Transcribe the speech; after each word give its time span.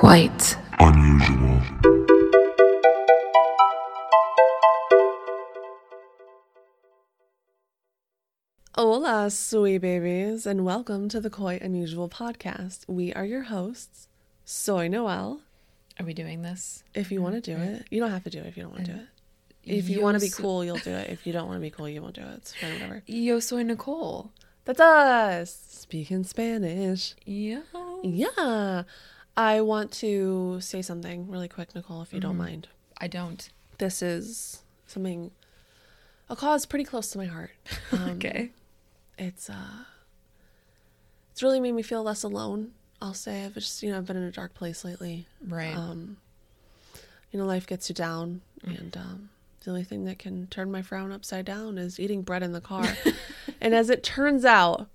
Quite 0.00 0.56
unusual. 0.78 1.62
Hola, 8.74 9.30
sweet 9.30 9.78
babies, 9.78 10.44
and 10.46 10.64
welcome 10.64 11.08
to 11.08 11.20
the 11.20 11.30
Quite 11.30 11.62
Unusual 11.62 12.08
podcast. 12.08 12.84
We 12.86 13.12
are 13.14 13.24
your 13.24 13.44
hosts. 13.44 14.08
Soy 14.44 14.86
Noel. 14.88 15.40
Are 15.98 16.04
we 16.04 16.12
doing 16.12 16.42
this? 16.42 16.84
If 16.94 17.10
you 17.10 17.22
want 17.22 17.36
to 17.36 17.40
do 17.40 17.56
it, 17.60 17.86
you 17.90 18.00
don't 18.00 18.10
have 18.10 18.24
to 18.24 18.30
do 18.30 18.40
it 18.40 18.46
if 18.46 18.56
you 18.56 18.64
don't 18.64 18.72
want 18.72 18.84
to 18.86 18.92
do 18.92 18.98
it. 18.98 19.06
If 19.64 19.88
you 19.88 20.02
want 20.02 20.16
to 20.16 20.20
be 20.20 20.28
so- 20.28 20.42
cool, 20.42 20.64
you'll 20.64 20.76
do 20.76 20.90
it. 20.90 21.08
If 21.10 21.26
you 21.26 21.32
don't 21.32 21.46
want 21.48 21.56
to 21.56 21.62
be 21.62 21.70
cool, 21.70 21.88
you 21.88 22.02
won't 22.02 22.14
do 22.14 22.20
it. 22.22 22.34
It's 22.36 22.54
fine, 22.54 22.74
whatever. 22.74 23.02
Yo 23.06 23.40
soy 23.40 23.62
Nicole. 23.62 24.30
That's 24.66 24.80
us 24.80 25.66
speaking 25.70 26.24
Spanish. 26.24 27.14
Yeah. 27.24 27.62
Yeah. 28.02 28.82
I 29.36 29.60
want 29.60 29.92
to 29.92 30.60
say 30.60 30.80
something 30.82 31.28
really 31.30 31.48
quick, 31.48 31.74
Nicole, 31.74 32.02
if 32.02 32.12
you 32.12 32.18
Mm-hmm. 32.20 32.28
don't 32.28 32.36
mind. 32.38 32.68
I 32.98 33.06
don't. 33.08 33.48
This 33.78 34.00
is 34.02 34.62
something, 34.86 35.30
a 36.30 36.36
cause 36.36 36.64
pretty 36.64 36.84
close 36.84 37.10
to 37.10 37.18
my 37.18 37.26
heart. 37.26 37.50
Um, 37.92 38.10
Okay. 38.16 38.50
it's 39.18 39.48
uh 39.48 39.84
it's 41.32 41.42
really 41.42 41.60
made 41.60 41.72
me 41.72 41.82
feel 41.82 42.02
less 42.02 42.22
alone 42.22 42.72
i'll 43.00 43.14
say 43.14 43.44
i've 43.44 43.54
just 43.54 43.82
you 43.82 43.90
know 43.90 43.96
i've 43.98 44.04
been 44.06 44.16
in 44.16 44.22
a 44.24 44.30
dark 44.32 44.52
place 44.54 44.84
lately 44.84 45.26
Right. 45.46 45.74
um 45.76 46.16
you 47.30 47.38
know 47.38 47.46
life 47.46 47.66
gets 47.66 47.88
you 47.88 47.94
down 47.94 48.40
and 48.64 48.96
um 48.96 49.30
the 49.64 49.70
only 49.70 49.84
thing 49.84 50.04
that 50.04 50.18
can 50.18 50.46
turn 50.48 50.70
my 50.70 50.82
frown 50.82 51.12
upside 51.12 51.44
down 51.46 51.78
is 51.78 51.98
eating 52.00 52.22
bread 52.22 52.42
in 52.42 52.52
the 52.52 52.60
car 52.60 52.86
and 53.60 53.74
as 53.74 53.88
it 53.88 54.02
turns 54.02 54.44
out 54.44 54.88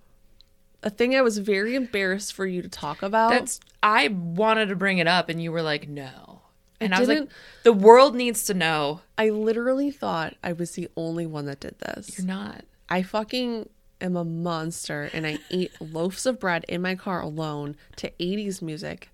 a 0.84 0.90
thing 0.90 1.16
i 1.16 1.22
was 1.22 1.38
very 1.38 1.76
embarrassed 1.76 2.34
for 2.34 2.46
you 2.46 2.62
to 2.62 2.70
talk 2.70 3.02
about 3.02 3.32
That's 3.32 3.60
I 3.84 4.10
wanted 4.10 4.68
to 4.70 4.76
bring 4.76 5.00
it 5.00 5.08
up 5.08 5.28
and 5.28 5.42
you 5.42 5.52
were 5.52 5.64
like, 5.64 5.90
no. 5.90 6.42
And 6.80 6.94
I, 6.94 7.00
was 7.00 7.10
like, 7.10 7.30
the 7.64 7.74
world 7.74 8.16
needs 8.16 8.46
to 8.46 8.54
know. 8.54 9.02
i 9.18 9.30
literally 9.30 9.92
thought 9.92 10.36
i 10.44 10.54
was 10.54 10.72
the 10.72 10.88
only 10.96 11.26
one 11.26 11.46
that 11.46 11.60
did 11.60 11.78
this 11.80 12.18
You're 12.18 12.28
not. 12.28 12.66
I 12.90 13.04
fucking 13.04 13.70
am 14.02 14.16
a 14.16 14.26
monster 14.26 15.10
and 15.14 15.26
I 15.26 15.40
eat 15.50 15.72
loaves 15.80 16.26
of 16.26 16.40
bread 16.40 16.66
in 16.68 16.82
my 16.82 16.96
car 16.96 17.22
alone 17.22 17.76
to 17.98 18.12
80s 18.20 18.62
music, 18.62 19.10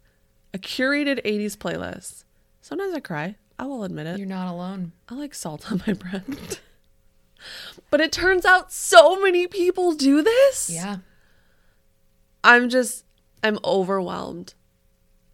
a 0.53 0.57
curated 0.57 1.23
80s 1.23 1.57
playlist. 1.57 2.23
Sometimes 2.61 2.93
I 2.95 2.99
cry. 3.01 3.35
I 3.59 3.65
will 3.65 3.83
admit 3.83 4.07
it. 4.07 4.17
You're 4.17 4.27
not 4.27 4.51
alone. 4.51 4.93
I 5.09 5.15
like 5.15 5.33
salt 5.33 5.71
on 5.71 5.81
my 5.85 5.93
bread. 5.93 6.59
but 7.89 8.01
it 8.01 8.11
turns 8.11 8.45
out 8.45 8.71
so 8.71 9.19
many 9.21 9.47
people 9.47 9.93
do 9.93 10.21
this. 10.21 10.69
Yeah. 10.71 10.97
I'm 12.47 12.69
just, 12.69 13.05
I'm 13.43 13.59
overwhelmed. 13.63 14.53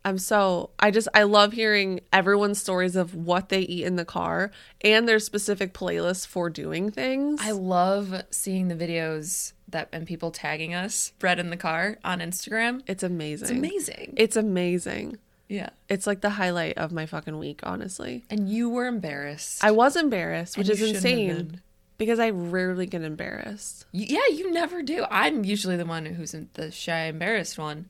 I'm 0.06 0.18
so, 0.18 0.72
I 0.80 0.92
just, 0.92 1.08
I 1.14 1.24
love 1.24 1.54
hearing 1.54 2.02
everyone's 2.12 2.60
stories 2.60 2.98
of 2.98 3.16
what 3.16 3.48
they 3.48 3.62
eat 3.62 3.86
in 3.86 3.96
the 3.96 4.04
car 4.04 4.52
and 4.82 5.08
their 5.08 5.20
specific 5.20 5.74
playlists 5.74 6.28
for 6.28 6.50
doing 6.50 6.92
things. 6.92 7.40
I 7.42 7.52
love 7.52 8.24
seeing 8.30 8.68
the 8.68 8.76
videos 8.76 9.54
that 9.70 9.88
and 9.94 10.06
people 10.06 10.30
tagging 10.32 10.74
us, 10.74 11.14
bread 11.20 11.40
in 11.40 11.52
the 11.52 11.58
car 11.58 11.98
on 12.04 12.20
Instagram. 12.20 12.82
it's 12.86 13.04
amazing. 13.04 13.44
It's 13.48 13.52
amazing. 13.52 14.14
It's 14.18 14.36
amazing. 14.36 15.18
yeah. 15.48 15.70
It's 15.88 16.06
like 16.06 16.20
the 16.22 16.32
highlight 16.32 16.78
of 16.78 16.92
my 16.92 17.06
fucking 17.06 17.38
week, 17.40 17.62
honestly. 17.64 18.26
And 18.30 18.50
you 18.50 18.70
were 18.70 18.88
embarrassed. 18.88 19.64
I 19.64 19.72
was 19.72 19.96
embarrassed, 19.96 20.58
which 20.58 20.68
And 20.68 20.74
is 20.74 20.82
you 20.82 20.88
shouldn't 20.88 21.06
have 21.06 21.20
insane. 21.20 21.62
Because 22.04 22.20
I 22.20 22.32
rarely 22.32 22.86
get 22.86 23.02
embarrassed. 23.02 23.86
Yeah, 23.92 24.28
you 24.32 24.52
never 24.52 24.84
do. 24.84 25.06
I'm 25.10 25.46
usually 25.46 25.78
the 25.78 25.86
one 25.86 26.06
who's 26.06 26.36
the 26.54 26.72
shy, 26.72 27.06
embarrassed 27.06 27.58
one. 27.58 27.90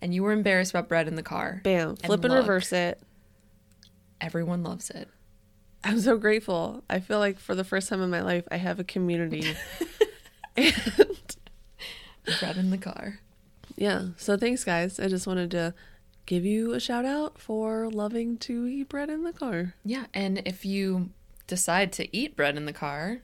And 0.00 0.14
you 0.14 0.22
were 0.22 0.32
embarrassed 0.32 0.72
about 0.72 0.88
bread 0.88 1.08
in 1.08 1.14
the 1.14 1.22
car. 1.22 1.60
Bam, 1.62 1.96
flip 1.96 2.24
and 2.24 2.34
reverse 2.34 2.72
it. 2.72 3.00
Everyone 4.20 4.62
loves 4.62 4.90
it. 4.90 5.08
I'm 5.82 6.00
so 6.00 6.16
grateful. 6.16 6.82
I 6.88 7.00
feel 7.00 7.18
like 7.18 7.38
for 7.38 7.54
the 7.54 7.64
first 7.64 7.88
time 7.90 8.00
in 8.02 8.08
my 8.08 8.22
life, 8.22 8.48
I 8.50 8.56
have 8.56 8.80
a 8.80 8.84
community. 8.84 9.54
and 10.56 11.36
Bread 12.40 12.56
in 12.56 12.70
the 12.70 12.78
car. 12.78 13.20
yeah, 13.76 14.08
so 14.16 14.36
thanks, 14.38 14.64
guys. 14.64 14.98
I 14.98 15.08
just 15.08 15.26
wanted 15.26 15.50
to 15.50 15.74
give 16.24 16.44
you 16.46 16.72
a 16.72 16.80
shout 16.80 17.04
out 17.04 17.38
for 17.38 17.90
loving 17.90 18.38
to 18.38 18.66
eat 18.66 18.88
bread 18.88 19.10
in 19.10 19.24
the 19.24 19.32
car. 19.32 19.74
Yeah, 19.84 20.06
and 20.14 20.40
if 20.46 20.64
you 20.64 21.10
decide 21.46 21.92
to 21.94 22.16
eat 22.16 22.34
bread 22.36 22.56
in 22.56 22.64
the 22.64 22.72
car, 22.72 23.20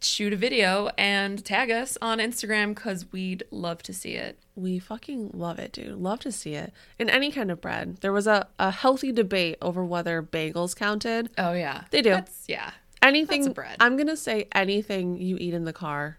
shoot 0.00 0.32
a 0.32 0.36
video 0.36 0.90
and 0.96 1.44
tag 1.44 1.70
us 1.70 1.98
on 2.00 2.18
Instagram 2.18 2.74
because 2.74 3.10
we'd 3.12 3.42
love 3.50 3.82
to 3.84 3.92
see 3.92 4.14
it. 4.14 4.38
We 4.54 4.78
fucking 4.78 5.30
love 5.34 5.58
it, 5.58 5.72
dude. 5.72 5.96
Love 5.98 6.20
to 6.20 6.32
see 6.32 6.54
it 6.54 6.72
in 6.98 7.08
any 7.10 7.30
kind 7.30 7.50
of 7.50 7.60
bread. 7.60 7.98
There 8.00 8.12
was 8.12 8.26
a, 8.26 8.48
a 8.58 8.70
healthy 8.70 9.12
debate 9.12 9.58
over 9.62 9.84
whether 9.84 10.22
bagels 10.22 10.74
counted. 10.76 11.30
Oh 11.38 11.52
yeah, 11.52 11.84
They 11.90 12.02
do. 12.02 12.10
That's, 12.10 12.44
yeah, 12.48 12.72
anything 13.02 13.52
bread. 13.52 13.76
I'm 13.80 13.96
gonna 13.96 14.16
say 14.16 14.48
anything 14.52 15.18
you 15.20 15.36
eat 15.38 15.54
in 15.54 15.64
the 15.64 15.72
car 15.72 16.18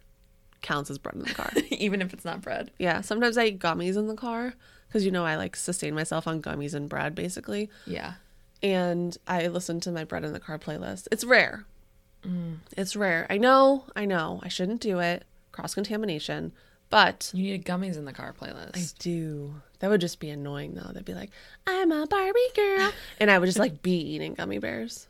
counts 0.61 0.89
as 0.89 0.97
bread 0.97 1.15
in 1.15 1.21
the 1.21 1.33
car. 1.33 1.51
even 1.71 2.01
if 2.01 2.13
it's 2.13 2.25
not 2.25 2.41
bread. 2.41 2.71
yeah, 2.79 3.01
sometimes 3.01 3.37
I 3.37 3.45
eat 3.45 3.59
gummies 3.59 3.97
in 3.97 4.07
the 4.07 4.15
car 4.15 4.53
because 4.87 5.05
you 5.05 5.11
know 5.11 5.25
I 5.25 5.35
like 5.37 5.55
sustain 5.55 5.93
myself 5.95 6.27
on 6.27 6.41
gummies 6.41 6.73
and 6.73 6.89
bread 6.89 7.15
basically, 7.15 7.69
Yeah, 7.85 8.13
and 8.61 9.17
I 9.27 9.47
listen 9.47 9.79
to 9.81 9.91
my 9.91 10.03
bread 10.03 10.23
in 10.25 10.33
the 10.33 10.39
car 10.39 10.57
playlist. 10.59 11.07
It's 11.11 11.23
rare. 11.23 11.65
Mm. 12.25 12.57
It's 12.77 12.95
rare. 12.95 13.25
I 13.29 13.37
know. 13.37 13.85
I 13.95 14.05
know. 14.05 14.39
I 14.43 14.47
shouldn't 14.49 14.81
do 14.81 14.99
it. 14.99 15.23
Cross 15.51 15.75
contamination, 15.75 16.51
but 16.89 17.31
you 17.33 17.43
need 17.43 17.61
a 17.61 17.63
gummies 17.63 17.97
in 17.97 18.05
the 18.05 18.13
car 18.13 18.33
playlist. 18.39 18.77
I 18.77 18.85
do. 18.99 19.55
That 19.79 19.89
would 19.89 20.01
just 20.01 20.19
be 20.19 20.29
annoying 20.29 20.73
though. 20.75 20.91
They'd 20.93 21.05
be 21.05 21.13
like, 21.13 21.31
"I'm 21.67 21.91
a 21.91 22.05
Barbie 22.07 22.39
girl," 22.55 22.91
and 23.19 23.31
I 23.31 23.39
would 23.39 23.45
just 23.47 23.59
like 23.59 23.81
be 23.81 23.97
eating 23.97 24.33
gummy 24.35 24.59
bears. 24.59 25.07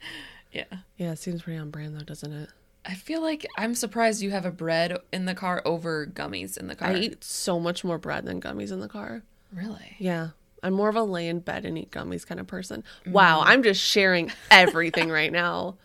yeah, 0.51 0.63
Yeah, 0.97 1.11
it 1.11 1.19
seems 1.19 1.41
pretty 1.43 1.59
on 1.59 1.69
brand 1.71 1.95
though, 1.95 2.03
doesn't 2.03 2.31
it? 2.31 2.49
I 2.85 2.93
feel 2.95 3.21
like 3.21 3.45
I'm 3.57 3.75
surprised 3.75 4.21
you 4.21 4.31
have 4.31 4.45
a 4.45 4.51
bread 4.51 4.97
in 5.11 5.25
the 5.25 5.35
car 5.35 5.61
over 5.65 6.07
gummies 6.07 6.57
in 6.57 6.67
the 6.67 6.75
car. 6.75 6.89
I 6.89 6.95
eat 6.95 7.23
so 7.23 7.59
much 7.59 7.83
more 7.83 7.97
bread 7.97 8.25
than 8.25 8.41
gummies 8.41 8.71
in 8.71 8.79
the 8.79 8.87
car. 8.87 9.23
really. 9.53 9.95
Yeah. 9.99 10.29
I'm 10.63 10.73
more 10.73 10.89
of 10.89 10.95
a 10.95 11.03
lay 11.03 11.27
in 11.29 11.39
bed 11.39 11.65
and 11.65 11.77
eat 11.77 11.89
gummies 11.91 12.25
kind 12.25 12.39
of 12.39 12.47
person. 12.47 12.83
Wow, 13.05 13.41
I'm 13.45 13.63
just 13.63 13.81
sharing 13.81 14.31
everything 14.51 15.09
right 15.19 15.31
now. 15.31 15.75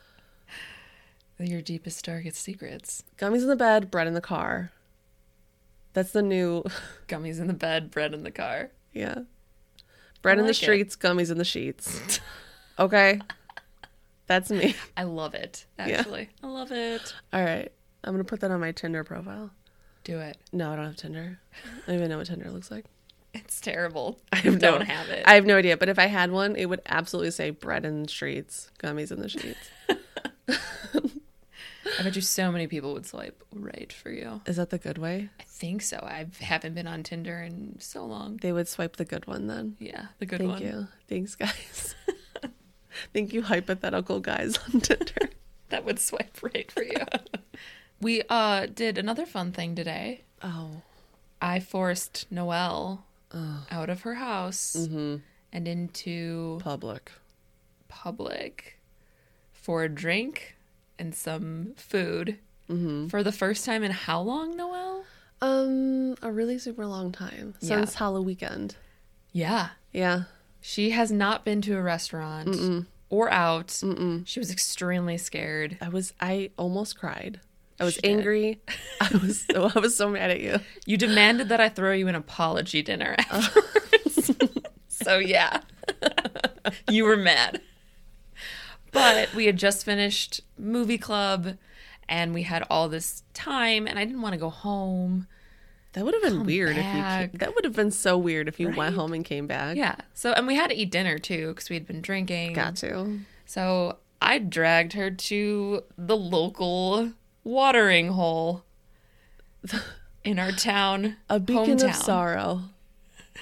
Your 1.39 1.61
deepest, 1.63 2.05
darkest 2.05 2.41
secrets. 2.41 3.03
Gummies 3.19 3.43
in 3.43 3.49
the 3.49 3.57
bed, 3.57 3.91
bread 3.91 4.07
in 4.07 4.15
the 4.15 4.21
car. 4.21 4.71
That's 5.93 6.13
the 6.13 6.23
new, 6.23 6.63
Gummies 7.09 7.41
in 7.41 7.47
the 7.49 7.55
bed, 7.55 7.91
bread 7.91 8.15
in 8.15 8.23
the 8.23 8.31
car. 8.31 8.71
yeah. 8.93 9.21
Bread 10.23 10.39
in 10.39 10.45
the 10.45 10.53
like 10.53 10.63
it. 10.63 10.65
streets, 10.65 10.97
gummies 10.97 11.31
in 11.31 11.37
the 11.37 11.45
sheets. 11.45 12.19
Okay. 12.79 13.21
That's 14.27 14.51
me. 14.51 14.75
I 14.97 15.03
love 15.03 15.35
it. 15.35 15.67
Actually, 15.79 16.31
I 16.43 16.47
love 16.47 16.73
it. 16.73 17.15
All 17.31 17.45
right. 17.45 17.71
I'm 18.03 18.15
going 18.15 18.25
to 18.25 18.29
put 18.29 18.41
that 18.41 18.51
on 18.51 18.59
my 18.61 18.73
Tinder 18.73 19.05
profile. 19.05 19.51
Do 20.03 20.21
it. 20.21 20.39
No, 20.53 20.73
I 20.73 20.77
don't 20.77 20.87
have 20.87 20.97
Tinder. 20.97 21.39
I 21.65 21.87
don't 21.87 21.97
even 21.97 22.09
know 22.09 22.19
what 22.19 22.27
Tinder 22.27 22.51
looks 22.51 22.71
like. 22.71 22.87
It's 23.35 23.61
terrible. 23.61 24.19
I 24.33 24.37
have 24.37 24.59
don't 24.59 24.81
no, 24.81 24.85
have 24.87 25.11
it. 25.11 25.25
I 25.27 25.35
have 25.35 25.45
no 25.45 25.59
idea. 25.59 25.77
But 25.77 25.91
if 25.91 25.99
I 25.99 26.07
had 26.07 26.31
one, 26.31 26.57
it 26.57 26.67
would 26.67 26.81
absolutely 26.87 27.31
say 27.31 27.51
bread 27.51 27.85
in 27.85 28.05
the 28.05 28.09
streets, 28.09 28.71
gummies 28.79 29.13
in 29.13 29.21
the 29.21 29.29
sheets. 29.29 29.69
I 31.99 32.03
bet 32.03 32.17
you 32.17 32.23
so 32.23 32.51
many 32.51 32.67
people 32.67 32.93
would 32.95 33.07
swipe 33.07 33.43
right 33.53 33.93
for 33.93 34.11
you. 34.11 34.41
Is 34.47 34.57
that 34.57 34.71
the 34.71 34.79
good 34.79 34.99
way? 34.99 35.29
I 35.39 35.43
think 35.45 35.83
so. 35.83 35.99
I 35.99 36.27
haven't 36.41 36.75
been 36.75 36.87
on 36.87 37.03
Tinder 37.03 37.41
in 37.43 37.77
so 37.81 38.05
long. 38.05 38.39
They 38.41 38.53
would 38.53 38.69
swipe 38.69 38.97
the 38.97 39.05
good 39.05 39.27
one 39.27 39.47
then. 39.47 39.77
Yeah, 39.79 40.07
the 40.19 40.27
good 40.27 40.39
Thank 40.39 40.51
one. 40.53 40.61
Thank 40.61 40.73
you. 40.75 40.89
Thanks, 41.09 41.35
guys. 41.35 41.95
Thank 43.13 43.33
you, 43.33 43.43
hypothetical 43.43 44.21
guys 44.21 44.59
on 44.73 44.81
Tinder. 44.81 45.31
That 45.71 45.85
would 45.87 45.99
swipe 45.99 46.39
right 46.43 46.71
for 46.71 46.85
you. 46.85 46.95
we 48.01 48.23
uh 48.29 48.67
did 48.67 48.97
another 48.97 49.27
fun 49.27 49.51
thing 49.51 49.75
today. 49.75 50.23
Oh, 50.43 50.83
I 51.43 51.59
forced 51.59 52.27
Noelle 52.31 53.05
out 53.71 53.91
of 53.91 54.03
her 54.03 54.15
house 54.15 54.77
Mm-hmm. 54.79 55.17
and 55.53 55.67
into 55.67 56.61
public. 56.63 57.11
public 57.89 58.79
for 59.53 59.83
a 59.83 59.89
drink 59.89 60.54
and 60.99 61.15
some 61.15 61.73
food 61.77 62.39
Mm-hmm. 62.71 63.09
for 63.09 63.23
the 63.23 63.31
first 63.33 63.67
time 63.67 63.83
in 63.83 63.91
how 63.91 64.21
long, 64.23 64.57
Noelle? 64.57 65.05
Um, 65.43 66.15
a 66.23 66.33
really 66.33 66.59
super 66.59 66.87
long 66.87 67.13
time 67.13 67.53
Yeah. 67.61 67.69
since 67.77 67.95
Halloween 67.97 68.25
weekend. 68.27 68.77
Yeah. 69.33 69.69
Yeah. 69.93 70.23
She 70.63 70.91
has 70.91 71.13
not 71.13 71.45
been 71.45 71.61
to 71.63 71.77
a 71.77 71.83
restaurant 71.83 72.87
or 73.11 73.31
out. 73.31 73.71
She 74.25 74.39
was 74.41 74.51
extremely 74.51 75.19
scared. 75.19 75.77
I 75.83 75.91
was. 75.91 76.15
I 76.21 76.53
almost 76.57 76.99
cried. 76.99 77.39
I 77.79 77.85
was 77.85 77.95
She 77.97 78.01
did. 78.01 78.11
angry. 78.17 78.63
I 79.03 79.11
was. 79.19 79.45
So, 79.51 79.71
I 79.75 79.79
was 79.81 79.95
so 79.95 80.09
mad 80.09 80.31
at 80.31 80.41
you. 80.41 80.59
You 80.87 80.97
demanded 80.97 81.51
that 81.51 81.61
I 81.61 81.69
throw 81.69 81.93
you 81.93 82.09
an 82.09 82.15
apology 82.15 82.81
dinner 82.83 83.15
afterwards. 83.31 84.31
so 84.89 85.19
yeah, 85.19 85.61
you 86.91 87.05
were 87.05 87.17
mad. 87.19 87.61
But 88.95 89.35
we 89.35 89.45
had 89.47 89.59
just 89.59 89.85
finished 89.85 90.41
movie 90.57 90.97
club, 90.97 91.59
and 92.09 92.33
we 92.33 92.45
had 92.45 92.65
all 92.71 92.89
this 92.89 93.23
time, 93.35 93.87
and 93.87 93.99
I 93.99 94.05
didn't 94.07 94.23
want 94.23 94.33
to 94.33 94.39
go 94.39 94.49
home. 94.51 95.27
That 95.93 96.05
would 96.05 96.15
have 96.15 96.23
been 96.23 96.45
weird 96.45 96.77
if 96.77 96.85
you. 96.85 96.93
Came, 97.03 97.31
that 97.35 97.55
would 97.55 97.65
have 97.65 97.75
been 97.77 97.91
so 97.91 98.17
weird 98.19 98.49
if 98.49 98.59
you 98.59 98.69
Right? 98.69 98.77
went 98.77 98.95
home 98.97 99.13
and 99.13 99.25
came 99.25 99.47
back. 99.47 99.77
Yeah. 99.77 99.97
So, 100.15 100.33
and 100.33 100.47
we 100.47 100.57
had 100.57 100.71
to 100.71 100.77
eat 100.77 100.91
dinner 100.91 101.19
too 101.19 101.49
because 101.49 101.69
we 101.69 101.75
had 101.77 101.87
been 101.87 102.01
drinking. 102.01 102.55
Got 102.55 102.77
to. 102.77 103.21
So 103.47 103.99
I 104.23 104.39
dragged 104.39 104.95
her 104.95 105.11
to 105.11 105.83
the 105.99 106.17
local 106.17 107.13
watering 107.45 108.09
hole 108.09 108.65
in 110.25 110.39
our 110.39 110.51
town. 110.53 111.17
A 111.31 111.39
beacon 111.39 111.79
hometown. 111.79 111.89
of 111.91 111.95
sorrow. 111.97 112.61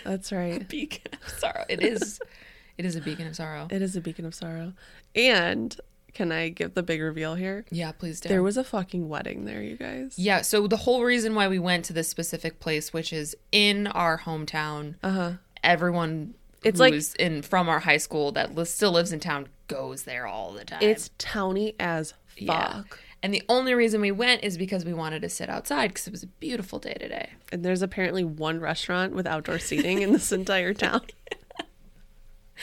That's 0.04 0.32
right. 0.32 0.60
A 0.62 0.64
Beacon 0.64 1.12
of 1.22 1.28
sorrow. 1.38 1.64
It 1.68 1.82
is. 1.82 2.20
It 2.78 2.84
is 2.84 2.96
a 2.96 3.00
beacon 3.00 3.26
of 3.26 3.36
sorrow. 3.36 3.68
It 3.70 3.82
is 3.82 3.94
a 3.96 4.00
beacon 4.00 4.24
of 4.24 4.34
sorrow. 4.34 4.72
And 5.14 5.78
can 6.14 6.30
I 6.32 6.48
give 6.50 6.74
the 6.74 6.82
big 6.82 7.00
reveal 7.00 7.34
here? 7.34 7.64
Yeah, 7.70 7.92
please 7.92 8.20
do. 8.20 8.28
There 8.28 8.42
was 8.42 8.56
a 8.56 8.64
fucking 8.64 9.08
wedding 9.08 9.44
there, 9.44 9.62
you 9.62 9.76
guys. 9.76 10.18
yeah. 10.18 10.42
So 10.42 10.66
the 10.66 10.76
whole 10.78 11.04
reason 11.04 11.34
why 11.34 11.48
we 11.48 11.58
went 11.58 11.84
to 11.86 11.92
this 11.92 12.08
specific 12.08 12.60
place, 12.60 12.92
which 12.92 13.12
is 13.12 13.34
in 13.50 13.86
our 13.86 14.18
hometown, 14.18 14.96
Uh 15.02 15.10
huh. 15.10 15.32
everyone 15.64 16.34
It's 16.64 16.78
like- 16.80 16.94
in 17.18 17.42
from 17.42 17.68
our 17.68 17.80
high 17.80 17.96
school 17.96 18.32
that 18.32 18.54
li- 18.54 18.64
still 18.64 18.92
lives 18.92 19.12
in 19.12 19.20
town 19.20 19.48
goes 19.68 20.02
there 20.04 20.26
all 20.26 20.52
the 20.52 20.64
time. 20.64 20.82
It's 20.82 21.10
towny 21.18 21.74
as 21.80 22.12
fuck. 22.26 22.36
Yeah. 22.36 22.82
And 23.24 23.32
the 23.32 23.42
only 23.48 23.72
reason 23.74 24.00
we 24.00 24.10
went 24.10 24.42
is 24.42 24.58
because 24.58 24.84
we 24.84 24.92
wanted 24.92 25.22
to 25.22 25.28
sit 25.28 25.48
outside 25.48 25.88
because 25.88 26.08
it 26.08 26.10
was 26.10 26.24
a 26.24 26.26
beautiful 26.26 26.78
day 26.80 26.94
today. 26.94 27.30
And 27.52 27.64
there's 27.64 27.80
apparently 27.80 28.24
one 28.24 28.58
restaurant 28.60 29.14
with 29.14 29.26
outdoor 29.28 29.60
seating 29.60 30.02
in 30.02 30.12
this 30.12 30.32
entire 30.32 30.74
town. 30.74 31.02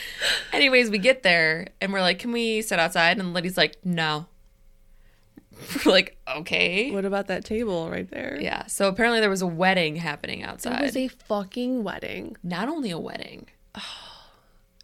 Anyways, 0.53 0.89
we 0.89 0.97
get 0.97 1.23
there 1.23 1.67
and 1.81 1.91
we're 1.93 2.01
like, 2.01 2.19
"Can 2.19 2.31
we 2.31 2.61
sit 2.61 2.79
outside?" 2.79 3.17
And 3.19 3.33
Liddy's 3.33 3.57
like, 3.57 3.77
"No." 3.83 4.25
We're 5.85 5.91
like, 5.91 6.17
"Okay." 6.37 6.89
What 6.91 7.03
about 7.05 7.27
that 7.27 7.43
table 7.43 7.89
right 7.89 8.09
there? 8.09 8.37
Yeah. 8.39 8.65
So 8.67 8.87
apparently 8.87 9.19
there 9.19 9.29
was 9.29 9.41
a 9.41 9.47
wedding 9.47 9.97
happening 9.97 10.41
outside. 10.43 10.79
It 10.81 10.85
was 10.85 10.95
a 10.97 11.07
fucking 11.09 11.83
wedding. 11.83 12.37
Not 12.43 12.69
only 12.69 12.91
a 12.91 12.99
wedding, 12.99 13.47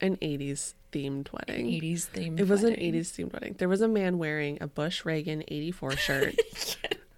An 0.01 0.17
80s 0.17 0.73
themed 0.91 1.29
wedding. 1.31 1.65
80s 1.65 2.09
themed. 2.09 2.39
It 2.41 2.47
was 2.49 2.61
wedding. 2.63 2.85
an 2.85 2.93
80s 2.93 3.07
themed 3.11 3.31
wedding. 3.33 3.55
There 3.57 3.69
was 3.69 3.79
a 3.81 3.87
man 3.87 4.17
wearing 4.17 4.57
a 4.59 4.67
Bush 4.67 5.05
Reagan 5.05 5.43
84 5.47 5.91
shirt. 5.95 6.35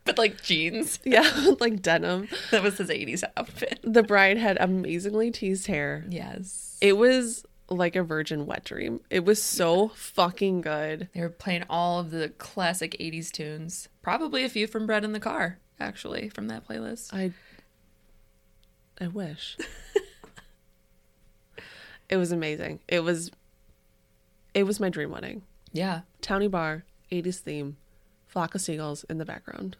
but 0.06 0.20
like 0.20 0.44
jeans. 0.44 1.00
yeah, 1.04 1.28
like 1.60 1.82
denim. 1.82 2.28
That 2.52 2.62
was 2.62 2.78
his 2.78 2.90
80s 2.90 3.24
outfit. 3.36 3.80
The 3.84 4.04
bride 4.04 4.38
had 4.38 4.58
amazingly 4.60 5.32
teased 5.32 5.66
hair. 5.66 6.06
Yes. 6.08 6.78
It 6.80 6.96
was 6.98 7.44
like 7.70 7.96
a 7.96 8.04
virgin 8.04 8.46
wet 8.46 8.64
dream. 8.64 9.02
It 9.10 9.26
was 9.26 9.42
so 9.42 9.90
fucking 9.90 10.62
good. 10.62 11.10
They 11.14 11.22
were 11.22 11.30
playing 11.30 11.64
all 11.70 12.00
of 12.00 12.12
the 12.12 12.30
classic 12.30 12.96
80s 13.00 13.32
tunes. 13.32 13.90
Probably 14.02 14.44
a 14.44 14.50
few 14.50 14.68
from 14.68 14.86
Bread 14.86 15.04
in 15.04 15.12
the 15.14 15.20
Car, 15.20 15.60
actually, 15.80 16.30
from 16.30 16.48
that 16.48 16.68
playlist. 16.68 17.14
I 17.14 17.32
I 19.00 19.08
wish. 19.08 19.58
it 22.10 22.18
was 22.18 22.32
amazing. 22.32 22.80
It 22.88 23.02
was 23.02 23.32
it 24.54 24.64
was 24.64 24.80
my 24.80 24.90
dream 24.90 25.12
wedding. 25.12 25.44
Yeah. 25.72 26.02
Towny 26.22 26.48
bar, 26.48 26.86
80s 27.12 27.40
theme, 27.40 27.78
flock 28.26 28.56
of 28.56 28.62
seagulls 28.62 29.04
in 29.04 29.18
the 29.18 29.26
background. 29.26 29.78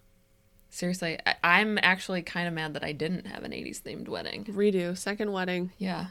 Seriously, 0.70 1.18
I- 1.26 1.36
I'm 1.44 1.78
actually 1.82 2.22
kind 2.22 2.48
of 2.48 2.54
mad 2.54 2.74
that 2.74 2.84
I 2.84 2.92
didn't 2.92 3.26
have 3.28 3.44
an 3.44 3.52
80s 3.52 3.82
themed 3.82 4.08
wedding. 4.10 4.46
Redo, 4.46 4.98
second 4.98 5.32
wedding. 5.32 5.72
Yeah. 5.78 6.08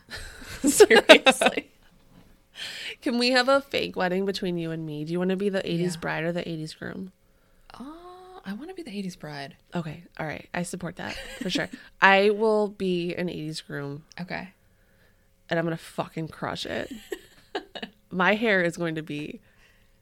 Seriously. 0.62 1.70
Can 3.02 3.18
we 3.18 3.30
have 3.32 3.48
a 3.48 3.60
fake 3.60 3.96
wedding 3.96 4.24
between 4.24 4.56
you 4.56 4.70
and 4.70 4.84
me? 4.86 5.04
Do 5.04 5.12
you 5.12 5.18
want 5.18 5.30
to 5.30 5.36
be 5.36 5.48
the 5.50 5.60
80s 5.62 5.94
Yeah. 5.94 6.00
bride 6.00 6.24
or 6.24 6.32
the 6.32 6.42
80s 6.42 6.76
groom? 6.78 7.12
Oh, 7.78 8.40
I 8.44 8.54
want 8.54 8.68
to 8.70 8.74
be 8.74 8.82
the 8.82 8.90
80s 8.90 9.18
bride. 9.18 9.56
Okay, 9.74 10.02
all 10.18 10.26
right. 10.26 10.48
I 10.54 10.62
support 10.62 10.96
that 10.96 11.14
for 11.40 11.50
sure. 11.50 11.68
I 12.00 12.30
will 12.30 12.68
be 12.68 13.14
an 13.14 13.28
80s 13.28 13.64
groom 13.66 14.04
Okay. 14.20 14.48
and 15.50 15.58
I'm 15.58 15.66
going 15.66 15.76
to 15.76 15.82
fucking 15.82 16.28
crush 16.28 16.64
it. 16.64 16.90
My 18.10 18.34
hair 18.34 18.62
is 18.62 18.76
going 18.76 18.94
to 18.94 19.02
be 19.02 19.40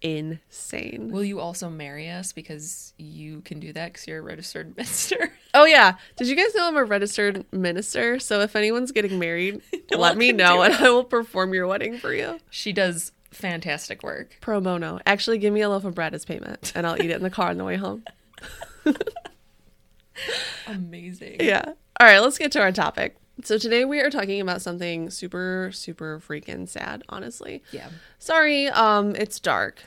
insane. 0.05 1.11
Will 1.11 1.25
you 1.25 1.41
also 1.41 1.71
marry 1.71 2.11
us 2.11 2.33
because 2.33 2.93
you 2.99 3.41
can 3.41 3.59
do 3.59 3.73
that 3.73 3.87
because 3.93 4.06
you're 4.06 4.19
a 4.19 4.23
registered 4.23 4.77
minister? 4.77 5.33
Oh 5.55 5.65
yeah. 5.65 5.95
Did 6.17 6.29
you 6.29 6.37
guys 6.37 6.55
know 6.55 6.69
I'm 6.69 6.77
a 6.77 6.85
registered 6.85 7.45
minister? 7.53 8.19
So 8.21 8.41
if 8.41 8.55
anyone's 8.55 8.93
getting 8.93 9.19
married, 9.19 9.62
let 9.91 10.17
me 10.19 10.31
know 10.31 10.62
and. 10.62 10.75
I 10.75 10.91
will 10.91 11.05
perform 11.05 11.55
your 11.55 11.67
wedding 11.67 11.97
for 11.99 12.12
you. 12.12 12.39
she 12.51 12.73
does 12.73 13.12
fantastic 13.31 14.03
work. 14.03 14.37
Pro 14.43 14.61
bono. 14.61 15.01
Actually, 15.06 15.39
give 15.39 15.53
me 15.55 15.62
a 15.62 15.69
loaf 15.71 15.85
of 15.85 15.95
bread 15.95 16.15
as 16.15 16.25
payment 16.25 16.73
and 16.75 16.87
I'll 16.87 17.01
eat 17.03 17.11
it 17.11 17.17
in 17.17 17.23
the 17.23 17.31
car 17.31 17.49
on 17.49 17.56
the 17.56 17.65
way 17.65 17.77
home. 17.77 18.05
Amazing. 20.67 21.37
Yeah. 21.41 21.65
All 22.01 22.06
right, 22.06 22.21
let's 22.21 22.39
get 22.39 22.53
to 22.53 22.61
our 22.61 22.73
topic. 22.73 23.17
So 23.43 23.59
today 23.59 23.85
we 23.85 24.01
are 24.01 24.11
talking 24.11 24.41
about 24.41 24.62
something 24.62 25.11
super 25.11 25.71
super 25.73 26.21
freaking 26.21 26.69
sad, 26.69 27.03
honestly. 27.09 27.62
Yeah. 27.73 27.89
Sorry, 28.19 28.69
um 28.69 29.17
it's 29.17 29.41
dark. 29.41 29.83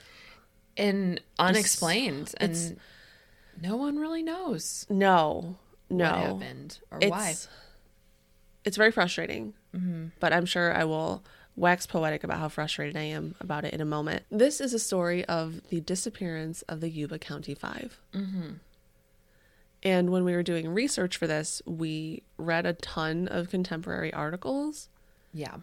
And 0.77 1.19
unexplained. 1.39 2.33
it's- 2.39 2.69
and 2.69 2.79
no 3.61 3.75
one 3.75 3.97
really 3.97 4.21
knows 4.23 4.85
No. 4.89 5.57
No. 5.89 6.05
what 6.11 6.15
happened 6.43 6.79
or 6.91 6.99
it's 7.01 7.09
why. 7.11 7.33
it's 8.65 8.77
very 8.77 8.91
frustrating 8.91 9.53
Mm-hmm. 9.75 10.07
but 10.19 10.33
i'm 10.33 10.45
sure 10.45 10.73
i 10.75 10.83
will 10.83 11.23
wax 11.55 11.85
poetic 11.85 12.23
about 12.23 12.39
how 12.39 12.49
frustrated 12.49 12.95
i 12.97 13.01
am 13.03 13.35
about 13.41 13.63
it 13.65 13.73
in 13.73 13.81
a 13.81 13.85
moment 13.85 14.23
this 14.31 14.59
is 14.61 14.73
a 14.73 14.79
story 14.79 15.23
of 15.25 15.61
the 15.69 15.81
disappearance 15.81 16.61
of 16.63 16.79
the 16.81 16.89
yuba 16.89 17.17
county 17.19 17.53
5 17.55 17.99
Mm-hmm. 18.13 18.49
and 19.83 20.09
when 20.11 20.23
we 20.23 20.33
were 20.33 20.43
doing 20.43 20.69
research 20.73 21.17
for 21.17 21.27
this 21.27 21.61
we 21.65 22.23
read 22.37 22.65
a 22.65 22.73
ton 22.73 23.27
of 23.27 23.49
contemporary 23.49 24.13
articles 24.13 24.89
Yeah. 25.33 25.57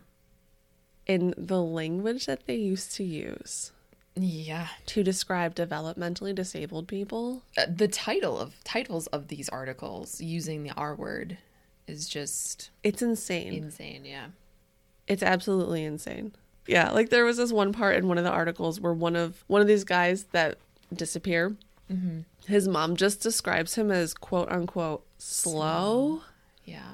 in 1.06 1.34
the 1.36 1.60
language 1.62 2.26
that 2.26 2.46
they 2.46 2.56
used 2.56 2.94
to 2.96 3.04
use 3.04 3.72
Yeah. 4.16 4.68
to 4.86 5.02
describe 5.02 5.54
developmentally 5.54 6.34
disabled 6.34 6.86
people 6.86 7.42
Uh, 7.58 7.66
the 7.68 7.88
title 7.88 8.38
of 8.38 8.62
titles 8.64 9.06
of 9.08 9.28
these 9.28 9.48
articles 9.48 10.20
using 10.20 10.62
the 10.62 10.72
R 10.72 10.94
word 10.94 11.38
is 11.86 12.08
just 12.08 12.70
it's 12.82 13.02
insane 13.02 13.52
insane. 13.54 14.04
Yeah. 14.04 14.26
It's 15.06 15.22
absolutely 15.22 15.84
insane. 15.84 16.32
Yeah, 16.66 16.90
like 16.92 17.10
there 17.10 17.24
was 17.26 17.36
this 17.36 17.52
one 17.52 17.72
part 17.72 17.96
in 17.96 18.08
one 18.08 18.16
of 18.16 18.24
the 18.24 18.30
articles 18.30 18.80
where 18.80 18.94
one 18.94 19.16
of 19.16 19.44
one 19.48 19.60
of 19.60 19.66
these 19.66 19.84
guys 19.84 20.24
that 20.32 20.56
disappear, 20.94 21.56
his 22.46 22.66
mom 22.68 22.96
just 22.96 23.20
describes 23.20 23.74
him 23.74 23.90
as 23.90 24.14
quote 24.14 24.48
unquote 24.50 25.04
slow. 25.18 26.22
Yeah. 26.64 26.92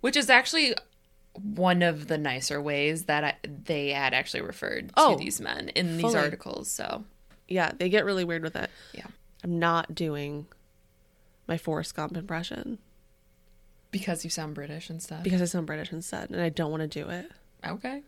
Which 0.00 0.16
is 0.16 0.30
actually 0.30 0.74
one 1.34 1.82
of 1.82 2.08
the 2.08 2.18
nicer 2.18 2.60
ways 2.60 3.04
that 3.04 3.24
I, 3.24 3.34
they 3.64 3.90
had 3.90 4.12
actually 4.14 4.42
referred 4.42 4.90
Oh, 4.96 5.16
to 5.16 5.18
these 5.22 5.40
men 5.40 5.68
in 5.70 5.96
these 5.96 6.14
articles. 6.14 6.70
So, 6.70 7.04
Yeah, 7.48 7.72
they 7.78 7.88
get 7.88 8.04
really 8.04 8.24
weird 8.24 8.42
with 8.42 8.56
it. 8.56 8.70
yeah. 8.92 9.06
I'm 9.44 9.58
not 9.58 9.94
doing 9.94 10.46
my 11.46 11.56
Forrest 11.56 11.94
Gump 11.94 12.16
impression 12.16 12.78
Because 13.90 14.22
you 14.24 14.30
sound 14.30 14.54
British 14.54 14.90
and 14.90 15.02
stuff. 15.02 15.22
because 15.22 15.40
I 15.40 15.46
sound 15.46 15.66
British 15.66 15.92
instead, 15.92 16.30
and 16.30 16.40
I 16.42 16.48
don't 16.48 16.70
want 16.70 16.82
to 16.82 16.88
do 16.88 17.08
it. 17.08 17.30
okay. 17.66 18.02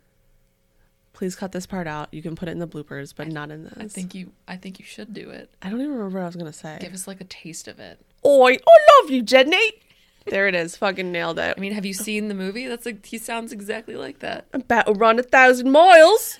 Please 1.14 1.37
cut 1.37 1.52
this 1.52 1.67
part 1.67 1.87
out. 1.87 2.09
You 2.12 2.23
can 2.23 2.35
put 2.35 2.49
it 2.49 2.52
in 2.52 2.59
the 2.59 2.67
bloopers, 2.67 3.12
but 3.14 3.29
not 3.29 3.50
in 3.50 3.64
this. 3.64 3.75
I 3.76 3.87
think 3.87 4.14
you 4.14 4.33
I 4.49 4.57
think 4.57 4.79
you 4.79 4.85
should 4.87 5.12
do 5.12 5.29
it. 5.29 5.50
I 5.61 5.69
don't 5.69 5.79
even 5.81 5.93
remember 5.93 6.19
what 6.21 6.25
I 6.25 6.26
was 6.26 6.37
gonna 6.37 6.55
say. 6.55 6.79
Give 6.81 6.95
us 6.95 7.07
like 7.07 7.21
a 7.21 7.25
taste 7.25 7.69
of 7.69 7.79
it. 7.79 8.00
Oi, 8.25 8.52
I 8.55 9.00
love 9.02 9.11
you, 9.11 9.21
Jenny. 9.21 9.73
There 10.26 10.49
it 10.49 10.55
is. 10.55 10.76
Fucking 10.76 11.11
nailed 11.11 11.38
it. 11.38 11.55
I 11.57 11.61
mean, 11.61 11.73
have 11.73 11.85
you 11.85 11.95
seen 11.95 12.29
the 12.29 12.35
movie? 12.35 12.67
That's 12.67 12.87
like 12.87 13.05
he 13.05 13.19
sounds 13.19 13.52
exactly 13.52 13.97
like 13.97 14.21
that. 14.21 14.47
About 14.52 14.87
to 14.87 14.93
run 14.93 15.19
a 15.19 15.23
thousand 15.23 15.71
miles 15.71 16.38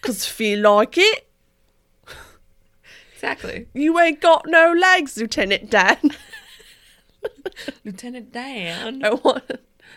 because 0.00 0.26
feel 0.26 0.60
like 0.60 0.98
it. 0.98 1.26
Exactly. 3.14 3.66
You 3.74 3.98
ain't 3.98 4.20
got 4.20 4.46
no 4.46 4.72
legs, 4.72 5.16
Lieutenant 5.18 5.70
Dan. 5.70 5.98
Lieutenant 7.84 8.32
Dan. 8.32 9.04
I 9.04 9.12
want 9.12 9.44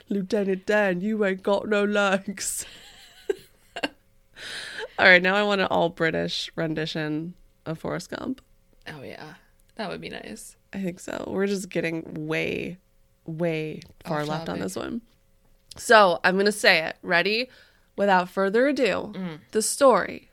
Lieutenant 0.10 0.66
Dan. 0.66 1.00
You 1.00 1.24
ain't 1.24 1.42
got 1.42 1.70
no 1.70 1.86
legs. 1.86 2.66
all 3.84 3.90
right, 5.00 5.22
now 5.22 5.36
I 5.36 5.44
want 5.44 5.62
an 5.62 5.68
all 5.68 5.88
British 5.88 6.52
rendition 6.56 7.34
of 7.66 7.80
Forrest 7.80 8.10
Gump. 8.10 8.42
Oh 8.88 9.02
yeah. 9.04 9.36
That 9.76 9.90
would 9.90 10.02
be 10.02 10.10
nice. 10.10 10.56
I 10.72 10.80
think 10.80 11.00
so. 11.00 11.24
We're 11.28 11.48
just 11.48 11.70
getting 11.70 12.28
way, 12.28 12.78
way 13.26 13.82
far 14.06 14.22
Off 14.22 14.28
left 14.28 14.50
on 14.50 14.60
this 14.60 14.76
one. 14.76 15.02
So 15.78 16.20
I'm 16.24 16.36
going 16.36 16.46
to 16.46 16.52
say 16.52 16.84
it. 16.84 16.98
Ready? 17.02 17.50
Without 17.96 18.30
further 18.30 18.68
ado, 18.68 19.14
mm. 19.16 19.40
the 19.52 19.62
story 19.62 20.32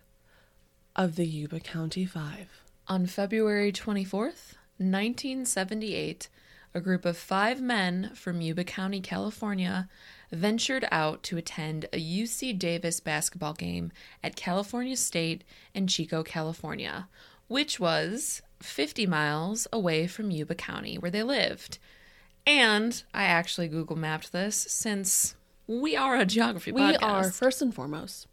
of 0.97 1.17
the 1.17 1.27
Yuba 1.27 1.61
County 1.61 2.07
Five. 2.07 2.63
On 2.89 3.07
February 3.07 3.71
24th, 3.71 4.55
1978, 4.79 6.29
a 6.75 6.81
group 6.81 7.05
of 7.05 7.17
five 7.17 7.61
men 7.61 8.11
from 8.15 8.41
Yuba 8.41 8.65
County, 8.65 9.01
California, 9.01 9.89
ventured 10.33 10.87
out 10.91 11.23
to 11.25 11.37
attend 11.37 11.87
a 11.93 11.99
UC 11.99 12.59
Davis 12.59 13.01
basketball 13.01 13.55
game 13.55 13.93
at 14.23 14.37
California 14.37 14.97
State 14.97 15.45
in 15.75 15.87
Chico, 15.87 16.23
California, 16.23 17.09
which 17.49 17.81
was 17.81 18.43
50 18.61 19.07
miles 19.07 19.67
away 19.73 20.07
from 20.07 20.31
Yuba 20.31 20.55
County, 20.55 20.97
where 20.97 21.11
they 21.11 21.23
lived. 21.23 21.79
And 22.47 23.03
I 23.15 23.25
actually 23.25 23.69
Google 23.69 23.97
mapped 23.97 24.33
this 24.33 24.57
since 24.57 25.35
we 25.67 25.97
are 25.97 26.17
a 26.17 26.27
geography 26.27 26.73
We 26.73 26.81
podcast. 26.81 27.03
are, 27.03 27.31
first 27.31 27.63
and 27.63 27.75
foremost, 27.75 28.27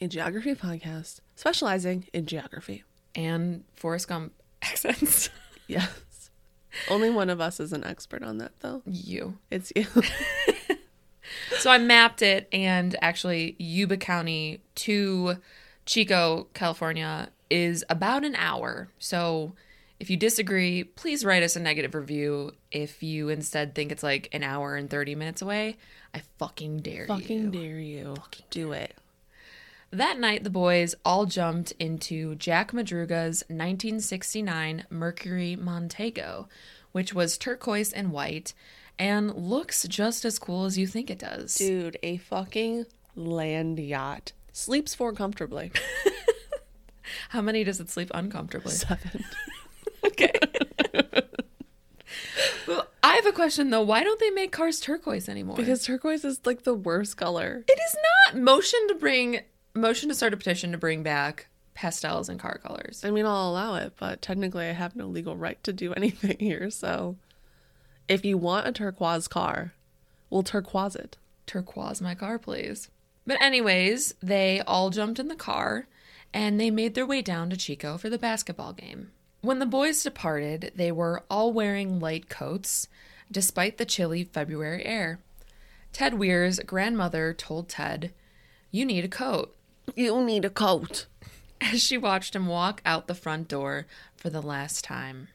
a 0.00 0.08
geography 0.08 0.54
podcast 0.54 1.20
specializing 1.36 2.06
in 2.12 2.26
geography. 2.26 2.84
and 3.14 3.64
Forrest 3.74 4.08
Gump 4.08 4.32
accents. 4.62 5.28
Yes. 5.66 6.30
Only 6.90 7.10
one 7.10 7.30
of 7.30 7.40
us 7.40 7.60
is 7.60 7.72
an 7.72 7.84
expert 7.84 8.22
on 8.22 8.38
that, 8.38 8.52
though. 8.60 8.82
you. 8.86 9.38
It's 9.50 9.72
you. 9.76 9.86
So 11.58 11.70
I 11.70 11.78
mapped 11.78 12.20
it, 12.20 12.48
and 12.52 12.94
actually, 13.00 13.56
Yuba 13.58 13.96
County 13.96 14.60
to 14.76 15.36
Chico, 15.86 16.48
California, 16.52 17.30
is 17.48 17.82
about 17.88 18.24
an 18.24 18.34
hour. 18.36 18.88
So 18.98 19.54
if 20.00 20.10
you 20.10 20.16
disagree, 20.16 20.84
please 20.84 21.24
write 21.24 21.42
us 21.42 21.56
a 21.56 21.60
negative 21.60 21.94
review. 21.94 22.52
If 22.70 23.02
you 23.02 23.28
instead 23.28 23.74
think 23.74 23.92
it's 23.92 24.02
like 24.02 24.28
an 24.32 24.42
hour 24.42 24.76
and 24.76 24.90
30 24.90 25.14
minutes 25.14 25.42
away, 25.42 25.76
I 26.12 26.22
fucking 26.38 26.80
dare 26.80 27.02
you. 27.02 27.08
Fucking 27.08 27.44
you. 27.44 27.50
dare 27.50 27.78
you. 27.78 28.14
Do 28.50 28.72
it. 28.72 28.96
That 29.90 30.18
night, 30.18 30.42
the 30.42 30.50
boys 30.50 30.96
all 31.04 31.24
jumped 31.24 31.72
into 31.78 32.34
Jack 32.34 32.72
Madruga's 32.72 33.44
1969 33.46 34.86
Mercury 34.90 35.54
Montego, 35.54 36.48
which 36.90 37.14
was 37.14 37.38
turquoise 37.38 37.92
and 37.92 38.10
white 38.10 38.54
and 38.98 39.34
looks 39.34 39.86
just 39.88 40.24
as 40.24 40.38
cool 40.38 40.64
as 40.64 40.76
you 40.78 40.86
think 40.86 41.10
it 41.10 41.18
does. 41.18 41.54
Dude, 41.54 41.98
a 42.02 42.16
fucking 42.16 42.86
land 43.14 43.78
yacht. 43.78 44.32
Sleeps 44.52 44.94
four 44.94 45.12
comfortably. 45.12 45.72
How 47.30 47.40
many 47.40 47.64
does 47.64 47.80
it 47.80 47.90
sleep 47.90 48.10
uncomfortably? 48.14 48.72
Seven. 48.72 49.24
Okay. 50.06 50.30
well, 52.66 52.86
I 53.02 53.14
have 53.14 53.26
a 53.26 53.32
question 53.32 53.70
though. 53.70 53.82
Why 53.82 54.02
don't 54.04 54.20
they 54.20 54.30
make 54.30 54.52
cars 54.52 54.80
turquoise 54.80 55.28
anymore? 55.28 55.56
Because 55.56 55.84
turquoise 55.84 56.24
is 56.24 56.40
like 56.44 56.62
the 56.64 56.74
worst 56.74 57.16
color. 57.16 57.64
it 57.66 57.78
is 57.78 57.96
not 58.32 58.42
motion 58.42 58.80
to 58.88 58.94
bring 58.94 59.40
motion 59.74 60.08
to 60.08 60.14
start 60.14 60.32
a 60.32 60.36
petition 60.36 60.72
to 60.72 60.78
bring 60.78 61.02
back 61.02 61.48
pastels 61.74 62.28
and 62.28 62.38
car 62.38 62.58
colors. 62.58 63.02
I 63.04 63.10
mean, 63.10 63.26
I'll 63.26 63.50
allow 63.50 63.74
it, 63.76 63.94
but 63.98 64.22
technically 64.22 64.66
I 64.66 64.72
have 64.72 64.94
no 64.94 65.06
legal 65.06 65.36
right 65.36 65.62
to 65.64 65.72
do 65.72 65.92
anything 65.96 66.36
here. 66.38 66.70
So 66.70 67.16
if 68.08 68.24
you 68.24 68.38
want 68.38 68.66
a 68.68 68.72
turquoise 68.72 69.28
car, 69.28 69.74
we'll 70.30 70.42
turquoise 70.42 70.94
it. 70.96 71.16
turquoise 71.46 72.00
my 72.00 72.14
car, 72.14 72.38
please. 72.38 72.88
But, 73.26 73.40
anyways, 73.40 74.14
they 74.22 74.60
all 74.66 74.90
jumped 74.90 75.18
in 75.18 75.28
the 75.28 75.34
car 75.34 75.86
and 76.34 76.60
they 76.60 76.70
made 76.70 76.94
their 76.94 77.06
way 77.06 77.22
down 77.22 77.48
to 77.48 77.56
Chico 77.56 77.96
for 77.96 78.10
the 78.10 78.18
basketball 78.18 78.74
game. 78.74 79.12
When 79.44 79.58
the 79.58 79.66
boys 79.66 80.02
departed, 80.02 80.72
they 80.74 80.90
were 80.90 81.22
all 81.28 81.52
wearing 81.52 82.00
light 82.00 82.30
coats, 82.30 82.88
despite 83.30 83.76
the 83.76 83.84
chilly 83.84 84.24
February 84.24 84.86
air. 84.86 85.18
Ted 85.92 86.14
Weir's 86.14 86.60
grandmother 86.60 87.34
told 87.34 87.68
Ted, 87.68 88.14
You 88.70 88.86
need 88.86 89.04
a 89.04 89.08
coat, 89.08 89.54
You 89.94 90.24
need 90.24 90.46
a 90.46 90.50
coat. 90.50 91.04
as 91.60 91.82
she 91.82 91.98
watched 91.98 92.34
him 92.34 92.46
walk 92.46 92.80
out 92.86 93.06
the 93.06 93.14
front 93.14 93.48
door 93.48 93.84
for 94.16 94.30
the 94.30 94.40
last 94.40 94.82
time. 94.82 95.28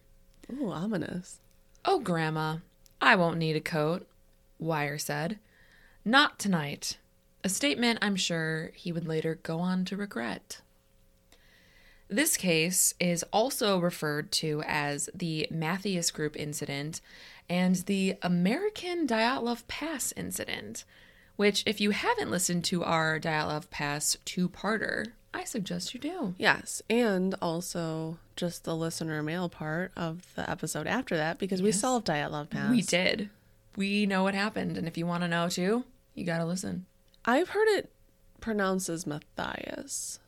Ooh, 0.51 0.71
ominous. 0.71 1.39
Oh, 1.85 1.99
Grandma, 1.99 2.57
I 2.99 3.15
won't 3.15 3.37
need 3.37 3.57
a 3.57 3.61
coat, 3.61 4.07
Wire 4.57 4.97
said. 4.97 5.37
Not 6.03 6.39
tonight. 6.39 6.97
A 7.43 7.49
statement 7.49 7.99
I'm 8.01 8.15
sure 8.15 8.71
he 8.73 8.91
would 8.91 9.07
later 9.07 9.37
go 9.43 9.59
on 9.59 9.85
to 9.85 9.95
regret. 9.95 10.61
This 12.09 12.37
case 12.37 12.95
is 12.99 13.23
also 13.31 13.77
referred 13.77 14.31
to 14.33 14.63
as 14.65 15.11
the 15.13 15.47
Matthias 15.51 16.09
Group 16.09 16.35
incident 16.35 17.01
and 17.47 17.75
the 17.75 18.15
American 18.23 19.05
Dyatlov 19.05 19.67
Pass 19.67 20.11
incident, 20.17 20.85
which, 21.35 21.63
if 21.67 21.79
you 21.79 21.91
haven't 21.91 22.31
listened 22.31 22.63
to 22.65 22.83
our 22.83 23.19
Dyatlov 23.19 23.69
Pass 23.69 24.17
two 24.25 24.49
parter, 24.49 25.11
I 25.35 25.43
suggest 25.43 25.93
you 25.93 25.99
do. 25.99 26.33
Yes, 26.39 26.81
and 26.89 27.35
also 27.43 28.17
just 28.35 28.63
the 28.63 28.75
listener 28.75 29.21
mail 29.21 29.47
part 29.47 29.91
of 29.95 30.33
the 30.35 30.49
episode 30.49 30.87
after 30.87 31.15
that 31.15 31.37
because 31.37 31.61
we 31.61 31.71
solved 31.71 32.07
Love 32.07 32.49
Pass. 32.49 32.71
We 32.71 32.81
did. 32.81 33.29
We 33.75 34.07
know 34.07 34.23
what 34.23 34.33
happened, 34.33 34.77
and 34.77 34.87
if 34.87 34.97
you 34.97 35.05
want 35.05 35.21
to 35.21 35.27
know 35.27 35.47
too, 35.47 35.83
you 36.15 36.25
gotta 36.25 36.45
listen. 36.45 36.87
I've 37.23 37.49
heard 37.49 37.67
it 37.67 37.91
pronounced 38.41 38.89
as 38.89 39.05
Matthias. 39.05 40.19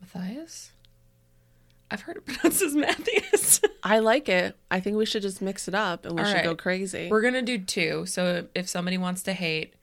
Matthias? 0.00 0.72
I've 1.90 2.02
heard 2.02 2.16
it 2.18 2.26
pronounced 2.26 2.62
as 2.62 2.74
Matthias. 2.74 3.60
I 3.82 3.98
like 3.98 4.28
it. 4.28 4.56
I 4.70 4.80
think 4.80 4.96
we 4.96 5.06
should 5.06 5.22
just 5.22 5.42
mix 5.42 5.66
it 5.68 5.74
up 5.74 6.04
and 6.04 6.14
we 6.14 6.20
All 6.22 6.26
should 6.28 6.34
right. 6.36 6.44
go 6.44 6.54
crazy. 6.54 7.08
We're 7.10 7.22
gonna 7.22 7.42
do 7.42 7.58
two. 7.58 8.06
So 8.06 8.46
if 8.54 8.68
somebody 8.68 8.98
wants 8.98 9.22
to 9.24 9.32
hate 9.32 9.74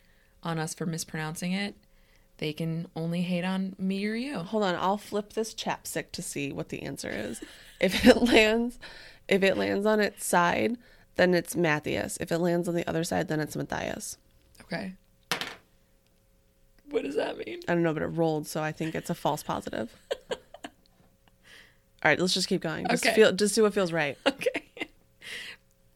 on 0.44 0.60
us 0.60 0.74
for 0.74 0.86
mispronouncing 0.86 1.52
it, 1.52 1.76
they 2.38 2.54
can 2.54 2.88
only 2.96 3.24
hate 3.24 3.44
on 3.44 3.76
me 3.80 4.06
or 4.06 4.14
you. 4.14 4.38
Hold 4.40 4.64
on, 4.64 4.76
I'll 4.76 4.98
flip 5.00 5.34
this 5.34 5.54
chapstick 5.54 6.12
to 6.12 6.22
see 6.22 6.52
what 6.52 6.70
the 6.70 6.84
answer 6.84 7.10
is. 7.10 7.42
if 7.80 8.06
it 8.06 8.18
lands 8.22 8.78
if 9.28 9.44
it 9.44 9.58
lands 9.58 9.86
on 9.86 10.00
its 10.00 10.26
side, 10.26 10.78
then 11.16 11.34
it's 11.34 11.56
Matthias. 11.56 12.18
If 12.22 12.32
it 12.32 12.38
lands 12.38 12.70
on 12.70 12.76
the 12.76 12.88
other 12.88 13.04
side, 13.04 13.28
then 13.28 13.40
it's 13.42 13.56
Matthias. 13.58 14.18
Okay. 14.62 14.94
What 16.90 17.04
does 17.04 17.16
that 17.16 17.38
mean? 17.38 17.60
I 17.68 17.74
don't 17.74 17.84
know, 17.84 17.94
but 17.94 18.04
it 18.04 18.08
rolled, 18.08 18.48
so 18.48 18.62
I 18.64 18.72
think 18.72 18.96
it's 18.96 19.10
a 19.10 19.16
false 19.16 19.44
positive. 19.44 19.92
All 22.04 22.10
right, 22.12 22.20
let's 22.20 22.34
just 22.34 22.48
keep 22.48 22.62
going. 22.62 22.86
Just 22.90 23.06
Okay. 23.06 23.16
feel 23.16 23.32
just 23.32 23.56
do 23.56 23.64
what 23.64 23.74
feels 23.74 23.92
right. 23.92 24.18
Okay. 24.28 24.64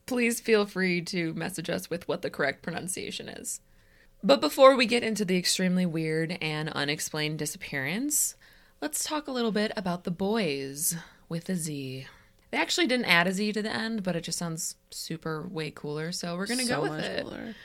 Please 0.08 0.42
feel 0.42 0.66
free 0.66 1.02
to 1.04 1.34
message 1.36 1.70
us 1.70 1.90
with 1.90 2.06
what 2.08 2.22
the 2.22 2.30
correct 2.30 2.62
pronunciation 2.64 3.30
is. 3.30 3.62
But 4.22 4.42
before 4.42 4.76
we 4.76 4.86
get 4.86 5.04
into 5.04 5.24
the 5.24 5.38
extremely 5.38 5.86
weird 5.86 6.38
and 6.42 6.68
unexplained 6.70 7.40
disappearance, 7.40 8.36
let's 8.82 9.06
talk 9.06 9.28
a 9.28 9.32
little 9.32 9.54
bit 9.54 9.72
about 9.78 10.04
the 10.04 10.12
boys 10.12 10.98
with 11.30 11.48
a 11.50 11.56
Z. 11.56 12.08
They 12.52 12.58
actually 12.58 12.88
didn't 12.88 13.06
add 13.06 13.26
a 13.28 13.32
Z 13.32 13.54
to 13.54 13.62
the 13.62 13.74
end, 13.74 14.04
but 14.04 14.18
it 14.18 14.26
just 14.26 14.38
sounds 14.38 14.76
super 14.90 15.48
way 15.48 15.72
cooler, 15.72 16.12
so 16.12 16.36
we're 16.36 16.48
going 16.48 16.60
to 16.60 16.66
so 16.66 16.76
go 16.76 16.82
with 16.82 16.92
much 16.92 17.06
it. 17.06 17.24
cooler. 17.24 17.56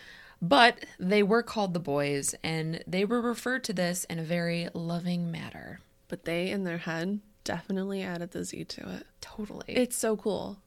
But 0.40 0.84
they 1.00 1.24
were 1.24 1.42
called 1.42 1.74
the 1.74 1.80
boys, 1.80 2.34
and 2.44 2.84
they 2.86 3.04
were 3.04 3.20
referred 3.20 3.64
to 3.64 3.72
this 3.72 4.04
in 4.04 4.20
a 4.20 4.22
very 4.24 4.68
loving 4.72 5.32
manner. 5.32 5.80
But 6.06 6.24
they 6.26 6.50
in 6.50 6.62
their 6.62 6.78
head 6.78 7.20
definitely 7.46 8.02
added 8.02 8.32
the 8.32 8.44
Z 8.44 8.64
to 8.64 8.96
it. 8.96 9.06
Totally. 9.22 9.64
It's 9.68 9.96
so 9.96 10.16
cool. 10.16 10.58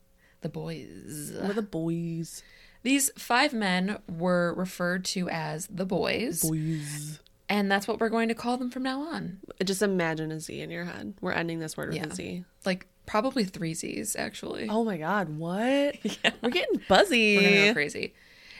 the 0.42 0.50
boys. 0.50 1.32
We're 1.40 1.54
the 1.54 1.62
boys. 1.62 2.42
These 2.82 3.12
five 3.18 3.54
men 3.54 4.00
were 4.10 4.54
referred 4.56 5.04
to 5.06 5.30
as 5.30 5.68
the 5.68 5.86
boys, 5.86 6.42
Boys. 6.42 7.20
and 7.50 7.70
that's 7.70 7.88
what 7.90 8.00
we're 8.00 8.08
going 8.10 8.30
to 8.30 8.34
call 8.36 8.56
them 8.58 8.72
from 8.72 8.84
now 8.84 9.02
on. 9.02 9.40
Just 9.64 9.82
imagine 9.82 10.32
a 10.32 10.40
Z 10.40 10.62
in 10.62 10.72
your 10.72 10.86
head. 10.86 11.14
We're 11.20 11.34
ending 11.34 11.60
this 11.60 11.76
word 11.76 11.90
with 11.90 11.98
Yeah. 11.98 12.08
a 12.08 12.16
Z. 12.16 12.46
Like 12.66 12.88
probably 13.06 13.44
three 13.44 13.74
Z's, 13.74 14.16
actually. 14.16 14.70
Oh 14.70 14.86
my 14.86 14.96
god, 14.98 15.28
what? 15.38 16.04
yeah. 16.24 16.32
We're 16.42 16.52
getting 16.52 16.82
buzzy. 16.88 17.36
We're 17.38 17.44
gonna 17.44 17.68
go 17.68 17.74
crazy. 17.74 18.14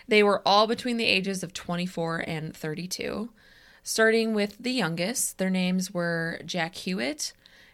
They 0.10 0.22
were 0.24 0.42
all 0.46 0.68
between 0.68 0.98
the 0.98 1.06
ages 1.06 1.42
of 1.44 1.54
24 1.54 2.26
and 2.28 2.54
32. 2.56 3.30
Starting 3.84 4.34
with 4.34 4.58
the 4.60 4.72
youngest, 4.72 5.38
their 5.38 5.50
names 5.50 5.94
were 5.94 6.42
Jack 6.46 6.74
Huett, 6.76 7.32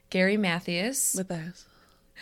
Gary 0.09 0.38
Mathias, 0.38 1.15
With 1.17 1.31
us. 1.31 1.65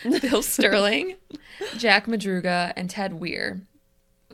Bill 0.21 0.41
Sterling, 0.41 1.15
Jack 1.77 2.07
Madruga, 2.07 2.73
and 2.75 2.89
Ted 2.89 3.13
Weir, 3.13 3.61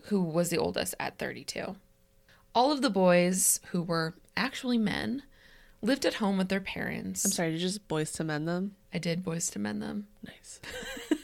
who 0.04 0.22
was 0.22 0.50
the 0.50 0.58
oldest 0.58 0.96
at 1.00 1.18
32. 1.18 1.76
All 2.56 2.72
of 2.72 2.82
the 2.82 2.90
boys, 2.90 3.60
who 3.72 3.82
were 3.82 4.16
actually 4.38 4.78
men, 4.78 5.24
lived 5.82 6.06
at 6.06 6.16
home 6.16 6.38
with 6.38 6.50
their 6.50 6.62
parents. 6.62 7.26
I'm 7.26 7.32
sorry, 7.32 7.52
did 7.52 7.62
you 7.62 7.68
just 7.68 7.88
boys 7.88 8.12
to 8.14 8.24
men 8.24 8.46
them? 8.46 8.76
I 8.94 8.98
did 8.98 9.24
boys 9.24 9.50
to 9.52 9.60
men 9.60 9.80
them. 9.80 10.08
Nice. 10.26 10.60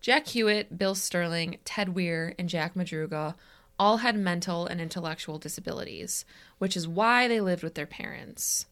Jack 0.00 0.26
Huett, 0.26 0.76
Bill 0.76 0.94
Sterling, 0.94 1.58
Ted 1.64 1.90
Weir, 1.90 2.34
and 2.38 2.48
Jack 2.48 2.74
Madruga 2.74 3.34
all 3.78 3.98
had 3.98 4.16
mental 4.16 4.66
and 4.66 4.80
intellectual 4.80 5.38
disabilities, 5.38 6.24
which 6.58 6.76
is 6.76 6.86
why 6.86 7.26
they 7.26 7.40
lived 7.40 7.62
with 7.62 7.74
their 7.74 7.86
parents. 7.86 8.66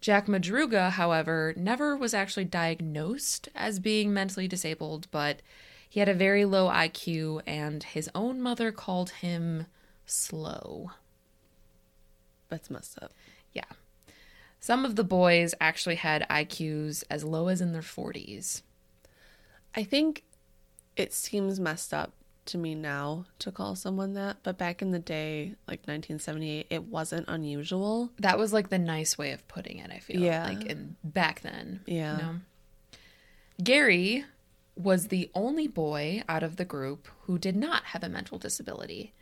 Jack 0.00 0.26
Madruga, 0.26 0.90
however, 0.90 1.52
never 1.56 1.96
was 1.96 2.14
actually 2.14 2.46
diagnosed 2.46 3.48
as 3.54 3.78
being 3.78 4.14
mentally 4.14 4.48
disabled, 4.48 5.08
but 5.10 5.42
he 5.88 6.00
had 6.00 6.08
a 6.08 6.14
very 6.14 6.44
low 6.44 6.68
IQ, 6.70 7.42
and 7.46 7.82
his 7.82 8.08
own 8.14 8.40
mother 8.40 8.72
called 8.72 9.10
him 9.10 9.66
slow. 10.06 10.92
That's 12.48 12.70
messed 12.70 12.98
up. 13.02 13.12
Yeah. 13.52 13.64
Some 14.58 14.84
of 14.84 14.96
the 14.96 15.04
boys 15.04 15.54
actually 15.60 15.96
had 15.96 16.26
IQs 16.30 17.04
as 17.10 17.24
low 17.24 17.48
as 17.48 17.60
in 17.60 17.72
their 17.72 17.82
40s. 17.82 18.62
I 19.74 19.84
think 19.84 20.24
it 20.96 21.12
seems 21.12 21.60
messed 21.60 21.92
up 21.92 22.12
to 22.46 22.58
me 22.58 22.74
now 22.74 23.26
to 23.38 23.52
call 23.52 23.76
someone 23.76 24.14
that, 24.14 24.38
but 24.42 24.58
back 24.58 24.82
in 24.82 24.90
the 24.90 24.98
day, 24.98 25.54
like 25.68 25.80
1978, 25.80 26.66
it 26.70 26.84
wasn't 26.84 27.26
unusual. 27.28 28.10
That 28.18 28.38
was 28.38 28.52
like 28.52 28.68
the 28.68 28.78
nice 28.78 29.16
way 29.16 29.32
of 29.32 29.46
putting 29.48 29.78
it, 29.78 29.90
I 29.90 29.98
feel. 29.98 30.20
Yeah. 30.20 30.46
Like 30.46 30.64
in 30.64 30.96
back 31.04 31.40
then. 31.40 31.80
Yeah. 31.86 32.16
You 32.16 32.22
know? 32.22 32.34
Gary 33.62 34.24
was 34.74 35.08
the 35.08 35.30
only 35.34 35.68
boy 35.68 36.22
out 36.28 36.42
of 36.42 36.56
the 36.56 36.64
group 36.64 37.08
who 37.22 37.38
did 37.38 37.56
not 37.56 37.84
have 37.84 38.02
a 38.02 38.08
mental 38.08 38.38
disability. 38.38 39.12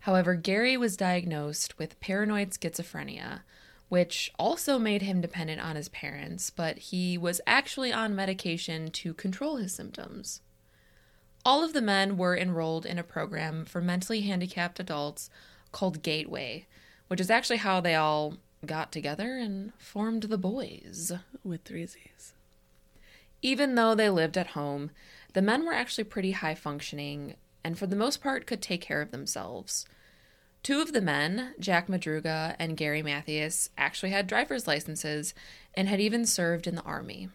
However, 0.00 0.34
Gary 0.34 0.76
was 0.76 0.96
diagnosed 0.96 1.78
with 1.78 2.00
paranoid 2.00 2.50
schizophrenia, 2.50 3.42
which 3.88 4.32
also 4.38 4.78
made 4.78 5.02
him 5.02 5.20
dependent 5.20 5.60
on 5.60 5.76
his 5.76 5.90
parents, 5.90 6.50
but 6.50 6.78
he 6.78 7.18
was 7.18 7.40
actually 7.46 7.92
on 7.92 8.16
medication 8.16 8.90
to 8.90 9.12
control 9.14 9.56
his 9.56 9.74
symptoms. 9.74 10.40
All 11.44 11.64
of 11.64 11.72
the 11.72 11.82
men 11.82 12.16
were 12.16 12.36
enrolled 12.36 12.86
in 12.86 12.98
a 12.98 13.04
program 13.04 13.64
for 13.64 13.80
mentally 13.80 14.20
handicapped 14.20 14.78
adults 14.78 15.28
called 15.72 16.02
Gateway, 16.02 16.66
which 17.08 17.20
is 17.20 17.30
actually 17.30 17.56
how 17.56 17.80
they 17.80 17.94
all 17.94 18.34
got 18.64 18.92
together 18.92 19.36
and 19.36 19.72
formed 19.76 20.24
the 20.24 20.38
boys. 20.38 21.12
With 21.42 21.64
three 21.64 21.86
Z's. 21.86 22.34
Even 23.42 23.74
though 23.74 23.94
they 23.94 24.08
lived 24.08 24.38
at 24.38 24.48
home, 24.48 24.92
the 25.32 25.42
men 25.42 25.64
were 25.64 25.72
actually 25.72 26.04
pretty 26.04 26.30
high 26.32 26.54
functioning 26.54 27.34
and 27.64 27.78
for 27.78 27.86
the 27.86 27.96
most 27.96 28.22
part 28.22 28.46
could 28.46 28.62
take 28.62 28.80
care 28.80 29.00
of 29.00 29.10
themselves. 29.10 29.86
Two 30.62 30.80
of 30.80 30.92
the 30.92 31.00
men, 31.00 31.54
Jack 31.58 31.88
Madruga 31.88 32.54
and 32.58 32.76
Gary 32.76 33.02
Mathias, 33.02 33.70
actually 33.76 34.10
had 34.10 34.28
driver's 34.28 34.68
licenses 34.68 35.34
and 35.74 35.88
had 35.88 36.00
even 36.00 36.24
served 36.24 36.68
in 36.68 36.76
the 36.76 36.82
army. 36.82 37.28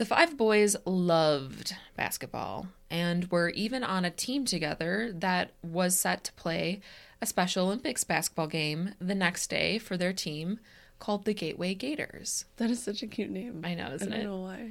The 0.00 0.06
five 0.06 0.38
boys 0.38 0.76
loved 0.86 1.74
basketball 1.94 2.68
and 2.88 3.30
were 3.30 3.50
even 3.50 3.84
on 3.84 4.06
a 4.06 4.10
team 4.10 4.46
together 4.46 5.12
that 5.14 5.50
was 5.62 6.00
set 6.00 6.24
to 6.24 6.32
play 6.32 6.80
a 7.20 7.26
Special 7.26 7.66
Olympics 7.66 8.02
basketball 8.02 8.46
game 8.46 8.94
the 8.98 9.14
next 9.14 9.48
day 9.48 9.76
for 9.76 9.98
their 9.98 10.14
team 10.14 10.58
called 11.00 11.26
the 11.26 11.34
Gateway 11.34 11.74
Gators. 11.74 12.46
That 12.56 12.70
is 12.70 12.82
such 12.82 13.02
a 13.02 13.06
cute 13.06 13.28
name. 13.28 13.60
I 13.62 13.74
know, 13.74 13.90
isn't 13.92 14.10
it? 14.10 14.14
I 14.14 14.22
don't 14.22 14.24
it? 14.24 14.28
know 14.30 14.40
why. 14.40 14.70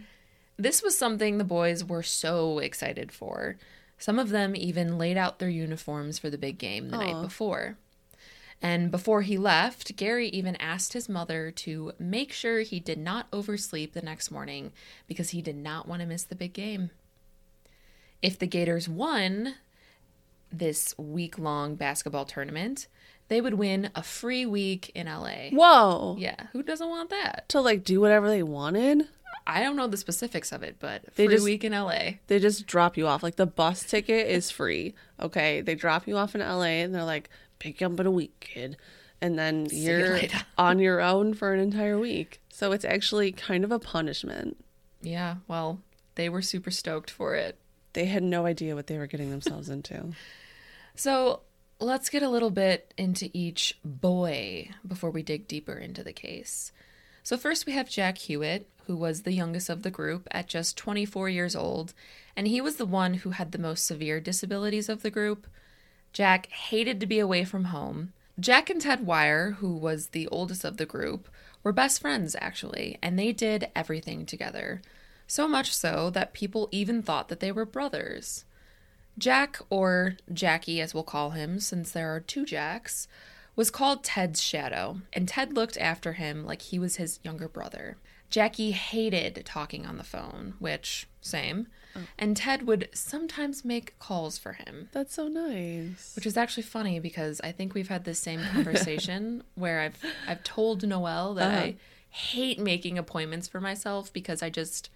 This 0.58 0.82
was 0.82 0.98
something 0.98 1.38
the 1.38 1.44
boys 1.44 1.84
were 1.84 2.02
so 2.02 2.58
excited 2.58 3.12
for. 3.12 3.58
Some 4.00 4.18
of 4.18 4.30
them 4.30 4.56
even 4.56 4.98
laid 4.98 5.16
out 5.16 5.38
their 5.38 5.48
uniforms 5.48 6.18
for 6.18 6.32
the 6.32 6.40
big 6.40 6.58
game 6.58 6.90
the 6.90 6.98
night 6.98 7.22
before. 7.22 7.78
And 8.62 8.92
before 8.92 9.22
he 9.22 9.38
left, 9.38 9.96
Gary 9.96 10.28
even 10.30 10.56
asked 10.58 10.92
his 10.94 11.08
mother 11.08 11.50
to 11.52 11.94
make 11.98 12.34
sure 12.34 12.60
he 12.60 12.80
did 12.80 12.98
not 12.98 13.28
oversleep 13.32 13.94
the 13.94 14.02
next 14.02 14.32
morning 14.32 14.74
because 15.08 15.30
he 15.30 15.42
did 15.42 15.56
not 15.56 15.88
want 15.88 16.02
to 16.02 16.08
miss 16.08 16.24
the 16.24 16.36
big 16.36 16.52
game. 16.54 16.92
If 18.22 18.38
the 18.38 18.48
Gators 18.48 18.90
won 18.90 19.56
this 20.52 20.94
week 20.98 21.40
long 21.40 21.76
basketball 21.76 22.26
tournament, 22.26 22.88
they 23.30 23.40
would 23.40 23.54
win 23.54 23.92
a 23.96 24.04
free 24.04 24.46
week 24.46 24.92
in 24.94 25.08
LA. 25.08 25.50
Whoa. 25.52 26.18
Yeah, 26.20 26.48
who 26.52 26.62
doesn't 26.64 26.90
want 26.90 27.12
that? 27.12 27.48
To 27.50 27.62
like 27.62 27.84
do 27.86 28.02
whatever 28.02 28.28
they 28.28 28.44
wanted. 28.44 29.08
I 29.48 29.62
don't 29.62 29.76
know 29.78 29.88
the 29.88 29.98
specifics 29.98 30.52
of 30.52 30.64
it, 30.64 30.76
but 30.80 31.04
They 31.16 31.26
free 31.28 31.36
just- 31.36 31.46
week 31.46 31.64
in 31.64 31.72
LA. 31.72 32.16
They 32.28 32.40
just 32.40 32.68
drop 32.68 32.98
you 32.98 33.08
off. 33.08 33.24
Like 33.24 33.38
the 33.38 33.46
bus 33.46 33.84
ticket 33.84 34.28
is 34.28 34.52
free. 34.52 34.96
Okay. 35.20 35.62
They 35.62 35.76
drop 35.76 36.08
you 36.08 36.18
off 36.18 36.36
in 36.36 36.42
LA 36.42 36.82
and 36.84 36.94
they're 36.94 37.04
like, 37.04 37.30
pick 37.60 37.82
you 37.82 37.88
up 37.88 38.00
in 38.00 38.06
a 38.06 38.12
week, 38.12 38.40
kid. 38.40 38.78
And 39.22 39.38
then 39.38 39.68
you 39.72 39.92
you're 39.92 40.14
later. 40.14 40.40
on 40.58 40.80
your 40.80 41.02
own 41.02 41.34
for 41.34 41.54
an 41.54 41.60
entire 41.60 42.00
week. 42.00 42.42
So 42.52 42.72
it's 42.72 42.86
actually 42.86 43.32
kind 43.32 43.64
of 43.64 43.72
a 43.72 43.80
punishment. 43.80 44.64
Yeah, 45.02 45.36
well, 45.48 45.80
they 46.16 46.30
were 46.30 46.42
super 46.42 46.72
stoked 46.72 47.12
for 47.12 47.36
it. 47.36 47.58
They 47.94 48.06
had 48.06 48.24
no 48.24 48.46
idea 48.46 48.76
what 48.76 48.88
they 48.88 48.98
were 48.98 49.08
getting 49.08 49.30
themselves 49.30 49.70
into. 49.70 50.14
So 50.96 51.44
let's 51.80 52.10
get 52.10 52.24
a 52.24 52.30
little 52.30 52.50
bit 52.50 52.94
into 52.98 53.30
each 53.34 53.80
boy 53.86 54.70
before 54.86 55.12
we 55.12 55.24
dig 55.24 55.48
deeper 55.48 55.74
into 55.74 56.04
the 56.04 56.12
case. 56.12 56.74
So, 57.24 57.38
first 57.38 57.66
we 57.66 57.72
have 57.74 57.90
Jack 57.90 58.18
Huett, 58.18 58.66
who 58.86 58.98
was 58.98 59.22
the 59.22 59.32
youngest 59.32 59.70
of 59.70 59.84
the 59.84 59.92
group 59.92 60.28
at 60.32 60.48
just 60.48 60.78
24 60.78 61.30
years 61.30 61.56
old, 61.56 61.94
and 62.36 62.48
he 62.48 62.60
was 62.60 62.76
the 62.76 62.86
one 62.86 63.16
who 63.16 63.30
had 63.30 63.52
the 63.52 63.58
most 63.60 63.86
severe 63.86 64.20
disabilities 64.20 64.90
of 64.90 65.02
the 65.02 65.12
group. 65.12 65.48
Jack 66.14 66.48
hated 66.48 67.00
to 67.00 67.06
be 67.06 67.20
away 67.20 67.44
from 67.44 67.66
home. 67.66 68.14
Jack 68.40 68.70
and 68.70 68.82
Ted 68.82 69.06
Wire, 69.06 69.52
who 69.60 69.76
was 69.76 70.08
the 70.08 70.28
oldest 70.28 70.64
of 70.64 70.78
the 70.78 70.86
group, 70.86 71.28
were 71.64 71.74
best 71.74 72.02
friends 72.02 72.36
actually, 72.40 72.98
and 73.02 73.18
they 73.18 73.32
did 73.32 73.70
everything 73.76 74.26
together. 74.26 74.82
So 75.28 75.48
much 75.48 75.76
so 75.76 76.10
that 76.12 76.34
people 76.34 76.70
even 76.72 77.04
thought 77.04 77.28
that 77.28 77.40
they 77.40 77.52
were 77.52 77.66
brothers. 77.66 78.46
Jack, 79.18 79.60
or 79.70 80.16
Jackie 80.32 80.80
as 80.82 80.94
we'll 80.94 81.04
call 81.04 81.32
him 81.32 81.60
since 81.60 81.92
there 81.92 82.16
are 82.16 82.22
two 82.22 82.46
Jacks, 82.46 83.08
was 83.56 83.70
called 83.70 84.04
Ted's 84.04 84.42
shadow, 84.42 85.02
and 85.12 85.28
Ted 85.28 85.54
looked 85.54 85.78
after 85.78 86.14
him 86.14 86.46
like 86.46 86.62
he 86.62 86.80
was 86.80 86.96
his 86.96 87.20
younger 87.24 87.50
brother. 87.50 87.98
Jackie 88.30 88.72
hated 88.72 89.44
talking 89.46 89.86
on 89.86 89.98
the 89.98 90.04
phone, 90.04 90.54
which, 90.60 91.08
same, 91.20 91.68
and 92.18 92.36
Ted 92.38 92.66
would 92.68 92.90
sometimes 92.94 93.66
make 93.66 93.98
calls 94.00 94.38
for 94.38 94.54
him. 94.54 94.90
That's 94.92 95.14
so 95.14 95.28
nice. 95.28 96.14
Which 96.16 96.26
is 96.26 96.38
actually 96.38 96.64
funny 96.64 97.00
because 97.00 97.42
I 97.44 97.52
think 97.52 97.74
we've 97.74 97.88
had 97.90 98.06
this 98.06 98.20
same 98.20 98.42
conversation 98.54 99.44
where 99.56 99.82
I've 99.82 99.98
I've 100.28 100.44
told 100.44 100.88
Noelle 100.88 101.34
that 101.36 101.48
Uh-huh. 101.52 101.62
I 101.66 101.76
hate 102.10 102.60
making 102.60 102.98
appointments 102.98 103.48
for 103.48 103.62
myself 103.62 104.12
because 104.14 104.42
I 104.42 104.50
just 104.50 104.90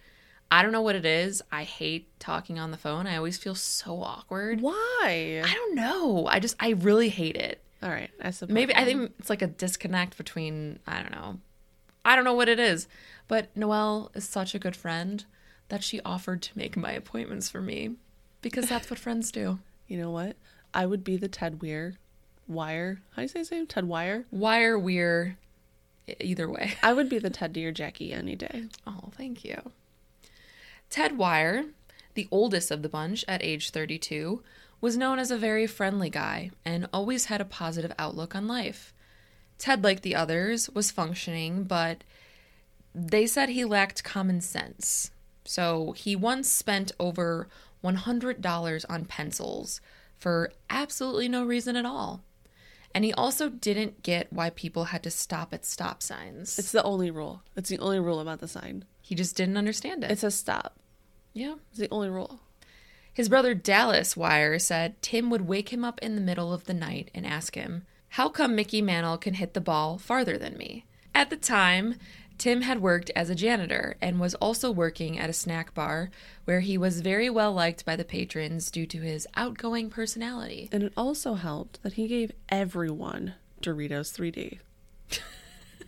I 0.50 0.62
don't 0.62 0.72
know 0.72 0.82
what 0.82 0.94
it 0.94 1.06
is. 1.06 1.42
I 1.50 1.64
hate 1.64 2.08
talking 2.20 2.58
on 2.58 2.70
the 2.70 2.76
phone. 2.76 3.06
I 3.06 3.16
always 3.16 3.38
feel 3.38 3.54
so 3.54 4.02
awkward. 4.02 4.60
Why? 4.60 5.42
I 5.44 5.52
don't 5.52 5.74
know. 5.74 6.26
I 6.26 6.38
just 6.38 6.56
I 6.60 6.70
really 6.70 7.08
hate 7.08 7.36
it. 7.36 7.60
All 7.82 7.90
right. 7.90 8.10
I 8.22 8.30
suppose. 8.30 8.54
Maybe 8.54 8.74
I 8.74 8.84
think 8.84 9.12
it's 9.18 9.30
like 9.30 9.42
a 9.42 9.46
disconnect 9.46 10.16
between 10.16 10.78
I 10.86 11.00
don't 11.00 11.12
know. 11.12 11.38
I 12.04 12.14
don't 12.16 12.24
know 12.24 12.34
what 12.34 12.48
it 12.48 12.60
is. 12.60 12.86
But 13.26 13.56
Noelle 13.56 14.10
is 14.14 14.28
such 14.28 14.54
a 14.54 14.58
good 14.58 14.76
friend 14.76 15.24
that 15.68 15.82
she 15.82 16.00
offered 16.02 16.42
to 16.42 16.58
make 16.58 16.76
my 16.76 16.92
appointments 16.92 17.48
for 17.48 17.60
me 17.60 17.96
because 18.42 18.68
that's 18.68 18.90
what 18.90 18.98
friends 18.98 19.30
do. 19.30 19.58
You 19.86 19.98
know 19.98 20.10
what? 20.10 20.36
I 20.72 20.86
would 20.86 21.04
be 21.04 21.18
the 21.18 21.28
Ted 21.28 21.60
Weir 21.60 21.96
Wire. 22.48 23.02
How 23.10 23.16
do 23.16 23.22
you 23.22 23.28
say 23.28 23.40
his 23.40 23.50
name? 23.50 23.66
Ted 23.66 23.84
Wire? 23.84 24.24
Wire 24.30 24.78
e, 26.08 26.14
either 26.20 26.48
way. 26.48 26.72
I 26.82 26.94
would 26.94 27.10
be 27.10 27.18
the 27.18 27.28
Ted 27.28 27.54
your 27.54 27.70
Jackie 27.70 28.14
any 28.14 28.34
day. 28.34 28.64
Oh, 28.86 29.10
thank 29.14 29.44
you. 29.44 29.72
Ted 30.88 31.18
Wire, 31.18 31.66
the 32.14 32.28
oldest 32.30 32.70
of 32.70 32.80
the 32.80 32.88
bunch 32.88 33.26
at 33.28 33.42
age 33.42 33.70
32, 33.70 34.42
was 34.80 34.96
known 34.96 35.18
as 35.18 35.30
a 35.30 35.36
very 35.36 35.66
friendly 35.66 36.08
guy 36.08 36.50
and 36.64 36.88
always 36.92 37.26
had 37.26 37.42
a 37.42 37.44
positive 37.44 37.92
outlook 37.98 38.34
on 38.34 38.46
life. 38.48 38.94
Ted, 39.58 39.84
like 39.84 40.02
the 40.02 40.14
others, 40.14 40.70
was 40.70 40.90
functioning, 40.90 41.64
but 41.64 42.04
they 42.94 43.26
said 43.26 43.48
he 43.48 43.64
lacked 43.64 44.04
common 44.04 44.40
sense. 44.40 45.10
So 45.44 45.92
he 45.92 46.16
once 46.16 46.50
spent 46.50 46.92
over 46.98 47.48
$100 47.84 48.84
on 48.88 49.04
pencils 49.04 49.80
for 50.16 50.52
absolutely 50.70 51.28
no 51.28 51.44
reason 51.44 51.76
at 51.76 51.84
all. 51.86 52.22
And 52.94 53.04
he 53.04 53.12
also 53.12 53.48
didn't 53.48 54.02
get 54.02 54.32
why 54.32 54.50
people 54.50 54.84
had 54.84 55.02
to 55.02 55.10
stop 55.10 55.52
at 55.52 55.64
stop 55.64 56.02
signs. 56.02 56.58
It's 56.58 56.72
the 56.72 56.82
only 56.84 57.10
rule. 57.10 57.42
It's 57.56 57.68
the 57.68 57.78
only 57.80 57.98
rule 57.98 58.20
about 58.20 58.38
the 58.40 58.48
sign. 58.48 58.84
he 59.02 59.14
just 59.14 59.36
didn't 59.36 59.56
understand 59.56 60.04
it. 60.04 60.10
It 60.12 60.18
says 60.20 60.34
stop. 60.34 60.78
yeah. 61.32 61.56
It's 61.70 61.80
the 61.80 61.90
only 61.90 62.08
rule. 62.08 62.40
His 63.12 63.28
brother 63.28 63.54
Dallas 63.54 64.16
Wire 64.16 64.58
said 64.58 65.00
Tim 65.02 65.28
would 65.30 65.46
wake 65.46 65.72
him 65.72 65.84
up 65.84 66.00
in 66.02 66.14
the 66.14 66.20
middle 66.20 66.52
of 66.52 66.64
the 66.64 66.74
night 66.74 67.10
and 67.14 67.26
ask 67.26 67.54
him, 67.54 67.84
How 68.10 68.28
come 68.28 68.56
Mickey 68.56 68.80
Mantle 68.80 69.18
can 69.18 69.34
hit 69.34 69.54
the 69.54 69.60
ball 69.60 69.98
farther 69.98 70.38
than 70.38 70.56
me? 70.56 70.84
At 71.14 71.30
the 71.30 71.36
time, 71.36 71.96
Tim 72.38 72.62
had 72.62 72.82
worked 72.82 73.10
as 73.14 73.30
a 73.30 73.34
janitor 73.34 73.96
and 74.00 74.18
was 74.18 74.34
also 74.36 74.70
working 74.70 75.18
at 75.18 75.30
a 75.30 75.34
snack 75.34 75.72
bar 75.74 76.10
where 76.44 76.60
he 76.60 76.76
was 76.76 77.00
very 77.00 77.30
well 77.30 77.52
liked 77.52 77.84
by 77.84 77.96
the 77.96 78.04
patrons 78.04 78.70
due 78.70 78.86
to 78.86 79.00
his 79.00 79.26
outgoing 79.34 79.88
personality. 79.88 80.68
And 80.72 80.82
it 80.82 80.92
also 80.96 81.34
helped 81.34 81.82
that 81.82 81.94
he 81.94 82.08
gave 82.08 82.32
everyone 82.48 83.34
Doritos 83.62 84.12
3D. 84.12 84.58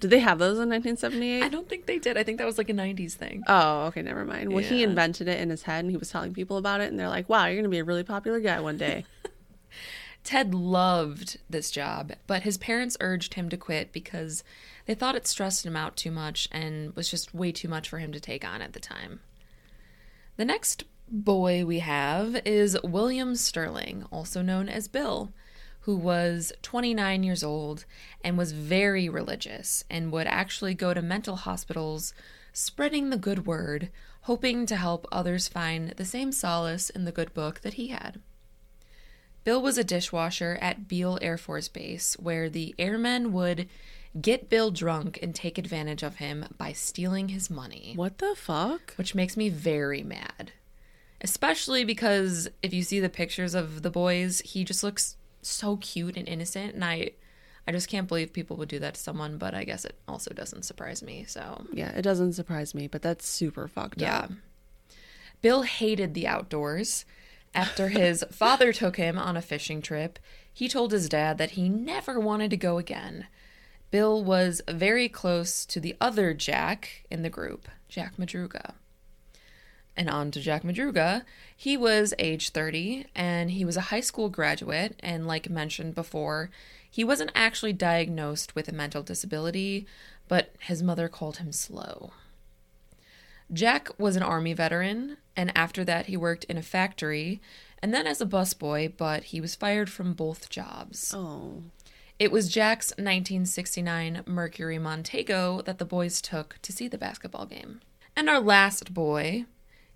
Did 0.00 0.10
they 0.10 0.18
have 0.20 0.38
those 0.38 0.58
in 0.58 0.68
1978? 0.68 1.42
I 1.42 1.48
don't 1.48 1.68
think 1.68 1.86
they 1.86 1.98
did. 1.98 2.18
I 2.18 2.22
think 2.22 2.38
that 2.38 2.46
was 2.46 2.58
like 2.58 2.68
a 2.68 2.74
90s 2.74 3.14
thing. 3.14 3.42
Oh, 3.48 3.86
okay, 3.86 4.02
never 4.02 4.24
mind. 4.26 4.52
Well, 4.52 4.62
he 4.62 4.82
invented 4.82 5.26
it 5.26 5.40
in 5.40 5.48
his 5.48 5.62
head 5.62 5.84
and 5.84 5.90
he 5.90 5.96
was 5.96 6.10
telling 6.10 6.34
people 6.34 6.58
about 6.58 6.82
it, 6.82 6.90
and 6.90 7.00
they're 7.00 7.08
like, 7.08 7.30
wow, 7.30 7.46
you're 7.46 7.54
going 7.54 7.64
to 7.64 7.70
be 7.70 7.78
a 7.78 7.84
really 7.84 8.02
popular 8.02 8.38
guy 8.38 8.60
one 8.60 8.76
day. 8.76 9.06
Ted 10.24 10.54
loved 10.54 11.38
this 11.48 11.70
job, 11.70 12.12
but 12.26 12.42
his 12.42 12.58
parents 12.58 12.96
urged 13.00 13.34
him 13.34 13.48
to 13.48 13.56
quit 13.56 13.92
because 13.92 14.42
they 14.86 14.94
thought 14.94 15.16
it 15.16 15.26
stressed 15.26 15.66
him 15.66 15.76
out 15.76 15.96
too 15.96 16.10
much 16.10 16.48
and 16.50 16.94
was 16.96 17.10
just 17.10 17.34
way 17.34 17.52
too 17.52 17.68
much 17.68 17.88
for 17.88 17.98
him 17.98 18.12
to 18.12 18.20
take 18.20 18.44
on 18.44 18.62
at 18.62 18.72
the 18.72 18.80
time. 18.80 19.20
The 20.36 20.44
next 20.44 20.84
boy 21.08 21.64
we 21.64 21.80
have 21.80 22.40
is 22.44 22.78
William 22.82 23.34
Sterling, 23.34 24.04
also 24.10 24.42
known 24.42 24.68
as 24.68 24.88
Bill, 24.88 25.32
who 25.80 25.96
was 25.96 26.52
29 26.62 27.22
years 27.22 27.44
old 27.44 27.84
and 28.24 28.36
was 28.36 28.52
very 28.52 29.08
religious 29.08 29.84
and 29.88 30.12
would 30.12 30.26
actually 30.26 30.74
go 30.74 30.92
to 30.94 31.02
mental 31.02 31.36
hospitals 31.36 32.12
spreading 32.52 33.10
the 33.10 33.16
good 33.16 33.46
word, 33.46 33.90
hoping 34.22 34.66
to 34.66 34.76
help 34.76 35.06
others 35.12 35.48
find 35.48 35.90
the 35.90 36.04
same 36.04 36.32
solace 36.32 36.90
in 36.90 37.04
the 37.04 37.12
good 37.12 37.32
book 37.34 37.60
that 37.60 37.74
he 37.74 37.88
had. 37.88 38.20
Bill 39.44 39.62
was 39.62 39.78
a 39.78 39.84
dishwasher 39.84 40.58
at 40.60 40.88
Beale 40.88 41.20
Air 41.22 41.38
Force 41.38 41.68
Base, 41.68 42.14
where 42.18 42.50
the 42.50 42.74
airmen 42.80 43.32
would 43.32 43.68
get 44.20 44.48
Bill 44.48 44.70
drunk 44.70 45.18
and 45.22 45.34
take 45.34 45.58
advantage 45.58 46.02
of 46.02 46.16
him 46.16 46.46
by 46.56 46.72
stealing 46.72 47.28
his 47.28 47.50
money, 47.50 47.92
what 47.96 48.18
the 48.18 48.34
fuck? 48.36 48.94
which 48.96 49.14
makes 49.14 49.36
me 49.36 49.48
very 49.48 50.02
mad. 50.02 50.52
Especially 51.20 51.84
because 51.84 52.48
if 52.62 52.72
you 52.74 52.82
see 52.82 53.00
the 53.00 53.08
pictures 53.08 53.54
of 53.54 53.82
the 53.82 53.90
boys, 53.90 54.40
he 54.40 54.64
just 54.64 54.82
looks 54.82 55.16
so 55.42 55.76
cute 55.78 56.16
and 56.16 56.28
innocent 56.28 56.74
and 56.74 56.84
I 56.84 57.10
I 57.68 57.72
just 57.72 57.88
can't 57.88 58.06
believe 58.06 58.32
people 58.32 58.56
would 58.58 58.68
do 58.68 58.78
that 58.78 58.94
to 58.94 59.00
someone, 59.00 59.38
but 59.38 59.52
I 59.52 59.64
guess 59.64 59.84
it 59.84 59.96
also 60.06 60.32
doesn't 60.32 60.64
surprise 60.64 61.02
me. 61.02 61.24
So, 61.26 61.64
Yeah, 61.72 61.90
it 61.96 62.02
doesn't 62.02 62.34
surprise 62.34 62.76
me, 62.76 62.86
but 62.86 63.02
that's 63.02 63.26
super 63.26 63.66
fucked 63.66 64.02
up. 64.02 64.06
yeah. 64.08 64.18
up. 64.18 64.32
Bill 65.42 65.62
hated 65.62 66.14
the 66.14 66.28
outdoors. 66.28 67.04
After 67.54 67.88
his 67.88 68.24
father 68.30 68.72
took 68.72 68.96
him 68.96 69.18
on 69.18 69.36
a 69.36 69.42
fishing 69.42 69.82
trip, 69.82 70.20
he 70.52 70.68
told 70.68 70.92
his 70.92 71.08
dad 71.08 71.38
that 71.38 71.52
he 71.52 71.68
never 71.68 72.20
wanted 72.20 72.50
to 72.50 72.56
go 72.56 72.78
again. 72.78 73.26
Bill 73.90 74.22
was 74.22 74.60
very 74.68 75.08
close 75.08 75.64
to 75.66 75.80
the 75.80 75.96
other 76.00 76.34
Jack 76.34 77.04
in 77.10 77.22
the 77.22 77.30
group, 77.30 77.68
Jack 77.88 78.16
Madruga. 78.16 78.74
And 79.96 80.10
on 80.10 80.30
to 80.32 80.40
Jack 80.40 80.62
Madruga. 80.62 81.22
He 81.56 81.76
was 81.76 82.12
age 82.18 82.50
30 82.50 83.06
and 83.14 83.52
he 83.52 83.64
was 83.64 83.76
a 83.76 83.82
high 83.92 84.00
school 84.00 84.28
graduate. 84.28 84.98
And 85.00 85.26
like 85.26 85.48
mentioned 85.48 85.94
before, 85.94 86.50
he 86.90 87.04
wasn't 87.04 87.32
actually 87.34 87.72
diagnosed 87.72 88.54
with 88.54 88.68
a 88.68 88.74
mental 88.74 89.02
disability, 89.02 89.86
but 90.28 90.54
his 90.58 90.82
mother 90.82 91.08
called 91.08 91.38
him 91.38 91.52
slow. 91.52 92.12
Jack 93.52 93.88
was 93.98 94.16
an 94.16 94.24
Army 94.24 94.52
veteran, 94.54 95.18
and 95.36 95.56
after 95.56 95.84
that, 95.84 96.06
he 96.06 96.16
worked 96.16 96.44
in 96.44 96.58
a 96.58 96.62
factory 96.62 97.40
and 97.82 97.92
then 97.92 98.06
as 98.06 98.20
a 98.20 98.26
busboy, 98.26 98.92
but 98.96 99.24
he 99.24 99.40
was 99.40 99.54
fired 99.54 99.90
from 99.90 100.14
both 100.14 100.48
jobs. 100.48 101.12
Oh. 101.14 101.62
It 102.18 102.32
was 102.32 102.48
Jack's 102.48 102.92
1969 102.92 104.22
Mercury 104.24 104.78
Montego 104.78 105.60
that 105.62 105.76
the 105.76 105.84
boys 105.84 106.22
took 106.22 106.58
to 106.62 106.72
see 106.72 106.88
the 106.88 106.96
basketball 106.96 107.44
game. 107.44 107.82
And 108.16 108.30
our 108.30 108.40
last 108.40 108.94
boy 108.94 109.44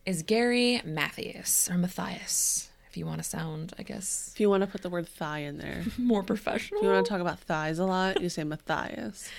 is 0.04 0.22
Gary 0.22 0.82
Mathias, 0.84 1.70
or 1.70 1.78
Matthias, 1.78 2.68
if 2.90 2.98
you 2.98 3.06
want 3.06 3.22
to 3.22 3.28
sound, 3.28 3.72
I 3.78 3.84
guess, 3.84 4.32
If 4.34 4.40
you 4.40 4.50
want 4.50 4.62
to 4.62 4.66
put 4.66 4.82
the 4.82 4.90
word 4.90 5.08
thigh 5.08 5.38
in 5.38 5.56
there, 5.56 5.82
more 5.98 6.22
professional. 6.22 6.80
If 6.80 6.84
you 6.84 6.92
want 6.92 7.06
to 7.06 7.08
talk 7.08 7.22
about 7.22 7.40
thighs 7.40 7.78
a 7.78 7.86
lot, 7.86 8.20
you 8.20 8.28
say 8.28 8.44
Matthias. 8.44 9.30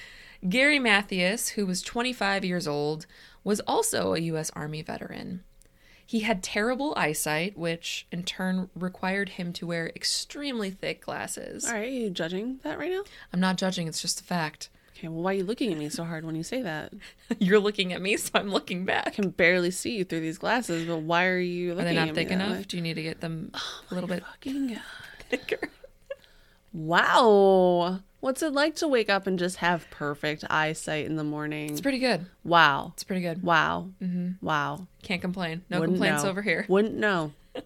Gary 0.50 0.80
Mathias, 0.80 1.50
who 1.50 1.67
was 1.67 1.84
25 1.84 2.44
years 2.44 2.67
old, 2.67 3.06
was 3.44 3.60
also 3.62 4.15
a 4.15 4.20
U.S. 4.22 4.50
Army 4.56 4.82
veteran. 4.82 5.44
He 6.12 6.19
had 6.19 6.43
terrible 6.43 6.93
eyesight, 6.97 7.58
which 7.58 8.06
in 8.12 8.24
turn 8.24 8.69
required 8.76 9.30
him 9.30 9.54
to 9.54 9.65
wear 9.65 9.88
extremely 9.95 10.69
thick 10.69 11.00
glasses. 11.06 11.65
All 11.65 11.71
right, 11.71 11.84
are 11.88 11.89
you 11.89 12.10
judging 12.10 12.60
that 12.63 12.78
right 12.78 12.91
now? 12.91 13.04
I'm 13.32 13.39
not 13.39 13.56
judging, 13.56 13.88
it's 13.88 14.02
just 14.02 14.19
a 14.19 14.24
fact. 14.26 14.67
Okay, 14.97 15.08
well, 15.08 15.24
why 15.24 15.32
are 15.32 15.38
you 15.38 15.45
looking 15.45 15.71
at 15.71 15.78
me 15.78 15.88
so 15.88 16.04
hard 16.04 16.26
when 16.26 16.36
you 16.36 16.43
say 16.43 16.62
that? 16.63 16.91
You're 17.39 17.62
looking 17.62 17.93
at 17.93 18.02
me, 18.02 18.17
so 18.17 18.32
I'm 18.34 18.50
looking 18.52 18.84
back. 18.84 19.08
I 19.08 19.12
can 19.12 19.30
barely 19.30 19.71
see 19.71 19.95
you 19.95 20.04
through 20.04 20.19
these 20.19 20.38
glasses, 20.38 20.86
but 20.86 20.97
why 20.97 21.28
are 21.28 21.39
you 21.39 21.71
Are 21.71 21.76
they 21.76 21.95
not 21.95 22.13
thick 22.13 22.30
enough? 22.30 22.58
way? 22.58 22.65
Do 22.67 22.76
you 22.76 22.84
need 22.84 22.95
to 22.95 23.04
get 23.04 23.21
them 23.21 23.52
oh 23.54 23.82
a 23.89 23.93
little 23.93 24.10
bit 24.10 24.21
Fucking 24.26 24.67
God. 24.67 24.82
thicker? 25.30 25.69
Wow. 26.74 28.02
What's 28.22 28.42
it 28.44 28.54
like 28.54 28.76
to 28.78 28.88
wake 28.88 29.10
up 29.10 29.28
and 29.28 29.38
just 29.38 29.58
have 29.58 29.90
perfect 29.90 30.44
eyesight 30.50 31.06
in 31.08 31.16
the 31.16 31.24
morning? 31.24 31.72
It's 31.72 31.82
pretty 31.82 32.00
good. 32.00 32.28
wow. 32.44 32.92
It's 32.94 33.04
pretty 33.04 33.24
good. 33.24 33.42
Wow. 33.44 33.90
Mm-hmm. 34.02 34.46
Wow. 34.46 34.88
Can't 35.04 35.22
complain. 35.22 35.64
No 35.70 35.80
Wouldn't 35.80 35.98
complaints 35.98 36.24
know. 36.24 36.30
over 36.30 36.42
here. 36.44 36.66
Wouldn't 36.70 36.94
know. 36.94 37.34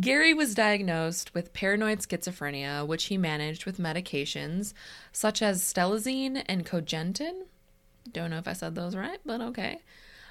Gary 0.00 0.32
was 0.32 0.54
diagnosed 0.54 1.34
with 1.34 1.52
paranoid 1.52 1.98
schizophrenia, 1.98 2.86
which 2.86 3.06
he 3.06 3.18
managed 3.18 3.66
with 3.66 3.78
medications 3.78 4.72
such 5.12 5.42
as 5.42 5.60
stelazine 5.62 6.44
and 6.46 6.64
cogentin. 6.64 7.42
Don't 8.12 8.30
know 8.30 8.38
if 8.38 8.46
I 8.46 8.52
said 8.52 8.76
those 8.76 8.94
right, 8.94 9.18
but 9.26 9.40
okay. 9.40 9.80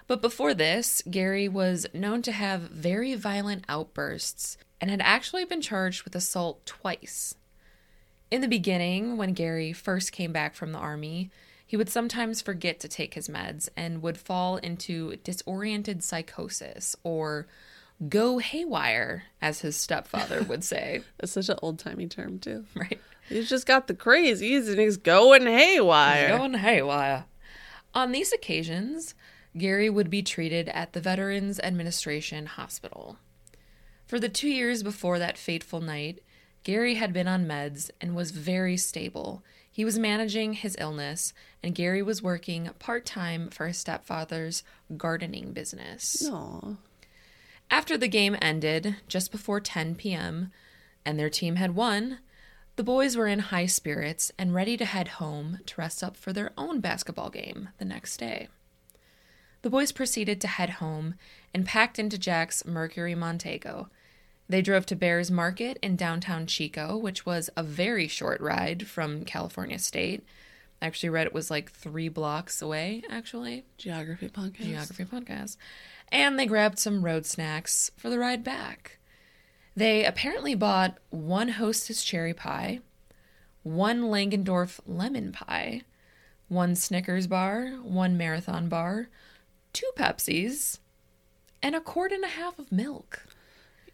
But 0.07 0.21
before 0.21 0.53
this, 0.53 1.03
Gary 1.11 1.47
was 1.49 1.85
known 1.93 2.21
to 2.23 2.31
have 2.31 2.61
very 2.61 3.15
violent 3.15 3.65
outbursts 3.67 4.57
and 4.79 4.89
had 4.89 5.01
actually 5.01 5.43
been 5.43 5.61
charged 5.61 6.03
with 6.03 6.15
assault 6.15 6.65
twice. 6.65 7.35
In 8.31 8.41
the 8.41 8.47
beginning, 8.47 9.17
when 9.17 9.33
Gary 9.33 9.73
first 9.73 10.11
came 10.11 10.31
back 10.31 10.55
from 10.55 10.71
the 10.71 10.79
army, 10.79 11.31
he 11.65 11.77
would 11.77 11.89
sometimes 11.89 12.41
forget 12.41 12.79
to 12.79 12.87
take 12.87 13.13
his 13.13 13.27
meds 13.27 13.69
and 13.75 14.01
would 14.01 14.17
fall 14.17 14.57
into 14.57 15.15
disoriented 15.23 16.03
psychosis 16.03 16.95
or 17.03 17.47
go 18.07 18.37
haywire, 18.37 19.23
as 19.41 19.61
his 19.61 19.75
stepfather 19.75 20.43
would 20.43 20.63
say. 20.63 21.01
That's 21.19 21.33
such 21.33 21.49
an 21.49 21.57
old 21.61 21.79
timey 21.79 22.07
term, 22.07 22.39
too. 22.39 22.65
Right? 22.75 22.99
He's 23.27 23.49
just 23.49 23.67
got 23.67 23.87
the 23.87 23.93
crazies 23.93 24.67
and 24.67 24.79
he's 24.79 24.97
going 24.97 25.45
haywire. 25.45 26.35
Going 26.35 26.55
haywire. 26.55 27.25
On 27.93 28.11
these 28.11 28.33
occasions, 28.33 29.13
Gary 29.55 29.89
would 29.89 30.09
be 30.09 30.23
treated 30.23 30.69
at 30.69 30.93
the 30.93 31.01
Veterans 31.01 31.59
Administration 31.59 32.47
Hospital. 32.47 33.17
For 34.07 34.19
the 34.19 34.29
two 34.29 34.49
years 34.49 34.81
before 34.81 35.19
that 35.19 35.37
fateful 35.37 35.81
night, 35.81 36.21
Gary 36.63 36.95
had 36.95 37.13
been 37.13 37.27
on 37.27 37.45
meds 37.45 37.89
and 38.01 38.15
was 38.15 38.31
very 38.31 38.77
stable. 38.77 39.43
He 39.71 39.85
was 39.85 39.97
managing 39.97 40.53
his 40.53 40.75
illness, 40.79 41.33
and 41.63 41.75
Gary 41.75 42.01
was 42.01 42.21
working 42.21 42.69
part 42.79 43.05
time 43.05 43.49
for 43.49 43.67
his 43.67 43.77
stepfather's 43.77 44.63
gardening 44.97 45.53
business. 45.53 46.27
Aw. 46.29 46.75
After 47.71 47.97
the 47.97 48.07
game 48.07 48.35
ended, 48.41 48.97
just 49.07 49.31
before 49.31 49.59
10 49.59 49.95
p.m., 49.95 50.51
and 51.05 51.17
their 51.17 51.29
team 51.29 51.55
had 51.55 51.75
won, 51.75 52.19
the 52.75 52.83
boys 52.83 53.15
were 53.15 53.27
in 53.27 53.39
high 53.39 53.65
spirits 53.67 54.31
and 54.37 54.53
ready 54.53 54.75
to 54.77 54.85
head 54.85 55.07
home 55.07 55.59
to 55.65 55.75
rest 55.77 56.03
up 56.03 56.15
for 56.15 56.33
their 56.33 56.51
own 56.57 56.79
basketball 56.79 57.29
game 57.29 57.69
the 57.77 57.85
next 57.85 58.17
day. 58.17 58.47
The 59.61 59.69
boys 59.69 59.91
proceeded 59.91 60.39
to 60.41 60.47
head 60.47 60.69
home 60.71 61.15
and 61.53 61.65
packed 61.65 61.99
into 61.99 62.17
Jack's 62.17 62.65
Mercury 62.65 63.15
Montego. 63.15 63.89
They 64.49 64.63
drove 64.63 64.87
to 64.87 64.95
Behr's 64.95 65.29
Market 65.29 65.77
in 65.83 65.95
downtown 65.95 66.47
Chico, 66.47 66.97
which 66.97 67.23
was 67.23 67.51
a 67.55 67.61
very 67.61 68.07
short 68.07 68.41
ride 68.41 68.87
from 68.87 69.23
California 69.23 69.77
State. 69.77 70.25
I 70.81 70.87
actually 70.87 71.09
read 71.09 71.27
it 71.27 71.33
was 71.33 71.51
like 71.51 71.71
three 71.71 72.09
blocks 72.09 72.59
away, 72.59 73.03
actually. 73.11 73.65
Geography 73.77 74.27
podcast. 74.27 74.65
Geography 74.65 75.05
podcast. 75.05 75.57
And 76.11 76.39
they 76.39 76.47
grabbed 76.47 76.79
some 76.79 77.05
road 77.05 77.27
snacks 77.27 77.91
for 77.95 78.09
the 78.09 78.17
ride 78.17 78.43
back. 78.43 78.97
They 79.75 80.03
apparently 80.03 80.55
bought 80.55 80.97
one 81.11 81.49
Hostess 81.49 82.03
cherry 82.03 82.33
pie, 82.33 82.79
one 83.61 84.01
Langendorf 84.03 84.79
lemon 84.87 85.31
pie, 85.31 85.83
one 86.47 86.75
Snickers 86.75 87.27
bar, 87.27 87.67
one 87.83 88.17
Marathon 88.17 88.67
bar, 88.67 89.09
two 89.73 89.89
Pepsis, 89.95 90.79
and 91.61 91.75
a 91.75 91.81
quart 91.81 92.11
and 92.11 92.23
a 92.23 92.29
half 92.29 92.57
of 92.57 92.71
milk. 92.71 93.27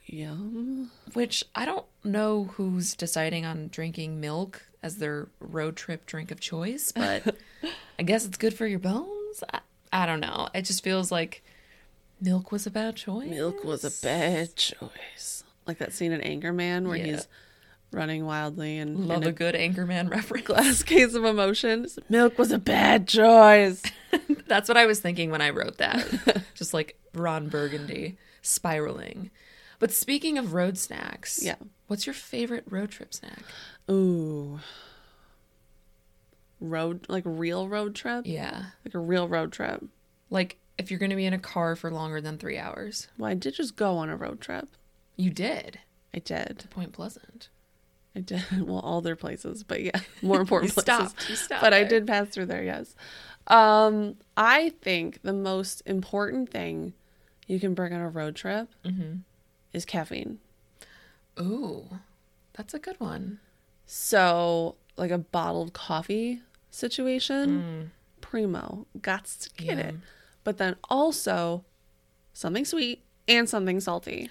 Yum. 0.05 0.91
Which 1.13 1.43
I 1.55 1.65
don't 1.65 1.85
know 2.03 2.45
who's 2.55 2.95
deciding 2.95 3.45
on 3.45 3.69
drinking 3.69 4.19
milk 4.19 4.63
as 4.83 4.97
their 4.97 5.29
road 5.39 5.75
trip 5.75 6.05
drink 6.05 6.31
of 6.31 6.39
choice, 6.39 6.91
but 6.91 7.35
I 7.99 8.03
guess 8.03 8.25
it's 8.25 8.37
good 8.37 8.53
for 8.53 8.67
your 8.67 8.79
bones. 8.79 9.43
I, 9.51 9.59
I 9.91 10.05
don't 10.05 10.19
know. 10.19 10.47
It 10.53 10.63
just 10.63 10.83
feels 10.83 11.11
like 11.11 11.43
milk 12.21 12.51
was 12.51 12.67
a 12.67 12.71
bad 12.71 12.95
choice. 12.95 13.29
Milk 13.29 13.63
was 13.63 13.83
a 13.83 13.91
bad 14.05 14.55
choice. 14.55 15.43
Like 15.65 15.79
that 15.79 15.93
scene 15.93 16.11
in 16.11 16.21
Anchorman 16.21 16.87
where 16.87 16.97
Yeah. 16.97 17.05
he's 17.05 17.27
running 17.91 18.25
wildly 18.25 18.77
and 18.77 19.07
Love 19.07 19.23
a 19.25 19.29
a 19.29 19.31
good 19.31 19.55
Anchorman 19.55 20.09
reference. 20.11 20.45
glass 20.45 20.83
case 20.83 21.15
of 21.15 21.23
emotions. 21.25 21.97
Milk 22.09 22.37
was 22.37 22.51
a 22.51 22.59
bad 22.59 23.07
choice. 23.07 23.81
That's 24.47 24.67
what 24.67 24.77
I 24.77 24.85
was 24.85 24.99
thinking 24.99 25.31
when 25.31 25.41
I 25.41 25.49
wrote 25.49 25.77
that. 25.79 26.43
just 26.53 26.73
like 26.73 26.99
Ron 27.13 27.47
Burgundy 27.47 28.17
spiraling. 28.43 29.31
But 29.79 29.91
speaking 29.91 30.37
of 30.37 30.53
road 30.53 30.77
snacks, 30.77 31.39
Yeah. 31.43 31.55
what's 31.87 32.05
your 32.07 32.13
favorite 32.13 32.63
road 32.69 32.91
trip 32.91 33.13
snack? 33.13 33.41
Ooh. 33.89 34.59
Road 36.61 37.05
like 37.09 37.23
real 37.25 37.67
road 37.67 37.95
trip? 37.95 38.25
Yeah. 38.25 38.65
Like 38.85 38.95
a 38.95 38.99
real 38.99 39.27
road 39.27 39.51
trip. 39.51 39.83
Like 40.29 40.57
if 40.77 40.89
you're 40.89 40.99
going 40.99 41.09
to 41.09 41.15
be 41.15 41.25
in 41.25 41.33
a 41.33 41.39
car 41.39 41.75
for 41.75 41.91
longer 41.91 42.21
than 42.21 42.37
three 42.37 42.57
hours. 42.57 43.07
Well, 43.17 43.29
I 43.29 43.33
did 43.33 43.55
just 43.55 43.75
go 43.75 43.97
on 43.97 44.09
a 44.09 44.15
road 44.15 44.41
trip. 44.41 44.69
You 45.17 45.29
did. 45.29 45.79
I 46.13 46.19
did. 46.19 46.65
Point 46.69 46.93
Pleasant. 46.93 47.49
I 48.15 48.21
did. 48.21 48.43
Well, 48.65 48.79
all 48.79 49.01
their 49.01 49.15
places, 49.17 49.63
but 49.63 49.83
yeah, 49.83 49.99
more 50.21 50.39
important 50.39 50.71
You 50.75 50.81
places. 50.81 51.11
stopped. 51.11 51.29
You 51.29 51.35
stopped 51.35 51.61
but 51.61 51.73
I 51.73 51.83
did 51.83 52.07
pass 52.07 52.29
through 52.29 52.45
there, 52.47 52.63
yes. 52.63 52.95
Um, 53.47 54.15
I 54.37 54.69
think 54.81 55.21
the 55.21 55.33
most 55.33 55.81
important 55.85 56.49
thing 56.49 56.93
you 57.47 57.59
can 57.59 57.73
bring 57.73 57.93
on 57.93 57.99
a 58.01 58.09
road 58.09 58.35
trip 58.35 58.69
Mm-hmm. 58.85 59.17
Is 59.75 59.85
caffeine. 59.85 60.39
Ooh, 61.39 61.99
that's 62.53 62.73
a 62.73 62.79
good 62.79 62.99
one. 62.99 63.39
So, 63.85 64.75
like 64.95 65.11
a 65.11 65.17
bottled 65.17 65.73
coffee 65.73 66.41
situation, 66.71 67.49
mm. 67.49 68.21
primo, 68.21 68.87
gots 68.99 69.37
to 69.43 69.63
get 69.63 69.77
it. 69.77 69.95
But 70.43 70.57
then 70.57 70.75
also 70.89 71.65
something 72.33 72.65
sweet 72.65 73.03
and 73.27 73.49
something 73.49 73.79
salty. 73.79 74.29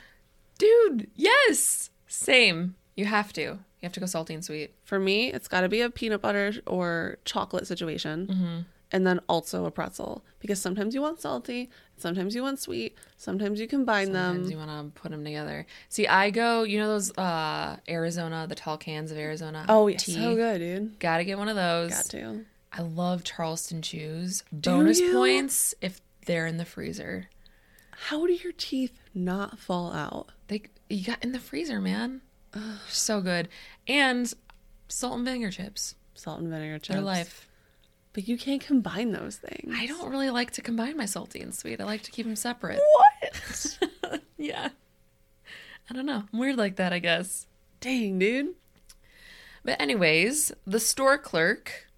Dude, 0.58 1.10
yes. 1.14 1.90
Same. 2.06 2.76
You 2.96 3.06
have 3.06 3.32
to. 3.34 3.42
You 3.42 3.58
have 3.82 3.92
to 3.92 4.00
go 4.00 4.06
salty 4.06 4.34
and 4.34 4.44
sweet. 4.44 4.72
For 4.84 4.98
me, 4.98 5.32
it's 5.32 5.48
got 5.48 5.60
to 5.60 5.68
be 5.68 5.82
a 5.82 5.90
peanut 5.90 6.22
butter 6.22 6.54
or 6.66 7.18
chocolate 7.24 7.66
situation. 7.66 8.26
Mm-hmm. 8.26 8.58
And 8.94 9.04
then 9.04 9.18
also 9.28 9.64
a 9.64 9.72
pretzel 9.72 10.24
because 10.38 10.60
sometimes 10.60 10.94
you 10.94 11.02
want 11.02 11.20
salty, 11.20 11.68
sometimes 11.96 12.32
you 12.32 12.42
want 12.42 12.60
sweet, 12.60 12.96
sometimes 13.16 13.58
you 13.58 13.66
combine 13.66 14.12
them. 14.12 14.36
Sometimes 14.36 14.42
them. 14.44 14.52
you 14.52 14.56
want 14.64 14.94
to 14.94 15.00
put 15.00 15.10
them 15.10 15.24
together. 15.24 15.66
See, 15.88 16.06
I 16.06 16.30
go. 16.30 16.62
You 16.62 16.78
know 16.78 16.86
those 16.86 17.10
uh 17.18 17.76
Arizona, 17.88 18.46
the 18.48 18.54
tall 18.54 18.78
cans 18.78 19.10
of 19.10 19.18
Arizona. 19.18 19.66
oh, 19.68 19.88
yeah, 19.88 19.96
tea. 19.96 20.14
so 20.14 20.36
good, 20.36 20.58
dude. 20.60 21.00
Gotta 21.00 21.24
get 21.24 21.38
one 21.38 21.48
of 21.48 21.56
those. 21.56 21.90
Got 21.90 22.04
to. 22.10 22.44
I 22.72 22.82
love 22.82 23.24
Charleston 23.24 23.82
chews. 23.82 24.44
Bonus 24.52 25.00
you? 25.00 25.12
points 25.12 25.74
if 25.80 26.00
they're 26.26 26.46
in 26.46 26.56
the 26.56 26.64
freezer. 26.64 27.28
How 27.90 28.26
do 28.28 28.32
your 28.32 28.52
teeth 28.52 28.96
not 29.12 29.58
fall 29.58 29.92
out? 29.92 30.30
They 30.46 30.62
you 30.88 31.04
got 31.04 31.20
in 31.20 31.32
the 31.32 31.40
freezer, 31.40 31.80
man. 31.80 32.20
so 32.88 33.20
good. 33.20 33.48
And 33.88 34.32
salt 34.86 35.16
and 35.16 35.24
vinegar 35.24 35.50
chips. 35.50 35.96
Salt 36.14 36.38
and 36.38 36.48
vinegar 36.48 36.78
chips. 36.78 36.90
Their 36.90 37.00
life. 37.00 37.48
But 38.14 38.28
you 38.28 38.38
can't 38.38 38.64
combine 38.64 39.10
those 39.10 39.36
things. 39.36 39.74
I 39.76 39.86
don't 39.86 40.10
really 40.10 40.30
like 40.30 40.52
to 40.52 40.62
combine 40.62 40.96
my 40.96 41.04
salty 41.04 41.40
and 41.40 41.54
sweet. 41.54 41.80
I 41.80 41.84
like 41.84 42.02
to 42.04 42.12
keep 42.12 42.24
them 42.24 42.36
separate. 42.36 42.80
What? 42.94 43.78
yeah. 44.38 44.68
I 45.90 45.94
don't 45.94 46.06
know. 46.06 46.22
I'm 46.32 46.38
weird 46.38 46.56
like 46.56 46.76
that, 46.76 46.92
I 46.92 47.00
guess. 47.00 47.46
Dang, 47.80 48.18
dude. 48.18 48.54
But 49.64 49.80
anyways, 49.80 50.52
the 50.64 50.80
store 50.80 51.18
clerk 51.18 51.88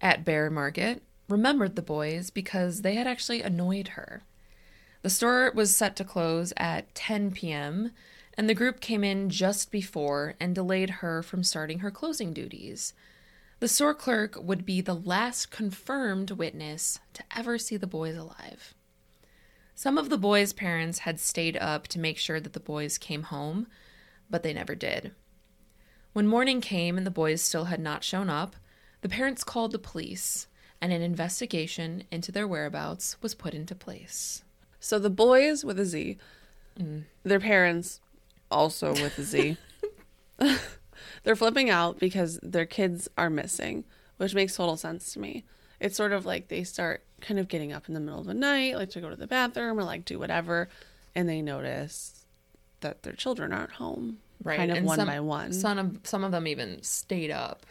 at 0.00 0.24
Behr 0.24 0.52
Market 0.52 1.02
remembered 1.28 1.74
the 1.74 1.82
boys 1.82 2.30
because 2.30 2.82
they 2.82 2.94
had 2.94 3.06
actually 3.06 3.40
annoyed 3.40 3.88
her. 3.88 4.22
The 5.02 5.10
store 5.10 5.50
was 5.54 5.74
set 5.74 5.96
to 5.96 6.04
close 6.04 6.52
at 6.56 6.94
10 6.94 7.30
p.m., 7.30 7.92
and 8.36 8.48
the 8.48 8.54
group 8.54 8.80
came 8.80 9.02
in 9.02 9.30
just 9.30 9.70
before 9.70 10.34
and 10.38 10.54
delayed 10.54 10.90
her 10.90 11.22
from 11.22 11.42
starting 11.42 11.78
her 11.78 11.90
closing 11.90 12.34
duties. 12.34 12.92
The 13.58 13.68
store 13.68 13.94
clerk 13.94 14.36
would 14.38 14.66
be 14.66 14.82
the 14.82 14.94
last 14.94 15.50
confirmed 15.50 16.30
witness 16.30 17.00
to 17.14 17.22
ever 17.34 17.56
see 17.56 17.78
the 17.78 17.86
boys 17.86 18.16
alive. 18.16 18.74
Some 19.74 19.96
of 19.96 20.10
the 20.10 20.18
boys' 20.18 20.52
parents 20.52 21.00
had 21.00 21.18
stayed 21.18 21.56
up 21.56 21.88
to 21.88 21.98
make 21.98 22.18
sure 22.18 22.38
that 22.38 22.52
the 22.52 22.60
boys 22.60 22.98
came 22.98 23.24
home, 23.24 23.66
but 24.28 24.42
they 24.42 24.52
never 24.52 24.74
did. 24.74 25.12
When 26.12 26.26
morning 26.26 26.60
came 26.60 26.98
and 26.98 27.06
the 27.06 27.10
boys 27.10 27.40
still 27.42 27.64
had 27.66 27.80
not 27.80 28.04
shown 28.04 28.28
up, 28.28 28.56
the 29.00 29.08
parents 29.08 29.44
called 29.44 29.72
the 29.72 29.78
police, 29.78 30.48
and 30.80 30.92
an 30.92 31.02
investigation 31.02 32.04
into 32.10 32.32
their 32.32 32.46
whereabouts 32.46 33.20
was 33.22 33.34
put 33.34 33.54
into 33.54 33.74
place. 33.74 34.42
So 34.80 34.98
the 34.98 35.10
boys 35.10 35.64
with 35.64 35.80
a 35.80 35.84
Z, 35.84 36.18
mm. 36.78 37.04
their 37.22 37.40
parents 37.40 38.00
also 38.50 38.92
with 38.92 39.18
a 39.18 39.22
Z, 39.22 39.56
they're 41.26 41.34
flipping 41.34 41.68
out 41.70 41.98
because 41.98 42.38
their 42.40 42.64
kids 42.66 43.08
are 43.18 43.28
missing, 43.28 43.82
which 44.16 44.32
makes 44.32 44.54
total 44.54 44.76
sense 44.76 45.12
to 45.12 45.18
me. 45.18 45.44
It's 45.80 45.96
sort 45.96 46.12
of 46.12 46.24
like 46.24 46.46
they 46.46 46.62
start 46.62 47.02
kind 47.20 47.40
of 47.40 47.48
getting 47.48 47.72
up 47.72 47.88
in 47.88 47.94
the 47.94 48.00
middle 48.00 48.20
of 48.20 48.26
the 48.26 48.32
night, 48.32 48.76
like 48.76 48.90
to 48.90 49.00
go 49.00 49.10
to 49.10 49.16
the 49.16 49.26
bathroom 49.26 49.76
or 49.76 49.82
like 49.82 50.04
do 50.04 50.20
whatever, 50.20 50.68
and 51.16 51.28
they 51.28 51.42
notice 51.42 52.26
that 52.80 53.02
their 53.02 53.12
children 53.12 53.52
aren't 53.52 53.72
home. 53.72 54.18
Right. 54.44 54.56
Kind 54.56 54.70
of 54.70 54.76
and 54.76 54.86
one 54.86 54.98
some, 54.98 55.08
by 55.08 55.18
one. 55.18 55.52
Some 55.52 55.78
of 55.78 55.98
some 56.04 56.22
of 56.22 56.30
them 56.30 56.46
even 56.46 56.80
stayed 56.84 57.32
up 57.32 57.66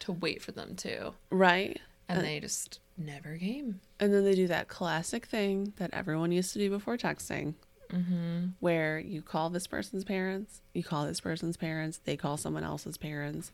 to 0.00 0.12
wait 0.12 0.42
for 0.42 0.52
them 0.52 0.76
too, 0.76 1.14
Right. 1.30 1.80
and 2.10 2.18
uh, 2.18 2.22
they 2.22 2.40
just 2.40 2.78
never 2.98 3.38
came. 3.38 3.80
And 3.98 4.12
then 4.12 4.22
they 4.24 4.34
do 4.34 4.48
that 4.48 4.68
classic 4.68 5.24
thing 5.24 5.72
that 5.76 5.94
everyone 5.94 6.30
used 6.30 6.52
to 6.52 6.58
do 6.58 6.68
before 6.68 6.98
texting, 6.98 7.54
Mm-hmm. 7.90 8.46
where 8.60 8.98
you 8.98 9.22
call 9.22 9.48
this 9.50 9.66
person's 9.66 10.04
parents, 10.04 10.60
you 10.74 10.84
call 10.84 11.06
this 11.06 11.20
person's 11.20 11.56
parents, 11.56 12.00
they 12.04 12.16
call 12.16 12.36
someone 12.36 12.64
else's 12.64 12.96
parents, 12.98 13.50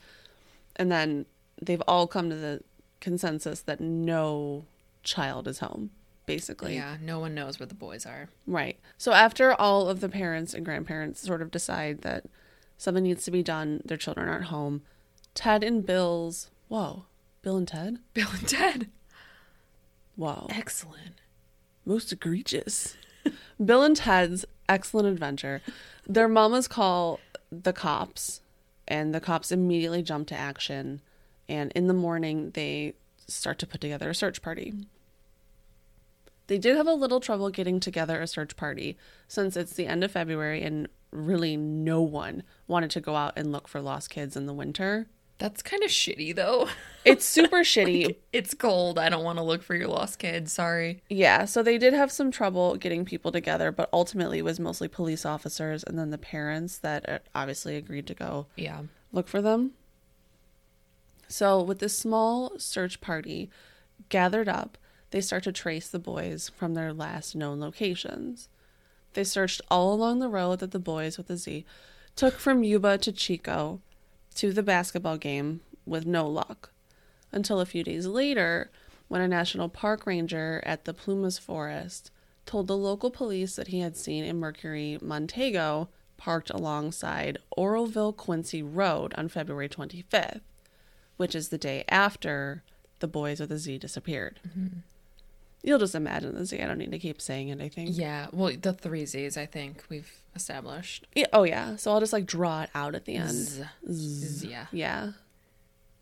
and 0.76 0.90
then 0.90 1.26
they've 1.62 1.82
all 1.86 2.06
come 2.06 2.30
to 2.30 2.36
the 2.36 2.62
consensus 3.00 3.60
that 3.60 3.80
no 3.80 4.64
child 5.02 5.46
is 5.46 5.60
home, 5.60 5.90
basically. 6.26 6.74
Yeah, 6.74 6.96
no 7.00 7.20
one 7.20 7.34
knows 7.34 7.60
where 7.60 7.66
the 7.66 7.74
boys 7.74 8.06
are. 8.06 8.28
Right. 8.46 8.78
So 8.98 9.12
after 9.12 9.54
all 9.54 9.88
of 9.88 10.00
the 10.00 10.08
parents 10.08 10.52
and 10.54 10.64
grandparents 10.64 11.20
sort 11.20 11.42
of 11.42 11.50
decide 11.50 12.02
that 12.02 12.24
something 12.76 13.04
needs 13.04 13.24
to 13.24 13.30
be 13.30 13.42
done, 13.42 13.82
their 13.84 13.96
children 13.96 14.28
aren't 14.28 14.46
home, 14.46 14.82
Ted 15.34 15.62
and 15.62 15.84
Bill's, 15.86 16.50
whoa, 16.68 17.04
Bill 17.42 17.56
and 17.56 17.68
Ted? 17.68 17.98
Bill 18.14 18.28
and 18.32 18.48
Ted. 18.48 18.88
Wow. 20.16 20.46
Excellent. 20.50 21.20
most 21.84 22.12
egregious. 22.12 22.96
Bill 23.64 23.82
and 23.82 23.96
Ted's 23.96 24.44
excellent 24.68 25.08
adventure. 25.08 25.62
Their 26.06 26.28
mamas 26.28 26.68
call 26.68 27.20
the 27.50 27.72
cops, 27.72 28.40
and 28.86 29.14
the 29.14 29.20
cops 29.20 29.52
immediately 29.52 30.02
jump 30.02 30.28
to 30.28 30.34
action. 30.34 31.00
And 31.48 31.72
in 31.72 31.86
the 31.86 31.94
morning, 31.94 32.50
they 32.50 32.94
start 33.26 33.58
to 33.60 33.66
put 33.66 33.80
together 33.80 34.10
a 34.10 34.14
search 34.14 34.42
party. 34.42 34.74
They 36.46 36.58
did 36.58 36.76
have 36.76 36.86
a 36.86 36.92
little 36.92 37.20
trouble 37.20 37.48
getting 37.50 37.80
together 37.80 38.20
a 38.20 38.26
search 38.26 38.56
party 38.56 38.98
since 39.26 39.56
it's 39.56 39.72
the 39.72 39.86
end 39.86 40.04
of 40.04 40.12
February 40.12 40.62
and 40.62 40.88
really 41.10 41.56
no 41.56 42.02
one 42.02 42.42
wanted 42.66 42.90
to 42.90 43.00
go 43.00 43.16
out 43.16 43.32
and 43.36 43.50
look 43.50 43.66
for 43.66 43.80
lost 43.80 44.10
kids 44.10 44.36
in 44.36 44.46
the 44.46 44.52
winter. 44.52 45.06
That's 45.44 45.62
kind 45.62 45.82
of 45.82 45.90
shitty 45.90 46.34
though. 46.34 46.68
It's 47.04 47.26
super 47.26 47.58
shitty, 47.58 48.16
It's 48.32 48.54
cold. 48.54 48.98
I 48.98 49.10
don't 49.10 49.24
want 49.24 49.36
to 49.36 49.42
look 49.44 49.62
for 49.62 49.74
your 49.74 49.88
lost 49.88 50.18
kids. 50.18 50.50
Sorry. 50.54 51.02
Yeah, 51.10 51.44
so 51.44 51.62
they 51.62 51.76
did 51.76 51.92
have 51.92 52.10
some 52.10 52.30
trouble 52.30 52.76
getting 52.76 53.04
people 53.04 53.30
together, 53.30 53.70
but 53.70 53.90
ultimately 53.92 54.38
it 54.38 54.44
was 54.44 54.58
mostly 54.58 54.88
police 54.88 55.26
officers 55.26 55.84
and 55.84 55.98
then 55.98 56.08
the 56.08 56.16
parents 56.16 56.78
that 56.78 57.06
uh, 57.06 57.18
obviously 57.34 57.76
agreed 57.76 58.06
to 58.06 58.14
go 58.14 58.46
Yeah. 58.56 58.84
look 59.12 59.28
for 59.28 59.42
them. 59.42 59.72
So, 61.28 61.60
with 61.62 61.78
this 61.78 61.94
small 61.98 62.58
search 62.58 63.02
party 63.02 63.50
gathered 64.08 64.48
up, 64.48 64.78
they 65.10 65.20
start 65.20 65.42
to 65.44 65.52
trace 65.52 65.88
the 65.88 65.98
boys 65.98 66.50
from 66.56 66.72
their 66.72 66.94
last 66.94 67.36
known 67.36 67.60
locations. 67.60 68.48
They 69.12 69.24
searched 69.24 69.60
all 69.70 69.92
along 69.92 70.20
the 70.20 70.28
road 70.30 70.60
that 70.60 70.70
the 70.70 70.78
boys 70.78 71.18
with 71.18 71.26
the 71.28 71.36
Z 71.36 71.66
took 72.16 72.38
from 72.38 72.64
Yuba 72.64 72.96
to 72.96 73.12
Chico 73.12 73.82
to 74.36 74.52
the 74.52 74.62
basketball 74.62 75.16
game 75.16 75.60
with 75.86 76.06
no 76.06 76.26
luck. 76.26 76.70
Until 77.32 77.60
a 77.60 77.66
few 77.66 77.82
days 77.82 78.06
later, 78.06 78.70
when 79.08 79.20
a 79.20 79.28
national 79.28 79.68
park 79.68 80.06
ranger 80.06 80.62
at 80.64 80.84
the 80.84 80.94
Plumas 80.94 81.38
Forest 81.38 82.10
told 82.46 82.66
the 82.66 82.76
local 82.76 83.10
police 83.10 83.56
that 83.56 83.68
he 83.68 83.80
had 83.80 83.96
seen 83.96 84.24
a 84.24 84.32
Mercury 84.32 84.98
Montego 85.00 85.88
parked 86.16 86.50
alongside 86.50 87.38
Oroville 87.56 88.12
Quincy 88.12 88.62
Road 88.62 89.12
on 89.16 89.28
February 89.28 89.68
25th, 89.68 90.40
which 91.16 91.34
is 91.34 91.48
the 91.48 91.58
day 91.58 91.84
after 91.88 92.62
the 93.00 93.08
boys 93.08 93.40
with 93.40 93.48
the 93.48 93.58
Z 93.58 93.78
disappeared. 93.78 94.40
Mm-hmm. 94.48 94.78
You'll 95.64 95.78
just 95.78 95.94
imagine 95.94 96.34
the 96.34 96.44
Z. 96.44 96.60
I 96.60 96.66
don't 96.66 96.76
need 96.78 96.92
to 96.92 96.98
keep 96.98 97.20
saying 97.20 97.48
it, 97.48 97.60
I 97.60 97.68
think. 97.70 97.90
Yeah. 97.96 98.26
Well, 98.32 98.52
the 98.60 98.74
three 98.74 99.06
Z's, 99.06 99.36
I 99.38 99.46
think 99.46 99.82
we've 99.88 100.12
established. 100.36 101.06
Yeah, 101.14 101.26
oh, 101.32 101.44
yeah. 101.44 101.76
So 101.76 101.90
I'll 101.90 102.00
just 102.00 102.12
like 102.12 102.26
draw 102.26 102.62
it 102.62 102.70
out 102.74 102.94
at 102.94 103.06
the 103.06 103.16
end. 103.16 103.30
Z. 103.32 103.64
Z- 103.90 104.48
Yeah. 104.48 104.66
Yeah. 104.72 105.12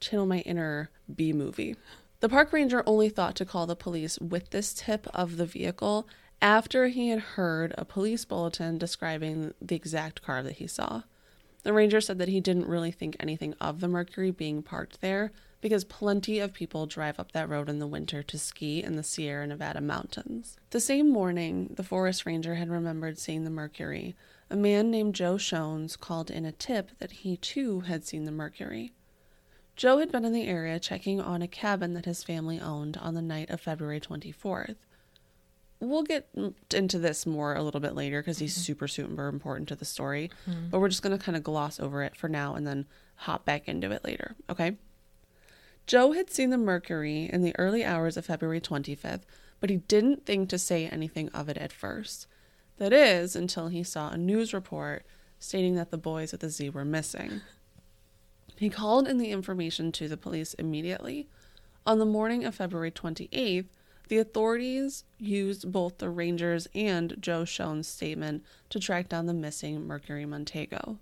Channel 0.00 0.26
my 0.26 0.38
inner 0.40 0.90
B 1.14 1.32
movie. 1.32 1.76
The 2.20 2.28
park 2.28 2.52
ranger 2.52 2.82
only 2.86 3.08
thought 3.08 3.36
to 3.36 3.44
call 3.44 3.66
the 3.66 3.76
police 3.76 4.18
with 4.18 4.50
this 4.50 4.74
tip 4.74 5.06
of 5.14 5.36
the 5.36 5.46
vehicle 5.46 6.08
after 6.40 6.88
he 6.88 7.10
had 7.10 7.20
heard 7.20 7.72
a 7.78 7.84
police 7.84 8.24
bulletin 8.24 8.78
describing 8.78 9.54
the 9.60 9.76
exact 9.76 10.22
car 10.22 10.42
that 10.42 10.56
he 10.56 10.66
saw. 10.66 11.02
The 11.62 11.72
ranger 11.72 12.00
said 12.00 12.18
that 12.18 12.26
he 12.28 12.40
didn't 12.40 12.66
really 12.66 12.90
think 12.90 13.16
anything 13.20 13.54
of 13.60 13.78
the 13.80 13.86
Mercury 13.86 14.32
being 14.32 14.62
parked 14.62 15.00
there 15.00 15.30
because 15.62 15.84
plenty 15.84 16.40
of 16.40 16.52
people 16.52 16.86
drive 16.86 17.18
up 17.18 17.32
that 17.32 17.48
road 17.48 17.70
in 17.70 17.78
the 17.78 17.86
winter 17.86 18.22
to 18.22 18.36
ski 18.36 18.82
in 18.82 18.96
the 18.96 19.02
Sierra 19.02 19.46
Nevada 19.46 19.80
mountains. 19.80 20.58
The 20.70 20.80
same 20.80 21.10
morning, 21.10 21.72
the 21.76 21.84
forest 21.84 22.26
ranger 22.26 22.56
had 22.56 22.68
remembered 22.68 23.18
seeing 23.18 23.44
the 23.44 23.50
Mercury. 23.50 24.14
A 24.50 24.56
man 24.56 24.90
named 24.90 25.14
Joe 25.14 25.36
Schons 25.36 25.98
called 25.98 26.30
in 26.30 26.44
a 26.44 26.52
tip 26.52 26.90
that 26.98 27.12
he 27.12 27.36
too 27.36 27.80
had 27.80 28.04
seen 28.04 28.24
the 28.24 28.32
Mercury. 28.32 28.92
Joe 29.76 29.98
had 29.98 30.12
been 30.12 30.24
in 30.24 30.32
the 30.32 30.48
area 30.48 30.78
checking 30.80 31.20
on 31.20 31.40
a 31.40 31.48
cabin 31.48 31.94
that 31.94 32.04
his 32.04 32.24
family 32.24 32.60
owned 32.60 32.96
on 32.96 33.14
the 33.14 33.22
night 33.22 33.48
of 33.48 33.60
February 33.60 34.00
24th. 34.00 34.76
We'll 35.78 36.02
get 36.02 36.28
into 36.74 36.98
this 36.98 37.24
more 37.24 37.54
a 37.54 37.62
little 37.62 37.80
bit 37.80 37.94
later 37.94 38.20
because 38.20 38.38
he's 38.38 38.54
mm-hmm. 38.54 38.62
super, 38.62 38.88
super 38.88 39.28
important 39.28 39.68
to 39.68 39.76
the 39.76 39.84
story, 39.84 40.30
mm-hmm. 40.48 40.68
but 40.70 40.80
we're 40.80 40.88
just 40.88 41.02
going 41.02 41.16
to 41.16 41.24
kind 41.24 41.36
of 41.36 41.42
gloss 41.42 41.80
over 41.80 42.02
it 42.02 42.16
for 42.16 42.28
now 42.28 42.54
and 42.54 42.66
then 42.66 42.86
hop 43.14 43.44
back 43.44 43.68
into 43.68 43.90
it 43.90 44.04
later, 44.04 44.34
okay? 44.50 44.76
Joe 45.86 46.12
had 46.12 46.30
seen 46.30 46.50
the 46.50 46.58
Mercury 46.58 47.28
in 47.32 47.42
the 47.42 47.54
early 47.58 47.84
hours 47.84 48.16
of 48.16 48.26
February 48.26 48.60
25th, 48.60 49.22
but 49.60 49.70
he 49.70 49.76
didn't 49.76 50.24
think 50.24 50.48
to 50.48 50.58
say 50.58 50.86
anything 50.86 51.28
of 51.30 51.48
it 51.48 51.58
at 51.58 51.72
first. 51.72 52.26
That 52.78 52.92
is, 52.92 53.36
until 53.36 53.68
he 53.68 53.82
saw 53.82 54.10
a 54.10 54.16
news 54.16 54.54
report 54.54 55.04
stating 55.38 55.74
that 55.74 55.90
the 55.90 55.98
boys 55.98 56.32
at 56.32 56.40
the 56.40 56.50
Z 56.50 56.70
were 56.70 56.84
missing. 56.84 57.40
He 58.56 58.70
called 58.70 59.08
in 59.08 59.18
the 59.18 59.30
information 59.30 59.90
to 59.92 60.08
the 60.08 60.16
police 60.16 60.54
immediately. 60.54 61.26
On 61.84 61.98
the 61.98 62.04
morning 62.04 62.44
of 62.44 62.54
February 62.54 62.92
28th, 62.92 63.66
the 64.08 64.18
authorities 64.18 65.04
used 65.18 65.72
both 65.72 65.98
the 65.98 66.10
Rangers 66.10 66.68
and 66.74 67.16
Joe 67.20 67.42
Schons' 67.42 67.86
statement 67.86 68.44
to 68.70 68.78
track 68.78 69.08
down 69.08 69.26
the 69.26 69.34
missing 69.34 69.86
Mercury 69.86 70.26
Montego. 70.26 70.98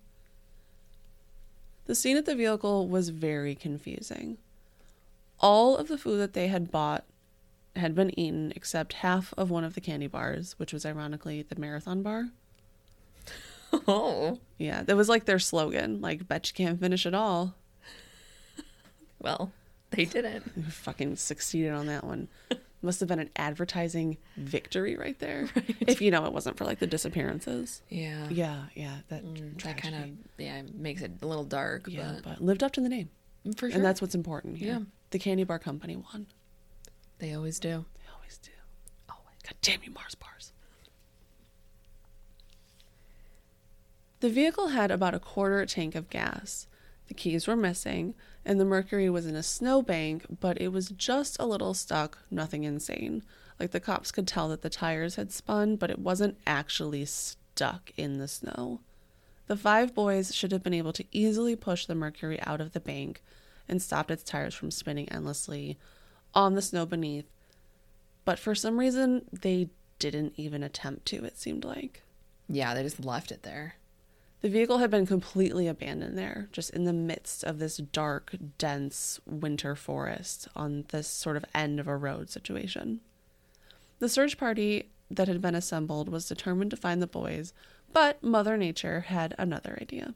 The 1.86 1.94
scene 1.94 2.16
at 2.16 2.24
the 2.24 2.36
vehicle 2.36 2.88
was 2.88 3.08
very 3.08 3.54
confusing. 3.54 4.38
All 5.40 5.76
of 5.76 5.88
the 5.88 5.98
food 5.98 6.18
that 6.18 6.32
they 6.34 6.48
had 6.48 6.70
bought 6.70 7.04
had 7.76 7.94
been 7.94 8.18
eaten 8.18 8.52
except 8.56 8.94
half 8.94 9.32
of 9.38 9.50
one 9.50 9.64
of 9.64 9.74
the 9.74 9.80
candy 9.80 10.06
bars, 10.06 10.54
which 10.58 10.72
was 10.72 10.84
ironically 10.84 11.42
the 11.42 11.58
marathon 11.58 12.02
bar. 12.02 12.26
Oh. 13.86 14.38
Yeah, 14.58 14.82
that 14.82 14.96
was 14.96 15.08
like 15.08 15.24
their 15.24 15.38
slogan. 15.38 16.00
Like, 16.00 16.26
bet 16.28 16.48
you 16.48 16.54
can't 16.54 16.80
finish 16.80 17.06
it 17.06 17.14
all. 17.14 17.54
Well, 19.20 19.52
they 19.90 20.04
didn't. 20.04 20.52
They 20.56 20.62
fucking 20.70 21.16
succeeded 21.16 21.72
on 21.72 21.86
that 21.86 22.04
one. 22.04 22.28
Must 22.82 23.00
have 23.00 23.08
been 23.08 23.18
an 23.20 23.30
advertising 23.36 24.16
victory 24.36 24.96
right 24.96 25.18
there. 25.18 25.48
If 25.80 26.00
you 26.00 26.10
know 26.10 26.24
it 26.24 26.32
wasn't 26.32 26.56
for 26.56 26.64
like 26.64 26.78
the 26.78 26.86
disappearances. 26.86 27.82
Yeah. 27.90 28.28
Yeah, 28.30 28.64
yeah, 28.74 28.96
that 29.08 29.24
mm, 29.24 29.62
That 29.62 29.76
kind 29.76 29.94
of 29.94 30.10
yeah 30.38 30.62
makes 30.74 31.02
it 31.02 31.12
a 31.22 31.26
little 31.26 31.44
dark. 31.44 31.84
yeah, 31.86 32.18
but 32.24 32.40
lived 32.40 32.62
up 32.62 32.72
to 32.72 32.80
the 32.80 32.88
name, 32.88 33.10
for 33.56 33.68
sure. 33.68 33.76
and 33.76 33.84
that's 33.84 34.00
what's 34.00 34.14
important. 34.14 34.56
Here. 34.56 34.68
Yeah. 34.72 34.78
The 35.10 35.18
candy 35.18 35.44
bar 35.44 35.58
company 35.58 35.96
won. 35.96 36.26
they 37.18 37.34
always 37.34 37.58
do. 37.58 37.84
They 37.94 38.12
always 38.14 38.38
do. 38.38 38.50
Always. 39.08 39.36
God 39.44 39.54
damn 39.62 39.82
you, 39.82 39.90
Mars 39.90 40.14
bars. 40.14 40.52
The 44.20 44.30
vehicle 44.30 44.68
had 44.68 44.90
about 44.90 45.14
a 45.14 45.18
quarter 45.18 45.64
tank 45.66 45.94
of 45.94 46.10
gas. 46.10 46.66
The 47.08 47.14
keys 47.14 47.46
were 47.46 47.56
missing, 47.56 48.14
and 48.44 48.60
the 48.60 48.64
Mercury 48.64 49.10
was 49.10 49.26
in 49.26 49.34
a 49.34 49.42
snowbank, 49.42 50.26
but 50.40 50.60
it 50.60 50.68
was 50.68 50.90
just 50.90 51.36
a 51.40 51.46
little 51.46 51.74
stuck, 51.74 52.18
nothing 52.30 52.64
insane. 52.64 53.22
Like 53.58 53.72
the 53.72 53.80
cops 53.80 54.12
could 54.12 54.28
tell 54.28 54.48
that 54.50 54.62
the 54.62 54.70
tires 54.70 55.16
had 55.16 55.32
spun, 55.32 55.76
but 55.76 55.90
it 55.90 55.98
wasn't 55.98 56.38
actually 56.46 57.04
stuck 57.06 57.92
in 57.96 58.18
the 58.18 58.28
snow. 58.28 58.80
The 59.48 59.56
five 59.56 59.94
boys 59.94 60.34
should 60.34 60.52
have 60.52 60.62
been 60.62 60.72
able 60.72 60.92
to 60.92 61.04
easily 61.10 61.56
push 61.56 61.86
the 61.86 61.96
Mercury 61.96 62.40
out 62.42 62.60
of 62.60 62.72
the 62.72 62.80
bank 62.80 63.22
and 63.70 63.80
stopped 63.80 64.10
its 64.10 64.22
tires 64.22 64.54
from 64.54 64.70
spinning 64.70 65.08
endlessly 65.08 65.78
on 66.34 66.54
the 66.54 66.62
snow 66.62 66.84
beneath. 66.84 67.30
But 68.24 68.38
for 68.38 68.54
some 68.54 68.78
reason, 68.78 69.24
they 69.32 69.70
didn't 69.98 70.34
even 70.36 70.62
attempt 70.62 71.06
to, 71.06 71.24
it 71.24 71.38
seemed 71.38 71.64
like. 71.64 72.02
Yeah, 72.48 72.74
they 72.74 72.82
just 72.82 73.04
left 73.04 73.30
it 73.30 73.44
there. 73.44 73.76
The 74.40 74.48
vehicle 74.48 74.78
had 74.78 74.90
been 74.90 75.06
completely 75.06 75.68
abandoned 75.68 76.18
there, 76.18 76.48
just 76.50 76.70
in 76.70 76.84
the 76.84 76.92
midst 76.92 77.44
of 77.44 77.58
this 77.58 77.76
dark, 77.76 78.34
dense 78.58 79.20
winter 79.26 79.76
forest 79.76 80.48
on 80.56 80.84
this 80.88 81.06
sort 81.06 81.36
of 81.36 81.44
end 81.54 81.78
of 81.78 81.86
a 81.86 81.96
road 81.96 82.30
situation. 82.30 83.00
The 83.98 84.08
search 84.08 84.38
party 84.38 84.88
that 85.10 85.28
had 85.28 85.42
been 85.42 85.54
assembled 85.54 86.08
was 86.08 86.28
determined 86.28 86.70
to 86.70 86.76
find 86.76 87.02
the 87.02 87.06
boys, 87.06 87.52
but 87.92 88.22
Mother 88.22 88.56
Nature 88.56 89.00
had 89.00 89.34
another 89.38 89.78
idea. 89.80 90.14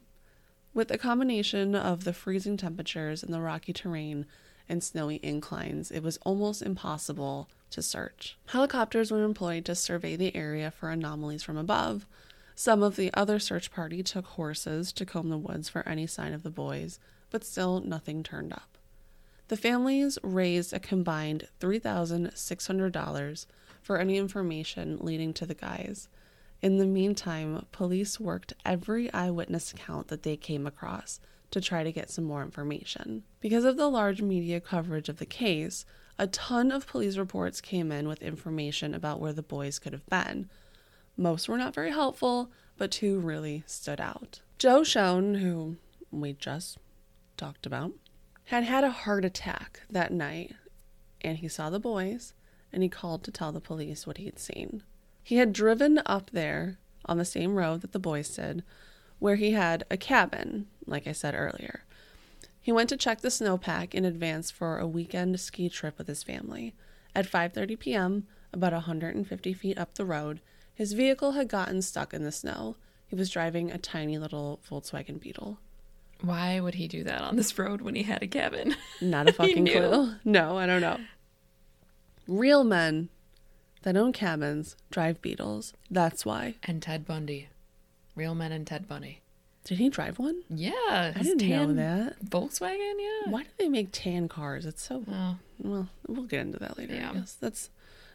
With 0.75 0.89
the 0.89 0.97
combination 0.97 1.73
of 1.73 2.03
the 2.03 2.11
freezing 2.11 2.57
temperatures 2.57 3.23
and 3.23 3.33
the 3.33 3.39
rocky 3.39 3.71
terrain 3.71 4.25
and 4.67 4.83
snowy 4.83 5.21
inclines, 5.23 5.89
it 5.89 6.03
was 6.03 6.19
almost 6.23 6.61
impossible 6.61 7.47
to 7.71 7.81
search. 7.81 8.37
Helicopters 8.47 9.09
were 9.09 9.23
employed 9.23 9.63
to 9.65 9.73
survey 9.73 10.17
the 10.17 10.35
area 10.35 10.69
for 10.69 10.89
anomalies 10.89 11.43
from 11.43 11.55
above. 11.55 12.05
Some 12.55 12.83
of 12.83 12.97
the 12.97 13.09
other 13.13 13.39
search 13.39 13.71
party 13.71 14.03
took 14.03 14.25
horses 14.25 14.91
to 14.91 15.05
comb 15.05 15.29
the 15.29 15.37
woods 15.37 15.69
for 15.69 15.87
any 15.87 16.07
sign 16.07 16.33
of 16.33 16.43
the 16.43 16.49
boys, 16.49 16.99
but 17.29 17.45
still 17.45 17.79
nothing 17.79 18.21
turned 18.21 18.51
up. 18.51 18.77
The 19.47 19.55
families 19.55 20.19
raised 20.23 20.73
a 20.73 20.79
combined 20.81 21.47
$3,600 21.61 23.45
for 23.81 23.97
any 23.97 24.17
information 24.17 24.97
leading 24.99 25.33
to 25.35 25.45
the 25.45 25.55
guys. 25.55 26.09
In 26.61 26.77
the 26.77 26.85
meantime, 26.85 27.65
police 27.71 28.19
worked 28.19 28.53
every 28.65 29.11
eyewitness 29.13 29.71
account 29.71 30.07
that 30.07 30.23
they 30.23 30.37
came 30.37 30.65
across 30.65 31.19
to 31.51 31.61
try 31.61 31.83
to 31.83 31.91
get 31.91 32.09
some 32.09 32.23
more 32.23 32.41
information. 32.41 33.23
Because 33.39 33.65
of 33.65 33.77
the 33.77 33.89
large 33.89 34.21
media 34.21 34.59
coverage 34.59 35.09
of 35.09 35.17
the 35.17 35.25
case, 35.25 35.85
a 36.17 36.27
ton 36.27 36.71
of 36.71 36.87
police 36.87 37.17
reports 37.17 37.61
came 37.61 37.91
in 37.91 38.07
with 38.07 38.21
information 38.21 38.93
about 38.93 39.19
where 39.19 39.33
the 39.33 39.43
boys 39.43 39.79
could 39.79 39.93
have 39.93 40.05
been. 40.07 40.49
Most 41.17 41.47
were 41.47 41.57
not 41.57 41.73
very 41.73 41.91
helpful, 41.91 42.51
but 42.77 42.91
two 42.91 43.19
really 43.19 43.63
stood 43.67 44.01
out. 44.01 44.41
Joe 44.57 44.81
Schons, 44.81 45.39
who 45.39 45.77
we 46.11 46.33
just 46.33 46.77
talked 47.37 47.65
about, 47.65 47.91
had 48.45 48.63
had 48.63 48.83
a 48.83 48.91
heart 48.91 49.25
attack 49.25 49.81
that 49.89 50.11
night, 50.11 50.55
and 51.21 51.37
he 51.37 51.47
saw 51.47 51.69
the 51.69 51.79
boys 51.79 52.33
and 52.71 52.83
he 52.83 52.89
called 52.89 53.23
to 53.23 53.31
tell 53.31 53.51
the 53.51 53.61
police 53.61 54.05
what 54.05 54.17
he'd 54.17 54.37
seen. 54.37 54.83
He 55.25 55.37
had 55.37 55.53
driven 55.53 55.99
up 56.05 56.29
there 56.29 56.77
on 57.07 57.17
the 57.17 57.25
same 57.25 57.55
road 57.55 57.81
that 57.81 57.93
the 57.93 57.99
boys 57.99 58.29
did, 58.29 58.63
where 59.17 59.37
he 59.37 59.53
had 59.53 59.83
a 59.89 59.97
cabin, 59.97 60.67
like 60.85 61.07
I 61.07 61.13
said 61.13 61.33
earlier. 61.33 61.83
He 62.61 62.71
went 62.71 62.89
to 62.89 62.95
check 62.97 63.21
the 63.21 63.29
snowpack 63.29 63.95
in 63.95 64.05
advance 64.05 64.51
for 64.51 64.77
a 64.77 64.85
weekend 64.85 65.39
ski 65.39 65.67
trip 65.67 65.97
with 65.97 66.07
his 66.07 66.21
family. 66.21 66.75
At 67.15 67.25
5:30 67.25 67.79
p.m., 67.79 68.27
about 68.53 68.73
150 68.73 69.53
feet 69.53 69.79
up 69.79 69.95
the 69.95 70.05
road, 70.05 70.41
his 70.75 70.93
vehicle 70.93 71.31
had 71.31 71.47
gotten 71.47 71.81
stuck 71.81 72.13
in 72.13 72.23
the 72.23 72.31
snow. 72.31 72.75
He 73.07 73.15
was 73.15 73.31
driving 73.31 73.71
a 73.71 73.79
tiny 73.79 74.19
little 74.19 74.59
Volkswagen 74.69 75.19
Beetle. 75.19 75.57
Why 76.21 76.59
would 76.59 76.75
he 76.75 76.87
do 76.87 77.03
that 77.03 77.21
on 77.21 77.35
this 77.35 77.57
road 77.57 77.81
when 77.81 77.95
he 77.95 78.03
had 78.03 78.21
a 78.21 78.27
cabin? 78.27 78.75
Not 79.01 79.27
a 79.27 79.33
fucking 79.39 79.65
clue. 79.65 80.17
No, 80.23 80.59
I 80.59 80.67
don't 80.67 80.81
know. 80.81 80.99
Real 82.27 82.63
men 82.63 83.09
that 83.85 83.95
own 83.95 84.11
cabins 84.11 84.75
drive 84.91 85.21
Beetles. 85.21 85.73
That's 85.89 86.25
why. 86.25 86.55
and 86.63 86.81
Ted 86.81 87.05
Bundy, 87.05 87.47
real 88.15 88.35
men 88.35 88.51
and 88.51 88.67
Ted 88.67 88.87
Bundy. 88.87 89.21
Did 89.63 89.77
he 89.79 89.89
drive 89.89 90.19
one? 90.19 90.43
Yeah, 90.49 91.13
I 91.15 91.21
didn't 91.23 91.47
know 91.49 91.73
that. 91.73 92.23
Volkswagen. 92.25 92.93
Yeah. 92.99 93.31
Why 93.31 93.43
do 93.43 93.49
they 93.57 93.69
make 93.69 93.89
tan 93.91 94.27
cars? 94.27 94.65
It's 94.65 94.83
so 94.83 95.03
Oh, 95.11 95.37
well. 95.59 95.89
We'll 96.07 96.25
get 96.25 96.41
into 96.41 96.59
that 96.59 96.77
later. 96.77 96.93
Yeah. 96.93 97.09
I 97.09 97.13
guess 97.13 97.33
that's 97.33 97.69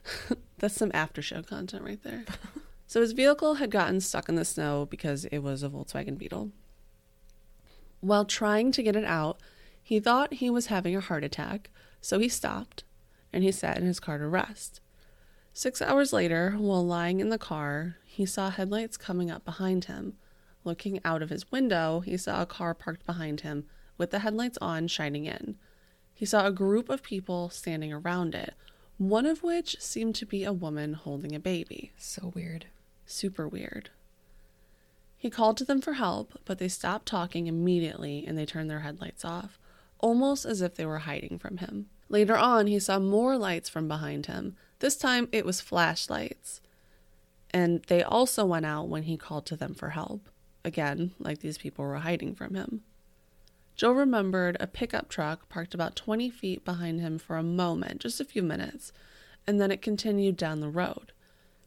that's 0.59 0.74
some 0.74 0.90
after 0.94 1.22
show 1.22 1.42
content 1.42 1.83
right 1.83 2.00
there. 2.04 2.24
so 2.87 3.00
his 3.00 3.12
vehicle 3.12 3.54
had 3.54 3.70
gotten 3.70 4.00
stuck 4.00 4.28
in 4.28 4.37
the 4.37 4.44
snow 4.44 4.87
because 4.88 5.24
it 5.26 5.38
was 5.38 5.62
a 5.64 5.68
Volkswagen 5.68 6.16
Beetle. 6.18 6.50
While 8.00 8.24
trying 8.24 8.70
to 8.72 8.83
get 8.83 8.96
it 8.96 9.04
out, 9.04 9.38
he 9.83 9.98
thought 10.00 10.35
he 10.35 10.50
was 10.50 10.66
having 10.66 10.94
a 10.96 11.00
heart 11.00 11.24
attack, 11.24 11.70
so 12.00 12.18
he 12.18 12.28
stopped 12.28 12.85
and 13.33 13.42
he 13.44 13.50
sat 13.52 13.76
in 13.78 13.87
his 13.87 14.00
car 14.00 14.18
to 14.18 14.26
rest. 14.28 14.80
Six 15.53 15.83
hours 15.83 16.13
later, 16.13 16.53
while 16.53 16.87
lying 16.87 17.21
in 17.21 17.29
the 17.29 17.39
car, 17.39 17.97
he 18.05 18.25
saw 18.25 18.51
headlights 18.51 18.97
coming 18.97 19.31
up 19.31 19.45
behind 19.45 19.87
him. 19.87 20.15
Looking 20.65 21.01
out 21.05 21.23
of 21.23 21.31
his 21.31 21.51
window, 21.51 22.01
he 22.01 22.17
saw 22.17 22.43
a 22.43 22.47
car 22.47 22.75
parked 22.75 23.05
behind 23.07 23.41
him 23.41 23.65
with 23.99 24.11
the 24.11 24.21
headlights 24.21 24.59
on, 24.61 24.89
shining 24.89 25.27
in. 25.27 25.57
He 26.15 26.27
saw 26.27 26.47
a 26.47 26.53
group 26.53 26.89
of 26.89 27.03
people 27.03 27.51
standing 27.51 27.93
around 27.93 28.35
it, 28.35 28.55
one 28.99 29.27
of 29.27 29.43
which 29.43 29.81
seemed 29.81 30.15
to 30.17 30.27
be 30.27 30.45
a 30.45 30.53
woman 30.53 30.93
holding 30.93 31.35
a 31.35 31.41
baby. 31.41 31.93
so 31.97 32.33
weird. 32.35 32.67
Super 33.07 33.49
weird. 33.49 33.91
He 35.17 35.31
called 35.31 35.57
to 35.59 35.65
them 35.65 35.81
for 35.81 35.95
help, 35.95 36.39
but 36.45 36.59
they 36.59 36.69
stopped 36.69 37.07
talking 37.07 37.47
immediately 37.47 38.25
and 38.27 38.39
they 38.39 38.47
turned 38.47 38.71
their 38.71 38.81
headlights 38.81 39.25
off, 39.25 39.59
almost 39.99 40.47
as 40.47 40.63
if 40.63 40.75
they 40.75 40.87
were 40.87 41.01
hiding 41.01 41.39
from 41.39 41.59
him. 41.59 41.87
Later 42.09 42.37
on, 42.37 42.67
he 42.67 42.79
saw 42.79 42.99
more 42.99 43.37
lights 43.37 43.69
from 43.69 43.89
behind 43.89 44.27
him. 44.27 44.57
This 44.81 44.97
time 44.97 45.29
it 45.31 45.47
was 45.47 45.61
flashlights. 45.61 46.61
And 47.51 47.83
they 47.85 48.03
also 48.03 48.45
went 48.45 48.66
out 48.66 48.88
when 48.88 49.05
he 49.05 49.16
called 49.16 49.47
to 49.47 49.57
them 49.57 49.75
for 49.75 49.90
help. 49.90 50.29
Again, 50.64 51.12
like 51.19 51.40
these 51.40 51.59
people 51.59 51.85
were 51.85 51.97
hiding 51.97 52.35
from 52.35 52.55
him. 52.55 52.83
Joe 53.77 53.93
remembered 53.93 54.57
a 54.61 54.66
pickup 54.66 55.09
truck 55.09 55.49
parked 55.49 55.73
about 55.73 55.97
20 55.97 56.29
feet 56.31 56.64
behind 56.64 57.01
him 57.01 57.19
for 57.19 57.37
a 57.37 57.43
moment, 57.43 58.01
just 58.01 58.21
a 58.21 58.27
few 58.27 58.43
minutes, 58.43 58.93
and 59.47 59.59
then 59.59 59.71
it 59.71 59.81
continued 59.81 60.37
down 60.37 60.61
the 60.61 60.69
road. 60.69 61.12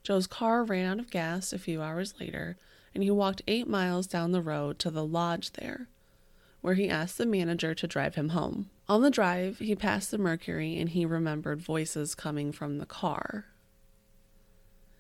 Joe's 0.04 0.28
car 0.28 0.63
ran 0.63 0.86
out 0.86 0.99
of 0.99 1.10
gas 1.10 1.54
a 1.54 1.60
few 1.60 1.82
hours 1.82 2.13
later, 2.19 2.56
and 2.93 3.04
he 3.04 3.10
walked 3.10 3.41
eight 3.47 3.67
miles 3.67 4.06
down 4.06 4.32
the 4.32 4.41
road 4.41 4.78
to 4.80 4.91
the 4.91 5.06
lodge 5.06 5.54
there, 5.54 5.88
where 6.62 6.76
he 6.76 6.89
asked 6.89 7.17
the 7.17 7.26
manager 7.26 7.73
to 7.73 7.88
drive 7.88 8.15
him 8.15 8.30
home. 8.30 8.69
On 8.89 9.02
the 9.02 9.10
drive, 9.12 9.60
he 9.60 9.76
passed 9.76 10.12
the 10.12 10.17
Mercury 10.17 10.78
and 10.78 10.89
he 10.89 11.06
remembered 11.06 11.62
voices 11.62 12.15
coming 12.15 12.52
from 12.52 12.78
the 12.78 12.86
car. 12.86 13.46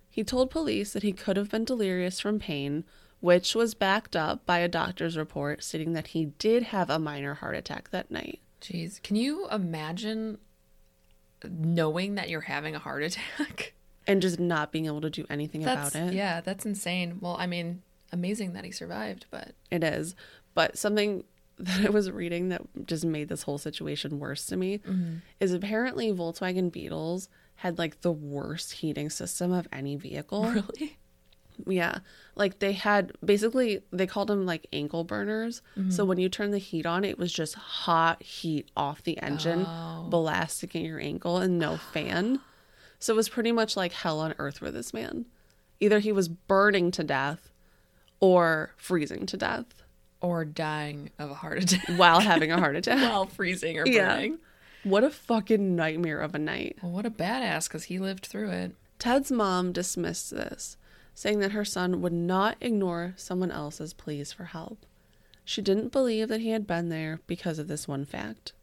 He 0.09 0.23
told 0.23 0.51
police 0.51 0.93
that 0.93 1.03
he 1.03 1.11
could 1.11 1.37
have 1.37 1.49
been 1.49 1.65
delirious 1.65 2.19
from 2.19 2.39
pain, 2.39 2.85
which 3.19 3.55
was 3.55 3.73
backed 3.73 4.15
up 4.15 4.45
by 4.45 4.59
a 4.59 4.67
doctor's 4.67 5.17
report 5.17 5.63
stating 5.63 5.93
that 5.93 6.07
he 6.07 6.25
did 6.37 6.63
have 6.63 6.89
a 6.89 6.99
minor 6.99 7.33
heart 7.35 7.55
attack 7.55 7.89
that 7.89 8.11
night. 8.11 8.39
Jeez, 8.61 9.01
can 9.01 9.15
you 9.15 9.47
imagine 9.49 10.37
knowing 11.43 12.15
that 12.15 12.29
you're 12.29 12.41
having 12.41 12.75
a 12.75 12.79
heart 12.79 13.03
attack? 13.03 13.73
And 14.05 14.21
just 14.21 14.37
not 14.37 14.73
being 14.73 14.85
able 14.85 14.99
to 14.99 15.09
do 15.09 15.25
anything 15.29 15.61
That's 15.61 15.95
about 15.95 16.09
it. 16.09 16.13
yeah, 16.13 16.41
that's 16.41 16.65
insane. 16.65 17.19
Well, 17.21 17.37
I 17.39 17.47
mean, 17.47 17.83
amazing 18.11 18.51
that 18.51 18.65
he 18.65 18.71
survived, 18.71 19.27
but 19.31 19.53
It 19.71 19.81
is. 19.81 20.13
But 20.53 20.77
something 20.77 21.23
that 21.77 21.85
I 21.85 21.89
was 21.89 22.11
reading 22.11 22.49
that 22.49 22.61
just 22.85 23.05
made 23.05 23.29
this 23.29 23.43
whole 23.43 23.57
situation 23.57 24.19
worse 24.19 24.45
to 24.47 24.57
me 24.57 24.79
mm-hmm. 24.79 25.15
is 25.39 25.53
apparently 25.53 26.11
Volkswagen 26.11 26.71
Beetles 26.71 27.29
had 27.55 27.77
like 27.77 28.01
the 28.01 28.11
worst 28.11 28.73
heating 28.73 29.09
system 29.09 29.51
of 29.51 29.67
any 29.71 29.95
vehicle. 29.95 30.43
really, 30.51 30.97
Yeah. 31.65 31.99
Like 32.35 32.59
they 32.59 32.73
had 32.73 33.13
basically 33.23 33.81
they 33.91 34.07
called 34.07 34.27
them 34.27 34.45
like 34.45 34.67
ankle 34.73 35.03
burners. 35.03 35.61
So 35.75 35.81
mm-hmm. 35.81 36.07
when 36.07 36.17
you 36.17 36.29
turn 36.29 36.51
the 36.51 36.57
heat 36.57 36.85
on, 36.85 37.03
it 37.03 37.17
was 37.17 37.31
just 37.31 37.55
hot 37.55 38.21
heat 38.21 38.69
off 38.75 39.03
the 39.03 39.17
engine 39.19 39.65
Oh. 39.67 40.07
blasting 40.09 40.71
at 40.73 40.81
your 40.81 40.99
ankle 40.99 41.37
and 41.37 41.59
no 41.59 41.77
fan. 41.77 42.41
So 42.99 43.13
it 43.13 43.17
was 43.17 43.29
pretty 43.29 43.51
much 43.51 43.77
like 43.77 43.91
hell 43.91 44.19
on 44.19 44.33
earth 44.37 44.57
for 44.57 44.71
this 44.71 44.93
man. 44.93 45.25
Either 45.79 45.99
he 45.99 46.11
was 46.11 46.27
burning 46.27 46.91
to 46.91 47.03
death 47.03 47.51
or 48.19 48.73
freezing 48.77 49.25
to 49.27 49.37
death 49.37 49.82
Or 50.23 50.43
dying 50.45 51.11
of 51.19 51.29
a 51.29 51.33
heart 51.35 51.61
attack 51.63 51.87
while 51.97 52.19
having 52.21 52.51
a 52.51 52.57
heart 52.59 52.75
attack. 52.75 52.97
while 53.11 53.27
freezing 53.27 53.77
or 53.77 53.85
Yeah. 53.85 54.15
burning. 54.15 54.39
What 54.83 55.03
a 55.03 55.11
fucking 55.11 55.75
nightmare 55.75 56.19
of 56.19 56.33
a 56.33 56.39
night. 56.39 56.77
Well, 56.81 56.91
what 56.93 57.05
a 57.05 57.11
badass 57.11 57.67
because 57.67 57.83
he 57.85 57.99
lived 57.99 58.25
through 58.25 58.49
it. 58.49 58.75
Ted's 58.99 59.31
mom 59.31 59.71
dismissed 59.71 60.31
this, 60.31 60.77
saying 61.13 61.39
that 61.39 61.51
her 61.51 61.63
son 61.65 62.01
would 62.01 62.11
not 62.13 62.57
ignore 62.61 63.13
someone 63.15 63.51
else's 63.51 63.93
pleas 63.93 64.31
for 64.33 64.45
help. 64.45 64.85
She 65.45 65.61
didn't 65.61 65.91
believe 65.91 66.29
that 66.29 66.41
he 66.41 66.49
had 66.49 66.65
been 66.65 66.89
there 66.89 67.19
because 67.27 67.59
of 67.59 67.67
this 67.67 67.87
one 67.87 68.05
fact. 68.05 68.53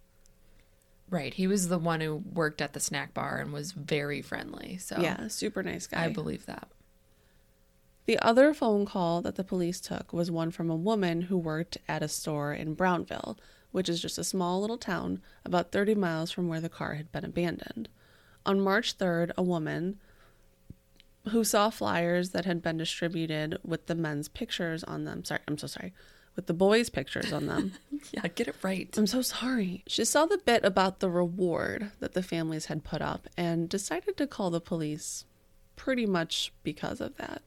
Right. 1.11 1.35
He 1.35 1.47
was 1.47 1.69
the 1.69 1.79
one 1.79 2.01
who 2.01 2.17
worked 2.17 2.63
at 2.63 2.73
the 2.73 2.81
snack 2.81 3.13
bar 3.13 3.39
and 3.39 3.53
was 3.53 3.73
very 3.73 4.23
friendly. 4.23 4.79
So 4.79 4.99
Yeah, 5.01 5.29
super 5.29 5.63
nice 5.63 5.87
guy. 5.87 6.05
I 6.05 6.09
believe 6.09 6.47
that. 6.47 6.69
The 8.11 8.19
other 8.19 8.53
phone 8.53 8.87
call 8.87 9.23
that 9.23 9.37
the 9.37 9.45
police 9.45 9.81
took 9.81 10.13
was 10.13 10.33
one 10.33 10.51
from 10.51 10.69
a 10.69 10.75
woman 10.75 11.23
who 11.23 11.39
worked 11.39 11.79
at 11.87 12.03
a 12.03 12.09
store 12.09 12.53
in 12.53 12.75
Brownsville, 12.75 13.39
which 13.71 13.89
is 13.89 14.03
just 14.03 14.19
a 14.19 14.25
small 14.25 14.61
little 14.61 14.79
town 14.79 15.23
about 15.45 15.71
30 15.71 15.95
miles 15.95 16.33
from 16.33 16.49
where 16.49 16.61
the 16.61 16.69
car 16.69 16.95
had 16.95 17.13
been 17.13 17.25
abandoned. 17.25 17.89
On 18.45 18.61
March 18.61 18.99
3rd, 18.99 19.31
a 19.39 19.45
woman 19.45 20.01
who 21.29 21.45
saw 21.45 21.71
flyers 21.71 22.31
that 22.31 22.47
had 22.47 22.61
been 22.61 22.79
distributed 22.79 23.59
with 23.63 23.87
the 23.87 23.95
men's 23.95 24.27
pictures 24.27 24.83
on 24.83 25.05
them, 25.05 25.25
sorry, 25.25 25.43
I'm 25.47 25.57
so 25.57 25.69
sorry, 25.69 25.93
with 26.35 26.49
the 26.49 26.53
boys' 26.53 26.91
pictures 26.91 27.33
on 27.33 27.47
them. 27.47 27.75
Yeah, 28.13 28.27
get 28.27 28.49
it 28.49 28.57
right. 28.63 28.93
I'm 28.99 29.07
so 29.07 29.23
sorry. 29.23 29.85
She 29.87 30.05
saw 30.05 30.27
the 30.27 30.39
bit 30.39 30.65
about 30.65 30.99
the 30.99 31.11
reward 31.11 31.93
that 32.01 32.15
the 32.15 32.25
families 32.25 32.67
had 32.67 32.83
put 32.83 33.03
up 33.03 33.29
and 33.37 33.69
decided 33.69 34.17
to 34.17 34.27
call 34.27 34.51
the 34.51 34.61
police 34.61 35.27
pretty 35.77 36.07
much 36.07 36.53
because 36.65 37.01
of 37.01 37.17
that. 37.19 37.43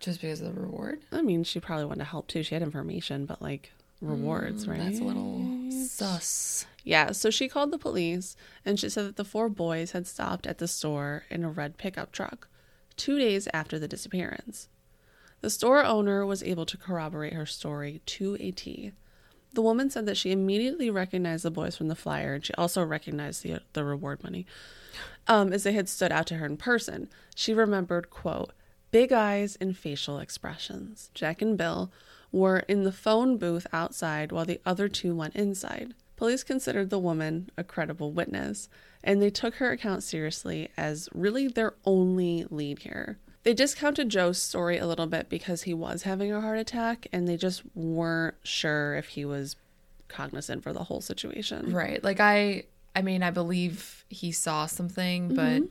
Just 0.00 0.20
because 0.20 0.40
of 0.40 0.54
the 0.54 0.60
reward. 0.60 1.00
I 1.10 1.22
mean, 1.22 1.42
she 1.44 1.58
probably 1.60 1.86
wanted 1.86 2.00
to 2.00 2.10
help 2.10 2.28
too. 2.28 2.42
She 2.42 2.54
had 2.54 2.62
information, 2.62 3.26
but 3.26 3.40
like 3.40 3.72
rewards, 4.00 4.68
right? 4.68 4.78
Mm, 4.78 4.84
That's 4.84 5.00
a 5.00 5.04
little 5.04 5.70
sus. 5.86 6.66
Yeah, 6.84 7.12
so 7.12 7.30
she 7.30 7.48
called 7.48 7.70
the 7.72 7.78
police 7.78 8.36
and 8.64 8.78
she 8.78 8.88
said 8.88 9.06
that 9.06 9.16
the 9.16 9.24
four 9.24 9.48
boys 9.48 9.92
had 9.92 10.06
stopped 10.06 10.46
at 10.46 10.58
the 10.58 10.68
store 10.68 11.24
in 11.30 11.42
a 11.44 11.50
red 11.50 11.78
pickup 11.78 12.12
truck 12.12 12.48
two 12.96 13.18
days 13.18 13.48
after 13.52 13.78
the 13.78 13.88
disappearance. 13.88 14.68
The 15.40 15.50
store 15.50 15.84
owner 15.84 16.24
was 16.24 16.42
able 16.42 16.66
to 16.66 16.76
corroborate 16.76 17.32
her 17.32 17.46
story 17.46 18.00
to 18.06 18.36
a 18.40 18.50
T. 18.50 18.92
The 19.52 19.62
woman 19.62 19.90
said 19.90 20.06
that 20.06 20.16
she 20.16 20.30
immediately 20.32 20.90
recognized 20.90 21.44
the 21.44 21.50
boys 21.50 21.76
from 21.76 21.88
the 21.88 21.94
flyer 21.94 22.34
and 22.34 22.44
she 22.44 22.52
also 22.54 22.82
recognized 22.84 23.42
the, 23.42 23.60
the 23.72 23.84
reward 23.84 24.22
money 24.22 24.46
um, 25.26 25.52
as 25.52 25.62
they 25.62 25.72
had 25.72 25.88
stood 25.88 26.12
out 26.12 26.26
to 26.28 26.36
her 26.36 26.46
in 26.46 26.56
person. 26.56 27.08
She 27.34 27.54
remembered, 27.54 28.10
quote, 28.10 28.52
big 28.96 29.12
eyes 29.12 29.58
and 29.60 29.76
facial 29.76 30.18
expressions. 30.18 31.10
Jack 31.12 31.42
and 31.42 31.58
Bill 31.58 31.92
were 32.32 32.60
in 32.60 32.84
the 32.84 32.90
phone 32.92 33.36
booth 33.36 33.66
outside 33.70 34.32
while 34.32 34.46
the 34.46 34.58
other 34.64 34.88
two 34.88 35.14
went 35.14 35.36
inside. 35.36 35.92
Police 36.16 36.42
considered 36.42 36.88
the 36.88 36.98
woman 36.98 37.50
a 37.58 37.62
credible 37.62 38.10
witness, 38.10 38.70
and 39.04 39.20
they 39.20 39.28
took 39.28 39.56
her 39.56 39.70
account 39.70 40.02
seriously 40.02 40.70
as 40.78 41.10
really 41.12 41.46
their 41.46 41.74
only 41.84 42.46
lead 42.48 42.78
here. 42.78 43.18
They 43.42 43.52
discounted 43.52 44.08
Joe's 44.08 44.40
story 44.40 44.78
a 44.78 44.86
little 44.86 45.06
bit 45.06 45.28
because 45.28 45.64
he 45.64 45.74
was 45.74 46.04
having 46.04 46.32
a 46.32 46.40
heart 46.40 46.58
attack, 46.58 47.06
and 47.12 47.28
they 47.28 47.36
just 47.36 47.64
weren't 47.74 48.36
sure 48.44 48.94
if 48.94 49.08
he 49.08 49.26
was 49.26 49.56
cognizant 50.08 50.62
for 50.62 50.72
the 50.72 50.84
whole 50.84 51.02
situation. 51.02 51.70
Right. 51.70 52.02
Like 52.02 52.18
I 52.18 52.64
I 52.96 53.02
mean, 53.02 53.22
I 53.22 53.30
believe 53.30 54.06
he 54.08 54.32
saw 54.32 54.64
something, 54.64 55.34
but 55.34 55.60
mm-hmm. 55.60 55.66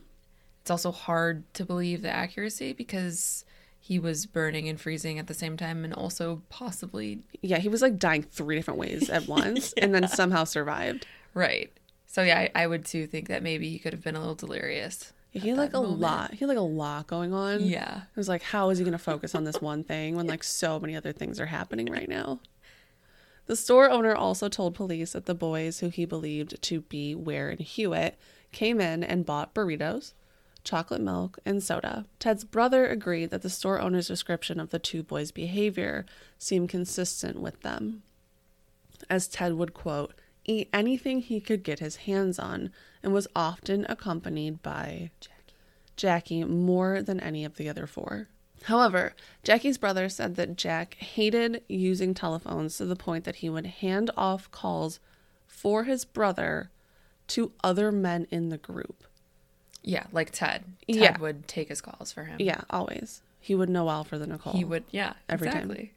It's 0.66 0.70
also 0.72 0.90
hard 0.90 1.44
to 1.54 1.64
believe 1.64 2.02
the 2.02 2.10
accuracy 2.10 2.72
because 2.72 3.44
he 3.78 4.00
was 4.00 4.26
burning 4.26 4.68
and 4.68 4.80
freezing 4.80 5.16
at 5.16 5.28
the 5.28 5.32
same 5.32 5.56
time 5.56 5.84
and 5.84 5.94
also 5.94 6.42
possibly 6.48 7.22
Yeah, 7.40 7.58
he 7.58 7.68
was 7.68 7.82
like 7.82 8.00
dying 8.00 8.24
three 8.24 8.56
different 8.56 8.80
ways 8.80 9.08
at 9.08 9.28
once, 9.28 9.72
and 9.74 9.94
then 9.94 10.08
somehow 10.08 10.42
survived. 10.42 11.06
right. 11.34 11.70
So 12.08 12.24
yeah, 12.24 12.40
I, 12.40 12.50
I 12.56 12.66
would 12.66 12.84
too 12.84 13.06
think 13.06 13.28
that 13.28 13.44
maybe 13.44 13.70
he 13.70 13.78
could 13.78 13.92
have 13.92 14.02
been 14.02 14.16
a 14.16 14.18
little 14.18 14.34
delirious. 14.34 15.12
He 15.30 15.50
had 15.50 15.56
like 15.56 15.72
a 15.74 15.78
lot. 15.78 16.32
He 16.32 16.38
had 16.38 16.48
like 16.48 16.58
a 16.58 16.62
lot 16.62 17.06
going 17.06 17.32
on. 17.32 17.60
Yeah. 17.60 17.98
It 17.98 18.16
was 18.16 18.28
like, 18.28 18.42
how 18.42 18.70
is 18.70 18.78
he 18.78 18.84
going 18.84 18.90
to 18.90 18.98
focus 18.98 19.36
on 19.36 19.44
this 19.44 19.60
one 19.60 19.84
thing 19.84 20.16
when 20.16 20.26
like 20.26 20.42
so 20.42 20.80
many 20.80 20.96
other 20.96 21.12
things 21.12 21.38
are 21.38 21.46
happening 21.46 21.86
right 21.92 22.08
now? 22.08 22.40
The 23.46 23.54
store 23.54 23.88
owner 23.88 24.16
also 24.16 24.48
told 24.48 24.74
police 24.74 25.12
that 25.12 25.26
the 25.26 25.34
boys, 25.34 25.78
who 25.78 25.90
he 25.90 26.06
believed 26.06 26.60
to 26.60 26.80
be 26.80 27.14
Weiher 27.14 27.50
and 27.50 27.60
Huett, 27.60 28.14
came 28.50 28.80
in 28.80 29.04
and 29.04 29.24
bought 29.24 29.54
burritos, 29.54 30.14
chocolate 30.66 31.00
milk, 31.00 31.38
and 31.46 31.62
soda. 31.62 32.04
Ted's 32.18 32.44
brother 32.44 32.86
agreed 32.86 33.30
that 33.30 33.40
the 33.40 33.48
store 33.48 33.80
owner's 33.80 34.08
description 34.08 34.60
of 34.60 34.70
the 34.70 34.78
two 34.78 35.02
boys' 35.02 35.30
behavior 35.30 36.04
seemed 36.38 36.68
consistent 36.68 37.40
with 37.40 37.62
them. 37.62 38.02
As 39.08 39.28
Ted 39.28 39.54
would 39.54 39.72
quote, 39.72 40.12
eat 40.44 40.68
anything 40.72 41.20
he 41.20 41.40
could 41.40 41.62
get 41.62 41.78
his 41.78 41.96
hands 41.96 42.38
on, 42.38 42.70
and 43.02 43.12
was 43.12 43.28
often 43.34 43.86
accompanied 43.88 44.62
by 44.62 45.10
Jackie 45.96 46.44
more 46.44 47.00
than 47.02 47.20
any 47.20 47.44
of 47.44 47.56
the 47.56 47.68
other 47.68 47.86
four. 47.86 48.28
However, 48.64 49.14
Jackie's 49.44 49.78
brother 49.78 50.08
said 50.08 50.34
that 50.36 50.56
Jack 50.56 50.94
hated 50.94 51.62
using 51.68 52.14
telephones 52.14 52.76
to 52.76 52.84
the 52.84 52.96
point 52.96 53.24
that 53.24 53.36
he 53.36 53.48
would 53.48 53.66
hand 53.66 54.10
off 54.16 54.50
calls 54.50 54.98
for 55.46 55.84
his 55.84 56.04
brother 56.04 56.70
to 57.28 57.52
other 57.62 57.92
men 57.92 58.26
in 58.30 58.48
the 58.48 58.58
group. 58.58 59.04
Yeah, 59.86 60.04
like 60.12 60.32
Ted. 60.32 60.64
Ted 60.86 60.96
Yeah. 60.96 61.18
would 61.18 61.48
take 61.48 61.68
his 61.70 61.80
calls 61.80 62.12
for 62.12 62.24
him. 62.24 62.36
Yeah, 62.40 62.60
always. 62.68 63.22
He 63.40 63.54
would 63.54 63.70
know 63.70 63.88
all 63.88 64.04
for 64.04 64.18
the 64.18 64.26
Nicole. 64.26 64.52
He 64.52 64.64
would 64.64 64.84
yeah, 64.90 65.14
Every 65.28 65.46
time. 65.48 65.70
exactly. 65.70 65.92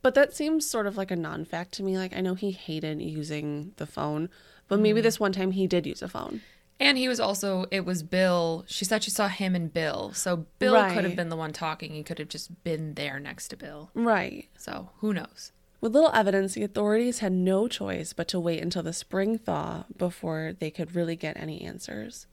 But 0.00 0.14
that 0.14 0.34
seems 0.34 0.68
sort 0.68 0.86
of 0.86 0.96
like 0.96 1.10
a 1.10 1.16
non 1.16 1.44
fact 1.44 1.72
to 1.74 1.82
me. 1.82 1.98
Like, 1.98 2.16
I 2.16 2.22
know 2.22 2.34
he 2.34 2.50
hated 2.50 3.02
using 3.02 3.72
the 3.76 3.86
phone, 3.86 4.30
but 4.66 4.80
maybe 4.80 5.00
mm-hmm. 5.00 5.04
this 5.04 5.20
one 5.20 5.32
time 5.32 5.50
he 5.50 5.66
did 5.66 5.86
use 5.86 6.02
a 6.02 6.08
phone. 6.08 6.40
And 6.80 6.96
he 6.96 7.08
was 7.08 7.18
also, 7.20 7.66
it 7.70 7.84
was 7.84 8.02
Bill. 8.02 8.64
She 8.68 8.84
said 8.84 9.02
she 9.02 9.10
saw 9.10 9.28
him 9.28 9.54
and 9.54 9.72
Bill. 9.72 10.12
So 10.14 10.46
Bill 10.58 10.74
could 10.90 11.04
have 11.04 11.16
been 11.16 11.28
the 11.28 11.36
one 11.36 11.52
talking. 11.52 11.92
He 11.92 12.04
could 12.04 12.18
have 12.18 12.28
just 12.28 12.62
been 12.62 12.94
there 12.94 13.18
next 13.18 13.48
to 13.48 13.56
Bill. 13.56 13.90
Right. 13.94 14.48
So 14.56 14.90
who 14.98 15.12
knows? 15.12 15.52
With 15.80 15.92
little 15.92 16.12
evidence, 16.14 16.54
the 16.54 16.62
authorities 16.62 17.18
had 17.18 17.32
no 17.32 17.68
choice 17.68 18.12
but 18.12 18.28
to 18.28 18.40
wait 18.40 18.62
until 18.62 18.82
the 18.82 18.92
spring 18.92 19.38
thaw 19.38 19.84
before 19.96 20.54
they 20.58 20.70
could 20.70 20.94
really 20.94 21.16
get 21.16 21.36
any 21.36 21.62
answers. 21.62 22.26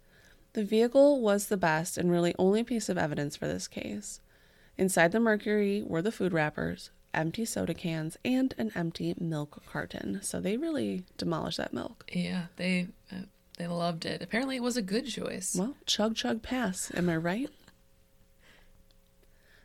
The 0.56 0.64
vehicle 0.64 1.20
was 1.20 1.48
the 1.48 1.58
best 1.58 1.98
and 1.98 2.10
really 2.10 2.34
only 2.40 2.64
piece 2.64 2.88
of 2.88 2.98
evidence 2.98 3.36
for 3.36 3.46
this 3.46 3.68
case. 3.68 4.22
Inside 4.78 5.12
the 5.12 5.20
Mercury 5.20 5.84
were 5.86 6.02
the 6.02 6.14
food 6.14 6.32
wrappers, 6.32 6.92
empty 7.14 7.44
soda 7.44 7.74
cans, 7.74 8.16
and 8.24 8.56
an 8.58 8.72
empty 8.74 9.14
milk 9.20 9.62
carton. 9.66 10.22
So 10.24 10.40
they 10.40 10.56
really 10.56 11.04
demolished 11.18 11.58
that 11.58 11.74
milk. 11.74 12.10
Yeah, 12.10 12.46
they 12.56 12.88
uh, 13.12 13.24
they 13.58 13.68
loved 13.68 14.06
it. 14.06 14.22
Apparently, 14.22 14.56
it 14.56 14.64
was 14.64 14.78
a 14.78 14.82
good 14.82 15.08
choice. 15.08 15.58
Well, 15.60 15.76
chug 15.86 16.16
chug 16.16 16.42
pass, 16.42 16.90
am 16.96 17.10
I 17.10 17.18
right? 17.18 17.50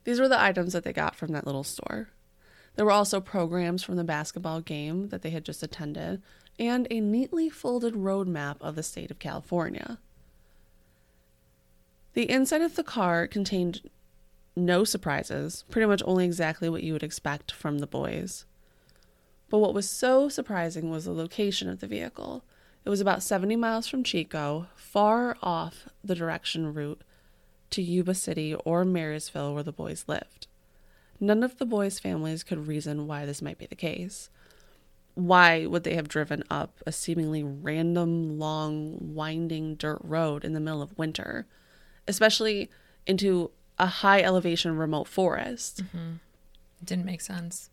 These 0.02 0.18
were 0.18 0.28
the 0.28 0.42
items 0.42 0.72
that 0.72 0.82
they 0.82 0.92
got 0.92 1.14
from 1.14 1.30
that 1.30 1.46
little 1.46 1.62
store. 1.62 2.08
There 2.74 2.84
were 2.84 2.90
also 2.90 3.20
programs 3.20 3.84
from 3.84 3.94
the 3.94 4.02
basketball 4.02 4.60
game 4.60 5.10
that 5.10 5.22
they 5.22 5.30
had 5.30 5.44
just 5.44 5.62
attended, 5.62 6.20
and 6.58 6.88
a 6.90 6.98
neatly 6.98 7.48
folded 7.48 7.94
road 7.94 8.26
map 8.26 8.56
of 8.60 8.74
the 8.74 8.82
state 8.82 9.12
of 9.12 9.20
California. 9.20 10.00
The 12.14 12.30
inside 12.30 12.62
of 12.62 12.76
the 12.76 12.82
car 12.82 13.26
contained 13.26 13.88
no 14.56 14.84
surprises, 14.84 15.64
pretty 15.70 15.86
much 15.86 16.02
only 16.04 16.24
exactly 16.24 16.68
what 16.68 16.82
you 16.82 16.92
would 16.92 17.02
expect 17.02 17.52
from 17.52 17.78
the 17.78 17.86
boys. 17.86 18.46
But 19.48 19.58
what 19.58 19.74
was 19.74 19.88
so 19.88 20.28
surprising 20.28 20.90
was 20.90 21.04
the 21.04 21.12
location 21.12 21.68
of 21.68 21.80
the 21.80 21.86
vehicle. 21.86 22.44
It 22.84 22.90
was 22.90 23.00
about 23.00 23.22
70 23.22 23.56
miles 23.56 23.86
from 23.86 24.04
Chico, 24.04 24.68
far 24.74 25.36
off 25.42 25.88
the 26.02 26.14
direction 26.14 26.72
route 26.72 27.02
to 27.70 27.82
Yuba 27.82 28.14
City 28.14 28.54
or 28.54 28.84
Marysville 28.84 29.54
where 29.54 29.62
the 29.62 29.72
boys 29.72 30.04
lived. 30.06 30.46
None 31.20 31.42
of 31.42 31.58
the 31.58 31.66
boys' 31.66 31.98
families 31.98 32.42
could 32.42 32.66
reason 32.66 33.06
why 33.06 33.26
this 33.26 33.42
might 33.42 33.58
be 33.58 33.66
the 33.66 33.74
case. 33.74 34.30
Why 35.14 35.66
would 35.66 35.84
they 35.84 35.94
have 35.94 36.08
driven 36.08 36.42
up 36.50 36.78
a 36.86 36.92
seemingly 36.92 37.42
random, 37.42 38.38
long, 38.38 39.14
winding 39.14 39.74
dirt 39.74 40.00
road 40.02 40.44
in 40.44 40.54
the 40.54 40.60
middle 40.60 40.80
of 40.80 40.96
winter, 40.96 41.46
especially 42.10 42.68
into 43.06 43.50
a 43.78 43.86
high 43.86 44.20
elevation 44.20 44.76
remote 44.76 45.08
forest? 45.08 45.80
It 45.80 46.84
didn't 46.86 47.06
make 47.06 47.22
sense. 47.22 47.70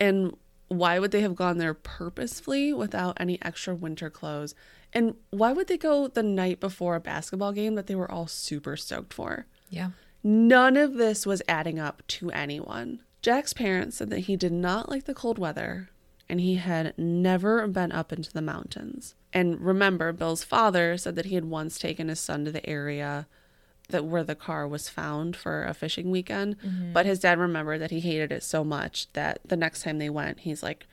And 0.00 0.36
why 0.68 0.98
would 0.98 1.10
they 1.10 1.20
have 1.20 1.36
gone 1.36 1.58
there 1.58 1.74
purposefully 1.74 2.72
without 2.72 3.16
any 3.20 3.40
extra 3.42 3.74
winter 3.74 4.08
clothes? 4.08 4.54
And 4.92 5.16
why 5.30 5.52
would 5.52 5.66
they 5.66 5.76
go 5.76 6.08
the 6.08 6.22
night 6.22 6.60
before 6.60 6.94
a 6.94 7.00
basketball 7.00 7.52
game 7.52 7.74
that 7.74 7.86
they 7.86 7.94
were 7.94 8.10
all 8.10 8.26
super 8.26 8.76
stoked 8.76 9.12
for? 9.12 9.46
Yeah. 9.68 9.90
None 10.22 10.76
of 10.76 10.94
this 10.94 11.26
was 11.26 11.42
adding 11.48 11.78
up 11.78 12.02
to 12.08 12.30
anyone. 12.30 13.02
Jack's 13.20 13.52
parents 13.52 13.96
said 13.96 14.10
that 14.10 14.20
he 14.20 14.36
did 14.36 14.52
not 14.52 14.88
like 14.88 15.04
the 15.04 15.14
cold 15.14 15.38
weather 15.38 15.90
and 16.28 16.40
he 16.40 16.56
had 16.56 16.96
never 16.96 17.66
been 17.66 17.92
up 17.92 18.12
into 18.12 18.32
the 18.32 18.42
mountains. 18.42 19.14
And 19.34 19.60
remember, 19.60 20.12
Bill's 20.12 20.44
father 20.44 20.96
said 20.96 21.16
that 21.16 21.26
he 21.26 21.34
had 21.34 21.44
once 21.44 21.76
taken 21.76 22.08
his 22.08 22.20
son 22.20 22.44
to 22.44 22.52
the 22.52 22.64
area 22.66 23.26
that 23.88 24.04
where 24.04 24.22
the 24.22 24.36
car 24.36 24.66
was 24.66 24.88
found 24.88 25.36
for 25.36 25.64
a 25.64 25.74
fishing 25.74 26.10
weekend, 26.10 26.58
mm-hmm. 26.60 26.92
but 26.92 27.04
his 27.04 27.18
dad 27.18 27.38
remembered 27.38 27.80
that 27.80 27.90
he 27.90 28.00
hated 28.00 28.32
it 28.32 28.44
so 28.44 28.64
much 28.64 29.12
that 29.12 29.40
the 29.44 29.56
next 29.56 29.82
time 29.82 29.98
they 29.98 30.08
went, 30.08 30.40
he's 30.40 30.62
like, 30.62 30.86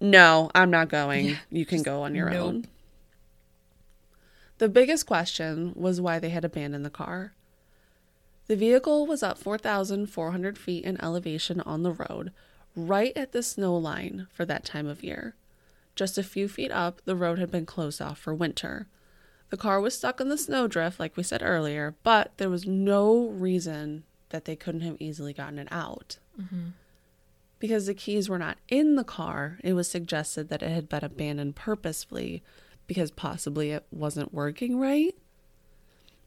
"No, 0.00 0.50
I'm 0.54 0.70
not 0.70 0.88
going. 0.88 1.36
you 1.50 1.66
can 1.66 1.82
go 1.82 2.02
on 2.02 2.14
your 2.14 2.30
nope. 2.30 2.46
own." 2.46 2.66
The 4.58 4.68
biggest 4.68 5.06
question 5.06 5.72
was 5.76 6.00
why 6.00 6.18
they 6.18 6.30
had 6.30 6.44
abandoned 6.44 6.84
the 6.84 6.90
car. 6.90 7.32
The 8.46 8.56
vehicle 8.56 9.06
was 9.06 9.22
up 9.22 9.38
4,400 9.38 10.56
feet 10.56 10.84
in 10.84 11.00
elevation 11.02 11.60
on 11.60 11.82
the 11.82 11.92
road, 11.92 12.32
right 12.74 13.14
at 13.16 13.32
the 13.32 13.42
snow 13.42 13.76
line 13.76 14.26
for 14.32 14.46
that 14.46 14.64
time 14.64 14.86
of 14.86 15.04
year. 15.04 15.34
Just 15.98 16.16
a 16.16 16.22
few 16.22 16.46
feet 16.46 16.70
up, 16.70 17.02
the 17.06 17.16
road 17.16 17.40
had 17.40 17.50
been 17.50 17.66
closed 17.66 18.00
off 18.00 18.20
for 18.20 18.32
winter. 18.32 18.86
The 19.50 19.56
car 19.56 19.80
was 19.80 19.98
stuck 19.98 20.20
in 20.20 20.28
the 20.28 20.38
snowdrift, 20.38 21.00
like 21.00 21.16
we 21.16 21.24
said 21.24 21.42
earlier, 21.42 21.96
but 22.04 22.30
there 22.36 22.48
was 22.48 22.68
no 22.68 23.26
reason 23.30 24.04
that 24.28 24.44
they 24.44 24.54
couldn't 24.54 24.82
have 24.82 24.94
easily 25.00 25.32
gotten 25.32 25.58
it 25.58 25.66
out. 25.72 26.18
Mm-hmm. 26.40 26.68
Because 27.58 27.86
the 27.86 27.94
keys 27.94 28.28
were 28.28 28.38
not 28.38 28.58
in 28.68 28.94
the 28.94 29.02
car, 29.02 29.58
it 29.64 29.72
was 29.72 29.90
suggested 29.90 30.50
that 30.50 30.62
it 30.62 30.70
had 30.70 30.88
been 30.88 31.02
abandoned 31.02 31.56
purposefully 31.56 32.44
because 32.86 33.10
possibly 33.10 33.72
it 33.72 33.84
wasn't 33.90 34.32
working 34.32 34.78
right. 34.78 35.16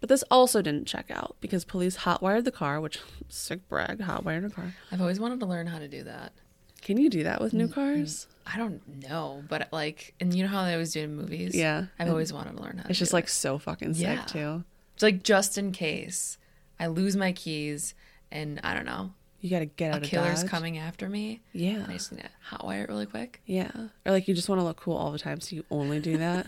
But 0.02 0.10
this 0.10 0.26
also 0.30 0.62
didn't 0.62 0.86
check 0.86 1.10
out 1.10 1.38
because 1.40 1.64
police 1.64 2.00
hotwired 2.00 2.44
the 2.44 2.52
car, 2.52 2.82
which 2.82 3.00
sick 3.30 3.70
brag, 3.70 4.00
hotwired 4.00 4.46
a 4.48 4.50
car. 4.50 4.74
I've 4.92 5.00
always 5.00 5.22
wanted 5.22 5.40
to 5.40 5.46
learn 5.46 5.68
how 5.68 5.80
to 5.80 5.88
do 5.88 6.04
that. 6.04 6.34
Can 6.82 6.98
you 6.98 7.10
do 7.10 7.24
that 7.24 7.42
with 7.42 7.54
new 7.54 7.68
mm, 7.68 7.74
cars? 7.74 8.28
I 8.46 8.58
don't 8.58 8.82
know, 9.08 9.44
but 9.48 9.70
like, 9.72 10.14
and 10.20 10.34
you 10.34 10.44
know 10.44 10.50
how 10.50 10.66
they 10.66 10.74
always 10.74 10.94
do 10.94 11.02
in 11.02 11.16
movies. 11.16 11.54
Yeah. 11.56 11.86
I've 12.00 12.10
always 12.10 12.34
wanted 12.34 12.58
to 12.58 12.64
learn 12.64 12.78
how. 12.78 12.84
To 12.84 12.90
It's 12.90 13.00
just 13.00 13.12
do 13.12 13.18
like 13.18 13.30
so 13.30 13.58
fucking 13.60 13.94
sick 13.94 14.04
Yeah. 14.04 14.24
too. 14.26 14.64
It's 14.96 15.04
like 15.04 15.24
just 15.24 15.58
in 15.58 15.72
case 15.72 16.38
I 16.80 16.88
lose 16.88 17.16
my 17.16 17.32
keys 17.34 17.94
and 18.32 18.60
I 18.64 18.74
don't 18.74 18.86
know 18.86 19.14
You 19.42 19.50
got 19.50 19.60
to 19.60 19.66
get 19.68 19.92
a 19.92 19.96
out 19.98 20.04
of 20.04 20.10
killer's 20.10 20.42
Dodge. 20.42 20.50
coming 20.50 20.78
after 20.80 21.08
me. 21.08 21.42
Yeah. 21.54 21.86
I 21.88 21.94
just 21.94 22.12
need 22.12 22.22
to 22.24 22.56
hotwire 22.56 22.84
it 22.84 22.90
really 22.90 23.06
quick. 23.06 23.42
Yeah. 23.46 23.72
Or 24.06 24.12
like 24.12 24.28
you 24.28 24.34
just 24.34 24.50
want 24.50 24.60
to 24.60 24.66
look 24.66 24.78
cool 24.78 24.98
all 24.98 25.12
the 25.12 25.20
time, 25.20 25.40
so 25.40 25.56
you 25.56 25.64
only 25.70 26.00
do 26.00 26.18
that. 26.18 26.48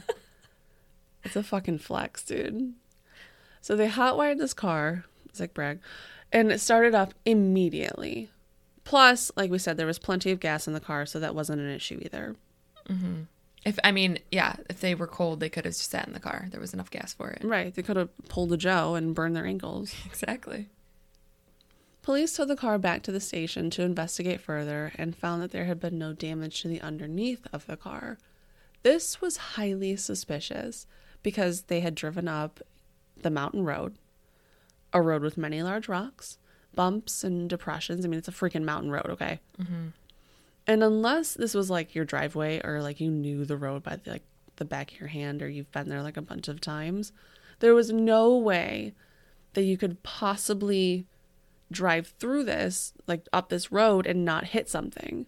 it's 1.23 1.35
a 1.35 1.43
fucking 1.43 1.77
flex, 1.79 2.23
dude. 2.23 2.73
So 3.61 3.75
they 3.75 3.87
hotwired 3.87 4.39
this 4.39 4.53
car, 4.53 5.05
Zick 5.35 5.53
brag, 5.53 5.79
and 6.31 6.51
it 6.51 6.59
started 6.59 6.93
up 6.95 7.13
immediately. 7.25 8.29
Plus, 8.83 9.31
like 9.35 9.49
we 9.49 9.57
said, 9.57 9.77
there 9.77 9.87
was 9.87 9.99
plenty 9.99 10.31
of 10.31 10.39
gas 10.39 10.67
in 10.67 10.73
the 10.73 10.79
car, 10.79 11.05
so 11.05 11.19
that 11.19 11.35
wasn't 11.35 11.61
an 11.61 11.69
issue 11.69 11.99
either. 12.01 12.35
Mm-hmm. 12.89 13.21
If 13.65 13.79
I 13.83 13.91
mean, 13.91 14.19
yeah, 14.31 14.55
if 14.69 14.81
they 14.81 14.93
were 14.93 15.07
cold, 15.07 15.39
they 15.39 15.49
could 15.49 15.65
have 15.65 15.73
just 15.73 15.89
sat 15.89 16.07
in 16.07 16.13
the 16.13 16.19
car. 16.19 16.47
There 16.51 16.59
was 16.59 16.73
enough 16.73 16.91
gas 16.91 17.13
for 17.13 17.29
it. 17.29 17.43
Right. 17.43 17.73
They 17.73 17.81
could 17.81 17.95
have 17.95 18.09
pulled 18.27 18.51
a 18.51 18.57
Joe 18.57 18.95
and 18.95 19.15
burned 19.15 19.35
their 19.35 19.45
ankles. 19.45 19.95
Exactly. 20.05 20.67
Police 22.01 22.35
towed 22.35 22.49
the 22.49 22.57
car 22.57 22.77
back 22.77 23.01
to 23.03 23.13
the 23.13 23.21
station 23.21 23.69
to 23.69 23.81
investigate 23.81 24.41
further 24.41 24.91
and 24.97 25.15
found 25.15 25.41
that 25.41 25.51
there 25.51 25.63
had 25.63 25.79
been 25.79 25.97
no 25.97 26.11
damage 26.11 26.61
to 26.61 26.67
the 26.67 26.81
underneath 26.81 27.47
of 27.53 27.65
the 27.65 27.77
car. 27.77 28.17
This 28.81 29.21
was 29.21 29.37
highly 29.37 29.95
suspicious 29.95 30.85
because 31.23 31.63
they 31.63 31.79
had 31.79 31.95
driven 31.95 32.27
up 32.27 32.59
the 33.15 33.29
mountain 33.29 33.63
road, 33.63 33.95
a 34.91 35.01
road 35.01 35.21
with 35.21 35.37
many 35.37 35.63
large 35.63 35.87
rocks, 35.87 36.37
bumps, 36.75 37.23
and 37.23 37.49
depressions. 37.49 38.05
I 38.05 38.07
mean, 38.07 38.17
it's 38.17 38.27
a 38.27 38.31
freaking 38.31 38.63
mountain 38.63 38.91
road, 38.91 39.07
okay? 39.09 39.39
Mm-hmm. 39.61 39.87
And 40.65 40.83
unless 40.83 41.33
this 41.33 41.53
was 41.53 41.69
like 41.69 41.93
your 41.93 42.05
driveway 42.05 42.61
or 42.63 42.81
like 42.81 42.99
you 42.99 43.11
knew 43.11 43.45
the 43.45 43.57
road 43.57 43.83
by 43.83 43.97
the, 43.97 44.11
like 44.11 44.23
the 44.55 44.65
back 44.65 44.91
of 44.91 44.99
your 44.99 45.09
hand 45.09 45.41
or 45.41 45.49
you've 45.49 45.71
been 45.71 45.89
there 45.89 46.01
like 46.01 46.17
a 46.17 46.21
bunch 46.21 46.47
of 46.47 46.61
times, 46.61 47.11
there 47.59 47.75
was 47.75 47.91
no 47.91 48.35
way 48.37 48.93
that 49.53 49.63
you 49.63 49.77
could 49.77 50.03
possibly 50.03 51.05
drive 51.71 52.13
through 52.19 52.43
this 52.43 52.93
like 53.07 53.27
up 53.33 53.49
this 53.49 53.71
road 53.71 54.05
and 54.05 54.23
not 54.23 54.45
hit 54.45 54.69
something. 54.69 55.27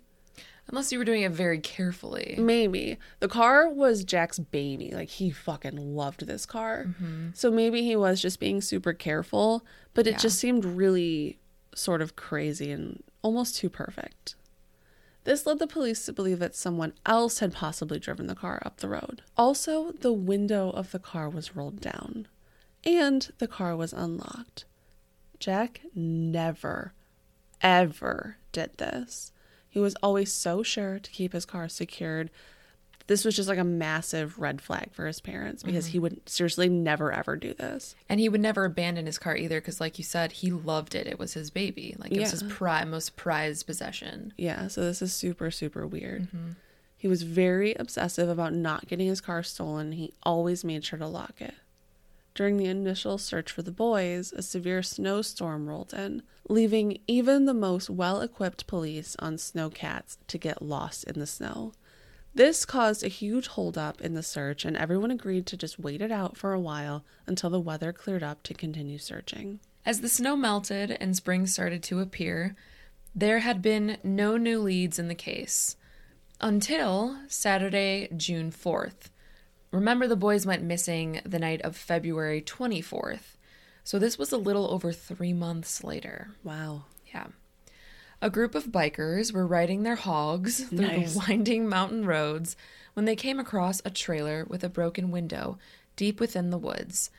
Unless 0.68 0.91
you 0.91 0.97
were 0.97 1.05
doing 1.05 1.22
it 1.22 1.32
very 1.32 1.59
carefully. 1.59 2.36
Maybe 2.39 2.97
the 3.20 3.28
car 3.28 3.70
was 3.70 4.03
Jack's 4.03 4.39
baby. 4.39 4.91
Like 4.91 5.09
he 5.09 5.30
fucking 5.30 5.95
loved 5.95 6.26
this 6.26 6.45
car. 6.45 6.86
Mm-hmm. 6.88 7.30
So 7.34 7.51
maybe 7.51 7.84
he 7.84 7.95
was 7.95 8.20
just 8.22 8.39
being 8.39 8.61
super 8.61 8.91
careful, 8.93 9.63
but 9.93 10.07
it 10.07 10.11
Yeah. 10.11 10.18
just 10.18 10.39
seemed 10.39 10.66
really 10.66 11.38
sort 11.76 12.01
of 12.01 12.16
crazy 12.16 12.72
and 12.72 13.03
almost 13.22 13.57
too 13.57 13.70
perfect. 13.70 14.36
This 15.24 15.45
led 15.45 15.59
the 15.59 15.68
police 15.68 16.05
to 16.05 16.13
believe 16.13 16.39
that 16.39 16.55
someone 16.55 16.93
else 17.05 17.39
had 17.39 17.53
possibly 17.53 17.99
driven 17.99 18.28
the 18.28 18.36
car 18.36 18.61
up 18.66 18.78
the 18.78 18.88
road. 18.89 19.22
Also, 19.38 19.91
the 19.91 20.13
window 20.13 20.70
of 20.72 20.91
the 20.91 20.99
car 20.99 21.30
was 21.30 21.55
rolled 21.55 21.80
down 21.82 22.28
and 22.84 23.32
the 23.39 23.47
car 23.47 23.76
was 23.76 23.93
unlocked. 23.93 24.66
Jack 25.39 25.82
never, 25.95 26.93
ever 27.61 28.38
did 28.51 28.78
this. 28.78 29.32
He 29.76 29.82
was 29.82 29.95
always 30.01 30.32
so 30.32 30.63
sure 30.63 30.99
to 30.99 31.11
keep 31.11 31.34
his 31.34 31.45
car 31.45 31.67
secured. 31.67 32.32
This 33.07 33.26
was 33.26 33.36
just 33.36 33.49
like 33.49 33.59
a 33.59 33.65
massive 33.65 34.39
red 34.39 34.61
flag 34.61 34.93
for 34.93 35.05
his 35.05 35.19
parents 35.19 35.63
because 35.63 35.88
he 35.88 35.97
mm-hmm. 35.97 36.03
would 36.03 36.30
seriously 36.30 36.69
never 36.69 37.11
ever 37.11 37.36
do 37.36 37.53
this. 37.53 37.93
And 38.07 38.21
he 38.21 38.30
would 38.30 38.39
never 38.39 38.63
abandon 38.63 39.05
his 39.05 39.17
car 39.17 39.36
either 39.36 39.59
because, 39.59 39.82
like 39.82 39.97
you 39.97 40.05
said, 40.05 40.32
he 40.32 40.49
loved 40.49 40.95
it. 40.95 41.07
It 41.07 41.19
was 41.19 41.34
his 41.34 41.49
baby. 41.49 41.93
Like, 41.99 42.13
it 42.13 42.21
was 42.21 42.32
his 42.32 42.43
pri- 42.43 42.86
most 42.86 43.17
prized 43.17 43.65
possession. 43.65 44.32
Yeah, 44.38 44.69
so 44.69 44.80
this 44.80 45.01
is 45.01 45.11
super, 45.11 45.51
super 45.51 45.86
weird. 45.86 46.30
Mm-hmm. 46.30 46.51
He 46.95 47.09
was 47.09 47.23
very 47.23 47.73
obsessive 47.73 48.30
about 48.30 48.53
not 48.53 48.88
getting 48.88 49.07
his 49.07 49.19
car 49.19 49.43
stolen. 49.43 49.91
He 49.91 50.13
always 50.23 50.63
made 50.63 50.86
sure 50.86 50.99
to 50.99 51.05
lock 51.05 51.41
it. 51.41 51.53
During 52.36 52.57
the 52.57 52.65
initial 52.65 53.17
search 53.17 53.49
for 53.49 53.61
the 53.61 53.71
boys, 53.71 54.33
a 54.33 54.41
severe 54.41 54.83
snowstorm 54.83 55.69
rolled 55.69 55.93
in, 55.93 56.21
leaving 56.49 56.99
even 57.07 57.45
the 57.45 57.53
most 57.53 57.89
well 57.89 58.19
equipped 58.19 58.67
police 58.67 59.15
on 59.19 59.38
snowcats 59.38 60.17
to 60.27 60.38
get 60.38 60.61
lost 60.61 61.05
in 61.05 61.17
the 61.17 61.25
snow. 61.25 61.71
This 62.33 62.65
caused 62.65 63.05
a 63.05 63.07
huge 63.07 63.47
holdup 63.47 64.01
in 64.01 64.13
the 64.13 64.21
search, 64.21 64.65
and 64.65 64.75
everyone 64.75 65.11
agreed 65.11 65.45
to 65.47 65.55
just 65.55 65.79
wait 65.79 66.01
it 66.01 66.11
out 66.11 66.36
for 66.36 66.51
a 66.51 66.59
while 66.59 67.05
until 67.25 67.49
the 67.49 67.61
weather 67.61 67.93
cleared 67.93 68.23
up 68.23 68.43
to 68.43 68.53
continue 68.53 68.97
searching. 68.97 69.61
As 69.86 70.01
the 70.01 70.09
snow 70.09 70.36
melted 70.36 70.91
and 70.99 71.15
spring 71.15 71.47
started 71.47 71.81
to 71.83 72.01
appear, 72.01 72.57
there 73.15 73.39
had 73.39 73.61
been 73.61 73.97
no 74.03 74.36
new 74.36 74.59
leads 74.59 74.99
in 74.99 75.07
the 75.07 75.15
case 75.15 75.77
until 76.41 77.17
Saturday, 77.29 78.09
June 78.17 78.51
4th. 78.51 79.09
Remember, 79.76 80.07
the 80.07 80.15
boys 80.15 80.45
went 80.45 80.63
missing 80.63 81.19
the 81.26 81.38
night 81.38 81.61
of 81.61 81.76
February 81.76 82.41
24th. 82.41 83.36
So 83.84 83.99
this 83.99 84.17
was 84.17 84.32
a 84.32 84.38
little 84.38 84.71
over 84.71 84.93
three 84.93 85.34
months 85.34 85.84
later. 85.84 86.30
Wow. 86.45 86.86
Yeah. 87.13 87.28
A 88.21 88.30
group 88.30 88.55
of 88.55 88.67
bikers 88.67 89.34
were 89.34 89.45
riding 89.45 89.84
their 89.84 89.97
hogs 89.97 90.63
through 90.63 90.80
Nice. 90.80 91.13
the 91.13 91.19
winding 91.28 91.67
mountain 91.67 92.05
roads 92.05 92.55
when 92.93 93.03
they 93.03 93.17
came 93.17 93.38
across 93.38 93.82
a 93.84 93.89
trailer 93.89 94.45
with 94.49 94.63
a 94.63 94.69
broken 94.69 95.11
window 95.11 95.57
deep 95.97 96.21
within 96.21 96.51
the 96.51 96.57
woods. 96.57 97.09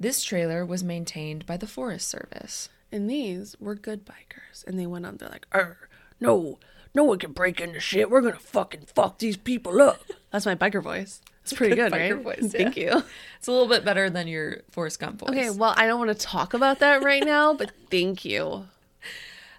This 0.00 0.24
trailer 0.24 0.66
was 0.66 0.82
maintained 0.82 1.46
by 1.46 1.56
the 1.56 1.68
Forest 1.68 2.08
Service. 2.08 2.68
And 2.90 3.08
these 3.08 3.54
were 3.60 3.76
good 3.76 4.04
bikers. 4.04 4.66
And 4.66 4.78
they 4.80 4.86
went 4.86 5.06
on, 5.06 5.16
they're 5.18 5.28
like, 5.28 5.46
Arr, 5.52 5.88
no, 6.18 6.58
no 6.92 7.04
one 7.04 7.20
can 7.20 7.30
break 7.32 7.60
into 7.60 7.78
shit. 7.78 8.10
We're 8.10 8.20
gonna 8.20 8.40
fucking 8.40 8.86
fuck 8.92 9.18
these 9.20 9.36
people 9.36 9.80
up. 9.80 10.02
That's 10.32 10.44
my 10.46 10.56
biker 10.56 10.82
voice. 10.82 11.20
It's 11.42 11.52
pretty 11.52 11.74
good, 11.76 11.92
biker 11.92 12.24
right? 12.24 12.40
voice, 12.40 12.52
Thank 12.52 12.76
you. 12.76 13.02
It's 13.38 13.48
a 13.48 13.52
little 13.52 13.68
bit 13.68 13.84
better 13.84 14.10
than 14.10 14.28
your 14.28 14.58
Forrest 14.70 15.00
Gump 15.00 15.20
voice. 15.20 15.30
Okay, 15.30 15.50
well, 15.50 15.74
I 15.76 15.86
don't 15.86 15.98
want 15.98 16.16
to 16.16 16.26
talk 16.26 16.54
about 16.54 16.78
that 16.80 17.02
right 17.02 17.24
now, 17.24 17.54
but 17.54 17.72
thank 17.90 18.24
you. 18.24 18.66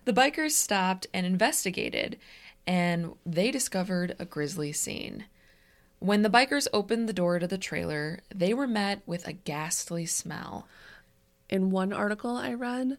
The 0.05 0.13
bikers 0.13 0.51
stopped 0.51 1.07
and 1.13 1.25
investigated, 1.25 2.17
and 2.65 3.13
they 3.25 3.51
discovered 3.51 4.15
a 4.19 4.25
grisly 4.25 4.71
scene. 4.71 5.25
When 5.99 6.23
the 6.23 6.29
bikers 6.29 6.67
opened 6.73 7.07
the 7.07 7.13
door 7.13 7.37
to 7.37 7.45
the 7.47 7.59
trailer, 7.59 8.21
they 8.33 8.53
were 8.53 8.67
met 8.67 9.01
with 9.05 9.27
a 9.27 9.33
ghastly 9.33 10.07
smell. 10.07 10.67
In 11.49 11.69
one 11.69 11.93
article 11.93 12.37
I 12.37 12.53
read, 12.53 12.97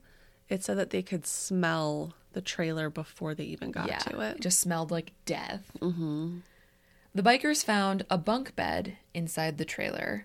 it 0.49 0.62
said 0.62 0.78
that 0.78 0.91
they 0.91 1.03
could 1.03 1.26
smell 1.26 2.14
the 2.33 2.41
trailer 2.41 2.91
before 2.91 3.35
they 3.35 3.45
even 3.45 3.72
got 3.72 3.89
to 4.01 4.20
it. 4.20 4.41
just 4.41 4.61
smelled 4.61 4.91
like 4.91 5.12
death. 5.24 5.70
Mm-hmm. 5.80 6.39
The 7.14 7.22
bikers 7.22 7.62
found 7.62 8.06
a 8.08 8.16
bunk 8.16 8.56
bed 8.56 8.96
inside 9.12 9.58
the 9.58 9.66
trailer, 9.66 10.24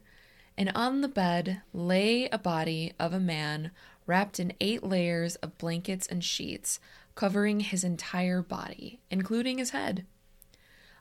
and 0.57 0.71
on 0.73 1.01
the 1.01 1.09
bed 1.09 1.61
lay 1.73 2.29
a 2.29 2.37
body 2.37 2.93
of 2.97 3.13
a 3.13 3.19
man 3.19 3.71
wrapped 4.05 4.39
in 4.39 4.53
eight 4.61 4.83
layers 4.83 5.35
of 5.37 5.57
blankets 5.57 6.07
and 6.07 6.23
sheets, 6.23 6.79
covering 7.13 7.59
his 7.59 7.83
entire 7.83 8.41
body, 8.41 9.01
including 9.11 9.57
his 9.57 9.71
head. 9.71 10.05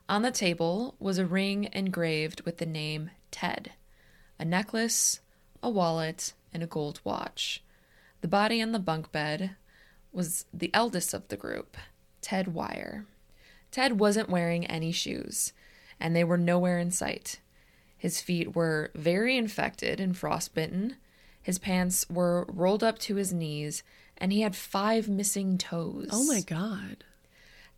On 0.09 0.23
the 0.23 0.31
table 0.31 0.95
was 0.99 1.17
a 1.17 1.25
ring 1.25 1.69
engraved 1.71 2.41
with 2.41 2.57
the 2.57 2.65
name 2.65 3.11
Ted, 3.31 3.71
a 4.37 4.43
necklace, 4.43 5.21
a 5.63 5.69
wallet, 5.69 6.33
and 6.53 6.61
a 6.61 6.67
gold 6.67 6.99
watch. 7.05 7.63
The 8.19 8.27
body 8.27 8.61
on 8.61 8.73
the 8.73 8.79
bunk 8.79 9.13
bed 9.13 9.55
was 10.11 10.45
the 10.53 10.71
eldest 10.73 11.13
of 11.13 11.29
the 11.29 11.37
group, 11.37 11.77
Ted 12.19 12.47
Weiher. 12.47 13.05
Ted 13.71 13.99
wasn't 14.01 14.29
wearing 14.29 14.65
any 14.65 14.91
shoes, 14.91 15.53
and 15.99 16.15
they 16.15 16.23
were 16.23 16.37
nowhere 16.37 16.79
in 16.79 16.91
sight. 16.91 17.39
His 17.97 18.21
feet 18.21 18.55
were 18.55 18.91
very 18.93 19.37
infected 19.37 19.99
and 19.99 20.15
frostbitten. 20.15 20.97
His 21.41 21.57
pants 21.59 22.05
were 22.09 22.45
rolled 22.47 22.83
up 22.83 22.99
to 22.99 23.15
his 23.15 23.33
knees, 23.33 23.83
and 24.17 24.31
he 24.31 24.41
had 24.41 24.55
five 24.55 25.09
missing 25.09 25.57
toes. 25.57 26.09
Oh 26.11 26.25
my 26.25 26.41
god. 26.41 27.03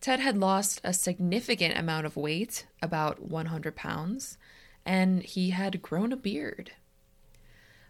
Ted 0.00 0.20
had 0.20 0.38
lost 0.38 0.80
a 0.82 0.94
significant 0.94 1.76
amount 1.76 2.06
of 2.06 2.16
weight, 2.16 2.66
about 2.82 3.22
100 3.22 3.76
pounds, 3.76 4.38
and 4.84 5.22
he 5.22 5.50
had 5.50 5.82
grown 5.82 6.12
a 6.12 6.16
beard. 6.16 6.72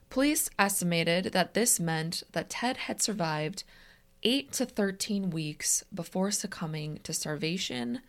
Police 0.09 0.51
estimated 0.59 1.27
that 1.27 1.55
this 1.55 1.79
meant 1.79 2.25
that 2.33 2.51
Ted 2.51 2.77
had 2.77 3.01
survived 3.01 3.63
8 4.25 4.51
to 4.53 4.67
13 4.67 5.31
weeks 5.31 5.85
before 5.95 6.33
succumbing 6.33 6.99
to 7.05 7.13
starvation, 7.13 8.01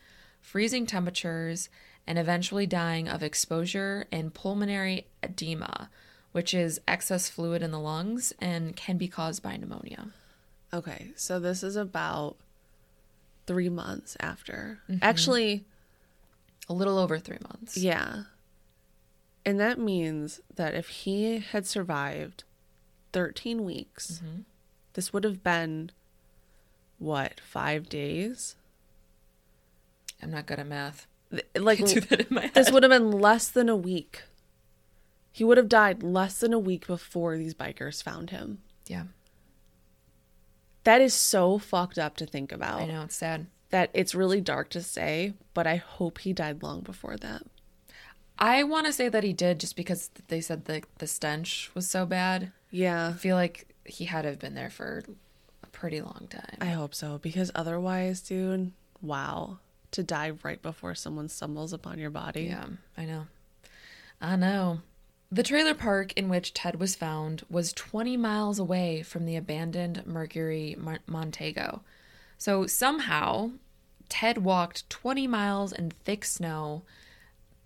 freezing 0.41 0.87
temperatures, 0.87 1.69
and 2.07 2.17
eventually 2.17 2.65
dying 2.65 3.07
of 3.07 3.21
exposure 3.23 4.05
and 4.11 4.33
pulmonary 4.33 5.07
edema, 5.23 5.89
which 6.31 6.53
is 6.53 6.79
excess 6.87 7.29
fluid 7.29 7.61
in 7.61 7.71
the 7.71 7.79
lungs 7.79 8.33
and 8.39 8.75
can 8.75 8.97
be 8.97 9.07
caused 9.07 9.41
by 9.43 9.55
pneumonia. 9.57 10.07
Okay, 10.73 11.11
so 11.15 11.39
this 11.39 11.63
is 11.63 11.75
about 11.75 12.37
three 13.45 13.69
months 13.69 14.15
after. 14.19 14.79
Mm-hmm. 14.89 14.99
Actually, 15.03 15.65
A 16.69 16.73
little 16.73 16.97
over 16.97 17.19
three 17.19 17.39
months. 17.43 17.75
yeah. 17.77 18.23
And 19.45 19.59
that 19.59 19.79
means 19.79 20.39
that 20.55 20.75
if 20.75 20.87
he 20.89 21.39
had 21.39 21.65
survived 21.65 22.43
13 23.13 23.65
weeks, 23.65 24.21
Mm-hmm. 24.23 24.41
this 24.93 25.11
would 25.11 25.23
have 25.23 25.43
been 25.43 25.91
what, 26.99 27.39
five 27.41 27.89
days? 27.89 28.55
I'm 30.21 30.29
not 30.31 30.45
good 30.45 30.59
at 30.59 30.67
math. 30.67 31.07
Like, 31.55 31.79
do 31.85 32.01
that 32.01 32.21
in 32.21 32.27
my 32.29 32.41
head. 32.41 32.53
this 32.53 32.71
would 32.71 32.83
have 32.83 32.89
been 32.91 33.11
less 33.11 33.47
than 33.49 33.69
a 33.69 33.75
week. 33.75 34.23
He 35.31 35.43
would 35.43 35.57
have 35.57 35.69
died 35.69 36.03
less 36.03 36.39
than 36.39 36.51
a 36.53 36.59
week 36.59 36.87
before 36.87 37.37
these 37.37 37.53
bikers 37.53 38.03
found 38.03 38.31
him. 38.31 38.59
yeah, 38.87 39.03
That 40.83 40.99
is 41.01 41.13
so 41.13 41.57
fucked 41.57 41.97
up 41.97 42.17
to 42.17 42.25
think 42.25 42.51
about. 42.51 42.81
I 42.81 42.85
know 42.87 43.03
it's 43.03 43.15
sad. 43.15 43.47
That 43.69 43.89
it's 43.93 44.13
really 44.13 44.41
dark 44.41 44.69
to 44.71 44.81
say, 44.81 45.33
but 45.53 45.65
I 45.65 45.77
hope 45.77 46.19
he 46.19 46.33
died 46.33 46.61
long 46.63 46.81
before 46.81 47.15
that. 47.17 47.43
I 48.37 48.63
want 48.63 48.87
to 48.87 48.91
say 48.93 49.07
that 49.07 49.23
he 49.23 49.31
did 49.33 49.59
just 49.59 49.75
because 49.75 50.09
they 50.27 50.41
said 50.41 50.65
the 50.65 50.83
the 50.97 51.07
stench 51.07 51.71
was 51.75 51.87
so 51.87 52.05
bad. 52.05 52.51
Yeah, 52.71 53.09
I 53.09 53.13
feel 53.13 53.35
like 53.37 53.67
he 53.85 54.05
had 54.05 54.23
to 54.23 54.29
have 54.29 54.39
been 54.39 54.55
there 54.55 54.69
for 54.69 55.03
a 55.63 55.67
pretty 55.67 56.01
long 56.01 56.27
time. 56.29 56.57
I 56.59 56.67
hope 56.67 56.93
so 56.95 57.19
because 57.19 57.51
otherwise, 57.55 58.19
dude, 58.21 58.71
wow, 59.01 59.59
to 59.91 60.03
die 60.03 60.31
right 60.43 60.61
before 60.61 60.95
someone 60.95 61.29
stumbles 61.29 61.73
upon 61.73 61.99
your 61.99 62.09
body. 62.09 62.43
Yeah, 62.43 62.65
I 62.97 63.05
know. 63.05 63.27
I 64.21 64.35
know. 64.35 64.81
The 65.31 65.43
trailer 65.43 65.73
park 65.73 66.13
in 66.13 66.27
which 66.27 66.53
Ted 66.53 66.79
was 66.79 66.95
found 66.95 67.43
was 67.49 67.71
20 67.73 68.17
miles 68.17 68.59
away 68.59 69.01
from 69.01 69.25
the 69.25 69.37
abandoned 69.37 70.05
Mercury 70.05 70.75
Mon- 70.77 70.99
Montego. 71.07 71.81
So 72.37 72.67
somehow, 72.67 73.51
Ted 74.09 74.39
walked 74.39 74.89
20 74.89 75.27
miles 75.27 75.71
in 75.71 75.91
thick 76.03 76.25
snow, 76.25 76.81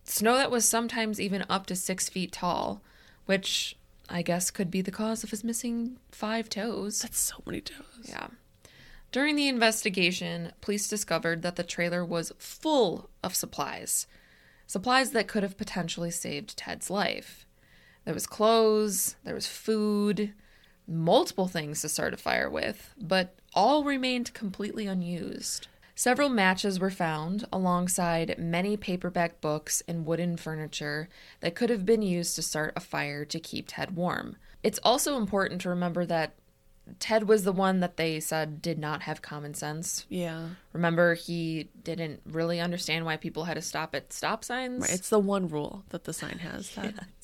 snow 0.03 0.35
that 0.35 0.51
was 0.51 0.67
sometimes 0.67 1.19
even 1.19 1.43
up 1.49 1.65
to 1.67 1.75
six 1.75 2.07
feet 2.07 2.31
tall, 2.31 2.81
which 3.25 3.75
I 4.09 4.21
guess 4.21 4.51
could 4.51 4.69
be 4.69 4.81
the 4.81 4.91
cause 4.91 5.23
of 5.23 5.31
his 5.31 5.43
missing 5.43 5.97
five 6.11 6.49
toes. 6.49 7.01
That's 7.01 7.17
so 7.17 7.41
many 7.45 7.61
toes. 7.61 7.83
Yeah. 8.03 8.27
During 9.15 9.37
the 9.37 9.47
investigation, 9.47 10.51
police 10.59 10.89
discovered 10.89 11.41
that 11.41 11.55
the 11.55 11.63
trailer 11.63 12.03
was 12.03 12.33
full 12.37 13.09
of 13.23 13.33
supplies. 13.33 14.07
Supplies 14.67 15.11
that 15.11 15.29
could 15.29 15.41
have 15.41 15.57
potentially 15.57 16.11
saved 16.11 16.57
Ted's 16.57 16.89
life. 16.89 17.45
There 18.03 18.13
was 18.13 18.27
clothes, 18.27 19.15
there 19.23 19.33
was 19.33 19.47
food, 19.47 20.33
multiple 20.85 21.47
things 21.47 21.79
to 21.79 21.87
start 21.87 22.13
a 22.13 22.17
fire 22.17 22.49
with, 22.49 22.93
but 23.01 23.39
all 23.53 23.85
remained 23.85 24.33
completely 24.33 24.85
unused. 24.85 25.69
Several 25.95 26.27
matches 26.27 26.77
were 26.77 26.91
found 26.91 27.45
alongside 27.53 28.35
many 28.37 28.75
paperback 28.75 29.39
books 29.39 29.81
and 29.87 30.05
wooden 30.05 30.35
furniture 30.35 31.07
that 31.39 31.55
could 31.55 31.69
have 31.69 31.85
been 31.85 32.01
used 32.01 32.35
to 32.35 32.41
start 32.41 32.73
a 32.75 32.81
fire 32.81 33.23
to 33.23 33.39
keep 33.39 33.67
Ted 33.69 33.95
warm. 33.95 34.35
It's 34.61 34.79
also 34.83 35.15
important 35.15 35.61
to 35.61 35.69
remember 35.69 36.05
that 36.05 36.33
Ted 36.99 37.27
was 37.27 37.43
the 37.43 37.51
one 37.51 37.79
that 37.79 37.97
they 37.97 38.19
said 38.19 38.61
did 38.61 38.77
not 38.77 39.03
have 39.03 39.21
common 39.21 39.53
sense. 39.53 40.05
Yeah. 40.09 40.49
Remember, 40.73 41.15
he 41.15 41.69
didn't 41.83 42.21
really 42.25 42.59
understand 42.59 43.05
why 43.05 43.17
people 43.17 43.45
had 43.45 43.55
to 43.55 43.61
stop 43.61 43.95
at 43.95 44.13
stop 44.13 44.43
signs. 44.43 44.81
Right. 44.81 44.93
It's 44.93 45.09
the 45.09 45.19
one 45.19 45.47
rule 45.47 45.83
that 45.89 46.03
the 46.03 46.13
sign 46.13 46.39
has. 46.39 46.69
That. 46.75 46.93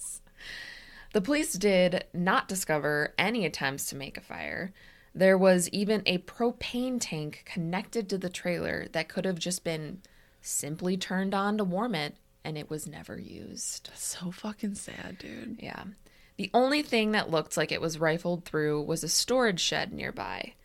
The 1.13 1.21
police 1.21 1.53
did 1.53 2.05
not 2.13 2.47
discover 2.47 3.13
any 3.17 3.45
attempts 3.45 3.89
to 3.89 3.97
make 3.97 4.17
a 4.17 4.21
fire. 4.21 4.71
There 5.13 5.37
was 5.37 5.67
even 5.69 6.03
a 6.05 6.19
propane 6.19 6.99
tank 7.01 7.43
connected 7.45 8.07
to 8.09 8.17
the 8.17 8.29
trailer 8.29 8.87
that 8.93 9.09
could 9.09 9.25
have 9.25 9.37
just 9.37 9.65
been 9.65 10.01
simply 10.41 10.95
turned 10.95 11.33
on 11.33 11.57
to 11.57 11.65
warm 11.65 11.95
it, 11.95 12.15
and 12.45 12.57
it 12.57 12.69
was 12.69 12.87
never 12.87 13.19
used. 13.19 13.89
So 13.93 14.31
fucking 14.31 14.75
sad, 14.75 15.17
dude. 15.19 15.59
Yeah. 15.61 15.83
The 16.41 16.49
only 16.55 16.81
thing 16.81 17.11
that 17.11 17.29
looked 17.29 17.55
like 17.55 17.71
it 17.71 17.81
was 17.81 17.99
rifled 17.99 18.45
through 18.45 18.81
was 18.81 19.03
a 19.03 19.07
storage 19.07 19.59
shed 19.59 19.93
nearby. 19.93 20.55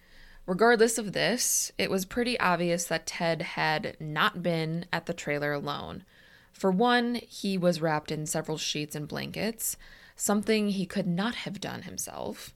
Regardless 0.46 0.96
of 0.96 1.12
this, 1.12 1.70
it 1.76 1.90
was 1.90 2.06
pretty 2.06 2.40
obvious 2.40 2.86
that 2.86 3.04
Ted 3.04 3.42
had 3.42 3.94
not 4.00 4.42
been 4.42 4.86
at 4.90 5.04
the 5.04 5.12
trailer 5.12 5.52
alone. 5.52 6.04
For 6.50 6.70
one, 6.70 7.16
he 7.16 7.58
was 7.58 7.82
wrapped 7.82 8.10
in 8.10 8.24
several 8.24 8.56
sheets 8.56 8.96
and 8.96 9.06
blankets, 9.06 9.76
something 10.16 10.70
he 10.70 10.86
could 10.86 11.06
not 11.06 11.34
have 11.34 11.60
done 11.60 11.82
himself. 11.82 12.54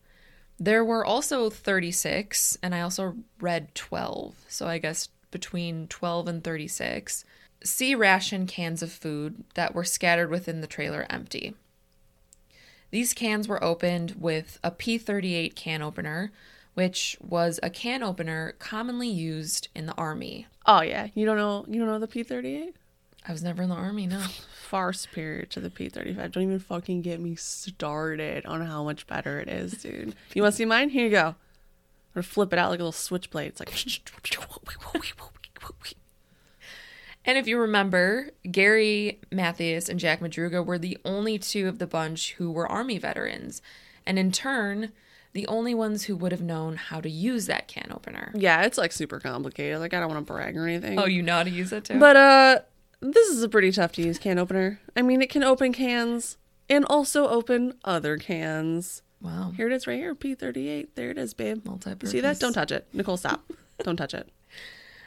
There 0.58 0.82
were 0.82 1.04
also 1.04 1.50
36, 1.50 2.56
and 2.62 2.74
I 2.74 2.80
also 2.80 3.16
read 3.38 3.74
12, 3.74 4.46
so 4.48 4.66
I 4.66 4.78
guess 4.78 5.10
between 5.30 5.88
12 5.88 6.26
and 6.26 6.42
36, 6.42 7.26
C 7.64 7.94
ration 7.94 8.46
cans 8.46 8.82
of 8.82 8.90
food 8.90 9.44
that 9.56 9.74
were 9.74 9.84
scattered 9.84 10.30
within 10.30 10.62
the 10.62 10.66
trailer 10.66 11.04
empty. 11.10 11.54
These 12.90 13.14
cans 13.14 13.46
were 13.46 13.62
opened 13.62 14.16
with 14.18 14.58
a 14.64 14.70
P38 14.70 15.54
can 15.54 15.82
opener, 15.82 16.32
which 16.74 17.16
was 17.20 17.60
a 17.62 17.70
can 17.70 18.02
opener 18.02 18.54
commonly 18.58 19.08
used 19.08 19.68
in 19.74 19.86
the 19.86 19.94
army. 19.94 20.46
Oh 20.66 20.82
yeah, 20.82 21.08
you 21.14 21.24
don't 21.24 21.36
know 21.36 21.64
you 21.68 21.78
don't 21.78 21.88
know 21.88 21.98
the 21.98 22.08
P 22.08 22.22
thirty 22.22 22.56
eight? 22.56 22.76
I 23.26 23.32
was 23.32 23.42
never 23.42 23.62
in 23.62 23.68
the 23.68 23.74
army, 23.74 24.06
no. 24.06 24.22
Far 24.68 24.92
superior 24.92 25.44
to 25.46 25.60
the 25.60 25.70
P 25.70 25.88
thirty 25.88 26.14
five. 26.14 26.32
Don't 26.32 26.42
even 26.42 26.58
fucking 26.58 27.02
get 27.02 27.20
me 27.20 27.36
started 27.36 28.46
on 28.46 28.64
how 28.64 28.84
much 28.84 29.06
better 29.06 29.40
it 29.40 29.48
is, 29.48 29.72
dude. 29.72 30.14
You 30.34 30.42
want 30.42 30.54
to 30.54 30.56
see 30.56 30.64
mine? 30.64 30.90
Here 30.90 31.04
you 31.04 31.10
go. 31.10 31.34
Or 32.16 32.22
flip 32.22 32.52
it 32.52 32.58
out 32.58 32.70
like 32.70 32.80
a 32.80 32.82
little 32.82 32.92
switchblade. 32.92 33.48
It's 33.48 33.60
like. 33.60 33.70
And 37.24 37.36
if 37.36 37.46
you 37.46 37.58
remember, 37.58 38.30
Gary 38.50 39.20
Mathias 39.30 39.88
and 39.88 40.00
Jack 40.00 40.20
Madruga 40.20 40.64
were 40.64 40.78
the 40.78 40.96
only 41.04 41.38
two 41.38 41.68
of 41.68 41.78
the 41.78 41.86
bunch 41.86 42.32
who 42.32 42.50
were 42.50 42.66
Army 42.66 42.98
veterans, 42.98 43.60
and 44.06 44.18
in 44.18 44.32
turn, 44.32 44.92
the 45.32 45.46
only 45.46 45.74
ones 45.74 46.04
who 46.04 46.16
would 46.16 46.32
have 46.32 46.40
known 46.40 46.76
how 46.76 47.00
to 47.00 47.08
use 47.10 47.46
that 47.46 47.68
can 47.68 47.92
opener. 47.94 48.32
Yeah, 48.34 48.62
it's 48.62 48.78
like 48.78 48.90
super 48.90 49.20
complicated. 49.20 49.78
Like 49.78 49.94
I 49.94 50.00
don't 50.00 50.08
want 50.10 50.26
to 50.26 50.32
brag 50.32 50.56
or 50.56 50.66
anything. 50.66 50.98
Oh, 50.98 51.06
you 51.06 51.22
know 51.22 51.34
how 51.36 51.42
to 51.44 51.50
use 51.50 51.72
it 51.72 51.84
too? 51.84 51.98
But 51.98 52.16
uh 52.16 52.58
this 53.00 53.28
is 53.28 53.42
a 53.42 53.48
pretty 53.48 53.70
tough 53.72 53.92
to 53.92 54.02
use 54.02 54.18
can 54.18 54.38
opener. 54.38 54.80
I 54.96 55.02
mean, 55.02 55.22
it 55.22 55.30
can 55.30 55.42
open 55.44 55.72
cans 55.72 56.36
and 56.68 56.84
also 56.86 57.28
open 57.28 57.74
other 57.84 58.16
cans. 58.18 59.02
wow. 59.22 59.52
Here 59.56 59.68
it 59.68 59.72
is 59.72 59.86
right 59.86 59.98
here, 59.98 60.14
P38. 60.14 60.88
There 60.96 61.10
it 61.10 61.16
is, 61.18 61.32
babe. 61.32 61.64
Multi-purpose. 61.64 62.10
See 62.10 62.20
that? 62.20 62.38
Don't 62.40 62.52
touch 62.52 62.70
it. 62.72 62.86
Nicole, 62.92 63.16
stop. 63.16 63.50
don't 63.82 63.96
touch 63.96 64.14
it. 64.14 64.28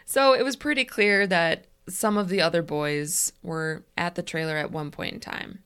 So 0.05 0.33
it 0.33 0.43
was 0.43 0.57
pretty 0.57 0.83
clear 0.83 1.25
that 1.27 1.65
some 1.87 2.17
of 2.17 2.29
the 2.29 2.41
other 2.41 2.61
boys 2.61 3.33
were 3.41 3.83
at 3.97 4.15
the 4.15 4.23
trailer 4.23 4.57
at 4.57 4.71
one 4.71 4.91
point 4.91 5.13
in 5.13 5.19
time. 5.19 5.59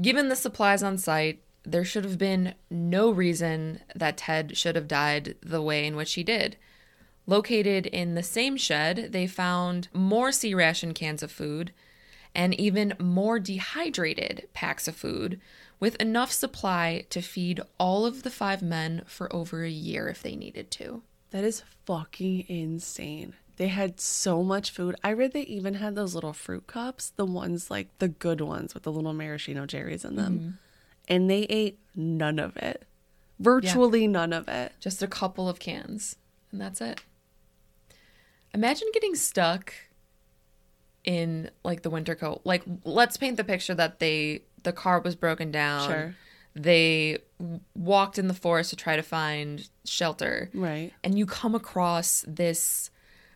Given 0.00 0.28
the 0.28 0.36
supplies 0.36 0.82
on 0.82 0.98
site, 0.98 1.40
there 1.64 1.84
should 1.84 2.04
have 2.04 2.18
been 2.18 2.54
no 2.70 3.10
reason 3.10 3.80
that 3.94 4.18
Ted 4.18 4.56
should 4.56 4.76
have 4.76 4.88
died 4.88 5.36
the 5.40 5.62
way 5.62 5.86
in 5.86 5.96
which 5.96 6.14
he 6.14 6.22
did. 6.22 6.56
Located 7.26 7.86
in 7.86 8.14
the 8.14 8.22
same 8.22 8.56
shed, 8.56 9.12
they 9.12 9.26
found 9.26 9.88
more 9.92 10.30
C 10.30 10.52
ration 10.54 10.92
cans 10.92 11.22
of 11.22 11.30
food 11.30 11.72
and 12.34 12.52
even 12.60 12.94
more 12.98 13.38
dehydrated 13.38 14.48
packs 14.52 14.88
of 14.88 14.96
food 14.96 15.40
with 15.80 15.96
enough 15.96 16.32
supply 16.32 17.04
to 17.10 17.22
feed 17.22 17.60
all 17.78 18.04
of 18.04 18.24
the 18.24 18.30
five 18.30 18.62
men 18.62 19.02
for 19.06 19.34
over 19.34 19.64
a 19.64 19.70
year 19.70 20.08
if 20.08 20.22
they 20.22 20.36
needed 20.36 20.70
to. 20.72 21.02
That 21.30 21.44
is 21.44 21.62
fucking 21.86 22.44
insane. 22.48 23.34
They 23.56 23.68
had 23.68 24.00
so 24.00 24.42
much 24.42 24.70
food. 24.70 24.96
I 25.04 25.12
read 25.12 25.32
they 25.32 25.42
even 25.42 25.74
had 25.74 25.94
those 25.94 26.14
little 26.14 26.32
fruit 26.32 26.66
cups, 26.66 27.10
the 27.10 27.24
ones 27.24 27.70
like 27.70 27.96
the 27.98 28.08
good 28.08 28.40
ones 28.40 28.74
with 28.74 28.82
the 28.82 28.92
little 28.92 29.12
maraschino 29.12 29.66
cherries 29.66 30.04
in 30.04 30.16
them. 30.16 30.38
Mm-hmm. 30.38 30.50
And 31.06 31.30
they 31.30 31.42
ate 31.42 31.78
none 31.94 32.38
of 32.38 32.56
it. 32.56 32.84
Virtually 33.38 34.06
none 34.06 34.32
of 34.32 34.48
it. 34.48 34.72
Just 34.80 35.02
a 35.02 35.06
couple 35.06 35.48
of 35.48 35.58
cans, 35.58 36.16
and 36.50 36.60
that's 36.60 36.80
it. 36.80 37.00
Imagine 38.52 38.88
getting 38.92 39.14
stuck 39.14 39.74
in 41.04 41.50
like 41.62 41.82
the 41.82 41.90
winter 41.90 42.14
coat. 42.14 42.40
Like 42.44 42.62
let's 42.84 43.16
paint 43.16 43.36
the 43.36 43.44
picture 43.44 43.74
that 43.74 43.98
they 43.98 44.42
the 44.62 44.72
car 44.72 45.00
was 45.00 45.14
broken 45.14 45.50
down. 45.50 45.90
Sure. 45.90 46.16
They 46.56 47.18
walked 47.74 48.18
in 48.18 48.28
the 48.28 48.34
forest 48.34 48.70
to 48.70 48.76
try 48.76 48.96
to 48.96 49.02
find 49.02 49.68
shelter. 49.84 50.50
Right. 50.54 50.92
And 51.02 51.18
you 51.18 51.26
come 51.26 51.54
across 51.54 52.24
this 52.28 52.90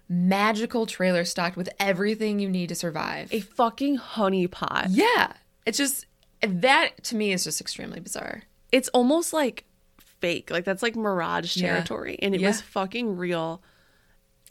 magical 0.09 0.87
trailer 0.87 1.25
stocked 1.25 1.57
with 1.57 1.69
everything 1.79 2.39
you 2.41 2.49
need 2.49 2.69
to 2.71 2.75
survive. 2.75 3.33
A 3.33 3.41
fucking 3.41 3.97
honey 3.97 4.47
pot. 4.47 4.87
yeah. 4.91 5.33
It's 5.67 5.77
just 5.79 6.07
that 6.41 7.03
to 7.05 7.17
me 7.17 7.33
is 7.33 7.45
just 7.45 7.61
extremely 7.61 8.01
bizarre. 8.01 8.43
It's 8.73 8.89
almost 8.91 9.33
like 9.33 9.65
fake. 9.99 10.51
Like 10.51 10.65
that's 10.65 10.83
like 10.83 10.97
mirage 10.97 11.57
Yeah. 11.57 11.69
territory. 11.75 12.19
And 12.23 12.35
it 12.35 12.41
Yeah. 12.41 12.49
was 12.49 12.61
fucking 12.63 13.17
real. 13.17 13.63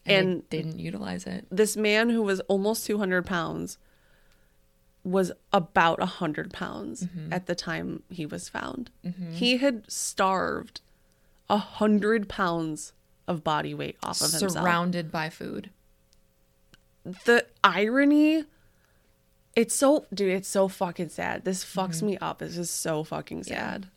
And, 0.05 0.27
And- 0.27 0.43
they 0.51 0.61
didn't 0.61 0.79
utilize 0.79 1.25
it. 1.25 1.47
This 1.49 1.75
man 1.75 2.09
who 2.11 2.21
was 2.21 2.39
almost 2.41 2.85
200 2.85 3.25
pounds 3.25 3.77
was 5.03 5.31
about 5.53 5.99
100 5.99 6.51
pounds 6.53 7.03
Mm-hmm. 7.03 7.33
at 7.33 7.45
the 7.47 7.55
time 7.55 8.03
he 8.09 8.25
was 8.25 8.47
found. 8.49 8.91
He 9.31 9.57
had 9.57 9.89
starved 9.91 10.81
100 11.49 12.27
pounds 12.29 12.93
of 13.27 13.43
body 13.43 13.73
weight 13.73 13.97
off 14.03 14.21
of 14.21 14.31
himself. 14.31 14.51
Surrounded 14.51 15.11
by 15.11 15.29
food. 15.29 15.69
the 17.25 17.45
irony 17.63 18.43
it's 19.55 19.73
so 19.73 20.05
dude 20.13 20.29
it's 20.29 20.47
so 20.47 20.67
fucking 20.67 21.09
sad 21.09 21.45
this 21.45 21.63
fucks 21.63 21.97
mm-hmm. 21.97 22.07
me 22.07 22.17
up 22.17 22.39
this 22.39 22.57
is 22.57 22.69
so 22.69 23.03
fucking 23.03 23.43
sad 23.43 23.87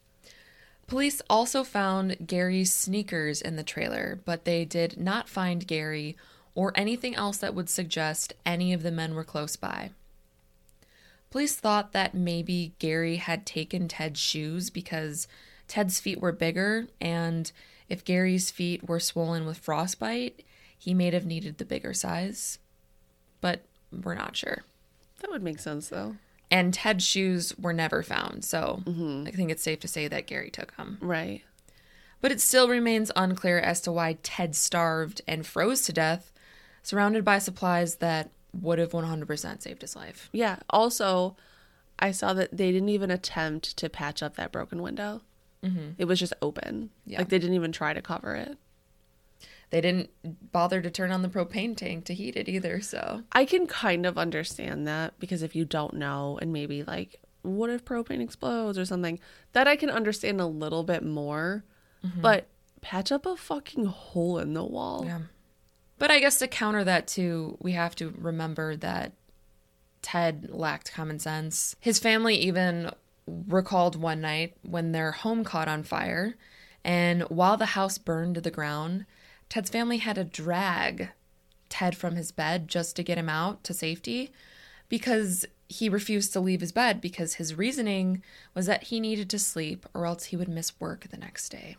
Police 0.91 1.23
also 1.31 1.63
found 1.63 2.27
Gary's 2.27 2.75
sneakers 2.75 3.41
in 3.41 3.55
the 3.55 3.63
trailer, 3.63 4.19
but 4.25 4.45
they 4.45 4.65
did 4.65 4.99
not 4.99 5.29
find 5.29 5.65
Gary 5.65 6.17
or 6.57 6.73
anything 6.75 7.15
else 7.15 7.37
that 7.39 7.55
would 7.55 7.71
suggest 7.71 8.33
any 8.45 8.73
of 8.73 8.83
the 8.83 8.91
men 8.91 9.15
were 9.15 9.23
close 9.23 9.55
by. 9.55 9.91
Police 11.31 11.55
thought 11.55 11.93
that 11.93 12.13
maybe 12.13 12.73
Gary 12.81 13.17
had 13.17 13.47
taken 13.47 13.87
Ted's 13.87 14.19
shoes 14.19 14.69
because 14.69 15.29
Ted's 15.69 16.01
feet 16.01 16.21
were 16.21 16.33
bigger, 16.33 16.89
and 17.01 17.53
if 17.91 18.05
Gary's 18.05 18.51
feet 18.51 18.89
were 18.89 19.01
swollen 19.01 19.45
with 19.45 19.59
frostbite, 19.59 20.43
he 20.79 20.95
may 20.95 21.11
have 21.11 21.27
needed 21.27 21.59
the 21.59 21.65
bigger 21.67 21.93
size. 21.93 22.59
But 23.43 23.65
we're 23.93 24.15
not 24.15 24.37
sure. 24.37 24.63
that 25.21 25.31
would 25.31 25.43
make 25.43 25.59
sense 25.59 25.89
though 25.89 26.17
And 26.51 26.73
Ted's 26.73 27.05
shoes 27.05 27.55
were 27.59 27.73
never 27.73 28.03
found, 28.03 28.45
so 28.45 28.83
mm-hmm. 28.87 29.25
I 29.27 29.31
think 29.33 29.51
it's 29.51 29.63
safe 29.63 29.81
to 29.81 29.89
say 29.89 30.09
that 30.09 30.27
Gary 30.27 30.51
took 30.51 30.77
them. 30.77 30.99
right 31.01 31.43
But 32.21 32.33
it 32.33 32.41
still 32.41 32.69
remains 32.69 33.11
unclear 33.17 33.59
as 33.59 33.81
to 33.83 33.93
why 33.93 34.19
Ted 34.23 34.55
starved 34.55 35.21
and 35.27 35.47
froze 35.47 35.83
to 35.83 35.93
death, 35.93 36.33
surrounded 36.83 37.25
by 37.25 37.39
supplies 37.39 37.97
that 37.97 38.31
would 38.53 38.79
have 38.79 38.93
100% 38.93 39.63
saved 39.63 39.83
his 39.83 39.95
life. 39.95 40.29
yeah 40.33 40.57
also 40.71 41.37
i 41.99 42.11
saw 42.11 42.33
that 42.33 42.57
they 42.57 42.73
didn't 42.73 42.89
even 42.89 43.11
attempt 43.11 43.77
to 43.77 43.89
patch 43.89 44.23
up 44.23 44.35
that 44.37 44.51
broken 44.51 44.83
window 44.83 45.21
Mm-hmm. 45.65 45.91
it 45.99 46.07
was 46.07 46.19
just 46.19 46.33
open 46.41 46.91
Yeah. 47.05 47.19
like 47.19 47.29
they 47.29 47.39
didn't 47.39 47.55
even 47.55 47.73
try 47.73 47.93
to 47.93 48.01
cover 48.03 48.35
it 48.35 48.57
They 49.71 49.81
didn't 49.81 50.09
bother 50.53 50.81
to 50.81 50.91
turn 50.91 51.13
on 51.13 51.23
the 51.23 51.29
propane 51.29 51.77
tank 51.77 52.05
to 52.07 52.15
heat 52.15 52.35
it 52.37 52.49
either, 52.49 52.81
so. 52.81 53.23
i 53.33 53.45
can 53.45 53.67
kind 53.67 54.07
of 54.07 54.17
understand 54.19 54.87
that 54.89 55.19
because 55.21 55.43
if 55.43 55.55
you 55.55 55.65
don't 55.65 55.95
know 55.95 56.39
and 56.41 56.53
maybe 56.53 56.83
like 56.83 57.21
what 57.43 57.69
if 57.71 57.85
propane 57.85 58.21
explodes 58.23 58.79
or 58.79 58.85
something 58.85 59.19
that 59.53 59.69
i 59.69 59.77
can 59.77 59.91
understand 59.91 60.41
a 60.41 60.47
little 60.47 60.83
bit 60.83 61.05
more 61.05 61.63
mm-hmm. 62.05 62.21
but 62.23 62.47
patch 62.81 63.13
up 63.13 63.27
a 63.27 63.37
fucking 63.37 63.85
hole 63.85 64.39
in 64.39 64.55
the 64.55 64.65
wall 64.65 65.05
Yeah. 65.05 65.21
But 65.99 66.11
I 66.11 66.19
guess 66.19 66.39
to 66.39 66.49
counter 66.49 66.83
that 66.85 67.07
too, 67.07 67.59
we 67.61 67.73
have 67.73 67.95
to 67.97 68.15
remember 68.17 68.75
that 68.77 69.13
Ted 70.01 70.49
lacked 70.51 70.91
common 70.95 71.19
sense. 71.19 71.77
His 71.79 71.99
family 71.99 72.37
even 72.37 72.91
recalled 73.49 73.97
one 73.97 74.21
night 74.21 74.57
when 74.63 74.93
their 74.93 75.13
home 75.13 75.45
caught 75.45 75.69
on 75.69 75.83
fire, 75.83 76.37
and 76.85 77.23
while 77.25 77.57
the 77.57 77.67
house 77.67 77.99
burned 77.99 78.37
to 78.37 78.41
the 78.41 78.51
ground, 78.51 79.07
Ted's 79.49 79.71
family 79.71 79.99
had 79.99 80.17
to 80.17 80.25
drag 80.25 81.11
Ted 81.69 81.97
from 81.97 82.17
his 82.17 82.33
bed 82.33 82.69
just 82.69 82.97
to 82.97 83.03
get 83.03 83.19
him 83.19 83.29
out 83.29 83.63
to 83.65 83.75
safety 83.75 84.33
because 84.89 85.47
he 85.69 85.89
refused 85.89 86.33
to 86.33 86.41
leave 86.41 86.61
his 86.61 86.73
bed 86.73 87.01
because 87.01 87.35
his 87.35 87.55
reasoning 87.55 88.23
was 88.55 88.67
that 88.67 88.85
he 88.85 88.99
needed 88.99 89.31
to 89.31 89.39
sleep 89.39 89.87
or 89.95 90.05
else 90.05 90.27
he 90.27 90.37
would 90.37 90.49
miss 90.49 90.79
work 90.81 91.07
the 91.11 91.17
next 91.17 91.51
day. 91.51 91.77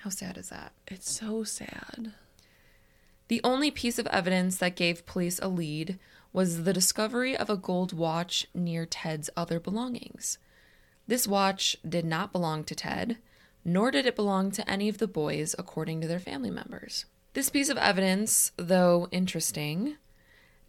How 0.00 0.10
sad 0.10 0.36
is 0.36 0.50
that? 0.50 0.72
It's 0.86 1.10
so 1.10 1.42
sad. 1.42 2.12
The 3.28 3.40
only 3.42 3.70
piece 3.70 3.98
of 3.98 4.06
evidence 4.08 4.58
that 4.58 4.76
gave 4.76 5.06
police 5.06 5.40
a 5.40 5.48
lead 5.48 5.98
was 6.32 6.64
the 6.64 6.72
discovery 6.72 7.36
of 7.36 7.48
a 7.48 7.56
gold 7.56 7.92
watch 7.92 8.46
near 8.54 8.84
Ted's 8.84 9.30
other 9.36 9.58
belongings. 9.58 10.38
This 11.06 11.26
watch 11.28 11.76
did 11.88 12.04
not 12.04 12.32
belong 12.32 12.64
to 12.64 12.74
Ted, 12.74 13.18
nor 13.64 13.90
did 13.90 14.06
it 14.06 14.16
belong 14.16 14.50
to 14.52 14.68
any 14.68 14.88
of 14.88 14.98
the 14.98 15.06
boys, 15.06 15.54
according 15.58 16.00
to 16.00 16.08
their 16.08 16.18
family 16.18 16.50
members. 16.50 17.04
This 17.34 17.50
piece 17.50 17.68
of 17.68 17.76
evidence, 17.76 18.52
though 18.56 19.08
interesting, 19.10 19.96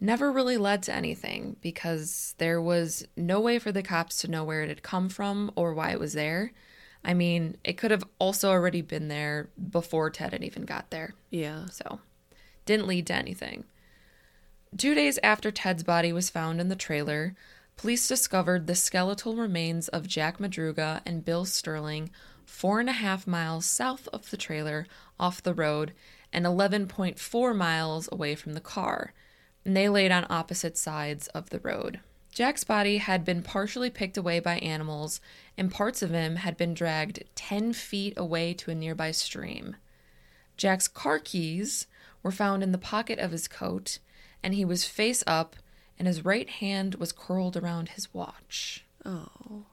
never 0.00 0.30
really 0.30 0.56
led 0.56 0.82
to 0.84 0.94
anything 0.94 1.56
because 1.60 2.34
there 2.38 2.60
was 2.60 3.06
no 3.16 3.40
way 3.40 3.58
for 3.58 3.72
the 3.72 3.82
cops 3.82 4.20
to 4.20 4.30
know 4.30 4.44
where 4.44 4.62
it 4.62 4.68
had 4.68 4.82
come 4.82 5.08
from 5.08 5.50
or 5.56 5.74
why 5.74 5.90
it 5.90 6.00
was 6.00 6.12
there. 6.12 6.52
I 7.04 7.14
mean, 7.14 7.56
it 7.64 7.78
could 7.78 7.90
have 7.90 8.04
also 8.18 8.50
already 8.50 8.82
been 8.82 9.08
there 9.08 9.48
before 9.70 10.10
Ted 10.10 10.32
had 10.32 10.44
even 10.44 10.64
got 10.64 10.90
there. 10.90 11.14
Yeah. 11.30 11.66
So, 11.66 12.00
didn't 12.64 12.86
lead 12.86 13.06
to 13.08 13.14
anything. 13.14 13.64
Two 14.76 14.94
days 14.94 15.18
after 15.22 15.50
Ted's 15.50 15.82
body 15.82 16.12
was 16.12 16.28
found 16.28 16.60
in 16.60 16.68
the 16.68 16.76
trailer, 16.76 17.34
police 17.78 18.08
discovered 18.08 18.66
the 18.66 18.74
skeletal 18.74 19.36
remains 19.36 19.88
of 19.88 20.06
Jack 20.06 20.38
Madruga 20.38 21.00
and 21.06 21.24
Bill 21.24 21.46
Sterling 21.46 22.10
four 22.44 22.80
and 22.80 22.88
a 22.88 22.92
half 22.92 23.26
miles 23.26 23.64
south 23.64 24.08
of 24.12 24.30
the 24.30 24.36
trailer 24.36 24.86
off 25.18 25.42
the 25.42 25.54
road 25.54 25.94
and 26.32 26.44
11.4 26.44 27.56
miles 27.56 28.08
away 28.10 28.34
from 28.34 28.52
the 28.52 28.60
car, 28.60 29.14
and 29.64 29.76
they 29.76 29.88
laid 29.88 30.10
on 30.10 30.26
opposite 30.28 30.76
sides 30.76 31.28
of 31.28 31.50
the 31.50 31.60
road. 31.60 32.00
Jack's 32.32 32.64
body 32.64 32.98
had 32.98 33.24
been 33.24 33.42
partially 33.42 33.90
picked 33.90 34.16
away 34.16 34.40
by 34.40 34.58
animals, 34.58 35.20
and 35.56 35.70
parts 35.70 36.02
of 36.02 36.10
him 36.10 36.36
had 36.36 36.56
been 36.56 36.74
dragged 36.74 37.24
10 37.36 37.72
feet 37.72 38.14
away 38.16 38.54
to 38.54 38.70
a 38.70 38.74
nearby 38.74 39.12
stream. 39.12 39.76
Jack's 40.56 40.88
car 40.88 41.18
keys 41.18 41.86
were 42.22 42.32
found 42.32 42.62
in 42.62 42.72
the 42.72 42.78
pocket 42.78 43.18
of 43.20 43.30
his 43.30 43.46
coat, 43.46 43.98
and 44.42 44.54
he 44.54 44.64
was 44.64 44.84
face 44.84 45.22
up, 45.26 45.56
and 45.98 46.06
his 46.06 46.24
right 46.24 46.48
hand 46.48 46.94
was 46.96 47.12
curled 47.12 47.56
around 47.56 47.90
his 47.90 48.12
watch. 48.14 48.84
Oh. 49.04 49.64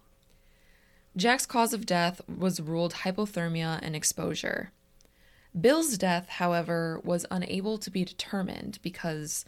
Jack's 1.15 1.45
cause 1.45 1.73
of 1.73 1.85
death 1.85 2.21
was 2.27 2.59
ruled 2.59 2.93
hypothermia 2.93 3.79
and 3.81 3.95
exposure. 3.95 4.71
Bill's 5.59 5.97
death, 5.97 6.27
however, 6.27 6.99
was 7.03 7.25
unable 7.31 7.77
to 7.77 7.89
be 7.89 8.03
determined 8.03 8.79
because 8.81 9.45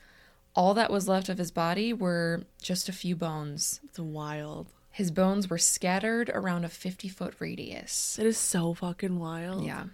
all 0.56 0.74
that 0.74 0.92
was 0.92 1.08
left 1.08 1.28
of 1.28 1.38
his 1.38 1.52
body 1.52 1.92
were 1.92 2.44
just 2.62 2.88
a 2.88 2.94
few 2.94 3.16
bones. 3.16 3.82
It's 3.84 4.00
wild. 4.00 4.68
His 4.90 5.12
bones 5.12 5.50
were 5.50 5.58
scattered 5.58 6.30
around 6.34 6.64
a 6.64 6.70
50 6.70 7.10
foot 7.10 7.36
radius. 7.40 8.18
It 8.18 8.26
is 8.26 8.38
so 8.38 8.74
fucking 8.74 9.20
wild. 9.20 9.66
Yeah. 9.66 9.86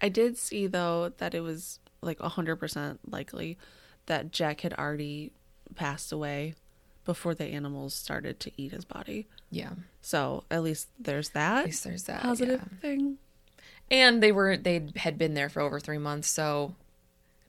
I 0.00 0.08
did 0.08 0.38
see 0.38 0.66
though 0.66 1.12
that 1.18 1.34
it 1.34 1.40
was 1.40 1.80
like 2.00 2.18
100% 2.18 2.98
likely 3.06 3.58
that 4.06 4.30
Jack 4.32 4.60
had 4.62 4.72
already 4.74 5.32
passed 5.78 6.12
away 6.12 6.54
before 7.04 7.34
the 7.34 7.46
animals 7.46 7.94
started 7.94 8.38
to 8.40 8.50
eat 8.56 8.72
his 8.72 8.84
body. 8.84 9.26
Yeah. 9.50 9.70
So 10.02 10.44
at 10.50 10.62
least 10.62 10.88
there's 10.98 11.30
that 11.30 11.60
At 11.60 11.64
least 11.66 11.84
there's 11.84 12.04
that. 12.04 12.20
positive 12.20 12.60
yeah. 12.70 12.78
thing. 12.80 13.18
And 13.90 14.22
they 14.22 14.32
were 14.32 14.56
they 14.58 14.86
had 14.96 15.16
been 15.16 15.32
there 15.34 15.48
for 15.48 15.60
over 15.62 15.80
three 15.80 15.96
months, 15.96 16.28
so 16.28 16.74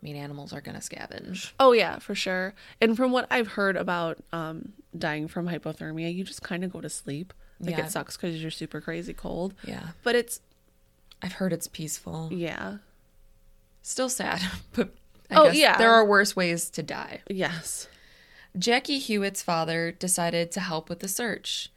I 0.02 0.06
mean 0.06 0.16
animals 0.16 0.54
are 0.54 0.62
gonna 0.62 0.80
scavenge. 0.80 1.52
Oh 1.60 1.74
yeah, 1.74 2.00
for 2.00 2.16
sure. 2.16 2.54
And 2.80 2.96
from 2.96 3.12
what 3.12 3.28
I've 3.30 3.50
heard 3.50 3.76
about 3.76 4.20
um, 4.32 4.72
dying 4.98 5.28
from 5.28 5.50
hypothermia, 5.50 6.14
you 6.14 6.24
just 6.24 6.42
kind 6.42 6.64
of 6.64 6.72
go 6.72 6.80
to 6.80 6.90
sleep. 6.90 7.34
Like 7.60 7.72
Yeah. 7.78 7.86
it 7.86 7.92
sucks 7.92 8.16
because 8.16 8.42
you're 8.42 8.52
super 8.52 8.80
crazy 8.80 9.14
cold. 9.14 9.54
Yeah. 9.66 9.90
But 10.04 10.16
it's 10.16 10.40
I've 11.22 11.34
heard 11.34 11.52
it's 11.52 11.68
peaceful. 11.68 12.30
yeah, 12.32 12.78
Still 13.82 14.08
sad, 14.10 14.42
but 14.74 14.94
I 15.30 15.36
Oh, 15.36 15.46
guess 15.48 15.58
yeah. 15.58 15.78
there 15.78 15.92
are 15.92 16.06
worse 16.06 16.34
ways 16.36 16.70
to 16.72 16.82
die. 16.84 17.22
yes. 17.30 17.90
Jackie 18.58 19.00
Huett's 19.00 19.44
father 19.44 19.92
decided 19.92 20.52
to 20.52 20.60
help 20.60 20.90
with 20.90 21.00
the 21.00 21.08
search. 21.08 21.72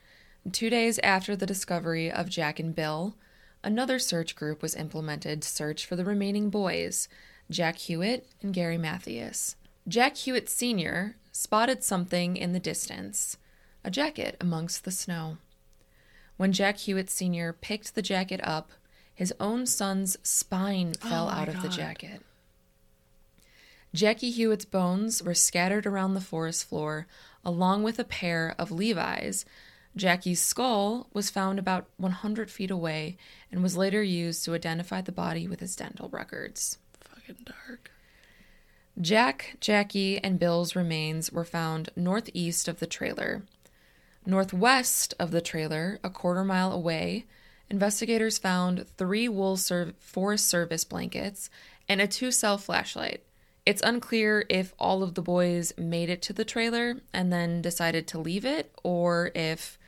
Two 0.50 0.70
days 0.70 0.98
after 1.00 1.36
the 1.36 1.46
discovery 1.46 2.10
of 2.10 2.28
Jack 2.28 2.58
and 2.58 2.74
Bill, 2.74 3.14
another 3.62 3.98
search 3.98 4.34
group 4.34 4.62
was 4.62 4.74
implemented 4.74 5.42
to 5.42 5.48
search 5.48 5.84
for 5.86 5.96
the 5.96 6.04
remaining 6.04 6.50
boys, 6.50 7.08
Jack 7.50 7.76
Huett 7.76 8.24
and 8.40 8.54
Gary 8.54 8.78
Mathias. 8.78 9.56
Jack 9.86 10.14
Huett 10.14 10.48
Sr. 10.48 11.16
spotted 11.30 11.84
something 11.84 12.36
in 12.36 12.52
the 12.52 12.60
distance 12.60 13.36
a 13.84 13.90
jacket 13.90 14.36
amongst 14.40 14.84
the 14.84 14.92
snow. 14.92 15.38
When 16.36 16.52
Jack 16.52 16.76
Huett 16.78 17.10
Sr. 17.10 17.52
picked 17.52 17.94
the 17.94 18.02
jacket 18.02 18.40
up, 18.44 18.70
his 19.14 19.34
own 19.40 19.66
son's 19.66 20.16
spine 20.22 20.94
oh 21.02 21.08
fell 21.08 21.26
Oh 21.26 21.30
out 21.30 21.48
of 21.48 21.62
the 21.62 21.68
jacket. 21.68 22.22
Jackie 23.94 24.32
Huett's 24.32 24.64
bones 24.64 25.22
were 25.22 25.34
scattered 25.34 25.86
around 25.86 26.14
the 26.14 26.20
forest 26.20 26.66
floor, 26.66 27.06
along 27.44 27.82
with 27.82 27.98
a 27.98 28.04
pair 28.04 28.54
of 28.58 28.70
Levi's. 28.70 29.44
Jackie's 29.94 30.40
skull 30.40 31.08
was 31.12 31.28
found 31.28 31.58
about 31.58 31.88
100 31.98 32.50
feet 32.50 32.70
away 32.70 33.18
and 33.50 33.62
was 33.62 33.76
later 33.76 34.02
used 34.02 34.44
to 34.44 34.54
identify 34.54 35.02
the 35.02 35.12
body 35.12 35.46
with 35.46 35.60
his 35.60 35.76
dental 35.76 36.08
records. 36.08 36.78
Fucking 37.00 37.44
dark. 37.44 37.90
Jack, 39.00 39.56
Jackie, 39.60 40.18
and 40.18 40.38
Bill's 40.38 40.74
remains 40.74 41.30
were 41.30 41.44
found 41.44 41.90
northeast 41.94 42.68
of 42.68 42.78
the 42.78 42.86
trailer. 42.86 43.42
Northwest 44.24 45.14
of 45.18 45.30
the 45.30 45.40
trailer, 45.40 45.98
a 46.02 46.08
quarter 46.10 46.44
mile 46.44 46.72
away, 46.72 47.26
investigators 47.68 48.38
found 48.38 48.86
three 48.96 49.28
wool 49.28 49.56
Ser- 49.56 49.94
Forest 49.98 50.48
Service 50.48 50.84
blankets 50.84 51.50
and 51.88 52.00
a 52.00 52.06
two 52.06 52.30
cell 52.30 52.56
flashlight. 52.56 53.22
It's 53.64 53.82
unclear 53.82 54.44
if 54.48 54.74
all 54.78 55.02
of 55.02 55.14
the 55.14 55.22
boys 55.22 55.72
made 55.78 56.10
it 56.10 56.20
to 56.22 56.32
the 56.32 56.44
trailer 56.44 56.96
and 57.12 57.32
then 57.32 57.62
decided 57.62 58.06
to 58.08 58.18
leave 58.18 58.44
it, 58.44 58.72
or 58.82 59.30
if 59.34 59.78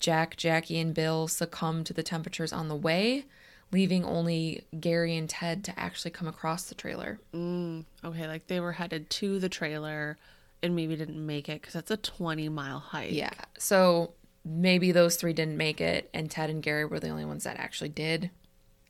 Jack, 0.00 0.36
Jackie, 0.36 0.78
and 0.78 0.94
Bill 0.94 1.26
succumbed 1.26 1.86
to 1.86 1.94
the 1.94 2.02
temperatures 2.02 2.52
on 2.52 2.68
the 2.68 2.76
way, 2.76 3.24
leaving 3.72 4.04
only 4.04 4.64
Gary 4.78 5.16
and 5.16 5.30
Ted 5.30 5.64
to 5.64 5.78
actually 5.78 6.10
come 6.10 6.28
across 6.28 6.64
the 6.64 6.74
trailer. 6.74 7.20
Mm, 7.34 7.84
okay, 8.04 8.26
like 8.26 8.48
they 8.48 8.60
were 8.60 8.72
headed 8.72 9.08
to 9.10 9.38
the 9.38 9.48
trailer 9.48 10.18
and 10.62 10.76
maybe 10.76 10.96
didn't 10.96 11.24
make 11.24 11.48
it 11.48 11.60
because 11.60 11.74
that's 11.74 11.90
a 11.90 11.96
20 11.96 12.48
mile 12.50 12.80
hike. 12.80 13.12
Yeah. 13.12 13.30
So 13.58 14.12
maybe 14.44 14.92
those 14.92 15.16
three 15.16 15.32
didn't 15.32 15.56
make 15.56 15.80
it, 15.80 16.10
and 16.12 16.30
Ted 16.30 16.50
and 16.50 16.62
Gary 16.62 16.84
were 16.84 17.00
the 17.00 17.08
only 17.08 17.24
ones 17.24 17.44
that 17.44 17.58
actually 17.58 17.90
did. 17.90 18.30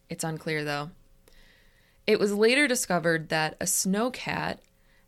It's 0.09 0.25
unclear, 0.25 0.65
though. 0.65 0.91
It 2.07 2.19
was 2.19 2.33
later 2.33 2.67
discovered 2.67 3.29
that 3.29 3.57
a 3.61 3.67
snowcat 3.67 4.59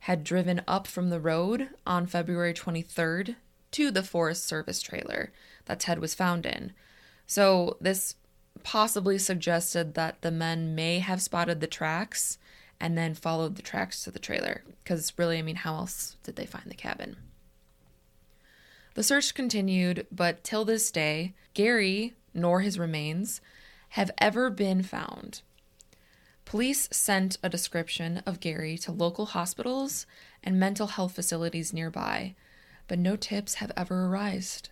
had 0.01 0.25
driven 0.25 0.63
up 0.67 0.87
from 0.87 1.11
the 1.11 1.21
road 1.21 1.69
on 1.87 2.07
February 2.07 2.53
23rd 2.55 3.37
to 3.73 3.91
the 3.91 4.03
Forest 4.03 4.45
Service 4.45 4.83
trailer 4.83 5.33
that 5.67 5.81
Ted 5.81 5.99
was 5.99 6.15
found 6.15 6.45
in. 6.45 6.73
So 7.27 7.77
this 7.81 8.17
possibly 8.63 9.19
suggested 9.19 9.95
that 9.95 10.21
the 10.23 10.31
men 10.31 10.75
may 10.75 10.99
have 10.99 11.23
spotted 11.23 11.61
the 11.61 11.67
tracks 11.67 12.39
and 12.81 12.99
then 12.99 13.15
followed 13.15 13.57
the 13.57 13.63
tracks 13.63 14.03
to 14.05 14.11
the 14.11 14.19
trailer. 14.19 14.63
Because 14.83 15.13
really, 15.17 15.39
I 15.39 15.43
mean, 15.43 15.57
how 15.57 15.75
else 15.75 16.17
did 16.23 16.37
they 16.37 16.47
find 16.47 16.67
the 16.67 16.75
cabin? 16.75 17.17
The 18.95 19.03
search 19.03 19.35
continued, 19.35 20.07
but 20.13 20.45
till 20.45 20.65
this 20.65 20.91
day, 20.91 21.35
Gary 21.55 22.15
nor 22.35 22.61
his 22.61 22.79
remains 22.79 23.41
have 23.91 24.11
ever 24.19 24.51
been 24.51 24.83
found. 24.83 25.43
Police 26.45 26.89
sent 26.91 27.39
a 27.43 27.49
description 27.49 28.23
of 28.27 28.41
Gary 28.41 28.77
to 28.79 28.93
local 28.93 29.27
hospitals 29.27 30.07
and 30.43 30.61
mental 30.61 30.89
health 30.89 31.15
facilities 31.15 31.73
nearby, 31.73 32.35
but 32.89 32.99
no 32.99 33.17
tips 33.17 33.55
have 33.55 33.73
ever 33.77 34.07
arisen. 34.07 34.69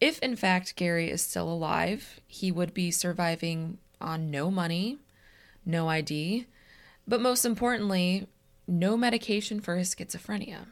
If 0.00 0.18
in 0.18 0.34
fact 0.36 0.76
Gary 0.76 1.10
is 1.10 1.22
still 1.22 1.48
alive, 1.48 2.20
he 2.26 2.50
would 2.50 2.74
be 2.74 2.90
surviving 2.90 3.78
on 4.00 4.30
no 4.30 4.50
money, 4.50 4.98
no 5.64 5.88
ID, 5.88 6.46
but 7.06 7.20
most 7.20 7.44
importantly, 7.44 8.26
no 8.66 8.96
medication 8.96 9.60
for 9.60 9.76
his 9.76 9.94
schizophrenia. 9.94 10.66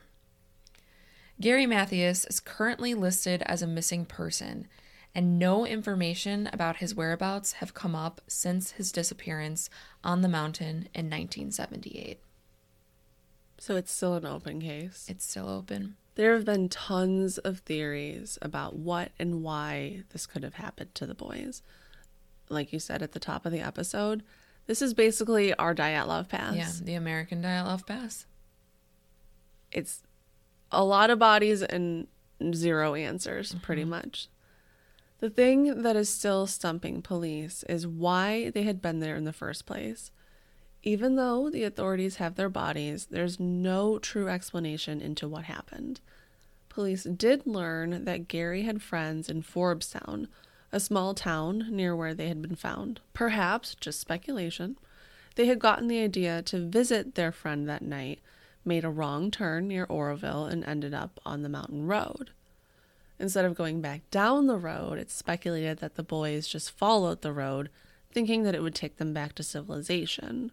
Gary 1.40 1.64
Mathias 1.64 2.24
is 2.26 2.40
currently 2.40 2.92
listed 2.92 3.42
as 3.46 3.62
a 3.62 3.66
missing 3.66 4.04
person, 4.04 4.66
and 5.14 5.38
no 5.38 5.66
information 5.66 6.48
about 6.52 6.76
his 6.76 6.94
whereabouts 6.94 7.54
have 7.54 7.74
come 7.74 7.94
up 7.94 8.20
since 8.26 8.72
his 8.72 8.92
disappearance 8.92 9.68
on 10.04 10.20
the 10.20 10.28
mountain 10.28 10.88
in 10.94 11.06
1978. 11.06 12.20
So 13.58 13.76
it's 13.76 13.92
still 13.92 14.14
an 14.14 14.24
open 14.24 14.60
case. 14.60 15.06
It's 15.08 15.28
still 15.28 15.48
open. 15.48 15.96
There 16.14 16.34
have 16.34 16.44
been 16.44 16.68
tons 16.68 17.38
of 17.38 17.60
theories 17.60 18.38
about 18.40 18.76
what 18.76 19.10
and 19.18 19.42
why 19.42 20.04
this 20.10 20.26
could 20.26 20.42
have 20.42 20.54
happened 20.54 20.94
to 20.96 21.06
the 21.06 21.14
boys. 21.14 21.62
Like 22.48 22.72
you 22.72 22.78
said 22.78 23.02
at 23.02 23.12
the 23.12 23.20
top 23.20 23.46
of 23.46 23.52
the 23.52 23.60
episode, 23.60 24.22
this 24.66 24.82
is 24.82 24.94
basically 24.94 25.54
our 25.54 25.74
Dyatlov 25.74 26.28
Pass. 26.28 26.54
Yeah, 26.54 26.70
the 26.82 26.94
American 26.94 27.42
Dyatlov 27.42 27.86
Pass. 27.86 28.26
It's 29.72 30.02
a 30.72 30.84
lot 30.84 31.10
of 31.10 31.18
bodies 31.18 31.62
and 31.62 32.06
zero 32.54 32.94
answers, 32.94 33.54
pretty 33.62 33.82
mm-hmm. 33.82 33.90
much. 33.90 34.28
The 35.20 35.28
thing 35.28 35.82
that 35.82 35.96
is 35.96 36.08
still 36.08 36.46
stumping 36.46 37.02
police 37.02 37.62
is 37.68 37.86
why 37.86 38.48
they 38.48 38.62
had 38.62 38.80
been 38.80 39.00
there 39.00 39.16
in 39.16 39.24
the 39.24 39.34
first 39.34 39.66
place. 39.66 40.10
Even 40.82 41.16
though 41.16 41.50
the 41.50 41.64
authorities 41.64 42.16
have 42.16 42.36
their 42.36 42.48
bodies, 42.48 43.08
there's 43.10 43.38
no 43.38 43.98
true 43.98 44.28
explanation 44.28 45.02
into 45.02 45.28
what 45.28 45.44
happened. 45.44 46.00
Police 46.70 47.04
did 47.04 47.46
learn 47.46 48.06
that 48.06 48.28
Gary 48.28 48.62
had 48.62 48.80
friends 48.80 49.28
in 49.28 49.42
Forbestown, 49.42 50.28
a 50.72 50.80
small 50.80 51.12
town 51.12 51.66
near 51.70 51.94
where 51.94 52.14
they 52.14 52.28
had 52.28 52.40
been 52.40 52.56
found. 52.56 53.00
Perhaps, 53.12 53.74
just 53.74 54.00
speculation, 54.00 54.78
they 55.34 55.44
had 55.44 55.58
gotten 55.58 55.88
the 55.88 56.00
idea 56.00 56.40
to 56.42 56.66
visit 56.66 57.14
their 57.14 57.32
friend 57.32 57.68
that 57.68 57.82
night, 57.82 58.20
made 58.64 58.84
a 58.84 58.90
wrong 58.90 59.30
turn 59.30 59.68
near 59.68 59.84
Oroville, 59.84 60.46
and 60.46 60.64
ended 60.64 60.94
up 60.94 61.20
on 61.26 61.42
the 61.42 61.50
mountain 61.50 61.86
road. 61.86 62.30
Instead 63.20 63.44
of 63.44 63.54
going 63.54 63.82
back 63.82 64.00
down 64.10 64.46
the 64.46 64.56
road, 64.56 64.98
it's 64.98 65.12
speculated 65.12 65.78
that 65.78 65.94
the 65.94 66.02
boys 66.02 66.48
just 66.48 66.70
followed 66.70 67.20
the 67.20 67.34
road, 67.34 67.68
thinking 68.10 68.44
that 68.44 68.54
it 68.54 68.62
would 68.62 68.74
take 68.74 68.96
them 68.96 69.12
back 69.12 69.34
to 69.34 69.42
civilization. 69.42 70.50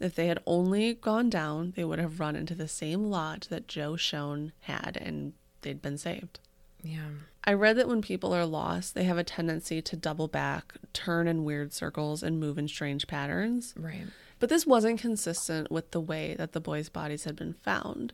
If 0.00 0.16
they 0.16 0.26
had 0.26 0.40
only 0.46 0.94
gone 0.94 1.30
down, 1.30 1.74
they 1.76 1.84
would 1.84 2.00
have 2.00 2.18
run 2.18 2.34
into 2.34 2.56
the 2.56 2.66
same 2.66 3.04
lodge 3.04 3.48
that 3.48 3.68
Joe 3.68 3.92
Schons 3.92 4.50
had 4.62 4.98
and 5.00 5.32
they'd 5.60 5.80
been 5.80 5.96
saved. 5.96 6.40
Yeah. 6.82 7.10
I 7.44 7.52
read 7.52 7.76
that 7.76 7.88
when 7.88 8.02
people 8.02 8.34
are 8.34 8.46
lost, 8.46 8.94
they 8.94 9.04
have 9.04 9.18
a 9.18 9.24
tendency 9.24 9.80
to 9.80 9.96
double 9.96 10.26
back, 10.26 10.74
turn 10.92 11.28
in 11.28 11.44
weird 11.44 11.72
circles, 11.72 12.22
and 12.22 12.40
move 12.40 12.58
in 12.58 12.66
strange 12.66 13.06
patterns. 13.06 13.74
Right. 13.78 14.06
But 14.40 14.48
this 14.48 14.66
wasn't 14.66 15.00
consistent 15.00 15.70
with 15.70 15.92
the 15.92 16.00
way 16.00 16.34
that 16.36 16.52
the 16.52 16.60
boys' 16.60 16.88
bodies 16.88 17.24
had 17.24 17.36
been 17.36 17.52
found. 17.52 18.12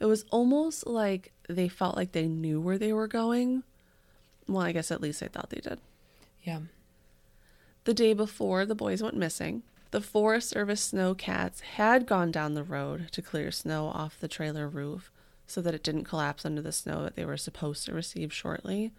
It 0.00 0.06
was 0.06 0.24
almost 0.30 0.86
like 0.86 1.32
they 1.48 1.68
felt 1.68 1.96
like 1.96 2.12
they 2.12 2.26
knew 2.26 2.60
where 2.60 2.78
they 2.78 2.92
were 2.92 3.08
going. 3.08 3.64
Well, 4.46 4.62
I 4.62 4.72
guess 4.72 4.90
at 4.90 5.00
least 5.00 5.22
I 5.22 5.28
thought 5.28 5.50
they 5.50 5.60
did. 5.60 5.80
Yeah. 6.42 6.60
The 7.84 7.94
day 7.94 8.12
before 8.12 8.64
the 8.64 8.74
boys 8.74 9.02
went 9.02 9.16
missing, 9.16 9.62
the 9.90 10.00
Forest 10.00 10.50
Service 10.50 10.82
snow 10.82 11.14
cats 11.14 11.60
had 11.60 12.06
gone 12.06 12.30
down 12.30 12.54
the 12.54 12.62
road 12.62 13.10
to 13.12 13.22
clear 13.22 13.50
snow 13.50 13.86
off 13.86 14.20
the 14.20 14.28
trailer 14.28 14.68
roof 14.68 15.10
so 15.46 15.62
that 15.62 15.74
it 15.74 15.82
didn't 15.82 16.04
collapse 16.04 16.44
under 16.44 16.60
the 16.60 16.72
snow 16.72 17.02
that 17.02 17.16
they 17.16 17.24
were 17.24 17.38
supposed 17.38 17.86
to 17.86 17.94
receive 17.94 18.32
shortly. 18.32 18.92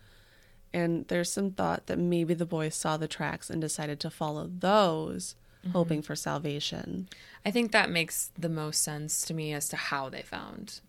And 0.73 1.07
there's 1.07 1.31
some 1.31 1.51
thought 1.51 1.85
that 1.87 1.99
maybe 1.99 2.33
the 2.33 2.45
boys 2.45 2.75
saw 2.75 2.97
the 2.97 3.07
tracks 3.07 3.49
and 3.49 3.61
decided 3.61 3.99
to 4.01 4.09
follow 4.09 4.49
those, 4.59 5.35
mm-hmm. 5.61 5.71
hoping 5.71 6.01
for 6.01 6.15
salvation. 6.15 7.07
I 7.45 7.51
think 7.51 7.71
that 7.71 7.89
makes 7.89 8.31
the 8.37 8.49
most 8.49 8.83
sense 8.83 9.21
to 9.27 9.33
me 9.33 9.53
as 9.53 9.69
to 9.69 9.75
how 9.75 10.09
they 10.09 10.23
found 10.23 10.81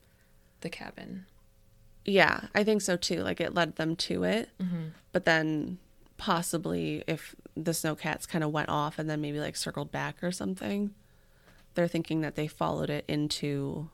the 0.61 0.71
cabin. 0.71 1.27
Yeah, 2.05 2.43
I 2.55 2.65
think 2.65 2.83
so 2.83 2.97
too. 2.97 3.23
Like 3.23 3.41
it 3.41 3.55
led 3.55 3.77
them 3.77 3.97
to 3.97 4.25
it. 4.25 4.51
Mm-hmm. 4.61 4.89
But 5.13 5.25
then 5.25 5.79
possibly 6.17 7.03
if 7.07 7.35
the 7.57 7.71
snowcats 7.73 8.29
kind 8.29 8.45
of 8.45 8.51
went 8.51 8.69
off 8.69 8.99
and 8.99 9.09
then 9.09 9.21
maybe 9.21 9.41
like 9.41 9.57
circled 9.57 9.91
back 9.91 10.23
or 10.23 10.33
something, 10.33 10.95
they're 11.75 11.89
thinking 11.89 12.21
that 12.23 12.37
they 12.37 12.47
followed 12.47 12.91
it 12.91 13.05
into 13.09 13.89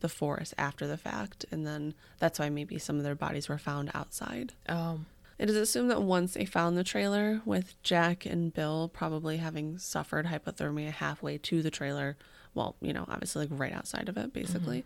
the 0.00 0.08
forest 0.08 0.54
after 0.58 0.86
the 0.86 0.96
fact. 0.96 1.44
And 1.50 1.66
then 1.66 1.94
that's 2.18 2.38
why 2.38 2.50
maybe 2.50 2.78
some 2.78 2.98
of 2.98 3.04
their 3.04 3.14
bodies 3.14 3.48
were 3.48 3.58
found 3.58 3.90
outside. 3.94 4.52
Oh, 4.68 5.00
It 5.38 5.50
is 5.50 5.56
assumed 5.56 5.90
that 5.90 6.02
once 6.02 6.34
they 6.34 6.44
found 6.44 6.76
the 6.76 6.84
trailer, 6.84 7.40
with 7.44 7.80
Jack 7.82 8.26
and 8.26 8.52
Bill 8.52 8.90
probably 8.92 9.38
having 9.38 9.78
suffered 9.78 10.26
hypothermia 10.26 10.90
halfway 10.90 11.38
to 11.38 11.62
the 11.62 11.70
trailer, 11.70 12.16
well, 12.54 12.76
you 12.80 12.92
know, 12.92 13.04
obviously 13.08 13.46
like 13.46 13.58
right 13.58 13.72
outside 13.72 14.08
of 14.08 14.16
it, 14.16 14.32
basically, 14.32 14.84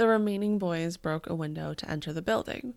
the 0.00 0.08
remaining 0.08 0.58
boys 0.58 0.96
broke 0.96 1.28
a 1.28 1.34
window 1.34 1.74
to 1.74 1.90
enter 1.90 2.10
the 2.10 2.22
building. 2.22 2.72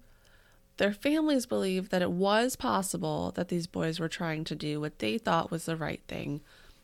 Their 0.75 0.91
families 0.91 1.45
believe 1.45 1.87
that 1.87 2.01
it 2.01 2.11
was 2.11 2.57
possible 2.57 3.31
that 3.35 3.47
these 3.47 3.65
boys 3.65 3.97
were 3.97 4.09
trying 4.09 4.43
to 4.43 4.55
do 4.55 4.81
what 4.81 4.99
they 4.99 5.17
thought 5.17 5.49
was 5.49 5.63
the 5.63 5.77
right 5.77 6.01
thing 6.05 6.41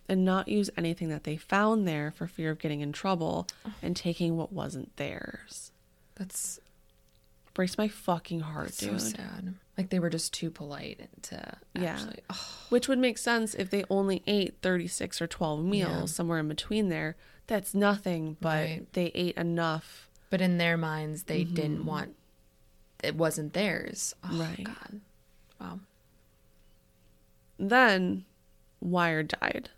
and 0.07 0.23
not 0.23 0.47
use 0.47 0.69
anything 0.77 1.09
that 1.09 1.25
they 1.25 1.35
found 1.35 1.85
there 1.85 2.09
for 2.09 2.25
fear 2.25 2.51
of 2.51 2.59
getting 2.59 2.79
in 2.79 2.93
trouble 2.93 3.47
and 3.81 3.97
taking 3.97 4.37
what 4.37 4.53
wasn't 4.53 4.95
theirs. 4.95 5.73
that's 6.15 6.61
Breaks 7.53 7.77
my 7.77 7.89
fucking 7.89 8.39
heart, 8.39 8.73
so 8.75 8.91
dude. 8.91 9.01
sad. 9.01 9.55
Like 9.77 9.89
they 9.89 9.99
were 9.99 10.09
just 10.09 10.31
too 10.31 10.49
polite 10.49 11.09
to 11.23 11.57
Yeah. 11.75 11.95
actually. 11.95 12.19
Oh, 12.29 12.47
Which 12.69 12.87
would 12.87 12.99
make 12.99 13.17
sense 13.17 13.53
if 13.55 13.69
they 13.69 13.83
only 13.89 14.23
ate 14.25 14.55
36 14.61 15.21
or 15.21 15.27
12 15.27 15.65
meals 15.65 15.91
Yeah. 15.91 16.05
somewhere 16.05 16.39
in 16.39 16.47
between 16.47 16.87
there. 16.87 17.17
That's 17.47 17.73
nothing, 17.73 18.37
but 18.39 18.63
Right. 18.65 18.93
they 18.93 19.07
ate 19.13 19.35
enough. 19.35 20.05
But 20.29 20.41
in 20.41 20.57
their 20.57 20.77
minds, 20.77 21.23
they 21.23 21.43
didn't 21.43 21.79
mm-hmm. 21.79 21.87
want. 21.87 22.15
It 23.03 23.15
wasn't 23.15 23.53
theirs. 23.53 24.13
Oh, 24.23 24.39
Right. 24.39 24.63
God. 24.63 25.01
Wow. 25.59 25.79
Then 27.57 28.25
Weiher 28.83 29.27
died, 29.27 29.69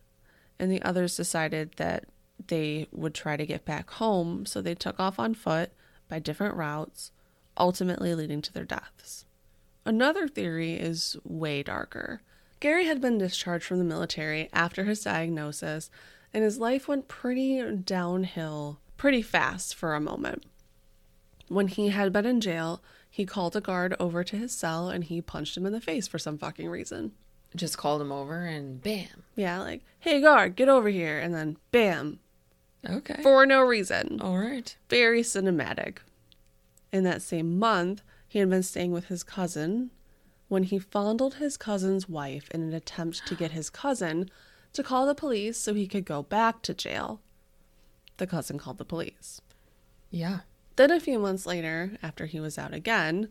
and 0.59 0.71
the 0.71 0.81
others 0.81 1.15
decided 1.15 1.73
that 1.77 2.05
they 2.47 2.87
would 2.91 3.13
try 3.13 3.37
to 3.37 3.45
get 3.45 3.65
back 3.65 3.89
home, 3.91 4.45
so 4.45 4.61
they 4.61 4.75
took 4.75 4.99
off 4.99 5.19
on 5.19 5.33
foot 5.33 5.71
by 6.07 6.19
different 6.19 6.55
routes, 6.55 7.11
ultimately 7.57 8.13
leading 8.13 8.41
to 8.41 8.53
their 8.53 8.65
deaths. 8.65 9.25
Another 9.85 10.27
theory 10.27 10.73
is 10.73 11.17
way 11.23 11.63
darker. 11.63 12.21
Gary 12.59 12.85
had 12.85 13.01
been 13.01 13.17
discharged 13.17 13.65
from 13.65 13.79
the 13.79 13.83
military 13.83 14.49
after 14.53 14.83
his 14.83 15.03
diagnosis, 15.03 15.89
and 16.33 16.43
his 16.43 16.59
life 16.59 16.87
went 16.87 17.07
pretty 17.07 17.61
downhill 17.77 18.79
pretty 19.01 19.23
fast 19.23 19.73
for 19.73 19.95
a 19.95 19.99
moment. 19.99 20.43
When 21.47 21.67
he 21.69 21.89
had 21.89 22.13
been 22.13 22.27
in 22.27 22.39
jail, 22.39 22.83
he 23.09 23.25
called 23.25 23.55
a 23.55 23.59
guard 23.61 23.95
over 23.99 24.23
to 24.23 24.37
his 24.37 24.51
cell 24.51 24.89
and 24.89 25.03
he 25.03 25.23
punched 25.23 25.57
him 25.57 25.65
in 25.65 25.73
the 25.73 25.81
face 25.81 26.07
for 26.07 26.19
some 26.19 26.37
fucking 26.37 26.69
reason. 26.69 27.13
Just 27.55 27.79
called 27.79 27.99
him 27.99 28.11
over 28.11 28.45
and 28.45 28.79
bam. 28.79 29.23
Yeah, 29.35 29.57
like, 29.59 29.81
hey 29.97 30.21
guard, 30.21 30.55
get 30.55 30.69
over 30.69 30.87
here, 30.87 31.17
and 31.17 31.33
then 31.33 31.57
bam, 31.71 32.19
Okay. 32.87 33.23
for 33.23 33.43
no 33.47 33.61
reason. 33.63 34.19
All 34.21 34.37
right. 34.37 34.77
Very 34.87 35.21
cinematic. 35.23 35.97
In 36.91 37.03
that 37.05 37.23
same 37.23 37.57
month, 37.57 38.03
he 38.27 38.37
had 38.37 38.51
been 38.51 38.61
staying 38.61 38.91
with 38.91 39.05
his 39.05 39.23
cousin 39.23 39.89
when 40.47 40.61
he 40.61 40.77
fondled 40.77 41.35
his 41.35 41.57
cousin's 41.57 42.07
wife 42.07 42.51
in 42.51 42.61
an 42.61 42.73
attempt 42.75 43.25
to 43.25 43.33
get 43.33 43.49
his 43.51 43.71
cousin 43.71 44.29
to 44.73 44.83
call 44.83 45.07
the 45.07 45.15
police 45.15 45.57
so 45.57 45.73
he 45.73 45.87
could 45.87 46.05
go 46.05 46.21
back 46.21 46.61
to 46.61 46.73
jail. 46.75 47.19
The 48.21 48.27
cousin 48.27 48.59
called 48.59 48.77
the 48.77 48.85
police. 48.85 49.41
Yeah. 50.11 50.41
Then, 50.75 50.91
a 50.91 50.99
few 50.99 51.17
months 51.17 51.47
later, 51.47 51.97
after 52.03 52.27
he 52.27 52.39
was 52.39 52.59
out 52.59 52.71
again, 52.71 53.29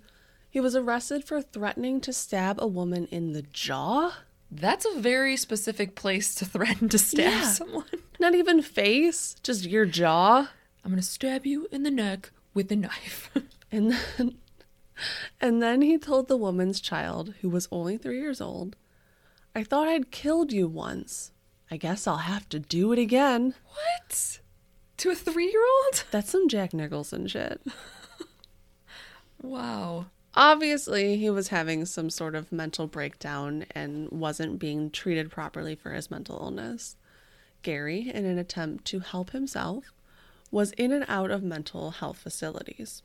he 0.50 0.58
was 0.58 0.74
arrested 0.74 1.22
for 1.24 1.40
threatening 1.40 2.00
to 2.00 2.12
stab 2.12 2.60
a 2.60 2.66
woman 2.66 3.06
in 3.12 3.32
the 3.32 3.42
jaw. 3.42 4.14
That's 4.50 4.84
a 4.84 4.98
very 4.98 5.36
specific 5.36 5.94
place 5.94 6.34
to 6.34 6.44
threaten 6.44 6.88
to 6.88 6.98
stab 6.98 7.20
Yeah. 7.20 7.42
someone. 7.50 7.84
Not 8.18 8.34
even 8.34 8.62
face, 8.62 9.36
just 9.44 9.64
your 9.64 9.86
jaw. 9.86 10.48
I'm 10.84 10.90
going 10.90 11.00
to 11.00 11.06
stab 11.06 11.46
you 11.46 11.68
in 11.70 11.84
the 11.84 11.90
neck 11.92 12.32
with 12.52 12.72
a 12.72 12.76
knife. 12.76 13.30
And 13.72 13.92
then, 13.92 14.38
and 15.40 15.62
then 15.62 15.82
he 15.82 15.96
told 15.98 16.26
the 16.26 16.36
woman's 16.36 16.80
child, 16.80 17.34
who 17.42 17.48
was 17.48 17.68
only 17.70 17.96
three 17.96 18.18
years 18.20 18.40
old, 18.40 18.74
I 19.54 19.62
thought 19.62 19.86
I'd 19.86 20.10
killed 20.10 20.52
you 20.52 20.66
once. 20.66 21.30
I 21.70 21.76
guess 21.76 22.08
I'll 22.08 22.16
have 22.16 22.48
to 22.48 22.58
do 22.58 22.90
it 22.92 22.98
again. 22.98 23.54
what? 23.68 24.39
To 25.00 25.10
a 25.10 25.14
three 25.14 25.50
year 25.50 25.64
old? 25.84 26.04
That's 26.10 26.30
some 26.30 26.46
Jack 26.46 26.74
Nicholson 26.74 27.26
shit. 27.26 27.62
Wow. 29.42 30.06
Obviously, 30.34 31.16
he 31.16 31.30
was 31.30 31.48
having 31.48 31.86
some 31.86 32.10
sort 32.10 32.34
of 32.34 32.52
mental 32.52 32.86
breakdown 32.86 33.64
and 33.74 34.10
wasn't 34.10 34.58
being 34.58 34.90
treated 34.90 35.30
properly 35.30 35.74
for 35.74 35.92
his 35.92 36.10
mental 36.10 36.38
illness. 36.38 36.96
Gary, 37.62 38.10
in 38.12 38.26
an 38.26 38.38
attempt 38.38 38.84
to 38.86 39.00
help 39.00 39.30
himself, 39.30 39.92
was 40.50 40.72
in 40.72 40.92
and 40.92 41.04
out 41.08 41.30
of 41.30 41.42
mental 41.42 41.92
health 41.92 42.18
facilities. 42.18 43.02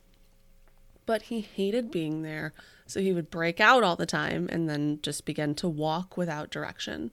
But 1.06 1.24
he 1.24 1.42
hated 1.42 1.92
being 1.92 2.22
there, 2.22 2.54
so 2.86 3.00
he 3.00 3.14
would 3.14 3.32
break 3.32 3.60
out 3.60 3.84
all 3.84 3.96
the 3.96 4.06
time 4.06 4.50
and 4.52 4.70
then 4.70 5.00
just 5.02 5.26
begin 5.26 5.56
to 5.56 5.68
walk 5.70 6.18
without 6.18 6.50
direction. 6.50 7.12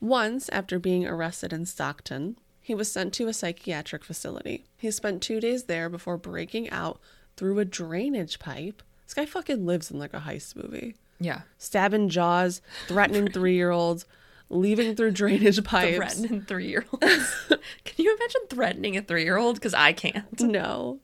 Once, 0.00 0.48
after 0.50 0.78
being 0.78 1.06
arrested 1.06 1.52
in 1.52 1.64
Stockton, 1.64 2.36
he 2.64 2.74
was 2.74 2.90
sent 2.90 3.12
to 3.12 3.28
a 3.28 3.34
psychiatric 3.34 4.02
facility. 4.02 4.64
He 4.78 4.90
spent 4.90 5.20
two 5.22 5.38
days 5.38 5.64
there 5.64 5.90
before 5.90 6.16
breaking 6.16 6.70
out 6.70 6.98
through 7.36 7.58
a 7.58 7.64
drainage 7.66 8.38
pipe. 8.38 8.82
This 9.04 9.12
guy 9.12 9.26
fucking 9.26 9.66
lives 9.66 9.90
in 9.90 9.98
like 9.98 10.14
a 10.14 10.20
heist 10.20 10.56
movie. 10.56 10.96
Yeah. 11.20 11.42
Stabbing 11.58 12.08
jaws, 12.08 12.62
threatening 12.86 13.28
three 13.32 13.54
year 13.54 13.70
olds, 13.70 14.06
leaving 14.48 14.96
through 14.96 15.10
drainage 15.10 15.62
pipes. 15.64 15.96
Threatening 15.96 16.40
three 16.40 16.68
year 16.68 16.86
olds. 16.90 17.46
Can 17.84 18.02
you 18.02 18.16
imagine 18.16 18.40
threatening 18.48 18.96
a 18.96 19.02
three 19.02 19.24
year 19.24 19.36
old? 19.36 19.56
Because 19.56 19.74
I 19.74 19.92
can't. 19.92 20.40
No. 20.40 21.00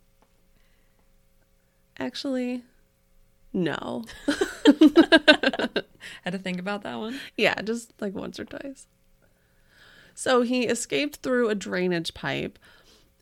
Actually, 1.98 2.62
no. 3.52 4.04
Had 6.24 6.32
to 6.32 6.38
think 6.38 6.58
about 6.58 6.84
that 6.84 6.98
one. 6.98 7.20
Yeah, 7.36 7.60
just 7.60 7.92
like 8.00 8.14
once 8.14 8.40
or 8.40 8.46
twice. 8.46 8.86
So 10.20 10.42
he 10.42 10.66
escaped 10.66 11.20
through 11.22 11.48
a 11.48 11.54
drainage 11.54 12.12
pipe 12.12 12.58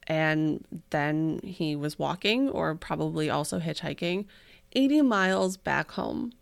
and 0.08 0.64
then 0.90 1.38
he 1.44 1.76
was 1.76 1.96
walking 1.96 2.48
or 2.48 2.74
probably 2.74 3.30
also 3.30 3.60
hitchhiking 3.60 4.24
80 4.72 5.02
miles 5.02 5.56
back 5.56 5.92
home. 5.92 6.32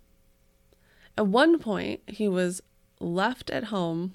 At 1.18 1.26
one 1.26 1.58
point, 1.58 2.00
he 2.06 2.26
was 2.26 2.62
left 3.00 3.50
at 3.50 3.64
home. 3.64 4.12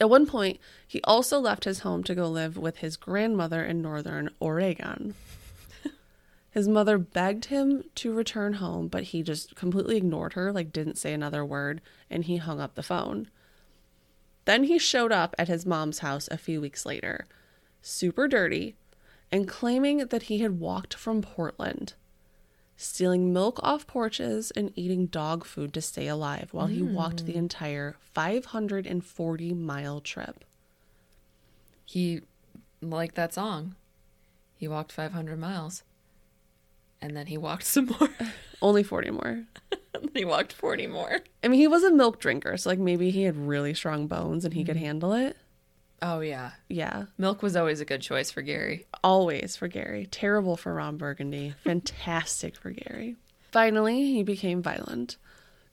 At 0.00 0.08
one 0.08 0.24
point, 0.24 0.58
he 0.88 1.02
also 1.04 1.38
left 1.38 1.64
his 1.64 1.80
home 1.80 2.02
to 2.04 2.14
go 2.14 2.30
live 2.30 2.56
with 2.56 2.78
his 2.78 2.96
grandmother 2.96 3.62
in 3.62 3.82
northern 3.82 4.30
Oregon. 4.40 5.14
His 6.50 6.66
mother 6.66 6.96
begged 6.96 7.46
him 7.46 7.84
to 7.96 8.14
return 8.14 8.54
home, 8.54 8.88
but 8.88 9.02
he 9.02 9.22
just 9.22 9.54
completely 9.54 9.98
ignored 9.98 10.32
her, 10.32 10.50
like 10.50 10.72
didn't 10.72 10.96
say 10.96 11.12
another 11.12 11.44
word, 11.44 11.82
and 12.08 12.24
he 12.24 12.38
hung 12.38 12.58
up 12.58 12.74
the 12.74 12.82
phone. 12.82 13.28
Then 14.44 14.64
he 14.64 14.78
showed 14.78 15.12
up 15.12 15.34
at 15.38 15.48
his 15.48 15.64
mom's 15.64 16.00
house 16.00 16.28
a 16.30 16.36
few 16.36 16.60
weeks 16.60 16.84
later, 16.84 17.26
super 17.80 18.26
dirty, 18.26 18.76
and 19.30 19.48
claiming 19.48 19.98
that 19.98 20.24
he 20.24 20.38
had 20.38 20.58
walked 20.60 20.94
from 20.94 21.22
Portland, 21.22 21.94
stealing 22.76 23.32
milk 23.32 23.58
off 23.62 23.86
porches 23.86 24.50
and 24.52 24.72
eating 24.74 25.06
dog 25.06 25.44
food 25.44 25.72
to 25.74 25.80
stay 25.80 26.08
alive 26.08 26.48
while 26.52 26.66
he 26.66 26.80
hmm. 26.80 26.94
walked 26.94 27.24
the 27.24 27.36
entire 27.36 27.96
540 28.00 29.54
mile 29.54 30.00
trip. 30.00 30.44
He, 31.84 32.22
like 32.80 33.14
that 33.14 33.32
song, 33.34 33.76
he 34.56 34.68
walked 34.68 34.92
500 34.92 35.38
miles. 35.38 35.82
And 37.02 37.16
then 37.16 37.26
he 37.26 37.36
walked 37.36 37.64
some 37.64 37.86
more. 37.86 38.08
Only 38.62 38.82
40 38.84 39.10
more. 39.10 39.44
he 40.14 40.24
walked 40.24 40.52
40 40.52 40.86
more. 40.86 41.20
I 41.42 41.48
mean, 41.48 41.60
he 41.60 41.66
was 41.68 41.82
a 41.82 41.90
milk 41.90 42.20
drinker, 42.20 42.56
so 42.56 42.70
like 42.70 42.78
maybe 42.78 43.10
he 43.10 43.24
had 43.24 43.36
really 43.36 43.74
strong 43.74 44.06
bones 44.06 44.44
and 44.44 44.54
he 44.54 44.64
could 44.64 44.76
mm-hmm. 44.76 44.84
handle 44.84 45.12
it. 45.12 45.36
Oh, 46.00 46.18
yeah. 46.20 46.52
Yeah, 46.68 47.04
Milk 47.16 47.42
was 47.42 47.54
always 47.54 47.80
a 47.80 47.84
good 47.84 48.02
choice 48.02 48.30
for 48.30 48.42
Gary. 48.42 48.86
always 49.04 49.54
for 49.54 49.68
Gary. 49.68 50.06
Terrible 50.06 50.56
for 50.56 50.74
Ron 50.74 50.96
Burgundy. 50.96 51.54
Fantastic 51.62 52.56
for 52.56 52.70
Gary. 52.70 53.16
Finally, 53.52 54.12
he 54.12 54.24
became 54.24 54.62
violent. 54.62 55.16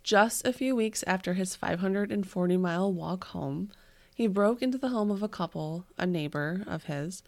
Just 0.03 0.45
a 0.45 0.53
few 0.53 0.75
weeks 0.75 1.03
after 1.07 1.33
his 1.33 1.55
540 1.55 2.57
mile 2.57 2.93
walk 2.93 3.25
home, 3.25 3.71
he 4.13 4.27
broke 4.27 4.61
into 4.61 4.77
the 4.77 4.89
home 4.89 5.09
of 5.09 5.23
a 5.23 5.27
couple, 5.27 5.85
a 5.97 6.05
neighbor 6.05 6.63
of 6.67 6.83
his. 6.83 7.23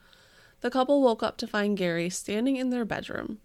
The 0.62 0.70
couple 0.70 1.02
woke 1.02 1.24
up 1.24 1.38
to 1.38 1.48
find 1.48 1.78
Gary 1.78 2.10
standing 2.10 2.58
in 2.58 2.70
their 2.70 2.86
bedroom. 2.86 3.40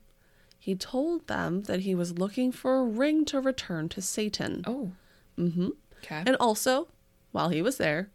He 0.66 0.74
told 0.74 1.28
them 1.28 1.62
that 1.62 1.82
he 1.82 1.94
was 1.94 2.18
looking 2.18 2.50
for 2.50 2.80
a 2.80 2.84
ring 2.84 3.24
to 3.26 3.40
return 3.40 3.88
to 3.90 4.02
Satan. 4.02 4.64
Oh. 4.66 4.90
Mm-hmm. 5.38 5.68
Okay. 5.98 6.24
And 6.26 6.34
also, 6.40 6.88
while 7.30 7.50
he 7.50 7.62
was 7.62 7.76
there, 7.76 8.10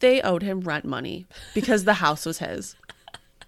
they 0.00 0.20
owed 0.20 0.42
him 0.42 0.62
rent 0.62 0.84
money 0.84 1.24
because 1.54 1.84
the 1.84 1.94
house 1.94 2.26
was 2.26 2.38
his. 2.38 2.74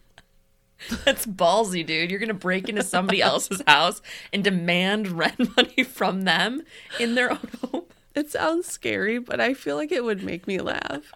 That's 1.04 1.26
ballsy, 1.26 1.84
dude. 1.84 2.08
You're 2.08 2.20
going 2.20 2.28
to 2.28 2.34
break 2.34 2.68
into 2.68 2.84
somebody 2.84 3.20
else's 3.30 3.62
house 3.66 4.00
and 4.32 4.44
demand 4.44 5.08
rent 5.08 5.56
money 5.56 5.82
from 5.82 6.22
them 6.22 6.62
in 7.00 7.16
their 7.16 7.32
own 7.32 7.50
home. 7.64 7.86
It 8.14 8.30
sounds 8.30 8.68
scary, 8.68 9.18
but 9.18 9.40
I 9.40 9.54
feel 9.54 9.74
like 9.74 9.90
it 9.90 10.04
would 10.04 10.22
make 10.22 10.46
me 10.46 10.58
laugh. 10.58 11.12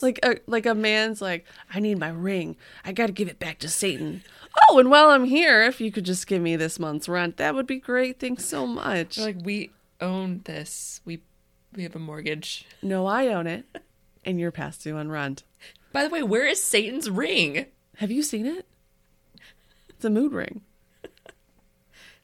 Like 0.00 0.20
a 0.22 0.36
like 0.46 0.64
a 0.64 0.76
man's 0.76 1.20
like, 1.20 1.44
I 1.74 1.80
need 1.80 1.98
my 1.98 2.08
ring. 2.08 2.56
I 2.84 2.92
got 2.92 3.06
to 3.08 3.12
give 3.12 3.28
it 3.28 3.40
back 3.40 3.58
to 3.58 3.68
Satan. 3.68 4.22
Oh, 4.68 4.78
and 4.78 4.90
while 4.90 5.10
I'm 5.10 5.24
here, 5.24 5.62
if 5.62 5.80
you 5.80 5.90
could 5.92 6.04
just 6.04 6.26
give 6.26 6.42
me 6.42 6.56
this 6.56 6.78
month's 6.78 7.08
rent, 7.08 7.36
that 7.38 7.54
would 7.54 7.66
be 7.66 7.78
great. 7.78 8.18
Thanks 8.20 8.44
so 8.44 8.66
much. 8.66 9.16
They're 9.16 9.26
like, 9.26 9.44
we 9.44 9.70
own 10.00 10.40
this. 10.44 11.00
We 11.04 11.20
we 11.74 11.82
have 11.84 11.94
a 11.94 12.00
mortgage. 12.00 12.66
no, 12.82 13.06
I 13.06 13.28
own 13.28 13.46
it, 13.46 13.64
and 14.24 14.40
you're 14.40 14.50
past 14.50 14.82
due 14.82 14.96
on 14.96 15.08
rent. 15.10 15.44
By 15.92 16.02
the 16.04 16.10
way, 16.10 16.22
where 16.22 16.46
is 16.46 16.62
Satan's 16.62 17.08
ring? 17.10 17.66
Have 17.96 18.10
you 18.10 18.22
seen 18.22 18.46
it? 18.46 18.66
It's 19.88 20.04
a 20.04 20.10
mood 20.10 20.32
ring. 20.32 20.62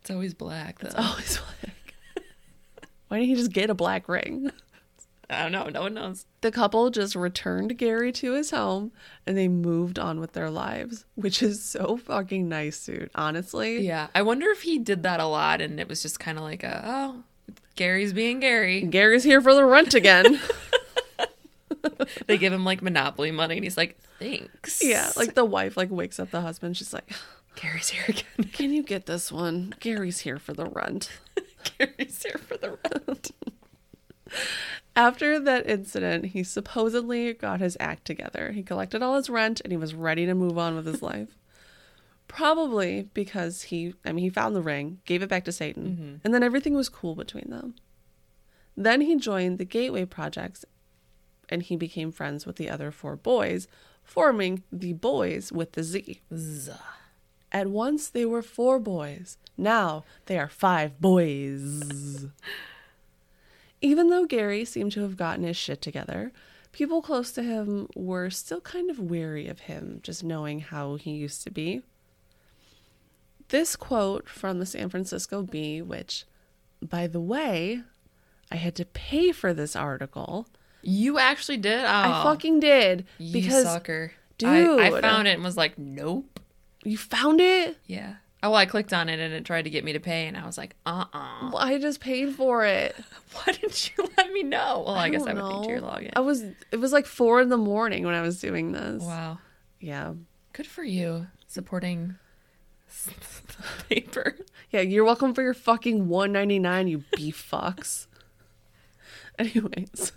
It's 0.00 0.10
always 0.10 0.34
black, 0.34 0.78
though. 0.78 0.96
Always 0.96 1.38
black. 1.64 2.24
Why 3.08 3.18
didn't 3.18 3.28
he 3.28 3.34
just 3.36 3.52
get 3.52 3.70
a 3.70 3.74
black 3.74 4.08
ring? 4.08 4.50
I 5.28 5.42
don't 5.42 5.52
know. 5.52 5.68
No 5.68 5.82
one 5.82 5.94
knows. 5.94 6.26
The 6.40 6.52
couple 6.52 6.90
just 6.90 7.16
returned 7.16 7.76
Gary 7.78 8.12
to 8.12 8.32
his 8.32 8.50
home 8.50 8.92
and 9.26 9.36
they 9.36 9.48
moved 9.48 9.98
on 9.98 10.20
with 10.20 10.32
their 10.32 10.50
lives, 10.50 11.04
which 11.16 11.42
is 11.42 11.62
so 11.62 11.96
fucking 11.96 12.48
nice, 12.48 12.84
dude. 12.86 13.10
Honestly. 13.14 13.80
Yeah. 13.80 14.06
I 14.14 14.22
wonder 14.22 14.48
if 14.50 14.62
he 14.62 14.78
did 14.78 15.02
that 15.02 15.18
a 15.20 15.26
lot 15.26 15.60
and 15.60 15.80
it 15.80 15.88
was 15.88 16.02
just 16.02 16.20
kind 16.20 16.38
of 16.38 16.44
like 16.44 16.62
a, 16.62 16.82
oh, 16.86 17.22
Gary's 17.74 18.12
being 18.12 18.40
Gary. 18.40 18.82
Gary's 18.82 19.24
here 19.24 19.40
for 19.40 19.54
the 19.54 19.64
rent 19.64 19.94
again. 19.94 20.40
They 22.26 22.38
give 22.38 22.52
him 22.52 22.64
like 22.64 22.82
Monopoly 22.82 23.30
money 23.30 23.56
and 23.56 23.64
he's 23.64 23.76
like, 23.76 23.98
thanks. 24.18 24.82
yeah, 24.82 25.10
like 25.16 25.34
the 25.34 25.44
wife 25.44 25.76
like 25.76 25.90
wakes 25.90 26.18
up 26.18 26.30
the 26.30 26.40
husband. 26.40 26.76
She's 26.76 26.92
like, 26.92 27.10
Gary's 27.56 27.90
here 27.90 28.04
again. 28.08 28.50
"Can 28.52 28.72
you 28.72 28.82
get 28.82 29.06
this 29.06 29.30
one? 29.32 29.74
Gary's 29.80 30.20
here 30.20 30.38
for 30.38 30.52
the 30.52 30.66
rent." 30.66 31.10
Gary's 31.78 32.22
here 32.22 32.38
for 32.38 32.56
the 32.56 32.78
rent. 32.90 33.30
After 34.96 35.38
that 35.38 35.68
incident, 35.68 36.26
he 36.26 36.42
supposedly 36.42 37.34
got 37.34 37.60
his 37.60 37.76
act 37.78 38.06
together. 38.06 38.52
He 38.52 38.62
collected 38.62 39.02
all 39.02 39.16
his 39.16 39.28
rent 39.28 39.60
and 39.60 39.70
he 39.70 39.76
was 39.76 39.94
ready 39.94 40.24
to 40.24 40.34
move 40.34 40.56
on 40.56 40.74
with 40.74 40.86
his 40.86 41.02
life. 41.02 41.36
Probably 42.28 43.08
because 43.12 43.64
he, 43.64 43.94
I 44.06 44.12
mean, 44.12 44.24
he 44.24 44.30
found 44.30 44.56
the 44.56 44.62
ring, 44.62 45.00
gave 45.04 45.22
it 45.22 45.28
back 45.28 45.44
to 45.44 45.52
Satan, 45.52 45.84
mm-hmm. 45.86 46.14
and 46.24 46.34
then 46.34 46.42
everything 46.42 46.74
was 46.74 46.88
cool 46.88 47.14
between 47.14 47.50
them. 47.50 47.74
Then 48.74 49.02
he 49.02 49.16
joined 49.16 49.58
the 49.58 49.64
Gateway 49.66 50.06
Projects 50.06 50.64
and 51.48 51.62
he 51.62 51.76
became 51.76 52.10
friends 52.10 52.46
with 52.46 52.56
the 52.56 52.70
other 52.70 52.90
four 52.90 53.16
boys, 53.16 53.68
forming 54.02 54.62
the 54.72 54.94
Boys 54.94 55.52
with 55.52 55.72
the 55.72 55.82
Z. 55.82 56.22
Z. 56.34 56.72
At 57.52 57.68
once 57.68 58.08
they 58.08 58.24
were 58.24 58.42
four 58.42 58.78
boys. 58.78 59.36
Now 59.56 60.04
they 60.24 60.38
are 60.38 60.48
five 60.48 61.00
boys. 61.00 62.26
Even 63.86 64.10
though 64.10 64.24
Gary 64.24 64.64
seemed 64.64 64.90
to 64.92 65.02
have 65.02 65.16
gotten 65.16 65.44
his 65.44 65.56
shit 65.56 65.80
together, 65.80 66.32
people 66.72 67.00
close 67.00 67.30
to 67.30 67.42
him 67.44 67.86
were 67.94 68.30
still 68.30 68.60
kind 68.60 68.90
of 68.90 68.98
weary 68.98 69.46
of 69.46 69.60
him, 69.60 70.00
just 70.02 70.24
knowing 70.24 70.58
how 70.58 70.96
he 70.96 71.12
used 71.12 71.44
to 71.44 71.52
be. 71.52 71.82
This 73.48 73.76
quote 73.76 74.28
from 74.28 74.58
the 74.58 74.66
San 74.66 74.88
Francisco 74.88 75.44
Bee, 75.44 75.80
which, 75.80 76.24
by 76.82 77.06
the 77.06 77.20
way, 77.20 77.82
I 78.50 78.56
had 78.56 78.74
to 78.74 78.84
pay 78.84 79.30
for 79.30 79.54
this 79.54 79.76
article. 79.76 80.48
You 80.82 81.20
actually 81.20 81.58
did? 81.58 81.84
Oh, 81.84 81.88
I 81.88 82.22
fucking 82.24 82.58
did. 82.58 83.06
you 83.18 83.34
because 83.34 83.62
sucker. 83.62 84.14
I, 84.44 84.88
I 84.88 85.00
found 85.00 85.28
it 85.28 85.34
and 85.34 85.44
was 85.44 85.56
like, 85.56 85.78
nope. 85.78 86.40
you 86.82 86.98
found 86.98 87.40
it? 87.40 87.78
Yeah. 87.86 88.16
Oh, 88.46 88.54
I 88.54 88.64
clicked 88.64 88.92
on 88.92 89.08
it 89.08 89.18
and 89.18 89.34
it 89.34 89.44
tried 89.44 89.62
to 89.62 89.70
get 89.70 89.82
me 89.82 89.92
to 89.92 89.98
pay, 89.98 90.28
and 90.28 90.36
I 90.36 90.46
was 90.46 90.56
like, 90.56 90.76
uh 90.86 91.06
uh 91.12 91.50
Well, 91.52 91.58
I 91.58 91.78
just 91.78 91.98
paid 91.98 92.34
for 92.36 92.64
it. 92.64 92.94
Why 93.32 93.52
didn't 93.52 93.90
you 93.96 94.08
let 94.16 94.32
me 94.32 94.44
know? 94.44 94.84
Well, 94.86 94.94
I, 94.94 95.08
guess 95.08 95.26
I 95.26 95.34
would 95.34 95.62
need 95.62 95.68
your 95.68 95.80
login. 95.80 96.12
I 96.14 96.20
was 96.20 96.42
it 96.70 96.78
was 96.78 96.92
like 96.92 97.06
four 97.06 97.40
in 97.40 97.48
the 97.48 97.56
morning 97.56 98.04
when 98.04 98.14
I 98.14 98.22
was 98.22 98.40
doing 98.40 98.70
this. 98.70 99.02
Wow. 99.02 99.38
Yeah. 99.80 100.14
Good 100.52 100.68
for 100.68 100.84
you 100.84 101.26
supporting 101.48 102.14
paper. 103.88 104.36
Yeah, 104.70 104.82
you're 104.82 105.04
welcome 105.04 105.34
for 105.34 105.42
your 105.42 105.54
fucking 105.54 106.08
one 106.08 106.30
ninety 106.30 106.60
nine, 106.60 106.86
you 106.86 107.02
beef 107.16 107.48
fucks. 107.52 108.06
Anyways, 109.38 110.12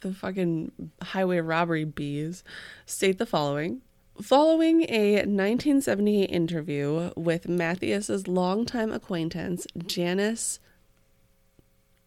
the 0.00 0.12
fucking 0.12 0.72
highway 1.00 1.38
robbery 1.38 1.84
bees 1.84 2.42
state 2.84 3.18
the 3.18 3.26
following. 3.26 3.82
Following 4.22 4.82
a 4.88 5.18
1978 5.18 6.24
interview 6.24 7.12
with 7.14 7.48
Mathias's 7.48 8.26
longtime 8.26 8.90
acquaintance, 8.92 9.64
Janice 9.86 10.58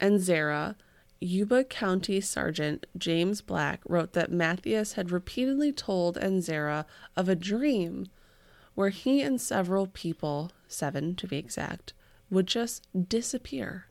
Enzera, 0.02 0.76
Yuba 1.22 1.64
County 1.64 2.20
Sergeant 2.20 2.86
James 2.98 3.40
Black 3.40 3.80
wrote 3.88 4.12
that 4.12 4.30
Mathias 4.30 4.94
had 4.94 5.10
repeatedly 5.10 5.72
told 5.72 6.18
Enzera 6.18 6.84
of 7.16 7.30
a 7.30 7.36
dream 7.36 8.08
where 8.76 8.90
he 8.90 9.22
and 9.22 9.40
several 9.40 9.88
people, 9.88 10.52
seven 10.68 11.16
to 11.16 11.28
be 11.28 11.38
exact, 11.38 11.94
would 12.30 12.46
just 12.46 12.86
disappear. 13.08 13.86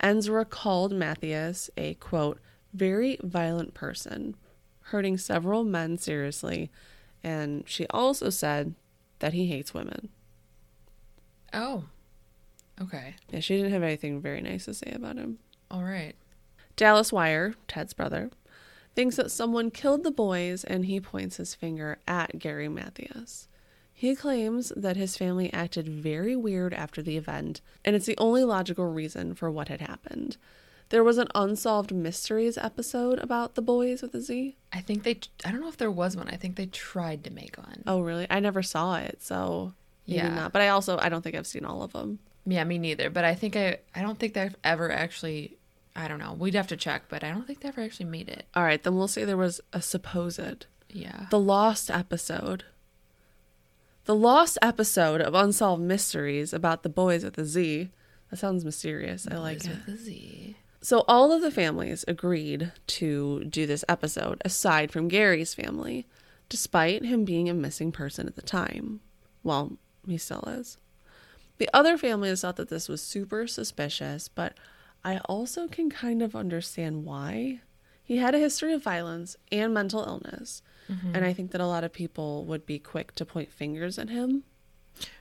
Enzra 0.00 0.48
called 0.48 0.92
Mathias 0.92 1.70
a 1.76 1.94
quote, 1.94 2.38
very 2.72 3.18
violent 3.20 3.74
person, 3.74 4.36
hurting 4.84 5.18
several 5.18 5.64
men 5.64 5.98
seriously, 5.98 6.70
and 7.22 7.64
she 7.66 7.86
also 7.88 8.30
said 8.30 8.74
that 9.18 9.32
he 9.32 9.46
hates 9.46 9.72
women. 9.72 10.08
Oh. 11.52 11.84
Okay. 12.80 13.14
Yeah, 13.30 13.40
she 13.40 13.56
didn't 13.56 13.72
have 13.72 13.82
anything 13.82 14.20
very 14.20 14.40
nice 14.40 14.64
to 14.66 14.74
say 14.74 14.92
about 14.94 15.16
him. 15.16 15.38
All 15.70 15.84
right. 15.84 16.14
Dallas 16.76 17.12
Weiher, 17.12 17.54
Ted's 17.68 17.92
brother, 17.92 18.30
thinks 18.94 19.16
that 19.16 19.30
someone 19.30 19.70
killed 19.70 20.02
the 20.02 20.10
boys 20.10 20.64
and 20.64 20.86
he 20.86 21.00
points 21.00 21.36
his 21.36 21.54
finger 21.54 21.98
at 22.06 22.38
Gary 22.38 22.68
Mathias. 22.68 23.48
He 23.92 24.16
claims 24.16 24.72
that 24.76 24.96
his 24.96 25.16
family 25.16 25.52
acted 25.52 25.88
very 25.88 26.34
weird 26.34 26.74
after 26.74 27.00
the 27.00 27.16
event, 27.16 27.60
and 27.84 27.94
it's 27.94 28.06
the 28.06 28.18
only 28.18 28.42
logical 28.42 28.86
reason 28.86 29.34
for 29.34 29.50
what 29.50 29.68
had 29.68 29.80
happened. 29.80 30.36
There 30.94 31.02
was 31.02 31.18
an 31.18 31.26
unsolved 31.34 31.92
mysteries 31.92 32.56
episode 32.56 33.18
about 33.18 33.56
the 33.56 33.62
boys 33.62 34.00
with 34.00 34.14
a 34.14 34.20
Z. 34.20 34.54
I 34.72 34.80
think 34.80 35.02
they, 35.02 35.18
I 35.44 35.50
don't 35.50 35.60
know 35.60 35.66
if 35.68 35.76
there 35.76 35.90
was 35.90 36.16
one. 36.16 36.28
I 36.28 36.36
think 36.36 36.54
they 36.54 36.66
tried 36.66 37.24
to 37.24 37.32
make 37.32 37.56
one. 37.58 37.82
Oh, 37.84 38.00
really? 38.00 38.28
I 38.30 38.38
never 38.38 38.62
saw 38.62 38.94
it, 38.98 39.20
so 39.20 39.74
Yeah. 40.06 40.28
not. 40.32 40.52
But 40.52 40.62
I 40.62 40.68
also 40.68 40.96
I 40.98 41.08
don't 41.08 41.22
think 41.22 41.34
I've 41.34 41.48
seen 41.48 41.64
all 41.64 41.82
of 41.82 41.92
them. 41.94 42.20
Yeah, 42.46 42.62
me 42.62 42.78
neither. 42.78 43.10
But 43.10 43.24
I 43.24 43.34
think 43.34 43.56
I, 43.56 43.78
I 43.92 44.02
don't 44.02 44.20
think 44.20 44.34
they've 44.34 44.54
ever 44.62 44.92
actually, 44.92 45.56
I 45.96 46.06
don't 46.06 46.20
know. 46.20 46.32
We'd 46.34 46.54
have 46.54 46.68
to 46.68 46.76
check, 46.76 47.06
but 47.08 47.24
I 47.24 47.32
don't 47.32 47.44
think 47.44 47.58
they 47.58 47.70
ever 47.70 47.80
actually 47.80 48.06
made 48.06 48.28
it. 48.28 48.46
All 48.54 48.62
right, 48.62 48.80
then 48.80 48.94
we'll 48.94 49.08
say 49.08 49.24
there 49.24 49.36
was 49.36 49.60
a 49.72 49.82
supposed 49.82 50.66
Yeah. 50.88 51.26
The 51.30 51.40
Lost 51.40 51.90
episode. 51.90 52.62
The 54.04 54.14
Lost 54.14 54.58
episode 54.62 55.20
of 55.20 55.34
Unsolved 55.34 55.82
Mysteries 55.82 56.52
about 56.52 56.84
the 56.84 56.88
boys 56.88 57.24
with 57.24 57.36
a 57.36 57.44
Z. 57.44 57.90
That 58.30 58.36
sounds 58.36 58.64
mysterious. 58.64 59.26
I 59.28 59.38
like 59.38 59.58
Boys 59.58 59.66
it. 59.66 59.76
with 59.86 59.88
a 59.88 59.98
Z. 59.98 60.56
So 60.84 61.02
all 61.08 61.32
of 61.32 61.40
the 61.40 61.50
families 61.50 62.04
agreed 62.06 62.70
to 62.88 63.44
do 63.44 63.64
this 63.64 63.86
episode 63.88 64.42
aside 64.44 64.92
from 64.92 65.08
Gary's 65.08 65.54
family, 65.54 66.06
despite 66.50 67.06
him 67.06 67.24
being 67.24 67.48
a 67.48 67.54
missing 67.54 67.90
person 67.90 68.26
at 68.26 68.36
the 68.36 68.42
time. 68.42 69.00
Well, 69.42 69.78
he 70.06 70.18
still 70.18 70.44
is. 70.46 70.76
The 71.56 71.70
other 71.72 71.96
families 71.96 72.42
thought 72.42 72.56
that 72.56 72.68
this 72.68 72.86
was 72.86 73.00
super 73.00 73.46
suspicious, 73.46 74.28
but 74.28 74.58
I 75.02 75.20
also 75.24 75.68
can 75.68 75.88
kind 75.88 76.20
of 76.20 76.36
understand 76.36 77.06
why. 77.06 77.62
He 78.02 78.18
had 78.18 78.34
a 78.34 78.38
history 78.38 78.74
of 78.74 78.82
violence 78.82 79.38
and 79.50 79.72
mental 79.72 80.04
illness, 80.04 80.60
mm-hmm. 80.92 81.14
and 81.14 81.24
I 81.24 81.32
think 81.32 81.52
that 81.52 81.62
a 81.62 81.66
lot 81.66 81.84
of 81.84 81.94
people 81.94 82.44
would 82.44 82.66
be 82.66 82.78
quick 82.78 83.14
to 83.14 83.24
point 83.24 83.50
fingers 83.50 83.98
at 83.98 84.10
him 84.10 84.44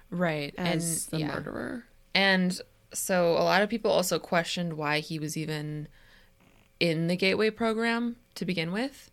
Right. 0.10 0.54
as 0.58 1.08
and 1.10 1.22
the 1.22 1.26
yeah. 1.26 1.34
murderer. 1.34 1.86
And 2.14 2.60
so 2.94 3.34
a 3.34 3.44
lot 3.44 3.62
of 3.62 3.70
people 3.70 3.92
also 3.92 4.20
questioned 4.20 4.74
why 4.74 5.00
he 5.00 5.20
was 5.20 5.36
even 5.38 5.88
in 6.80 7.08
the 7.08 7.16
Gateway 7.16 7.50
program 7.50 8.16
to 8.36 8.46
begin 8.46 8.72
with 8.72 9.10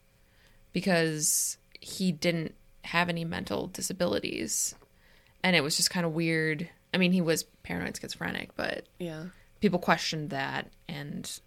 because 0.73 1.57
he 1.81 2.13
didn't 2.13 2.55
have 2.85 3.09
any 3.09 3.25
mental 3.25 3.67
disabilities. 3.69 4.75
And 5.43 5.57
it 5.57 5.63
was 5.63 5.77
just 5.77 5.91
kind 5.91 6.05
of 6.07 6.13
weird. 6.13 6.69
I 6.93 6.99
mean, 6.99 7.13
he 7.13 7.21
was 7.21 7.45
paranoid 7.63 7.99
schizophrenic, 8.01 8.55
but 8.57 8.87
Yeah. 8.99 9.27
people 9.61 9.79
questioned 9.79 10.31
that 10.31 10.71
and 10.89 11.41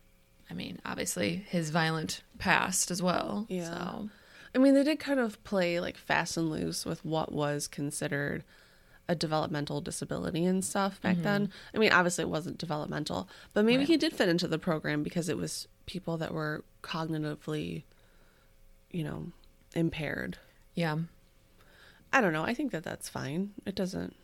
I 0.50 0.54
mean, 0.54 0.80
obviously 0.86 1.46
his 1.50 1.70
violent 1.72 2.22
past 2.38 2.92
as 2.92 3.02
well. 3.02 3.46
Yeah. 3.50 3.66
So 3.66 4.10
I 4.56 4.60
mean, 4.60 4.76
they 4.76 4.84
did 4.84 5.00
kind 5.00 5.20
of 5.20 5.44
play 5.44 5.80
like 5.80 5.98
fast 5.98 6.38
and 6.38 6.50
loose 6.50 6.86
with 6.86 7.04
what 7.04 7.32
was 7.32 7.68
considered 7.68 8.44
a 9.10 9.16
developmental 9.16 9.82
disability 9.82 10.46
and 10.46 10.64
stuff 10.64 11.02
back 11.02 11.16
mm-hmm. 11.16 11.24
then. 11.24 11.50
I 11.76 11.78
mean, 11.78 11.92
obviously 11.92 12.24
it 12.24 12.30
wasn't 12.30 12.58
developmental, 12.58 13.28
but 13.54 13.66
maybe 13.66 13.80
Right. 13.80 13.88
he 13.88 13.98
did 13.98 14.14
fit 14.14 14.30
into 14.30 14.48
the 14.48 14.58
program 14.60 15.04
because 15.04 15.28
it 15.30 15.38
was 15.38 15.68
people 15.86 16.18
that 16.18 16.34
were 16.34 16.64
cognitively, 16.82 17.84
you 18.92 19.04
know, 19.04 19.32
impaired. 19.76 20.38
yeah. 20.74 20.98
I 22.16 22.22
don't 22.22 22.32
know. 22.32 22.44
I 22.44 22.54
think 22.54 22.72
that 22.74 22.84
that's 22.84 23.10
fine. 23.10 23.54
It 23.66 23.74
doesn't. 23.74 24.16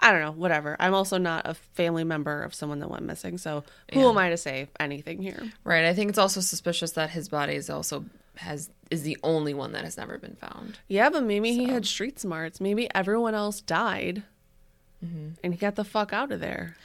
I 0.00 0.10
don't 0.10 0.20
know. 0.20 0.32
Whatever. 0.32 0.76
I'm 0.80 0.94
also 0.94 1.16
not 1.16 1.46
a 1.48 1.54
family 1.54 2.02
member 2.02 2.42
of 2.42 2.52
someone 2.52 2.80
that 2.80 2.90
went 2.90 3.04
missing, 3.04 3.38
so 3.38 3.62
who 3.92 4.00
Yeah. 4.00 4.08
am 4.08 4.18
I 4.18 4.30
to 4.30 4.36
say 4.36 4.68
anything 4.80 5.22
here? 5.22 5.40
Right. 5.62 5.84
I 5.84 5.94
think 5.94 6.08
it's 6.10 6.18
also 6.18 6.40
suspicious 6.40 6.90
that 6.92 7.10
his 7.10 7.28
body 7.28 7.54
is 7.54 7.70
also 7.70 8.04
has 8.38 8.70
is 8.90 9.02
the 9.02 9.18
only 9.22 9.52
one 9.52 9.72
that 9.72 9.84
has 9.84 9.96
never 9.96 10.18
been 10.18 10.36
found. 10.36 10.78
Yeah, 10.88 11.10
but 11.10 11.22
maybe 11.24 11.52
he 11.52 11.66
had 11.66 11.84
street 11.86 12.18
smarts. 12.18 12.60
Maybe 12.60 12.88
everyone 12.94 13.34
else 13.34 13.60
died, 13.60 14.22
mm-hmm. 15.04 15.30
and 15.44 15.54
he 15.54 15.58
got 15.58 15.74
the 15.74 15.84
fuck 15.84 16.12
out 16.12 16.32
of 16.32 16.40
there. 16.40 16.76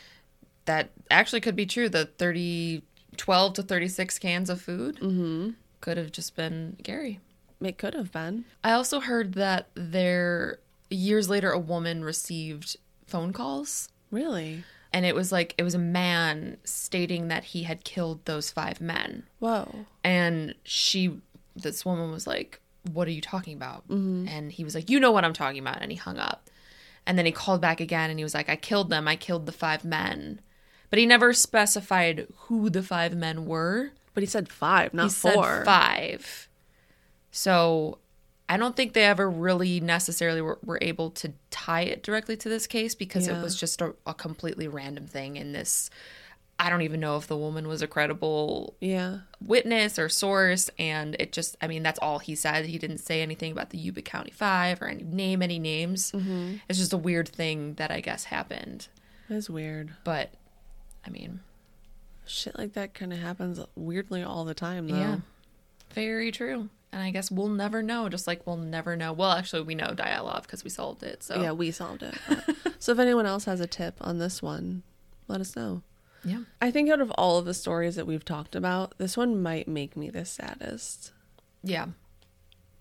that 0.65 0.91
actually 1.09 1.41
could 1.41 1.55
be 1.55 1.65
true. 1.65 1.89
The 1.89 2.05
30, 2.05 2.83
12 3.17 3.53
to 3.53 3.63
36 3.63 4.19
cans 4.19 4.49
of 4.49 4.61
food 4.61 4.97
mm-hmm. 4.97 5.51
could 5.81 5.97
have 5.97 6.11
just 6.11 6.35
been 6.35 6.77
Gary. 6.83 7.19
It 7.61 7.77
could 7.77 7.93
have 7.93 8.11
been. 8.11 8.45
I 8.63 8.73
also 8.73 8.99
heard 8.99 9.33
that 9.33 9.69
there, 9.75 10.59
years 10.89 11.29
later, 11.29 11.51
a 11.51 11.59
woman 11.59 12.03
received 12.03 12.75
phone 13.07 13.31
calls. 13.31 13.89
Really? 14.11 14.63
And 14.91 15.05
it 15.05 15.15
was 15.15 15.31
like, 15.31 15.55
it 15.57 15.63
was 15.63 15.73
a 15.73 15.79
man 15.79 16.57
stating 16.63 17.29
that 17.29 17.45
he 17.45 17.63
had 17.63 17.83
killed 17.83 18.25
those 18.25 18.51
five 18.51 18.79
men. 18.81 19.23
Whoa. 19.39 19.85
And 20.03 20.55
she, 20.63 21.19
this 21.55 21.85
woman 21.85 22.11
was 22.11 22.25
like, 22.27 22.59
What 22.91 23.07
are 23.07 23.11
you 23.11 23.21
talking 23.21 23.55
about? 23.55 23.87
Mm-hmm. 23.87 24.27
And 24.27 24.51
he 24.51 24.63
was 24.63 24.75
like, 24.75 24.89
You 24.89 24.99
know 24.99 25.11
what 25.11 25.25
I'm 25.25 25.33
talking 25.33 25.59
about. 25.59 25.81
And 25.81 25.91
he 25.91 25.97
hung 25.97 26.17
up. 26.17 26.49
And 27.05 27.17
then 27.17 27.25
he 27.25 27.31
called 27.31 27.59
back 27.61 27.79
again 27.81 28.09
and 28.09 28.17
he 28.19 28.23
was 28.23 28.33
like, 28.33 28.49
I 28.49 28.55
killed 28.55 28.89
them. 28.89 29.07
I 29.07 29.15
killed 29.15 29.45
the 29.45 29.51
five 29.51 29.83
men. 29.83 30.39
But 30.89 30.99
he 30.99 31.05
never 31.05 31.33
specified 31.33 32.27
who 32.47 32.69
the 32.69 32.83
five 32.83 33.15
men 33.15 33.45
were. 33.45 33.91
But 34.13 34.23
he 34.23 34.27
said 34.27 34.47
five, 34.47 34.93
not 34.93 35.05
he 35.05 35.09
said 35.09 35.33
four. 35.33 35.63
five. 35.65 36.47
So 37.31 37.97
I 38.47 38.57
don't 38.57 38.75
think 38.75 38.93
they 38.93 39.05
ever 39.05 39.29
really 39.29 39.79
necessarily 39.79 40.41
were, 40.41 40.59
were 40.63 40.77
able 40.81 41.09
to 41.11 41.33
tie 41.49 41.81
it 41.81 42.03
directly 42.03 42.37
to 42.37 42.49
this 42.49 42.67
case 42.67 42.93
because 42.95 43.27
Yeah. 43.27 43.39
it 43.39 43.43
was 43.43 43.59
just 43.59 43.81
a, 43.81 43.95
a 44.05 44.13
completely 44.13 44.67
random 44.67 45.07
thing 45.07 45.35
in 45.37 45.51
this 45.53 45.89
I 46.59 46.69
don't 46.69 46.83
even 46.83 46.99
know 46.99 47.17
if 47.17 47.27
the 47.27 47.35
woman 47.37 47.67
was 47.67 47.81
a 47.81 47.87
credible 47.87 48.75
Yeah. 48.79 49.19
witness 49.41 49.99
or 49.99 50.07
source 50.07 50.69
and 50.79 51.15
it 51.19 51.33
just 51.33 51.57
i 51.61 51.67
mean 51.67 51.83
that's 51.83 51.99
all 51.99 52.19
he 52.19 52.35
said 52.35 52.65
he 52.67 52.77
didn't 52.77 52.99
say 52.99 53.21
anything 53.21 53.51
about 53.51 53.71
the 53.71 53.77
yuba 53.77 54.01
county 54.01 54.31
five 54.31 54.81
or 54.81 54.87
any 54.87 55.03
name 55.03 55.41
any 55.41 55.59
names 55.59 56.11
Mm-hmm. 56.13 56.55
it's 56.69 56.79
just 56.79 56.93
a 56.93 56.97
weird 56.97 57.27
thing 57.27 57.73
that 57.75 57.91
i 57.91 57.99
guess 57.99 58.25
happened 58.25 58.87
That's 59.29 59.49
weird. 59.49 59.93
but 60.05 60.31
i 61.05 61.09
mean 61.09 61.41
Shit 62.25 62.57
like 62.57 62.73
that 62.73 62.93
kind 62.93 63.11
of 63.11 63.19
happens 63.19 63.59
weirdly 63.75 64.23
all 64.23 64.45
the 64.45 64.53
time, 64.53 64.87
though. 64.87 64.95
yeah 64.97 65.17
very 65.93 66.31
true 66.31 66.69
and 66.93 67.01
i 67.01 67.09
guess 67.11 67.29
we'll 67.29 67.49
never 67.49 67.83
know 67.83 68.07
just 68.07 68.27
like 68.27 68.47
we'll 68.47 68.55
never 68.57 68.95
know 68.95 69.11
well 69.11 69.31
actually 69.31 69.63
we 69.63 69.75
know 69.75 69.87
Dyatlov 69.89 70.43
because 70.43 70.63
we 70.63 70.69
solved 70.69 71.03
it 71.03 71.21
so 71.23 71.41
Yeah, 71.41 71.51
we 71.51 71.71
solved 71.71 72.03
it. 72.03 72.15
so 72.79 72.93
if 72.93 72.99
anyone 72.99 73.25
else 73.25 73.43
has 73.45 73.59
a 73.59 73.67
tip 73.67 73.97
on 73.99 74.19
this 74.19 74.41
one, 74.41 74.83
let 75.27 75.41
us 75.41 75.55
know. 75.55 75.81
Yeah 76.23 76.43
I 76.61 76.71
think 76.71 76.89
out 76.89 77.01
of 77.01 77.11
all 77.11 77.37
of 77.37 77.45
the 77.45 77.53
stories 77.53 77.95
that 77.95 78.07
we've 78.07 78.25
talked 78.25 78.55
about, 78.55 78.97
this 78.97 79.15
one 79.17 79.41
might 79.41 79.67
make 79.67 79.95
me 79.97 80.09
the 80.09 80.25
saddest. 80.25 81.11
yeah 81.63 81.87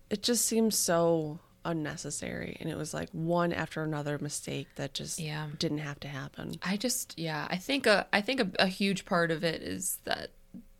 It 0.09 0.23
just 0.23 0.45
seems 0.45 0.77
so 0.77 1.39
unnecessary. 1.65 2.57
And 2.59 2.69
it 2.69 2.77
was 2.77 2.93
like 2.93 3.09
one 3.11 3.53
after 3.53 3.83
another 3.83 4.17
mistake 4.19 4.67
that 4.75 4.93
just 4.93 5.17
Yeah. 5.19 5.47
didn't 5.57 5.77
have 5.79 5.99
to 6.01 6.07
happen. 6.09 6.55
I 6.61 6.75
just 6.77 7.17
yeah, 7.17 7.47
I 7.49 7.57
think 7.57 7.87
a 7.87 8.05
I 8.11 8.19
think 8.21 8.39
a, 8.41 8.49
a 8.59 8.67
huge 8.67 9.05
part 9.05 9.31
of 9.31 9.43
it 9.43 9.61
is 9.61 9.99
that 10.03 10.31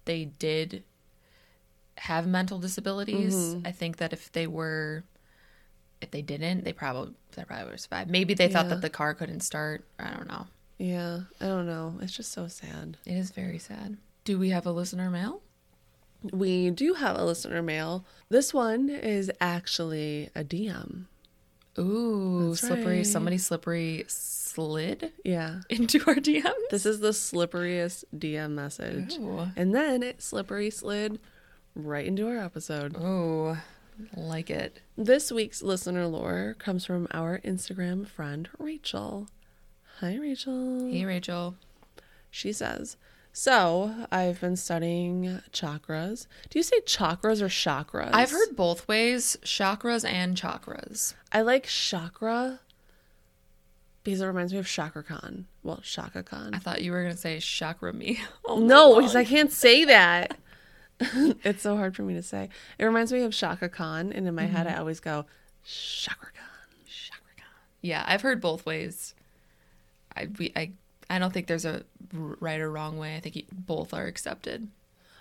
they 0.05 0.25
did 0.25 0.83
have 1.97 2.27
mental 2.27 2.59
disabilities. 2.59 3.35
Mm-hmm. 3.35 3.67
I 3.67 3.71
think 3.71 3.97
that 3.97 4.11
if 4.13 4.31
they 4.31 4.45
were 4.47 5.03
if 6.01 6.11
they 6.11 6.21
didn't, 6.21 6.65
they 6.65 6.73
probably 6.73 7.13
they 7.35 7.43
probably 7.45 7.63
would 7.63 7.71
have 7.71 7.79
survived. 7.79 8.09
Maybe 8.11 8.33
they 8.33 8.49
thought 8.49 8.67
that 8.69 8.81
the 8.81 8.89
car 8.89 9.13
couldn't 9.13 9.39
start. 9.39 9.85
I 9.97 10.09
don't 10.11 10.27
know. 10.27 10.47
Yeah, 10.77 11.21
I 11.39 11.45
don't 11.45 11.65
know. 11.67 11.95
It's 12.01 12.15
just 12.15 12.31
so 12.31 12.47
sad. 12.47 12.97
It 13.05 13.13
is 13.13 13.31
very 13.31 13.57
sad. 13.59 13.97
Do 14.25 14.37
we 14.39 14.49
have 14.49 14.65
a 14.65 14.71
listener 14.71 15.09
mail? 15.09 15.41
We 16.31 16.69
do 16.69 16.93
have 16.93 17.17
a 17.17 17.23
listener 17.25 17.61
mail. 17.61 18.05
This 18.29 18.53
one 18.53 18.89
is 18.89 19.31
actually 19.41 20.29
a 20.35 20.43
DM. 20.43 21.05
Ooh, 21.77 22.49
That's 22.49 22.61
slippery. 22.61 22.97
right. 22.97 23.05
Somebody 23.07 23.37
slippery 23.37 24.05
slid 24.07 25.11
Yeah. 25.23 25.61
into 25.69 25.99
our 26.07 26.15
DMs. 26.15 26.53
This 26.69 26.85
is 26.85 26.99
the 26.99 27.09
slipperiest 27.09 28.05
DM 28.17 28.51
message. 28.55 29.15
Ooh. 29.17 29.47
And 29.55 29.73
then 29.75 30.03
it 30.03 30.21
slippery 30.21 30.69
slid 30.69 31.19
right 31.75 32.05
into 32.05 32.27
our 32.27 32.37
episode. 32.37 32.95
Ooh, 32.97 33.57
like 34.15 34.49
it. 34.49 34.81
This 34.97 35.31
week's 35.31 35.61
listener 35.63 36.07
lore 36.07 36.55
comes 36.59 36.85
from 36.85 37.07
our 37.11 37.39
Instagram 37.39 38.07
friend, 38.07 38.47
Rachel. 38.59 39.27
Hi, 40.03 40.17
Rachel. 40.17 40.89
Hey, 40.91 41.05
Rachel. 41.05 41.55
She 42.29 42.51
says, 42.51 42.97
So 43.31 44.05
I've 44.11 44.41
been 44.41 44.57
studying 44.57 45.39
chakras. 45.53 46.27
Do 46.49 46.59
you 46.59 46.63
say 46.63 46.81
chakras 46.81 47.39
or 47.39 47.47
chakras? 47.47 48.09
I've 48.11 48.31
heard 48.31 48.57
both 48.57 48.85
ways, 48.85 49.37
chakras 49.43 50.03
and 50.03 50.35
chakras. 50.35 51.13
I 51.31 51.39
like 51.39 51.67
chakra 51.67 52.59
because 54.03 54.19
it 54.19 54.25
reminds 54.25 54.51
me 54.51 54.59
of 54.59 54.67
Chakra 54.67 55.05
Khan. 55.05 55.45
Well, 55.63 55.79
Shaka 55.83 56.25
I 56.51 56.59
thought 56.59 56.81
you 56.81 56.91
were 56.91 57.03
gonna 57.03 57.15
say 57.15 57.39
chakra 57.39 57.93
me. 57.93 58.19
Oh 58.45 58.55
all 58.55 58.59
No, 58.59 58.95
because 58.97 59.15
I 59.15 59.23
can't 59.23 59.53
say 59.53 59.85
that. 59.85 60.35
it's 60.99 61.63
so 61.63 61.77
hard 61.77 61.95
for 61.95 62.01
me 62.01 62.13
to 62.15 62.23
say. 62.23 62.49
It 62.77 62.83
reminds 62.83 63.13
me 63.13 63.21
of 63.21 63.31
Chaka 63.31 63.69
Khan, 63.69 64.11
and 64.11 64.27
in 64.27 64.35
my 64.35 64.47
head, 64.47 64.67
mm-hmm. 64.67 64.75
I 64.75 64.79
always 64.79 64.99
go, 64.99 65.27
Chakra 65.63 66.33
Khan. 66.33 66.67
Chakra 66.85 67.35
Khan. 67.37 67.63
Yeah, 67.79 68.03
I've 68.05 68.21
heard 68.21 68.41
both 68.41 68.65
ways. 68.65 69.15
I 70.15 70.27
we 70.37 70.51
I 70.55 70.71
I 71.09 71.19
don't 71.19 71.33
think 71.33 71.47
there's 71.47 71.65
a 71.65 71.83
right 72.13 72.59
or 72.59 72.71
wrong 72.71 72.97
way. 72.97 73.15
I 73.15 73.19
think 73.19 73.35
you- 73.35 73.43
both 73.51 73.93
are 73.93 74.05
accepted. 74.05 74.67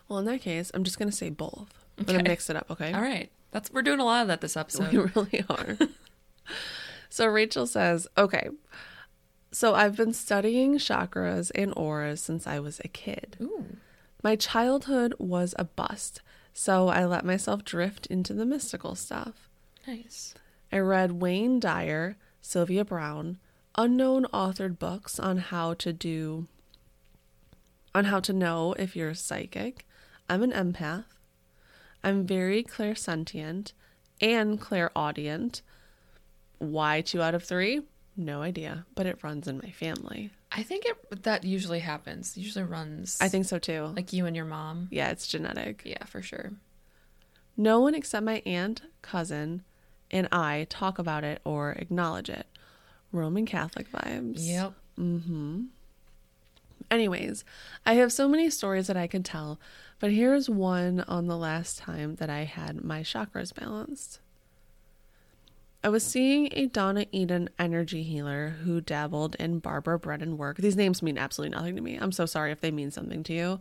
Well, 0.09 0.19
in 0.19 0.24
that 0.27 0.40
case, 0.43 0.70
I'm 0.74 0.85
just 0.85 0.98
going 0.98 1.10
to 1.10 1.16
say 1.16 1.31
both. 1.31 1.73
I'm 1.98 2.05
gonna 2.05 2.23
mix 2.23 2.48
it 2.51 2.56
up, 2.56 2.70
okay? 2.70 2.93
All 2.93 3.01
right, 3.02 3.31
that's 3.51 3.70
we're 3.70 3.82
doing 3.82 4.01
a 4.01 4.05
lot 4.05 4.23
of 4.23 4.28
that 4.28 4.40
this 4.40 4.56
episode. 4.56 4.93
We 4.93 4.98
really 5.14 5.44
are. 5.48 5.77
so 7.10 7.27
Rachel 7.27 7.66
says, 7.66 8.06
okay, 8.16 8.48
so 9.51 9.74
I've 9.74 9.97
been 9.97 10.12
studying 10.14 10.78
chakras 10.78 11.51
and 11.55 11.73
auras 11.77 12.20
since 12.23 12.47
I 12.47 12.59
was 12.59 12.81
a 12.85 12.89
kid. 12.89 13.36
Ooh, 13.40 13.77
My 14.23 14.35
childhood 14.36 15.14
was 15.19 15.55
a 15.59 15.64
bust, 15.64 16.23
so 16.55 16.89
I 16.89 17.05
let 17.05 17.24
myself 17.24 17.64
drift 17.64 18.06
into 18.06 18.32
the 18.32 18.47
mystical 18.47 18.94
stuff. 18.94 19.48
nice. 19.86 20.35
I 20.73 20.78
read 20.78 21.12
Wayne 21.20 21.60
Dyer, 21.60 22.16
Sylvia 22.40 22.85
Browne, 22.86 23.39
unknown 23.77 24.24
authored 24.27 24.78
books 24.78 25.19
on 25.19 25.39
how 25.39 25.74
to 25.74 25.93
do 25.93 26.47
on 27.94 28.07
how 28.07 28.20
to 28.20 28.32
know 28.32 28.73
if 28.78 28.97
you're 28.97 29.15
psychic. 29.15 29.85
I'm 30.28 30.43
an 30.43 30.53
empath. 30.53 31.05
I'm 32.03 32.27
very 32.27 32.62
clairsentient 32.65 33.73
and 34.20 34.61
clairaudient. 34.61 35.62
Why 36.59 37.01
two 37.01 37.20
out 37.23 37.35
of 37.35 37.44
three? 37.44 37.82
No 38.16 38.43
idea, 38.43 38.85
but 38.94 39.07
it 39.07 39.23
runs 39.23 39.49
in 39.49 39.59
my 39.59 39.70
family. 39.70 40.31
I 40.51 40.62
think 40.62 40.85
it 40.85 41.23
that 41.23 41.44
usually 41.44 41.81
happens. 41.81 42.36
It 42.36 42.40
usually 42.40 42.65
runs. 42.65 43.19
I 43.20 43.28
think 43.28 43.47
so 43.47 43.59
too. 43.59 43.93
like 43.97 44.12
you 44.12 44.27
and 44.27 44.36
your 44.36 44.44
mom. 44.44 44.89
yeah, 44.90 45.11
it's 45.11 45.27
genetic. 45.27 45.82
Yeah, 45.85 46.05
for 46.05 46.23
sure. 46.23 46.53
No 47.57 47.81
one 47.81 47.94
except 47.94 48.24
my 48.24 48.43
aunt, 48.47 48.82
cousin, 49.03 49.62
and 50.11 50.28
I 50.32 50.66
talk 50.70 50.99
about 50.99 51.24
it 51.24 51.40
or 51.44 51.73
acknowledge 51.73 52.31
it. 52.31 52.47
Roman 53.12 53.47
Catholic 53.47 53.90
vibes. 53.90 54.39
Yep. 54.39 54.72
Mm-hmm. 54.98 55.62
Anyways, 56.90 57.44
I 57.86 57.94
have 57.94 58.12
so 58.12 58.28
many 58.28 58.51
stories 58.51 58.86
that 58.86 58.97
I 58.97 59.06
could 59.06 59.24
tell, 59.24 59.59
but 59.98 60.10
here's 60.10 60.51
one 60.51 61.01
on 61.01 61.26
the 61.26 61.36
last 61.36 61.78
time 61.78 62.16
that 62.16 62.28
I 62.28 62.44
had 62.44 62.84
my 62.84 63.01
chakras 63.01 63.55
balanced. 63.55 64.18
I 65.84 65.89
was 65.89 66.05
seeing 66.05 66.48
a 66.52 66.66
Donna 66.66 67.06
Eden 67.10 67.48
energy 67.59 68.02
healer 68.02 68.56
who 68.62 68.80
dabbled 68.80 69.34
in 69.36 69.59
Barbara 69.59 69.98
Brennan 69.98 70.39
work. 70.39 70.59
These 70.59 70.76
names 70.76 71.02
mean 71.02 71.18
absolutely 71.18 71.56
nothing 71.56 71.74
to 71.76 71.82
me. 71.82 71.97
I'm 71.97 72.12
so 72.12 72.24
sorry 72.24 72.52
if 72.52 72.60
they 72.60 72.70
mean 72.70 72.90
something 72.90 73.22
to 73.24 73.32
you. 73.32 73.60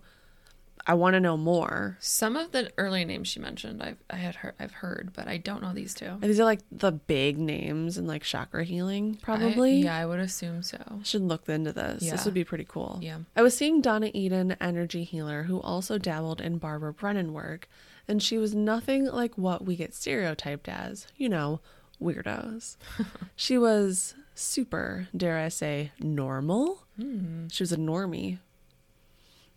I 0.87 0.95
want 0.95 1.13
to 1.13 1.19
know 1.19 1.37
more. 1.37 1.97
Some 1.99 2.35
of 2.35 2.51
the 2.51 2.71
early 2.77 3.05
names 3.05 3.27
she 3.27 3.39
mentioned, 3.39 3.83
I've 3.83 3.97
I 4.09 4.15
had 4.15 4.35
heard, 4.35 4.55
I've 4.59 4.71
heard, 4.71 5.11
but 5.15 5.27
I 5.27 5.37
don't 5.37 5.61
know 5.61 5.73
these 5.73 5.93
two. 5.93 6.17
These 6.21 6.39
are 6.39 6.43
like 6.45 6.61
the 6.71 6.91
big 6.91 7.37
names 7.37 7.97
in 7.97 8.07
like 8.07 8.23
chakra 8.23 8.63
healing, 8.63 9.17
I- 9.21 9.23
probably. 9.23 9.81
yeah, 9.81 9.95
I 9.97 10.05
would 10.05 10.19
assume 10.19 10.63
so. 10.63 10.79
Should 11.03 11.21
look 11.21 11.47
into 11.47 11.71
this. 11.71 12.01
Yeah. 12.03 12.11
This 12.11 12.25
would 12.25 12.33
be 12.33 12.43
pretty 12.43 12.65
cool. 12.67 12.97
Yeah. 13.01 13.19
I 13.35 13.41
was 13.43 13.55
seeing 13.55 13.81
Donna 13.81 14.09
Eden, 14.13 14.55
energy 14.59 15.03
healer, 15.03 15.43
who 15.43 15.59
also 15.61 15.97
dabbled 15.97 16.41
in 16.41 16.57
Barbara 16.57 16.93
Brennan 16.93 17.31
work, 17.33 17.67
and 18.07 18.21
she 18.21 18.37
was 18.39 18.55
nothing 18.55 19.05
like 19.05 19.37
what 19.37 19.63
we 19.65 19.75
get 19.75 19.93
stereotyped 19.93 20.67
as, 20.67 21.05
you 21.15 21.29
know, 21.29 21.59
weirdos. 22.01 22.77
she 23.35 23.57
was 23.57 24.15
super, 24.33 25.07
dare 25.15 25.37
I 25.37 25.49
say, 25.49 25.91
normal. 25.99 26.83
Hmm. 26.99 27.47
She 27.49 27.61
was 27.61 27.71
a 27.71 27.77
normie. 27.77 28.39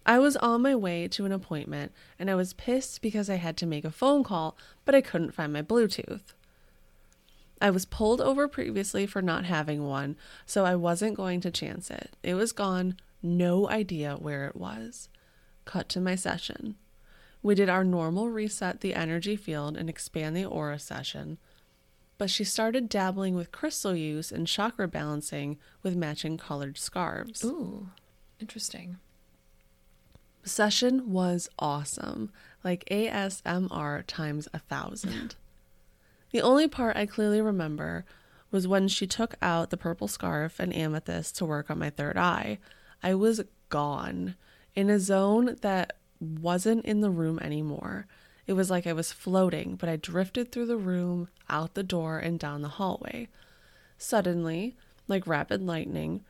I 0.07 0.19
was 0.19 0.37
on 0.37 0.63
my 0.63 0.75
way 0.75 1.09
to 1.09 1.25
an 1.25 1.33
appointment 1.33 1.93
and 2.19 2.31
I 2.31 2.35
was 2.35 2.53
pissed 2.53 3.01
because 3.01 3.31
I 3.31 3.37
had 3.37 3.57
to 3.59 3.67
make 3.67 3.85
a 3.85 3.91
phone 3.91 4.23
call, 4.23 4.57
but 4.85 4.95
I 4.95 5.01
couldn't 5.01 5.33
find 5.35 5.53
my 5.53 5.63
Bluetooth. 5.63 6.35
I 7.61 7.71
was 7.71 7.87
pulled 7.87 8.21
over 8.21 8.47
previously 8.47 9.07
for 9.07 9.23
not 9.23 9.47
having 9.47 9.87
one, 9.87 10.17
so 10.45 10.65
I 10.67 10.75
wasn't 10.75 11.17
going 11.17 11.41
to 11.41 11.51
chance 11.51 11.91
it. 11.91 12.11
It 12.23 12.35
was 12.35 12.53
gone, 12.53 12.97
no 13.23 13.69
idea 13.71 14.17
where 14.17 14.47
it 14.47 14.57
was. 14.57 15.09
Cut 15.65 15.89
to 15.91 16.01
my 16.01 16.15
session. 16.15 16.75
We 17.43 17.55
did 17.55 17.71
our 17.71 17.85
normal 17.85 18.29
reset 18.29 18.81
the 18.81 18.95
energy 18.95 19.37
field 19.37 19.77
and 19.77 19.89
expand 19.89 20.37
the 20.37 20.45
aura 20.45 20.79
session, 20.79 21.39
but 22.19 22.31
she 22.31 22.45
started 22.45 22.89
dabbling 22.89 23.35
with 23.35 23.53
crystal 23.53 23.95
use 23.95 24.31
and 24.31 24.47
chakra 24.47 24.89
balancing 24.89 25.59
with 25.83 25.97
matching 25.97 26.37
colored 26.37 26.77
scarves. 26.77 27.45
Ooh, 27.45 27.89
interesting. 28.41 28.99
Session 30.45 31.11
was 31.11 31.49
awesome, 31.59 32.31
like 32.63 32.85
ASMR 32.91 34.05
times 34.07 34.49
a 34.53 34.59
thousand. 34.59 35.37
the 36.33 36.43
only 36.43 36.69
part 36.69 36.97
I 36.97 37.07
clearly 37.07 37.41
remember 37.41 38.05
was 38.51 38.69
when 38.69 38.87
she 38.87 39.07
took 39.07 39.35
out 39.43 39.71
the 39.71 39.77
purple 39.77 40.07
scarf 40.07 40.61
and 40.61 40.75
amethyst 40.75 41.37
to 41.37 41.45
work 41.45 41.71
on 41.71 41.79
my 41.79 41.91
third 41.91 42.17
eye. 42.17 42.59
I 43.03 43.15
was 43.15 43.43
gone 43.69 44.37
in 44.75 44.91
a 44.91 44.99
zone 44.99 45.57
that 45.63 45.97
wasn't 46.21 46.85
in 46.85 47.01
the 47.01 47.11
room 47.11 47.39
anymore. 47.41 48.07
It 48.47 48.53
was 48.53 48.71
like 48.71 48.87
I 48.87 48.93
was 48.93 49.13
floating, 49.13 49.77
but 49.77 49.89
I 49.89 49.97
drifted 49.97 50.53
through 50.53 50.67
the 50.67 50.77
room, 50.77 51.29
out 51.49 51.75
the 51.75 51.83
door, 51.83 52.19
and 52.19 52.39
down 52.39 52.63
the 52.63 52.69
hallway. 52.69 53.29
Suddenly, 53.97 54.77
like 55.09 55.27
rapid 55.27 55.63
lightning, 55.63 56.23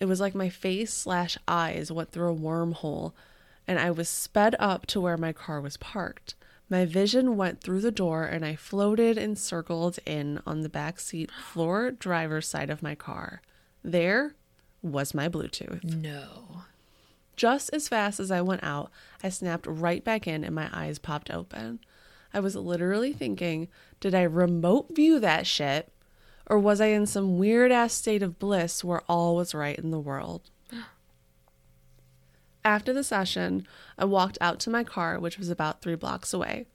it 0.00 0.06
was 0.06 0.20
like 0.20 0.34
my 0.34 0.48
face 0.48 0.92
slash 0.92 1.38
eyes 1.46 1.92
went 1.92 2.10
through 2.10 2.32
a 2.32 2.36
wormhole, 2.36 3.12
and 3.66 3.78
I 3.78 3.90
was 3.90 4.08
sped 4.08 4.56
up 4.58 4.86
to 4.86 5.00
where 5.00 5.16
my 5.16 5.32
car 5.32 5.60
was 5.60 5.76
parked. 5.76 6.34
My 6.68 6.84
vision 6.84 7.36
went 7.36 7.60
through 7.60 7.80
the 7.80 7.90
door, 7.90 8.24
and 8.24 8.44
I 8.44 8.56
floated 8.56 9.18
and 9.18 9.38
circled 9.38 9.98
in 10.06 10.40
on 10.46 10.62
the 10.62 10.68
back 10.68 11.00
seat 11.00 11.30
floor 11.30 11.90
driver's 11.90 12.48
side 12.48 12.70
of 12.70 12.82
my 12.82 12.94
car. 12.94 13.42
There 13.84 14.34
was 14.82 15.14
my 15.14 15.28
Bluetooth. 15.28 15.84
No. 15.84 16.62
Just 17.36 17.70
as 17.72 17.88
fast 17.88 18.20
as 18.20 18.30
I 18.30 18.40
went 18.40 18.62
out, 18.62 18.90
I 19.22 19.28
snapped 19.28 19.66
right 19.66 20.04
back 20.04 20.26
in 20.26 20.44
and 20.44 20.54
my 20.54 20.68
eyes 20.72 20.98
popped 20.98 21.30
open. 21.30 21.80
I 22.34 22.40
was 22.40 22.56
literally 22.56 23.12
thinking, 23.12 23.68
did 24.00 24.14
I 24.14 24.22
remote 24.22 24.94
view 24.94 25.18
that 25.20 25.46
shit? 25.46 25.92
Or 26.46 26.58
was 26.58 26.80
I 26.80 26.86
in 26.86 27.06
some 27.06 27.38
weird 27.38 27.70
ass 27.70 27.94
state 27.94 28.22
of 28.22 28.38
bliss 28.38 28.82
where 28.84 29.02
all 29.08 29.36
was 29.36 29.54
right 29.54 29.78
in 29.78 29.90
the 29.90 30.00
world? 30.00 30.50
After 32.64 32.92
the 32.92 33.02
session, 33.04 33.66
I 33.98 34.04
walked 34.04 34.38
out 34.40 34.60
to 34.60 34.70
my 34.70 34.84
car, 34.84 35.18
which 35.18 35.38
was 35.38 35.50
about 35.50 35.82
three 35.82 35.96
blocks 35.96 36.32
away. 36.32 36.66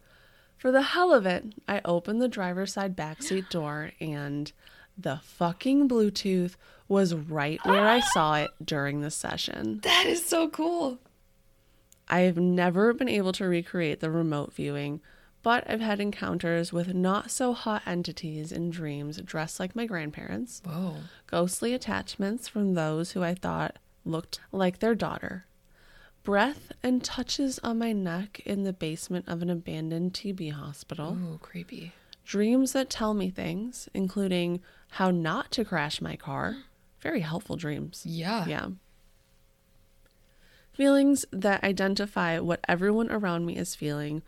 For 0.57 0.71
the 0.71 0.81
hell 0.81 1.13
of 1.13 1.25
it, 1.25 1.53
I 1.67 1.81
opened 1.85 2.21
the 2.21 2.27
driver's 2.27 2.73
side 2.73 2.95
backseat 2.95 3.49
door 3.49 3.91
and 3.99 4.51
the 4.97 5.19
fucking 5.23 5.87
Bluetooth 5.87 6.55
was 6.87 7.13
right 7.13 7.59
where 7.63 7.87
I 7.87 7.99
saw 7.99 8.35
it 8.35 8.49
during 8.63 9.01
the 9.01 9.11
session. 9.11 9.79
That 9.83 10.05
is 10.07 10.25
so 10.25 10.49
cool. 10.49 10.97
I've 12.09 12.37
never 12.37 12.93
been 12.93 13.09
able 13.09 13.33
to 13.33 13.45
recreate 13.45 13.99
the 13.99 14.09
remote 14.09 14.53
viewing, 14.53 15.01
but 15.43 15.69
I've 15.69 15.81
had 15.81 15.99
encounters 15.99 16.73
with 16.73 16.93
not 16.93 17.29
so 17.29 17.53
hot 17.53 17.83
entities 17.85 18.51
in 18.51 18.69
dreams 18.71 19.21
dressed 19.21 19.59
like 19.59 19.75
my 19.75 19.85
grandparents, 19.85 20.61
Whoa. 20.65 20.95
ghostly 21.27 21.73
attachments 21.73 22.47
from 22.47 22.73
those 22.73 23.11
who 23.11 23.23
I 23.23 23.35
thought 23.35 23.77
looked 24.05 24.39
like 24.51 24.79
their 24.79 24.95
daughter, 24.95 25.45
breath 26.27 26.73
and 26.83 27.05
touches 27.05 27.57
on 27.59 27.79
my 27.79 27.93
neck 27.93 28.41
in 28.43 28.63
the 28.63 28.73
basement 28.73 29.23
of 29.29 29.41
an 29.41 29.49
abandoned 29.49 30.11
TB 30.11 30.51
hospital, 30.51 31.13
Ooh, 31.17 31.37
creepy. 31.41 31.93
dreams 32.25 32.73
that 32.73 32.89
tell 32.89 33.13
me 33.13 33.29
things, 33.29 33.87
including 33.93 34.59
how 34.89 35.09
not 35.09 35.51
to 35.51 35.63
crash 35.63 36.01
my 36.01 36.17
car. 36.17 36.57
Very 36.99 37.21
helpful 37.21 37.55
dreams. 37.55 38.01
Yeah. 38.05 38.45
Yeah. 38.45 38.67
Feelings 40.73 41.23
that 41.31 41.63
identify 41.63 42.39
what 42.39 42.59
everyone 42.67 43.09
around 43.09 43.45
me 43.45 43.55
is 43.55 43.73
feeling. 43.73 44.21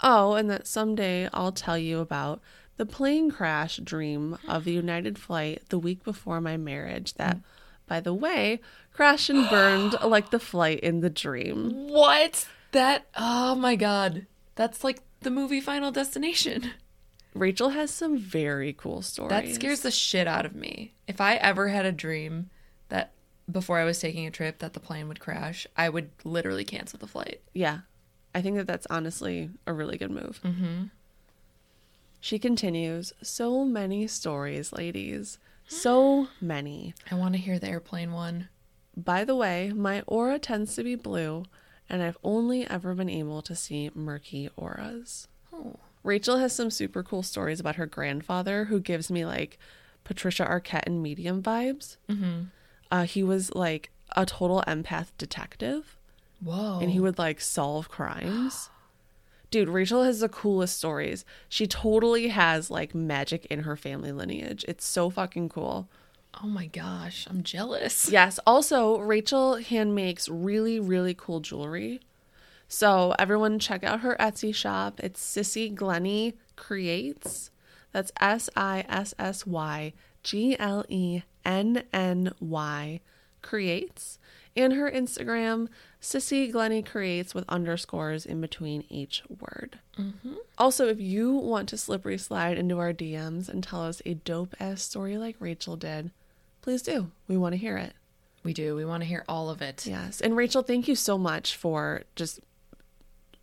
Oh, 0.00 0.34
and 0.34 0.50
that 0.50 0.66
someday 0.66 1.30
I'll 1.32 1.52
tell 1.52 1.78
you 1.78 2.00
about 2.00 2.42
the 2.76 2.84
plane 2.84 3.30
crash 3.30 3.78
dream 3.78 4.36
of 4.46 4.64
the 4.64 4.72
United 4.72 5.18
flight 5.18 5.62
the 5.70 5.78
week 5.78 6.04
before 6.04 6.42
my 6.42 6.58
marriage 6.58 7.14
that, 7.14 7.38
mm. 7.38 7.42
By 7.86 8.00
the 8.00 8.14
way, 8.14 8.60
crashed 8.92 9.30
and 9.30 9.48
burned 9.48 9.96
like 10.04 10.30
the 10.30 10.38
flight 10.38 10.80
in 10.80 11.00
the 11.00 11.10
dream. 11.10 11.88
What? 11.88 12.46
That 12.72 13.06
oh 13.16 13.54
my 13.54 13.76
god. 13.76 14.26
That's 14.54 14.82
like 14.82 15.02
the 15.20 15.30
movie 15.30 15.60
Final 15.60 15.90
Destination. 15.90 16.70
Rachel 17.34 17.70
has 17.70 17.90
some 17.90 18.16
very 18.16 18.72
cool 18.72 19.02
stories. 19.02 19.30
That 19.30 19.48
scares 19.54 19.80
the 19.80 19.90
shit 19.90 20.26
out 20.26 20.46
of 20.46 20.54
me. 20.54 20.94
If 21.06 21.20
I 21.20 21.34
ever 21.36 21.68
had 21.68 21.84
a 21.84 21.92
dream 21.92 22.48
that 22.88 23.12
before 23.50 23.78
I 23.78 23.84
was 23.84 23.98
taking 23.98 24.26
a 24.26 24.30
trip 24.30 24.58
that 24.58 24.72
the 24.72 24.80
plane 24.80 25.08
would 25.08 25.20
crash, 25.20 25.66
I 25.76 25.88
would 25.88 26.10
literally 26.24 26.64
cancel 26.64 26.98
the 26.98 27.06
flight. 27.06 27.42
Yeah. 27.52 27.80
I 28.34 28.42
think 28.42 28.56
that 28.56 28.66
that's 28.66 28.86
honestly 28.90 29.50
a 29.66 29.72
really 29.72 29.98
good 29.98 30.10
move. 30.10 30.40
Mm-hmm. 30.42 30.84
She 32.20 32.38
continues, 32.38 33.12
so 33.22 33.64
many 33.64 34.06
stories, 34.06 34.72
ladies. 34.72 35.38
So 35.66 36.28
many. 36.40 36.94
I 37.10 37.14
want 37.14 37.34
to 37.34 37.40
hear 37.40 37.58
the 37.58 37.68
airplane 37.68 38.12
one. 38.12 38.48
By 38.96 39.24
the 39.24 39.36
way, 39.36 39.72
my 39.74 40.02
aura 40.06 40.38
tends 40.38 40.74
to 40.76 40.84
be 40.84 40.94
blue, 40.94 41.44
and 41.88 42.02
I've 42.02 42.18
only 42.22 42.68
ever 42.68 42.94
been 42.94 43.10
able 43.10 43.42
to 43.42 43.54
see 43.54 43.90
murky 43.94 44.48
auras. 44.56 45.28
Oh. 45.52 45.76
Rachel 46.02 46.38
has 46.38 46.54
some 46.54 46.70
super 46.70 47.02
cool 47.02 47.22
stories 47.22 47.58
about 47.58 47.76
her 47.76 47.86
grandfather 47.86 48.66
who 48.66 48.78
gives 48.80 49.10
me 49.10 49.26
like 49.26 49.58
Patricia 50.04 50.44
Arquette 50.44 50.86
and 50.86 51.02
medium 51.02 51.42
vibes. 51.42 51.96
Mm-hmm. 52.08 52.42
Uh, 52.90 53.02
he 53.02 53.24
was 53.24 53.52
like 53.54 53.90
a 54.14 54.24
total 54.24 54.62
empath 54.68 55.08
detective 55.18 55.96
Whoa. 56.40 56.78
and 56.80 56.92
he 56.92 57.00
would 57.00 57.18
like 57.18 57.40
solve 57.40 57.88
crimes. 57.88 58.70
Dude, 59.50 59.68
Rachel 59.68 60.02
has 60.02 60.20
the 60.20 60.28
coolest 60.28 60.76
stories. 60.76 61.24
She 61.48 61.66
totally 61.66 62.28
has 62.28 62.70
like 62.70 62.94
magic 62.94 63.46
in 63.46 63.60
her 63.60 63.76
family 63.76 64.12
lineage. 64.12 64.64
It's 64.66 64.84
so 64.84 65.08
fucking 65.10 65.48
cool. 65.50 65.88
Oh 66.42 66.46
my 66.46 66.66
gosh, 66.66 67.26
I'm 67.30 67.42
jealous. 67.42 68.10
Yes. 68.10 68.38
Also, 68.46 68.98
Rachel 68.98 69.56
hand 69.56 69.94
makes 69.94 70.28
really, 70.28 70.78
really 70.78 71.14
cool 71.14 71.40
jewelry. 71.40 72.00
So 72.68 73.14
everyone 73.18 73.58
check 73.58 73.84
out 73.84 74.00
her 74.00 74.16
Etsy 74.18 74.54
shop. 74.54 75.00
It's 75.02 75.22
Sissy 75.24 75.74
Glenny 75.74 76.34
Creates. 76.56 77.50
That's 77.92 78.12
S 78.20 78.50
I 78.56 78.84
S 78.88 79.14
S 79.18 79.46
Y 79.46 79.92
G 80.22 80.58
L 80.58 80.84
E 80.88 81.22
N 81.44 81.84
N 81.92 82.32
Y 82.40 83.00
Creates. 83.40 84.18
And 84.56 84.72
her 84.72 84.90
Instagram, 84.90 85.68
Sissy 86.00 86.50
Glenny 86.50 86.82
Creates 86.82 87.34
with 87.34 87.44
underscores 87.48 88.24
in 88.24 88.40
between 88.40 88.84
each 88.88 89.22
word. 89.28 89.78
Mm-hmm. 89.98 90.34
Also, 90.56 90.88
if 90.88 91.00
you 91.00 91.32
want 91.32 91.68
to 91.68 91.76
slippery 91.76 92.18
slide 92.18 92.56
into 92.56 92.78
our 92.78 92.92
DMs 92.92 93.48
and 93.48 93.62
tell 93.62 93.82
us 93.82 94.00
a 94.06 94.14
dope 94.14 94.54
ass 94.58 94.82
story 94.82 95.18
like 95.18 95.36
Rachel 95.38 95.76
did, 95.76 96.10
please 96.62 96.82
do. 96.82 97.10
We 97.28 97.36
want 97.36 97.52
to 97.52 97.58
hear 97.58 97.76
it. 97.76 97.92
We 98.42 98.52
do. 98.52 98.76
We 98.76 98.84
want 98.84 99.02
to 99.02 99.08
hear 99.08 99.24
all 99.28 99.50
of 99.50 99.60
it. 99.60 99.86
Yes. 99.86 100.20
And 100.20 100.36
Rachel, 100.36 100.62
thank 100.62 100.88
you 100.88 100.94
so 100.94 101.18
much 101.18 101.56
for 101.56 102.04
just 102.14 102.40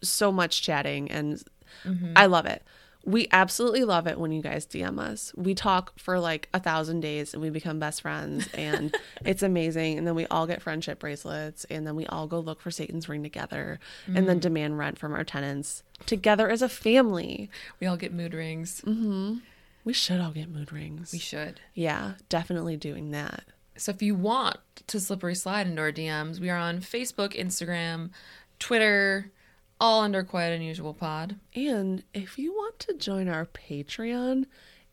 so 0.01 0.31
much 0.31 0.61
chatting 0.61 1.11
and 1.11 1.43
mm-hmm. 1.83 2.13
I 2.15 2.25
love 2.25 2.45
it. 2.45 2.63
We 3.05 3.27
absolutely 3.31 3.83
love 3.83 4.07
it 4.07 4.17
when 4.17 4.31
you 4.31 4.41
guys 4.41 4.65
DM 4.65 4.97
us. 4.99 5.33
We 5.35 5.55
talk 5.55 5.97
for 5.99 6.19
like 6.19 6.47
a 6.53 6.59
thousand 6.59 7.01
days 7.01 7.33
and 7.33 7.41
we 7.41 7.49
become 7.49 7.77
best 7.79 8.01
friends 8.01 8.47
and 8.53 8.95
it's 9.25 9.43
amazing. 9.43 9.97
And 9.97 10.07
then 10.07 10.15
we 10.15 10.25
all 10.27 10.47
get 10.47 10.61
friendship 10.61 10.99
bracelets 10.99 11.65
and 11.65 11.85
then 11.85 11.95
we 11.95 12.05
all 12.05 12.27
go 12.27 12.39
look 12.39 12.61
for 12.61 12.71
Satan's 12.71 13.09
ring 13.09 13.21
together 13.21 13.79
and 14.07 14.27
then 14.27 14.37
mm. 14.37 14.41
demand 14.41 14.77
rent 14.77 14.97
from 14.97 15.13
our 15.13 15.23
tenants 15.23 15.83
together 16.05 16.49
as 16.49 16.61
a 16.61 16.69
family. 16.69 17.49
We 17.79 17.87
all 17.87 17.97
get 17.97 18.13
mood 18.13 18.33
rings. 18.33 18.81
Mm-hmm. 18.85 19.39
We 19.85 19.93
should 19.93 20.21
all 20.21 20.31
get 20.31 20.49
mood 20.49 20.71
rings. 20.71 21.11
We 21.11 21.19
should. 21.19 21.59
yeah, 21.73 22.13
definitely 22.29 22.77
doing 22.77 23.11
that. 23.11 23.43
So 23.75 23.91
if 23.91 24.01
you 24.01 24.15
want 24.15 24.57
to 24.87 24.99
slippery 24.99 25.35
slide 25.35 25.67
into 25.67 25.81
our 25.81 25.91
DMs, 25.91 26.39
we 26.39 26.49
are 26.49 26.57
on 26.57 26.79
Facebook, 26.79 27.37
Instagram, 27.37 28.11
Twitter, 28.59 29.31
all 29.79 30.01
under 30.01 30.23
Quite 30.23 30.47
Unusual 30.47 30.93
Pod. 30.93 31.37
And 31.55 32.03
if 32.13 32.37
you 32.37 32.53
want 32.53 32.79
to 32.79 32.93
join 32.93 33.27
our 33.27 33.45
Patreon 33.45 34.45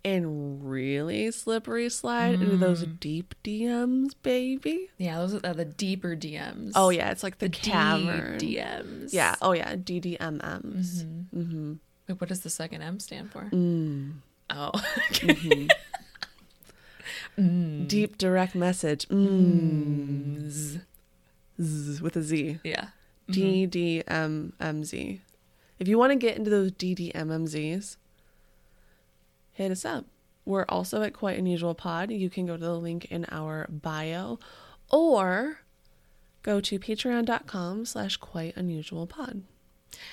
and 0.05 0.69
really 0.69 1.31
slippery 1.31 1.89
slide 1.91 2.35
into 2.35 2.57
those 2.57 2.85
mm. 2.85 2.99
deep 3.01 3.35
DMs, 3.45 4.13
baby. 4.23 4.89
Yeah, 4.97 5.19
those 5.19 5.35
are 5.35 5.55
the 5.55 5.65
deeper 5.65 6.17
DMs. 6.17 6.73
Oh 6.75 6.91
yeah, 6.91 7.11
it's 7.11 7.23
like 7.23 7.39
the, 7.39 7.49
deep 7.49 7.63
cavern. 7.63 8.39
DMs. 8.39 9.13
Yeah. 9.13 9.37
Oh 9.43 9.53
yeah, 9.53 9.77
DDMMs. 9.77 11.05
Mm-hmm. 11.05 11.41
Mm-hmm. 11.41 11.73
Wait, 12.09 12.21
what 12.21 12.29
does 12.29 12.41
the 12.41 12.51
second 12.51 12.83
M 12.83 12.99
stand 12.99 13.31
for? 13.31 13.43
Mm. 13.53 14.15
Oh. 14.51 14.73
Mm-hmm. 15.11 15.69
Mm. 17.39 17.89
Deep 17.89 18.19
direct 18.19 18.55
message. 18.55 19.09
Mm. 19.09 20.49
mm. 20.49 20.81
Z, 21.63 22.03
with 22.03 22.17
a 22.17 22.23
Z. 22.23 22.59
yeah. 22.65 22.89
Mm-hmm. 23.31 24.61
DDMMZ. 24.61 25.21
If 25.79 25.89
you 25.89 25.99
want 25.99 26.13
to 26.13 26.17
get 26.17 26.37
into 26.37 26.51
those 26.51 26.73
DDMMZs, 26.73 27.97
hit 29.53 29.71
us 29.71 29.85
up. 29.85 30.07
We're 30.45 30.67
also 30.69 31.03
at 31.03 31.15
Quite 31.15 31.39
Unusual 31.39 31.75
Pod. 31.75 32.11
You 32.11 32.29
can 32.31 32.47
go 32.47 32.57
to 32.57 32.63
the 32.63 32.79
link 32.79 33.07
in 33.07 33.27
our 33.31 33.67
bio 33.71 34.39
or 34.91 35.61
go 36.43 36.61
to 36.61 36.79
patreon.com 36.79 37.85
slash 37.85 38.17
quite 38.17 38.57
unusual 38.57 39.07
pod. 39.07 39.43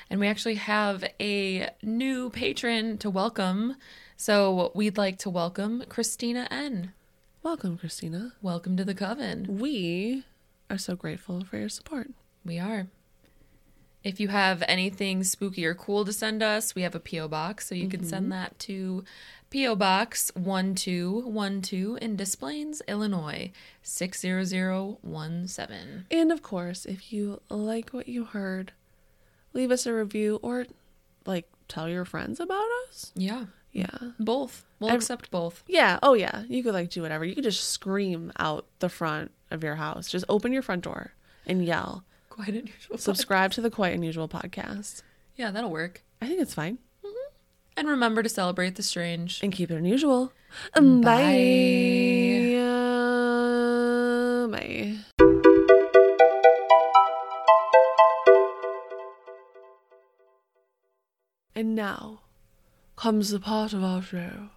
And 0.09 0.19
we 0.19 0.27
actually 0.27 0.55
have 0.55 1.03
a 1.19 1.69
new 1.81 2.29
patron 2.29 2.97
to 2.99 3.09
welcome. 3.09 3.75
So 4.15 4.71
we'd 4.73 4.97
like 4.97 5.17
to 5.19 5.29
welcome 5.29 5.83
Christina 5.87 6.47
N. 6.51 6.93
Welcome, 7.43 7.77
Christina. 7.77 8.33
Welcome 8.41 8.75
to 8.77 8.83
the 8.83 8.95
coven. 8.95 9.59
We 9.59 10.25
are 10.69 10.77
so 10.77 10.95
grateful 10.95 11.45
for 11.45 11.57
your 11.57 11.69
support. 11.69 12.11
We 12.43 12.59
are. 12.59 12.87
If 14.07 14.19
you 14.21 14.29
have 14.29 14.63
anything 14.69 15.25
spooky 15.25 15.65
or 15.65 15.75
cool 15.75 16.05
to 16.05 16.13
send 16.13 16.41
us, 16.41 16.73
we 16.73 16.83
have 16.83 16.95
a 16.95 16.99
P.O. 16.99 17.27
box, 17.27 17.67
so 17.67 17.75
you 17.75 17.89
can 17.89 18.05
send 18.05 18.23
mm-hmm. 18.23 18.31
that 18.31 18.57
to 18.59 19.03
P.O. 19.49 19.75
Box 19.75 20.31
1212 20.33 21.97
in 22.01 22.15
Des 22.15 22.37
Plaines, 22.39 22.81
Illinois 22.87 23.51
60017. 23.83 26.05
And 26.09 26.31
of 26.31 26.41
course, 26.41 26.85
if 26.85 27.11
you 27.11 27.41
like 27.49 27.89
what 27.89 28.07
you 28.07 28.23
heard, 28.23 28.71
leave 29.53 29.71
us 29.71 29.85
a 29.85 29.93
review 29.93 30.39
or 30.41 30.67
like 31.25 31.49
tell 31.67 31.89
your 31.89 32.05
friends 32.05 32.39
about 32.39 32.63
us. 32.87 33.11
Yeah, 33.13 33.47
Yeah. 33.73 34.11
both. 34.19 34.63
We'll 34.79 34.95
accept 34.95 35.29
both. 35.31 35.65
Yeah. 35.67 35.99
Oh, 36.01 36.13
yeah. 36.13 36.43
You 36.47 36.63
could 36.63 36.73
like 36.73 36.91
do 36.91 37.01
whatever. 37.01 37.25
You 37.25 37.35
could 37.35 37.43
just 37.43 37.71
scream 37.71 38.31
out 38.39 38.67
the 38.79 38.87
front 38.87 39.31
of 39.51 39.65
your 39.65 39.75
house. 39.75 40.09
Just 40.09 40.23
open 40.29 40.53
your 40.53 40.61
front 40.61 40.85
door 40.85 41.11
and 41.45 41.65
yell. 41.65 42.05
Unusual. 42.37 42.97
Subscribe 42.97 43.51
podcast. 43.51 43.55
to 43.55 43.61
the 43.61 43.71
Quite 43.71 43.93
Unusual 43.93 44.27
podcast. 44.27 45.01
Yeah, 45.35 45.51
that'll 45.51 45.71
work. 45.71 46.03
I 46.21 46.27
think 46.27 46.41
it's 46.41 46.53
fine. 46.53 46.77
Mm-hmm. 47.03 47.33
And 47.77 47.87
remember 47.87 48.23
to 48.23 48.29
celebrate 48.29 48.75
the 48.75 48.83
strange 48.83 49.41
and 49.43 49.51
keep 49.51 49.71
it 49.71 49.75
unusual. 49.75 50.33
Bye. 50.75 50.81
Bye. 51.03 52.57
Um, 54.47 54.53
and 61.55 61.75
now 61.75 62.21
comes 62.95 63.29
the 63.31 63.39
part 63.39 63.73
of 63.73 63.83
our 63.83 64.01
show 64.01 64.49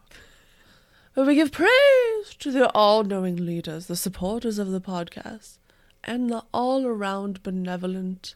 where 1.15 1.27
we 1.27 1.35
give 1.35 1.51
praise 1.51 2.35
to 2.39 2.51
the 2.51 2.71
all 2.73 3.05
knowing 3.05 3.37
leaders, 3.37 3.87
the 3.87 3.97
supporters 3.97 4.59
of 4.59 4.71
the 4.71 4.81
podcast, 4.81 5.59
and 6.05 6.31
the 6.31 6.45
all 6.53 6.87
around 6.87 7.43
benevolent, 7.43 8.35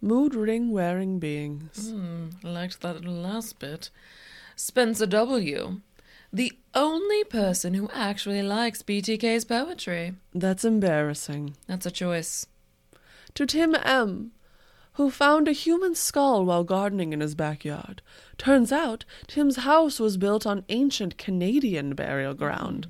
mood 0.00 0.34
ring 0.34 0.70
wearing 0.70 1.18
beings. 1.18 1.90
Hmm, 1.90 2.28
liked 2.42 2.80
that 2.80 3.04
last 3.04 3.58
bit. 3.58 3.90
Spencer 4.56 5.06
W. 5.06 5.80
The 6.32 6.52
only 6.74 7.24
person 7.24 7.74
who 7.74 7.90
actually 7.92 8.42
likes 8.42 8.82
BTK's 8.82 9.44
poetry. 9.44 10.14
That's 10.34 10.64
embarrassing. 10.64 11.56
That's 11.66 11.86
a 11.86 11.90
choice. 11.90 12.46
To 13.34 13.46
Tim 13.46 13.74
M., 13.74 14.32
who 14.94 15.10
found 15.10 15.48
a 15.48 15.52
human 15.52 15.94
skull 15.94 16.44
while 16.44 16.62
gardening 16.62 17.12
in 17.12 17.20
his 17.20 17.34
backyard. 17.34 18.02
Turns 18.38 18.70
out 18.70 19.04
Tim's 19.26 19.56
house 19.56 19.98
was 19.98 20.16
built 20.16 20.46
on 20.46 20.64
ancient 20.68 21.16
Canadian 21.16 21.94
burial 21.94 22.34
ground. 22.34 22.88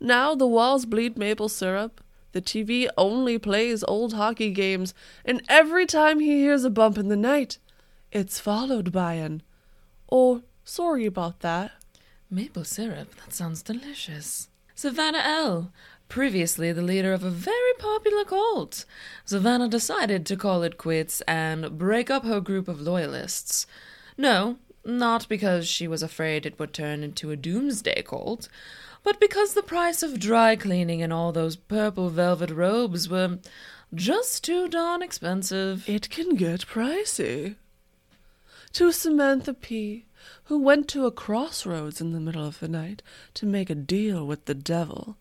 Now 0.00 0.34
the 0.34 0.46
walls 0.46 0.86
bleed 0.86 1.18
maple 1.18 1.48
syrup, 1.48 2.00
the 2.32 2.42
TV 2.42 2.88
only 2.96 3.38
plays 3.38 3.84
old 3.88 4.12
hockey 4.12 4.50
games, 4.50 4.94
and 5.24 5.42
every 5.48 5.86
time 5.86 6.20
he 6.20 6.40
hears 6.40 6.64
a 6.64 6.70
bump 6.70 6.98
in 6.98 7.08
the 7.08 7.16
night, 7.16 7.58
it's 8.12 8.40
followed 8.40 8.92
by 8.92 9.14
an, 9.14 9.42
oh, 10.10 10.42
sorry 10.64 11.06
about 11.06 11.40
that. 11.40 11.72
Maple 12.30 12.64
syrup? 12.64 13.14
That 13.16 13.32
sounds 13.32 13.62
delicious. 13.62 14.48
Savannah 14.74 15.22
L., 15.24 15.72
previously 16.08 16.72
the 16.72 16.82
leader 16.82 17.12
of 17.12 17.24
a 17.24 17.30
very 17.30 17.72
popular 17.78 18.24
cult. 18.24 18.84
Savannah 19.24 19.68
decided 19.68 20.24
to 20.26 20.36
call 20.36 20.62
it 20.62 20.78
quits 20.78 21.20
and 21.22 21.78
break 21.78 22.10
up 22.10 22.24
her 22.24 22.40
group 22.40 22.68
of 22.68 22.80
loyalists. 22.80 23.66
No, 24.16 24.56
not 24.84 25.28
because 25.28 25.68
she 25.68 25.86
was 25.86 26.02
afraid 26.02 26.46
it 26.46 26.58
would 26.58 26.72
turn 26.72 27.02
into 27.02 27.30
a 27.30 27.36
doomsday 27.36 28.02
cult, 28.02 28.48
but 29.08 29.18
because 29.18 29.54
the 29.54 29.62
price 29.62 30.02
of 30.02 30.20
dry 30.20 30.54
cleaning 30.54 31.00
and 31.00 31.14
all 31.14 31.32
those 31.32 31.56
purple 31.56 32.10
velvet 32.10 32.50
robes 32.50 33.08
were 33.08 33.38
just 33.94 34.44
too 34.44 34.68
darn 34.68 35.00
expensive. 35.00 35.88
It 35.88 36.10
can 36.10 36.34
get 36.36 36.66
pricey. 36.66 37.54
To 38.74 38.92
Samantha 38.92 39.54
P., 39.54 40.04
who 40.44 40.58
went 40.58 40.88
to 40.88 41.06
a 41.06 41.10
crossroads 41.10 42.02
in 42.02 42.12
the 42.12 42.20
middle 42.20 42.46
of 42.46 42.60
the 42.60 42.68
night 42.68 43.02
to 43.32 43.46
make 43.46 43.70
a 43.70 43.74
deal 43.74 44.26
with 44.26 44.44
the 44.44 44.54
devil, 44.54 45.16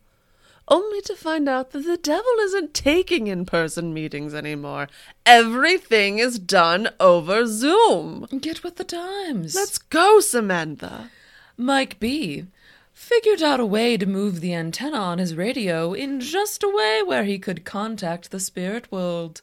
only 0.67 0.99
to 1.03 1.15
find 1.15 1.47
out 1.47 1.71
that 1.71 1.85
the 1.85 1.95
devil 1.95 2.33
isn't 2.41 2.73
taking 2.73 3.27
in 3.27 3.45
person 3.45 3.93
meetings 3.93 4.33
anymore. 4.33 4.89
Everything 5.25 6.19
is 6.19 6.39
done 6.39 6.89
over 6.99 7.45
Zoom. 7.45 8.27
Get 8.41 8.65
with 8.65 8.75
the 8.75 8.83
times. 8.83 9.55
Let's 9.55 9.77
go, 9.77 10.19
Samantha. 10.19 11.09
Mike 11.55 12.01
B. 12.01 12.47
figured 12.97 13.43
out 13.43 13.59
a 13.59 13.65
way 13.65 13.95
to 13.95 14.07
move 14.07 14.41
the 14.41 14.55
antenna 14.55 14.97
on 14.97 15.19
his 15.19 15.35
radio 15.35 15.93
in 15.93 16.19
just 16.19 16.63
a 16.63 16.67
way 16.67 17.03
where 17.05 17.25
he 17.25 17.37
could 17.37 17.63
contact 17.63 18.31
the 18.31 18.39
spirit 18.39 18.91
world. 18.91 19.39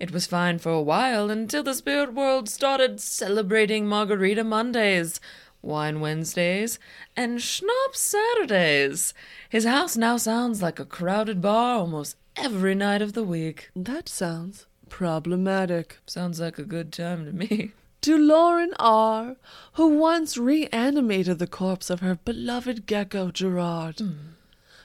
It 0.00 0.12
was 0.12 0.26
fine 0.26 0.58
for 0.58 0.72
a 0.72 0.80
while 0.80 1.30
until 1.30 1.62
the 1.62 1.74
spirit 1.74 2.14
world 2.14 2.48
started 2.48 2.98
celebrating 2.98 3.86
Margarita 3.86 4.42
Mondays, 4.42 5.20
Wine 5.60 6.00
Wednesdays, 6.00 6.78
and 7.14 7.40
Schnapps 7.42 8.00
Saturdays. 8.00 9.12
His 9.50 9.66
house 9.66 9.98
now 9.98 10.16
sounds 10.16 10.62
like 10.62 10.80
a 10.80 10.86
crowded 10.86 11.42
bar 11.42 11.76
almost 11.76 12.16
every 12.34 12.74
night 12.74 13.02
of 13.02 13.12
the 13.12 13.24
week. 13.24 13.70
That 13.76 14.08
sounds 14.08 14.64
problematic. 14.88 15.98
Sounds 16.06 16.40
like 16.40 16.58
a 16.58 16.64
good 16.64 16.94
time 16.94 17.26
to 17.26 17.32
me. 17.32 17.72
To 18.06 18.16
Lauren 18.16 18.72
R., 18.78 19.34
who 19.72 19.88
once 19.98 20.38
reanimated 20.38 21.40
the 21.40 21.48
corpse 21.48 21.90
of 21.90 21.98
her 21.98 22.14
beloved 22.14 22.86
gecko 22.86 23.32
Gerard 23.32 23.98
hmm. 23.98 24.12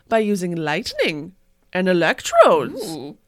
by 0.10 0.18
using 0.18 0.56
lightning 0.56 1.36
and 1.72 1.88
electrodes. 1.88 2.84
Ooh. 2.84 3.20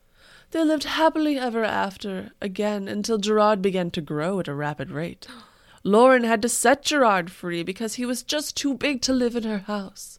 They 0.50 0.64
lived 0.64 0.86
happily 0.86 1.38
ever 1.38 1.64
after 1.64 2.32
again 2.42 2.88
until 2.88 3.20
Gerard 3.20 3.62
began 3.62 3.92
to 3.92 4.02
grow 4.02 4.40
at 4.40 4.48
a 4.48 4.56
rapid 4.56 4.90
rate. 4.90 5.28
Lauren 5.84 6.24
had 6.24 6.42
to 6.42 6.50
set 6.50 6.82
Gerard 6.82 7.30
free 7.30 7.62
because 7.62 7.94
he 7.94 8.06
was 8.08 8.24
just 8.24 8.58
too 8.58 8.74
big 8.74 9.00
to 9.04 9.14
live 9.14 9.36
in 9.36 9.44
her 9.44 9.60
house. 9.60 10.18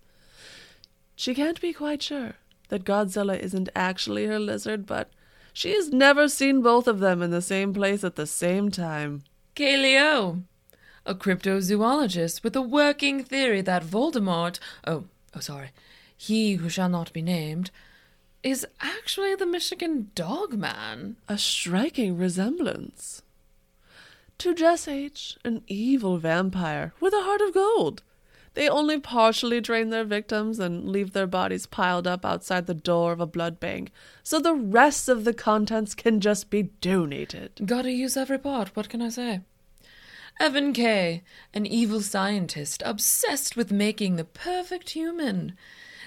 She 1.16 1.34
can't 1.34 1.60
be 1.60 1.72
quite 1.72 2.00
sure 2.00 2.34
that 2.68 2.84
Godzilla 2.84 3.36
isn't 3.36 3.70
actually 3.74 4.26
her 4.26 4.38
lizard, 4.38 4.86
but 4.86 5.10
she 5.52 5.72
has 5.72 5.92
never 5.92 6.28
seen 6.28 6.62
both 6.62 6.86
of 6.86 7.00
them 7.00 7.20
in 7.22 7.32
the 7.32 7.42
same 7.42 7.74
place 7.74 8.04
at 8.04 8.14
the 8.14 8.28
same 8.28 8.70
time. 8.70 9.24
Kaleo, 9.54 10.42
a 11.06 11.14
cryptozoologist 11.14 12.42
with 12.42 12.56
a 12.56 12.62
working 12.62 13.22
theory 13.22 13.60
that 13.60 13.84
Voldemort, 13.84 14.58
oh, 14.84 15.04
oh, 15.32 15.40
sorry, 15.40 15.70
he 16.16 16.54
who 16.54 16.68
shall 16.68 16.88
not 16.88 17.12
be 17.12 17.22
named, 17.22 17.70
is 18.42 18.66
actually 18.80 19.36
the 19.36 19.46
Michigan 19.46 20.10
Dog 20.16 20.54
Man. 20.54 21.16
A 21.28 21.38
striking 21.38 22.18
resemblance. 22.18 23.22
To 24.38 24.54
Jess 24.54 24.88
H., 24.88 25.36
an 25.44 25.62
evil 25.68 26.18
vampire 26.18 26.92
with 27.00 27.14
a 27.14 27.22
heart 27.22 27.40
of 27.40 27.54
gold. 27.54 28.02
They 28.54 28.68
only 28.68 29.00
partially 29.00 29.60
drain 29.60 29.90
their 29.90 30.04
victims 30.04 30.60
and 30.60 30.88
leave 30.88 31.12
their 31.12 31.26
bodies 31.26 31.66
piled 31.66 32.06
up 32.06 32.24
outside 32.24 32.66
the 32.66 32.74
door 32.74 33.12
of 33.12 33.20
a 33.20 33.26
blood 33.26 33.58
bank, 33.58 33.90
so 34.22 34.38
the 34.38 34.54
rest 34.54 35.08
of 35.08 35.24
the 35.24 35.34
contents 35.34 35.94
can 35.94 36.20
just 36.20 36.50
be 36.50 36.64
donated. 36.80 37.60
Gotta 37.66 37.90
use 37.90 38.16
every 38.16 38.38
part, 38.38 38.76
what 38.76 38.88
can 38.88 39.02
I 39.02 39.08
say? 39.08 39.40
Evan 40.40 40.72
K., 40.72 41.22
an 41.52 41.66
evil 41.66 42.00
scientist 42.00 42.82
obsessed 42.84 43.56
with 43.56 43.72
making 43.72 44.16
the 44.16 44.24
perfect 44.24 44.90
human. 44.90 45.56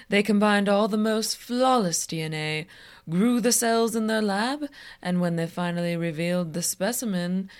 They 0.08 0.22
combined 0.22 0.68
all 0.68 0.88
the 0.88 0.96
most 0.96 1.36
flawless 1.36 2.06
DNA, 2.06 2.66
grew 3.08 3.40
the 3.40 3.52
cells 3.52 3.94
in 3.94 4.06
their 4.06 4.22
lab, 4.22 4.68
and 5.02 5.20
when 5.20 5.36
they 5.36 5.46
finally 5.46 5.96
revealed 5.96 6.54
the 6.54 6.62
specimen, 6.62 7.50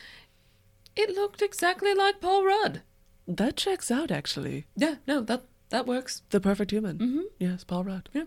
it 0.96 1.14
looked 1.14 1.42
exactly 1.42 1.94
like 1.94 2.20
Paul 2.20 2.44
Rudd. 2.44 2.82
That 3.28 3.56
checks 3.56 3.90
out, 3.90 4.10
actually. 4.10 4.64
Yeah, 4.74 4.96
no, 5.06 5.20
that 5.20 5.42
that 5.68 5.86
works. 5.86 6.22
The 6.30 6.40
perfect 6.40 6.70
human. 6.70 6.98
Mm-hmm. 6.98 7.20
Yes, 7.38 7.62
Paul 7.62 7.84
Rudd. 7.84 8.08
Yeah. 8.14 8.24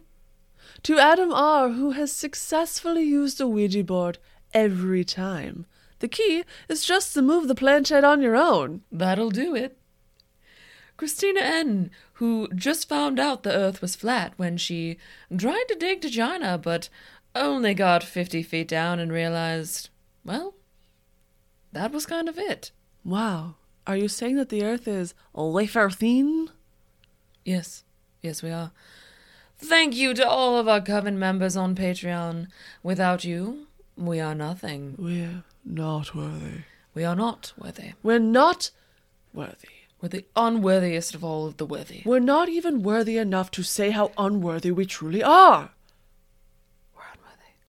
To 0.83 0.99
Adam 0.99 1.33
R., 1.33 1.69
who 1.69 1.91
has 1.91 2.11
successfully 2.11 3.03
used 3.03 3.41
a 3.41 3.47
Ouija 3.47 3.83
board 3.83 4.19
every 4.53 5.03
time. 5.03 5.65
The 5.99 6.07
key 6.07 6.43
is 6.69 6.85
just 6.85 7.15
to 7.15 7.21
move 7.23 7.47
the 7.47 7.55
planchette 7.55 8.03
on 8.03 8.21
your 8.21 8.35
own. 8.35 8.81
That'll 8.91 9.31
do 9.31 9.55
it. 9.55 9.77
Christina 10.97 11.39
N., 11.39 11.89
who 12.13 12.47
just 12.53 12.87
found 12.87 13.19
out 13.19 13.41
the 13.41 13.55
earth 13.55 13.81
was 13.81 13.95
flat 13.95 14.33
when 14.37 14.55
she 14.57 14.97
tried 15.35 15.65
to 15.69 15.75
dig 15.75 16.01
to 16.01 16.11
China, 16.11 16.59
but 16.59 16.89
only 17.33 17.73
got 17.73 18.03
50 18.03 18.43
feet 18.43 18.67
down 18.67 18.99
and 18.99 19.11
realized, 19.11 19.89
well, 20.23 20.53
that 21.71 21.91
was 21.91 22.05
kind 22.05 22.29
of 22.29 22.37
it. 22.37 22.71
Wow. 23.03 23.55
Are 23.87 23.97
you 23.97 24.07
saying 24.07 24.35
that 24.35 24.49
the 24.49 24.63
earth 24.63 24.87
is 24.87 25.13
wafer 25.33 25.89
thin? 25.89 26.49
Yes, 27.43 27.83
yes, 28.21 28.43
we 28.43 28.51
are. 28.51 28.71
Thank 29.57 29.95
you 29.95 30.13
to 30.15 30.27
all 30.27 30.57
of 30.57 30.67
our 30.67 30.81
Coven 30.81 31.17
members 31.19 31.55
on 31.55 31.75
Patreon. 31.75 32.47
Without 32.83 33.23
you, 33.23 33.67
we 33.95 34.19
are 34.19 34.35
nothing. 34.35 34.95
We're 34.97 35.43
not 35.65 36.15
worthy. 36.15 36.63
We 36.93 37.03
are 37.03 37.15
not 37.15 37.53
worthy. 37.57 37.93
We're 38.03 38.19
not 38.19 38.71
worthy. 39.33 39.67
We're 40.01 40.09
the 40.09 40.25
unworthiest 40.35 41.13
of 41.13 41.23
all 41.23 41.45
of 41.45 41.57
the 41.57 41.65
worthy. 41.65 42.01
We're 42.05 42.19
not 42.19 42.49
even 42.49 42.81
worthy 42.81 43.17
enough 43.17 43.51
to 43.51 43.63
say 43.63 43.91
how 43.91 44.11
unworthy 44.17 44.71
we 44.71 44.85
truly 44.85 45.21
are. 45.21 45.71